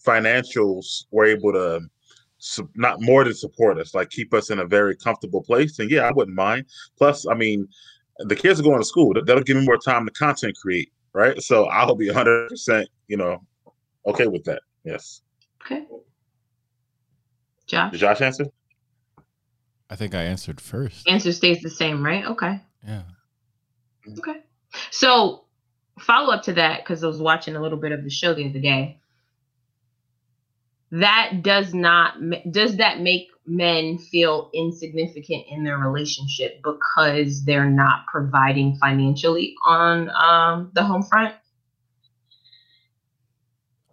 [0.06, 1.80] financials were able to
[2.38, 5.88] su- not more than support us, like keep us in a very comfortable place, then
[5.90, 6.66] yeah, I wouldn't mind.
[6.96, 7.66] Plus, I mean,
[8.20, 9.12] the kids are going to school.
[9.14, 11.40] That- That'll give me more time to content create, right?
[11.42, 13.42] So I'll be 100, percent you know,
[14.06, 14.62] okay with that.
[14.84, 15.22] Yes.
[15.64, 15.84] Okay.
[17.66, 17.90] Josh?
[17.92, 18.46] Did Josh answer?
[19.90, 21.08] I think I answered first.
[21.08, 22.24] Answer stays the same, right?
[22.24, 22.60] Okay.
[22.86, 23.02] Yeah.
[24.18, 24.40] Okay.
[24.90, 25.44] So
[25.98, 28.48] follow up to that, because I was watching a little bit of the show the
[28.48, 29.00] other day.
[30.90, 32.14] That does not
[32.50, 40.10] does that make men feel insignificant in their relationship because they're not providing financially on
[40.10, 41.34] um, the home front?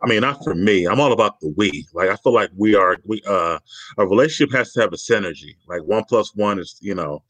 [0.06, 0.86] I mean, not for me.
[0.86, 1.88] I'm all about the we.
[1.92, 3.58] Like I feel like we are we uh
[3.98, 5.56] a relationship has to have a synergy.
[5.68, 7.24] Like one plus one is, you know,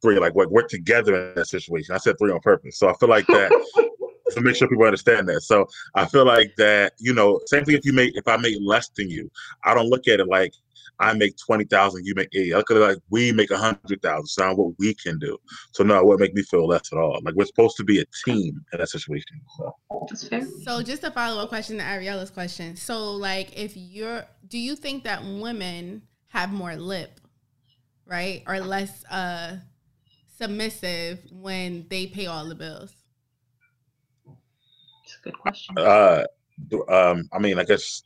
[0.00, 0.16] three.
[0.20, 1.92] Like we're, we're together in that situation.
[1.92, 2.78] I said three on purpose.
[2.78, 3.50] So I feel like that
[4.30, 5.40] to make sure people understand that.
[5.40, 8.56] So I feel like that, you know, same thing if you make if I make
[8.60, 9.28] less than you,
[9.64, 10.52] I don't look at it like
[11.00, 12.52] I make twenty thousand, you make eight.
[12.52, 14.26] I look at it like we make a hundred thousand.
[14.26, 15.38] So now what we can do.
[15.72, 17.18] So no, it wouldn't make me feel less at all.
[17.24, 19.40] Like we're supposed to be a team in that situation.
[19.56, 19.74] So
[20.08, 20.46] That's fair.
[20.62, 22.76] So just a follow up question to Ariella's question.
[22.76, 27.18] So like if you're do you think that women have more lip,
[28.06, 28.42] right?
[28.46, 29.56] Or less uh
[30.36, 32.92] submissive when they pay all the bills?
[35.04, 35.76] It's a good question.
[35.78, 36.24] Uh,
[36.88, 38.02] um, I mean, I guess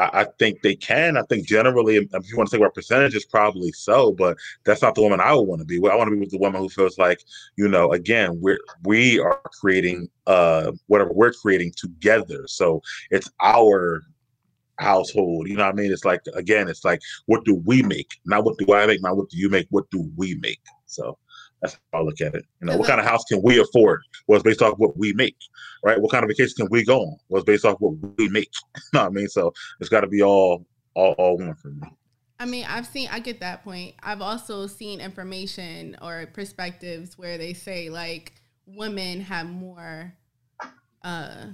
[0.00, 1.16] I, I think they can.
[1.16, 4.94] I think generally, if you want to say about percentages, probably so, but that's not
[4.94, 5.92] the woman I would want to be with.
[5.92, 7.22] I want to be with the woman who feels like,
[7.56, 12.44] you know, again, we're we are creating uh whatever we're creating together.
[12.48, 14.02] So it's our
[14.78, 15.48] household.
[15.48, 15.92] You know what I mean?
[15.92, 18.18] It's like again, it's like what do we make?
[18.24, 20.60] Not what do I make, not what do you make, what do we make?
[20.86, 21.18] So
[21.60, 22.44] that's how I look at it.
[22.60, 24.02] You know, what kind of house can we afford?
[24.26, 25.36] Was based off what we make,
[25.84, 26.00] right?
[26.00, 27.16] What kind of vacation can we go on?
[27.28, 28.50] Was based off what we make.
[28.76, 29.28] you know what I mean?
[29.28, 31.82] So it's got to be all, all, all one for me.
[32.38, 33.94] I mean, I've seen, I get that point.
[34.02, 38.32] I've also seen information or perspectives where they say like
[38.64, 40.14] women have more,
[41.02, 41.48] uh,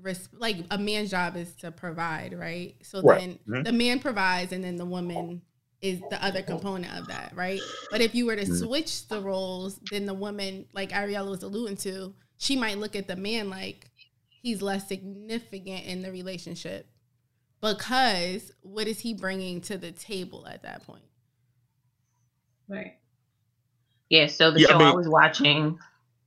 [0.00, 2.76] res- like a man's job is to provide, right?
[2.82, 3.18] So Right.
[3.18, 3.64] then Mhm.
[3.64, 5.42] the man provides and then the woman
[5.82, 7.60] is the other component of that, right?
[7.90, 8.58] But if you were to Mhm.
[8.66, 13.08] switch the roles, then the woman, like Ariella was alluding to, she might look at
[13.08, 13.90] the man like
[14.42, 16.86] he's less significant in the relationship
[17.60, 21.04] because what is he bringing to the table at that point?
[22.68, 22.96] Right.
[24.08, 25.78] Yeah, so the Yeah, show I, mean- was watching,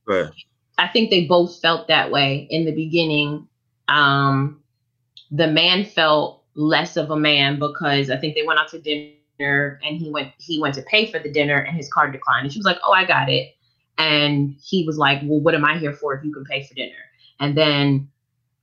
[0.06, 0.32] But
[0.78, 3.48] I think they both felt that way in the beginning.
[3.88, 4.62] Um,
[5.30, 9.12] the man felt less of a man because I think they went out to dinner
[9.38, 12.44] and he went he went to pay for the dinner and his card declined.
[12.44, 13.54] And she was like, "Oh, I got it."
[13.98, 16.74] And he was like, "Well, what am I here for if you can pay for
[16.74, 16.92] dinner?"
[17.40, 18.08] And then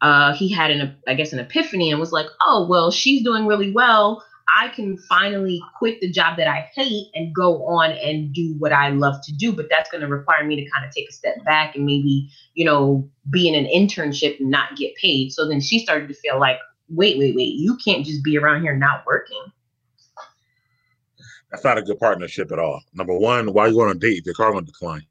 [0.01, 3.45] uh, he had an I guess an epiphany and was like, "Oh, well, she's doing
[3.45, 4.23] really well.
[4.55, 8.73] I can finally quit the job that I hate and go on and do what
[8.73, 11.13] I love to do, but that's going to require me to kind of take a
[11.13, 15.31] step back and maybe, you know, be in an internship and not get paid.
[15.31, 16.57] So then she started to feel like,
[16.89, 19.41] wait, wait, wait, you can't just be around here not working.
[21.53, 22.81] That's not a good partnership at all.
[22.93, 25.03] Number one, why are you going on a date if your car going to decline?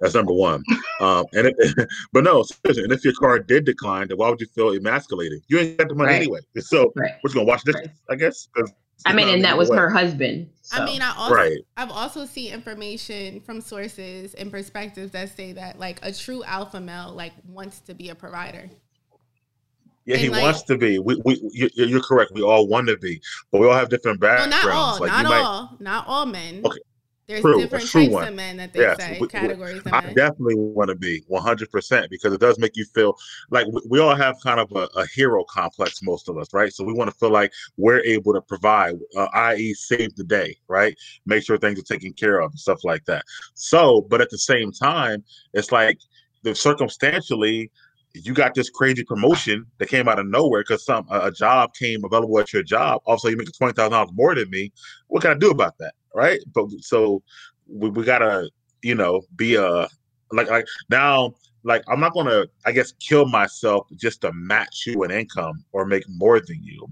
[0.00, 0.62] That's number one.
[1.00, 4.40] um, and it, but no, seriously, and if your car did decline, then why would
[4.40, 5.40] you feel emasculated?
[5.48, 6.16] You ain't got the money Right.
[6.16, 6.40] anyway.
[6.60, 7.12] So Right.
[7.22, 7.76] we're just gonna watch this,
[8.10, 8.48] I guess.
[9.06, 9.78] I mean, and that was way.
[9.78, 10.50] her husband.
[10.72, 11.58] I mean, I also Right.
[11.78, 16.80] I've also seen information from sources and perspectives that say that like a true alpha
[16.80, 18.68] male like wants to be a provider.
[20.08, 20.98] Yeah, he like- wants to be.
[20.98, 22.32] We, we, you, you're correct.
[22.34, 23.20] We all want to be,
[23.52, 24.64] but we all have different Well, backgrounds.
[24.64, 26.62] not all, like not might, all, not all men.
[26.64, 26.78] Okay.
[27.26, 28.28] There's True, different types one.
[28.28, 30.14] of men that they Yes, say, we- we- categories of I men.
[30.14, 33.18] definitely want to be 100% because it does make you feel
[33.50, 36.72] like we, we all have kind of a, a hero complex, most of us, right?
[36.72, 40.56] So we want to feel like we're able to provide, uh, i.e., save the day,
[40.68, 40.96] right?
[41.26, 43.24] Make sure things are taken care of and stuff like that.
[43.52, 45.22] So, but at the same time,
[45.52, 45.98] it's like
[46.44, 47.70] the circumstantially,
[48.14, 51.74] you got this crazy promotion that came out of nowhere because some a, a job
[51.74, 53.02] came available at your job.
[53.06, 54.72] Also, you make twenty thousand dollars more than me.
[55.08, 56.40] What can I do about that, right?
[56.54, 57.22] But so
[57.66, 58.50] we, we gotta,
[58.82, 59.88] you know, be a
[60.32, 61.34] like like now.
[61.64, 65.84] Like I'm not gonna, I guess, kill myself just to match you in income or
[65.84, 66.86] make more than you,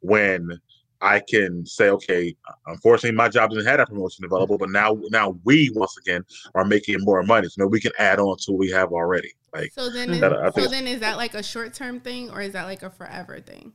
[0.00, 0.58] when
[1.02, 5.36] I can say, okay, unfortunately, my job didn't have that promotion available, but now now
[5.44, 6.24] we once again
[6.54, 9.32] are making more money, so now we can add on to what we have already.
[9.52, 10.14] Like So then, mm-hmm.
[10.14, 12.82] is, that, so then is that like a short term thing or is that like
[12.82, 13.72] a forever thing?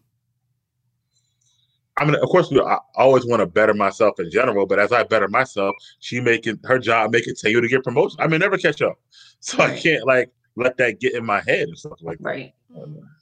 [1.97, 4.91] I mean, of course, we, I always want to better myself in general, but as
[4.91, 8.19] I better myself, she making her job may continue to you to get promotion.
[8.21, 8.97] I may never catch up,
[9.41, 12.23] so I can't like let that get in my head and stuff like that.
[12.23, 12.53] Right.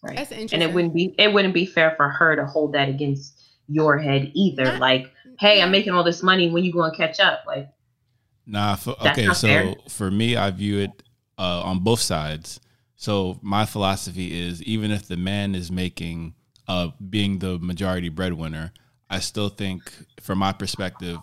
[0.03, 0.17] Right.
[0.17, 3.44] That's and it wouldn't be it wouldn't be fair for her to hold that against
[3.67, 4.65] your head either.
[4.65, 6.49] Not- like, hey, I'm making all this money.
[6.49, 7.43] When you going to catch up?
[7.45, 7.69] Like,
[8.45, 9.33] Nah, for, okay.
[9.33, 9.75] So fair.
[9.89, 11.03] for me, I view it
[11.37, 12.59] uh, on both sides.
[12.95, 16.35] So my philosophy is even if the man is making,
[16.67, 18.71] uh, being the majority breadwinner,
[19.09, 21.19] I still think, from my perspective,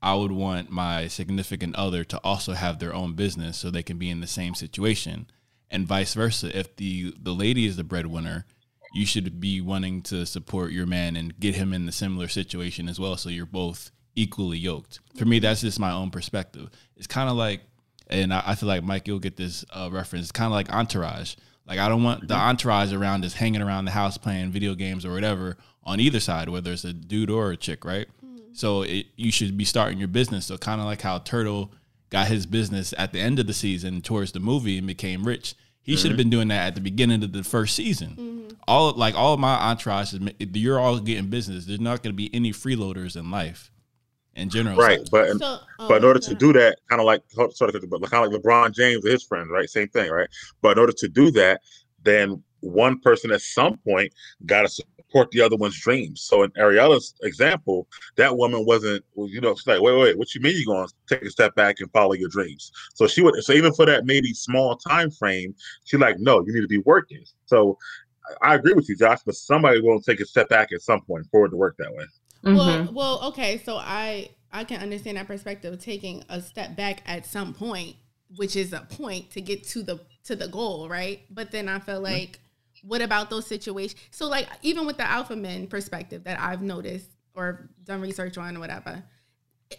[0.00, 3.98] I would want my significant other to also have their own business so they can
[3.98, 5.26] be in the same situation,
[5.70, 6.56] and vice versa.
[6.56, 8.44] If the the lady is the breadwinner,
[8.92, 12.88] you should be wanting to support your man and get him in the similar situation
[12.88, 15.00] as well, so you're both equally yoked.
[15.16, 16.70] For me, that's just my own perspective.
[16.96, 17.62] It's kind of like,
[18.08, 20.24] and I, I feel like Mike, you'll get this uh, reference.
[20.24, 21.36] It's kind of like Entourage.
[21.66, 25.06] Like I don't want the entourage around us hanging around the house playing video games
[25.06, 28.08] or whatever on either side, whether it's a dude or a chick, right?
[28.52, 30.46] So it, you should be starting your business.
[30.46, 31.72] So kind of like how Turtle
[32.10, 35.54] got his business at the end of the season towards the movie and became rich.
[35.82, 36.16] He should have mm-hmm.
[36.18, 38.10] been doing that at the beginning of the first season.
[38.10, 38.54] Mm-hmm.
[38.68, 41.66] All like all of my entourage, is you're all getting business.
[41.66, 43.72] There's not going to be any freeloaders in life,
[44.36, 44.76] in general.
[44.76, 47.74] Right, but in, So, oh, but in order to do that, kind of like sort
[47.74, 49.68] of, but kind of like LeBron James and his friends, right?
[49.68, 50.28] Same thing, right?
[50.60, 51.60] But in order to do that,
[52.04, 54.12] then one person at some point
[54.46, 56.22] got to support the other one's dreams.
[56.22, 60.40] So in Ariella's example, that woman wasn't, you know, she's like, wait, wait, what you
[60.40, 62.72] mean you're going to take a step back and follow your dreams?
[62.94, 66.54] So she would, so even for that maybe small time frame, she's like, no, you
[66.54, 67.24] need to be working.
[67.46, 67.78] So
[68.40, 71.00] I I agree with you, Josh, but somebody will take a step back at some
[71.02, 72.04] point for it to work that way.
[72.44, 72.56] Mm-hmm.
[72.56, 73.60] Well, well, okay.
[73.64, 77.96] So I I can understand that perspective of taking a step back at some point,
[78.36, 81.22] which is a point to get to the to the goal, right?
[81.30, 82.40] But then I feel like,
[82.82, 84.00] what about those situations?
[84.10, 88.56] So like even with the alpha men perspective that I've noticed or done research on
[88.56, 89.02] or whatever,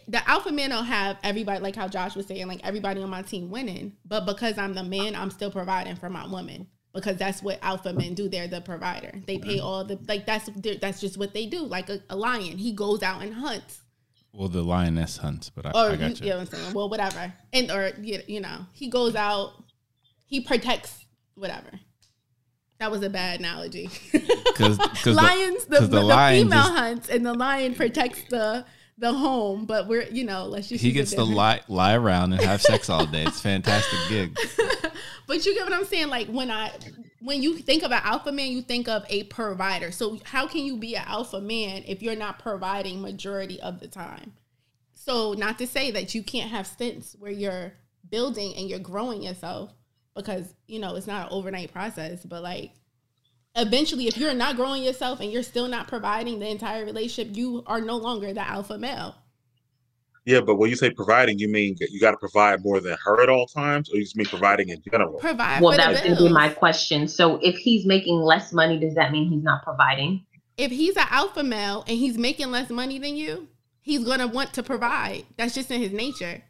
[0.08, 3.22] the alpha men will have everybody like how Josh was saying, like everybody on my
[3.22, 6.66] team winning, but because I'm the man, I'm still providing for my woman.
[6.92, 8.28] Because that's what alpha men do.
[8.28, 9.20] They're the provider.
[9.26, 10.26] They pay all the like.
[10.26, 10.48] That's
[10.80, 11.58] that's just what they do.
[11.62, 13.80] Like a, a lion, he goes out and hunts
[14.32, 16.30] Well, the lioness hunts, but I, or I got you you.
[16.30, 16.72] know what I'm saying?
[16.74, 17.32] Well, whatever.
[17.52, 19.54] And or you, you know, he goes out,
[20.26, 21.80] he protects whatever.
[22.78, 23.90] That was a bad analogy.
[24.54, 28.64] Because Lions, the, the, the lion female just- hunts, and the lion protects the
[28.98, 29.66] the home.
[29.66, 32.88] But we're you know, let's just he gets to lie lie around and have sex
[32.88, 33.24] all day.
[33.24, 34.38] It's a fantastic gig.
[35.26, 36.08] But you get what I'm saying?
[36.08, 36.70] Like when I
[37.20, 39.90] when you think of an alpha man, you think of a provider.
[39.90, 43.88] So how can you be an alpha man if you're not providing majority of the
[43.88, 44.34] time?
[44.92, 47.72] So not to say that you can't have stints where you're
[48.08, 49.72] building and you're growing yourself
[50.14, 52.72] because you know it's not an overnight process, but like
[53.56, 57.62] eventually if you're not growing yourself and you're still not providing the entire relationship, you
[57.66, 59.16] are no longer the alpha male.
[60.26, 63.22] Yeah, but when you say providing, you mean you got to provide more than her
[63.22, 65.18] at all times, or you just mean providing in general?
[65.18, 67.06] Provide well, for that the was going to be my question.
[67.06, 70.24] So, if he's making less money, does that mean he's not providing?
[70.56, 73.48] if he's an alpha male and he's making less money than you,
[73.80, 75.24] he's gonna want to provide.
[75.36, 76.42] That's just in his nature.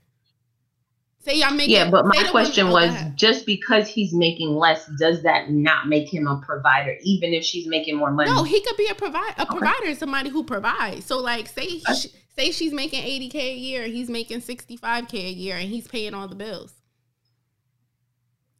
[1.25, 1.75] Say I'm making.
[1.75, 5.89] yeah, but my question woman- go was just because he's making less, does that not
[5.89, 8.31] make him a provider, even if she's making more money?
[8.31, 9.35] no, he could be a provider.
[9.39, 11.07] A provider is somebody who provides.
[11.07, 15.09] So like, say sh- say she's making eighty k a year, he's making sixty five
[15.09, 16.75] k a year, and he's paying all the bills.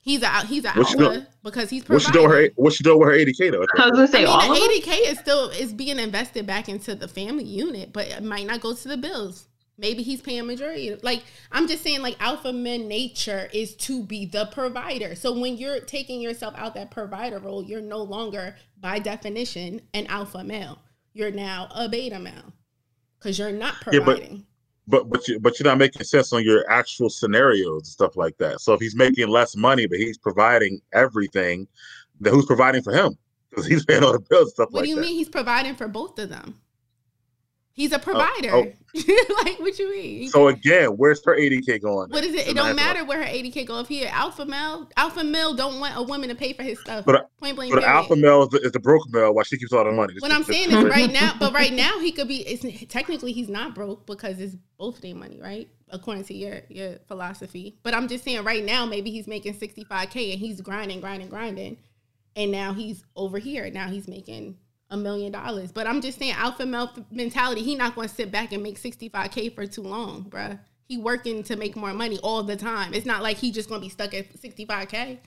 [0.01, 0.47] He's out.
[0.47, 2.13] he's out What she alpha do- because he's What she providing.
[2.31, 2.55] doing with her?
[2.63, 3.65] What she doing with her eighty k though?
[3.79, 6.47] I was gonna say I mean, all of the 80k is still is being invested
[6.47, 9.49] back into the family unit, but it might not go to the bills.
[9.77, 10.95] Maybe he's paying majority.
[11.03, 15.15] Like I'm just saying, like alpha men nature is to be the provider.
[15.17, 20.07] So when you're taking yourself out that provider role, you're no longer by definition an
[20.07, 20.79] alpha male.
[21.13, 22.53] You're now a beta male
[23.19, 24.47] because you're not Yeah, but providing.
[24.87, 28.37] but but you but you're not making sense on your actual scenarios and stuff like
[28.39, 28.61] that.
[28.61, 31.67] So if he's making less money but he's providing everything,
[32.21, 33.17] then who's providing for him?
[33.51, 35.01] Because he's paying all the bills and stuff what like do you that.
[35.03, 36.61] mean he's providing for both of them?
[37.75, 38.03] He's a oh, oh.
[38.03, 38.55] provider.
[38.55, 38.73] oh.
[39.45, 40.29] like what you mean?
[40.29, 42.09] So again, where's her eighty k going?
[42.11, 42.47] What is it?
[42.47, 43.05] It don't matter.
[43.05, 43.81] where her 80k go.
[43.81, 46.79] If he an alpha male, alpha male don't want a woman to pay for his
[46.79, 47.05] stuff.
[47.05, 47.73] But Point blank.
[47.73, 47.97] but period.
[47.97, 50.15] alpha male is the, is the broke male while she keeps all the money.
[50.21, 52.47] What I'm saying is right now, but right now he could be.
[52.47, 55.69] It's technically he's not broke because it's both their money, right?
[55.91, 57.77] According to your your philosophy.
[57.83, 61.79] But I'm just saying right now maybe he's making 65k and he's grinding, grinding, grinding,
[62.37, 63.69] and now he's over here.
[63.73, 64.59] Now he's making
[64.95, 65.71] a million dollars.
[65.73, 67.63] But I'm just saying alpha male mentality.
[67.63, 70.59] He not going to sit back and make 65k for too long, bruh.
[70.89, 72.95] He working to make more money all the time.
[72.95, 75.19] It's not like he just going to be stuck at 65k.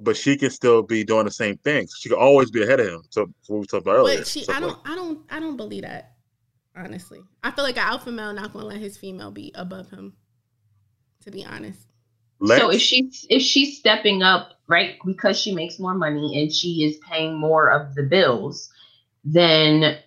[0.00, 1.86] but she can still be doing the same thing.
[1.98, 3.02] She can always be ahead of him.
[3.10, 4.18] So, so what we talked about earlier.
[4.18, 6.12] But she, Stuff I don't, I don't, I don't believe that.
[6.76, 10.12] Honestly, I feel like an alpha male not gonna let his female be above him.
[11.24, 11.80] To be honest,
[12.44, 16.84] So if she's if she's stepping up, right, because she makes more money and she
[16.84, 18.70] is paying more of the bills,
[19.26, 19.98] then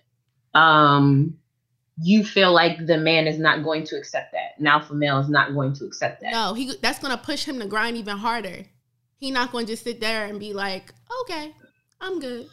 [0.54, 1.36] um
[2.02, 4.58] you feel like the man is not going to accept that.
[4.58, 6.32] An alpha male is not going to accept that.
[6.32, 8.64] no, he that's gonna push him to grind even harder.
[9.18, 10.92] He not gonna just sit there and be like,
[11.22, 11.52] okay,
[12.00, 12.48] I'm good.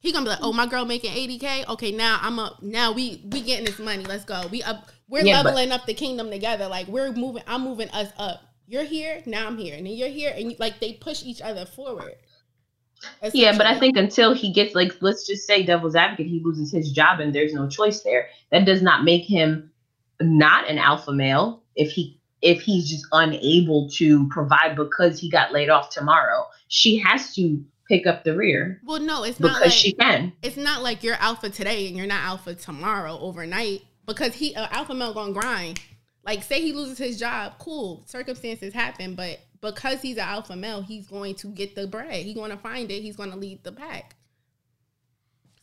[0.00, 1.68] He gonna be like, oh, my girl making 80k.
[1.70, 2.62] Okay, now I'm up.
[2.62, 4.04] Now we we getting this money.
[4.04, 4.46] Let's go.
[4.50, 4.88] We up.
[5.08, 6.68] We're Yeah, but- leveling up the kingdom together.
[6.68, 7.42] Like we're moving.
[7.46, 8.42] I'm moving us up.
[8.68, 9.22] You're here.
[9.24, 9.74] Now I'm here.
[9.76, 10.32] And then you're here.
[10.36, 12.14] And you, like they push each other forward.
[13.32, 16.72] Yeah, but I think until he gets like let's just say devil's advocate, he loses
[16.72, 18.28] his job and there's no choice there.
[18.50, 19.70] That does not make him
[20.20, 25.52] not an alpha male if he if he's just unable to provide because he got
[25.52, 26.46] laid off tomorrow.
[26.68, 30.32] She has to pick up the rear Well, no, it's not because like she can.
[30.42, 34.66] it's not like you're alpha today and you're not alpha tomorrow overnight because he uh,
[34.70, 35.80] alpha male gonna grind.
[36.24, 38.02] Like say he loses his job, cool.
[38.06, 39.38] Circumstances happen, but
[39.72, 42.24] because he's an alpha male, he's going to get the bread.
[42.24, 43.02] He's going to find it.
[43.02, 44.14] He's going to lead the pack.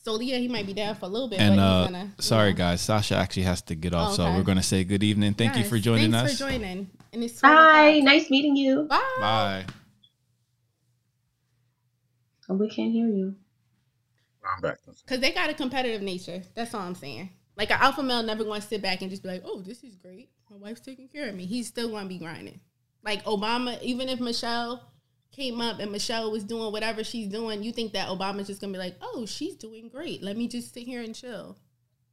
[0.04, 2.12] So yeah, he might be down for a little bit, And but uh, he's gonna.
[2.20, 4.36] sorry guys, Sasha actually has to get off, Oh, so okay.
[4.36, 5.34] we're gonna say good evening.
[5.34, 6.24] Thank you for joining us.
[6.38, 6.90] thanks for joining.
[7.14, 8.00] And it's 12 Bye.
[8.04, 8.84] Nice meeting you.
[8.84, 9.16] Bye.
[9.22, 9.66] Bye.
[12.50, 13.36] Oh, we can't hear you.
[14.46, 14.80] I'm back.
[15.06, 16.42] Because they got a competitive nature.
[16.54, 17.30] That's all I'm saying.
[17.56, 19.84] Like an alpha male never going to sit back and just be like, oh, this
[19.86, 20.30] is great.
[20.52, 21.46] My wife's taking care of me.
[21.46, 22.60] He's still going to be grinding.
[23.04, 24.90] Like Obama, even if Michelle
[25.32, 28.68] came up and Michelle was doing whatever she's doing, you think that Obama's just to
[28.68, 30.24] be like, oh, she's doing great.
[30.24, 31.58] Let me just sit here and chill.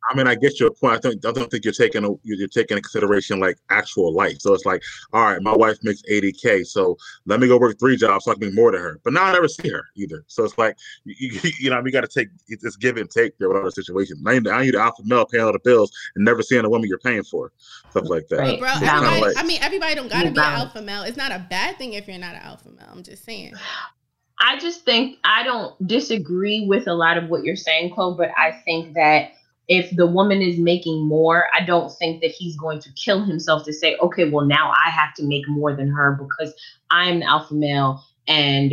[0.08, 0.94] I mean, I get your point.
[0.94, 4.36] I think I don't think you're taking a, you're taking into consideration like actual life.
[4.40, 6.96] So it's like, all right, my wife makes 80k, so
[7.26, 8.98] let me go work three jobs so I can make more to her.
[9.04, 10.24] But now I never see her either.
[10.26, 13.36] So it's like, you, you, you know, we got to take it's give and take
[13.38, 14.22] there with other situations.
[14.26, 16.68] I need, now you the alpha male paying all the bills and never seeing a
[16.70, 17.52] woman you're paying for,
[17.90, 18.38] stuff like that.
[18.38, 18.58] Right.
[18.58, 20.44] Bro, So it's kinda everybody, like- I mean, everybody don't got to Be be an
[20.44, 20.76] balanced.
[20.76, 21.02] alpha male.
[21.02, 22.88] It's not a bad thing if you're not an alpha male.
[22.90, 23.54] I'm just saying.
[24.42, 28.30] I just think I don't disagree with a lot of what you're saying, Chloe, but
[28.38, 29.32] I think that
[29.70, 33.64] if the woman is making more, I don't think that he's going to kill himself
[33.64, 36.52] to say, okay, well, now I have to make more than her because
[36.90, 38.72] I'm the alpha male and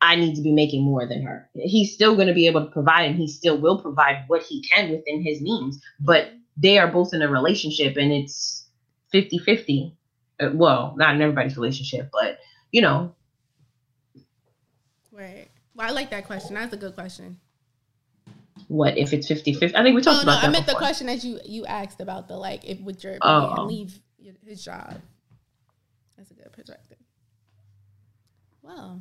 [0.00, 1.48] I need to be making more than her.
[1.54, 4.62] He's still going to be able to provide and he still will provide what he
[4.62, 8.66] can within his means, but they are both in a relationship and it's
[9.12, 9.96] 50 50.
[10.40, 12.40] Uh, well, not in everybody's relationship, but
[12.72, 13.14] you know,
[15.12, 15.48] Right.
[15.76, 16.54] Well, I like that question.
[16.54, 17.38] That's a good question.
[18.68, 20.74] What if it's 50 50 i think we talked no, about that I meant the
[20.74, 23.64] question that you you asked about the like if would your Oh.
[23.64, 23.98] leave
[24.46, 25.00] his job.
[26.16, 26.98] That's a good perspective.
[28.62, 29.00] Wow.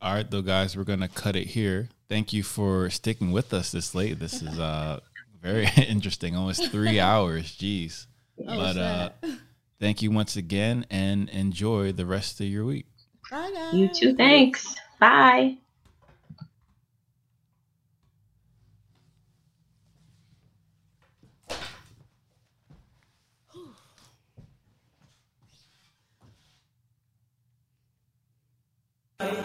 [0.00, 1.88] All right, though, guys, we're gonna cut it here.
[2.08, 4.18] Thank you for sticking with us this late.
[4.18, 5.00] This is uh
[5.42, 6.36] very interesting.
[6.36, 7.56] Almost three hours.
[7.56, 8.06] Jeez.
[8.40, 9.10] Oh, but uh,
[9.80, 12.86] thank you once again, and enjoy the rest of your week.
[13.30, 13.74] Bye guys.
[13.74, 15.56] you too thanks bye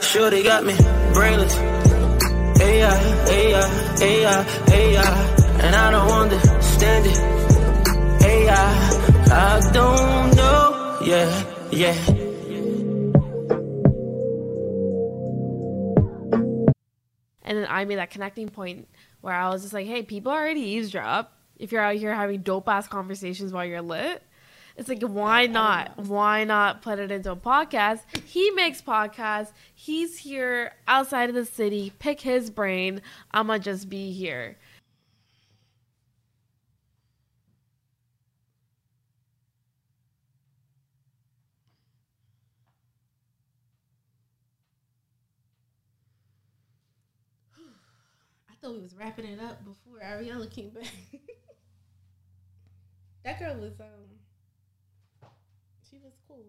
[0.02, 0.76] Sure they got me
[1.14, 1.58] brainless.
[1.58, 7.18] AI, AI, AI, AI, and I don't understand it.
[8.24, 8.54] AI,
[9.32, 11.00] I don't know.
[11.04, 11.96] Yeah, yeah.
[17.42, 18.88] And then I made that connecting point
[19.22, 22.70] where I was just like, hey, people already eavesdrop if you're out here having dope
[22.70, 24.22] ass conversations while you're lit
[24.76, 25.98] it's like why not?
[25.98, 28.02] Why not put it into a podcast?
[28.26, 29.52] He makes podcasts.
[29.74, 31.94] He's here outside of the city.
[32.00, 33.02] Pick his brain.
[33.32, 34.58] I'ma just be here.
[48.50, 50.88] I thought we was wrapping it up before Ariella came back.
[53.24, 54.23] that girl was um
[56.34, 56.44] cool.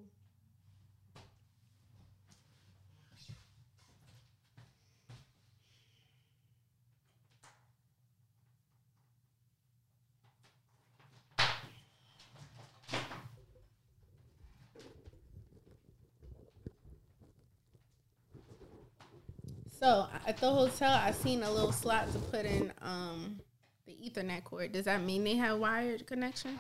[19.81, 23.41] So at the hotel, I seen a little slot to put in um
[23.87, 24.73] the Ethernet cord.
[24.73, 26.59] Does that mean they have wired connection?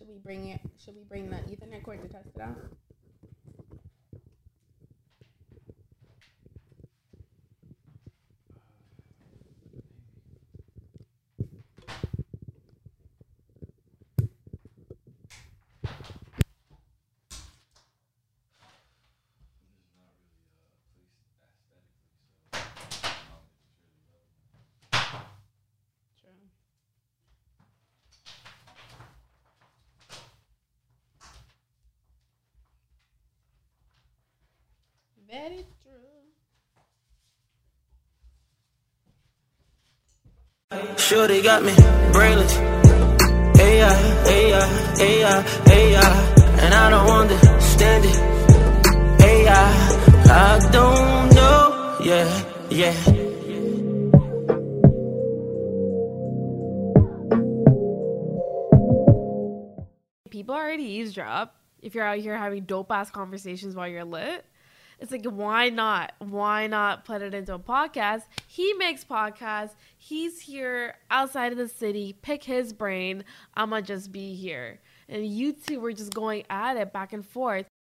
[0.11, 0.59] we bring it?
[0.83, 2.57] Should we bring the Ethernet cord to test it out?
[35.31, 35.65] Very
[40.69, 40.97] true.
[40.97, 41.73] Shorty got me
[42.11, 42.53] brainless.
[43.55, 43.95] Hey yeah,
[44.25, 46.35] hey yeah, hey yeah, hey yeah.
[46.59, 48.15] And I don't understand it.
[49.21, 49.71] Hey yeah,
[50.25, 51.97] I don't know.
[52.03, 52.27] Yeah,
[52.69, 52.93] yeah.
[60.29, 61.55] People already eavesdrop.
[61.81, 64.45] If you're out here having dope ass conversations while you're lit,
[65.01, 66.13] it's like why not?
[66.19, 68.21] Why not put it into a podcast?
[68.47, 69.73] He makes podcasts.
[69.97, 72.15] He's here outside of the city.
[72.21, 73.23] Pick his brain.
[73.55, 74.79] I'ma just be here.
[75.09, 77.65] And you two were just going at it back and forth.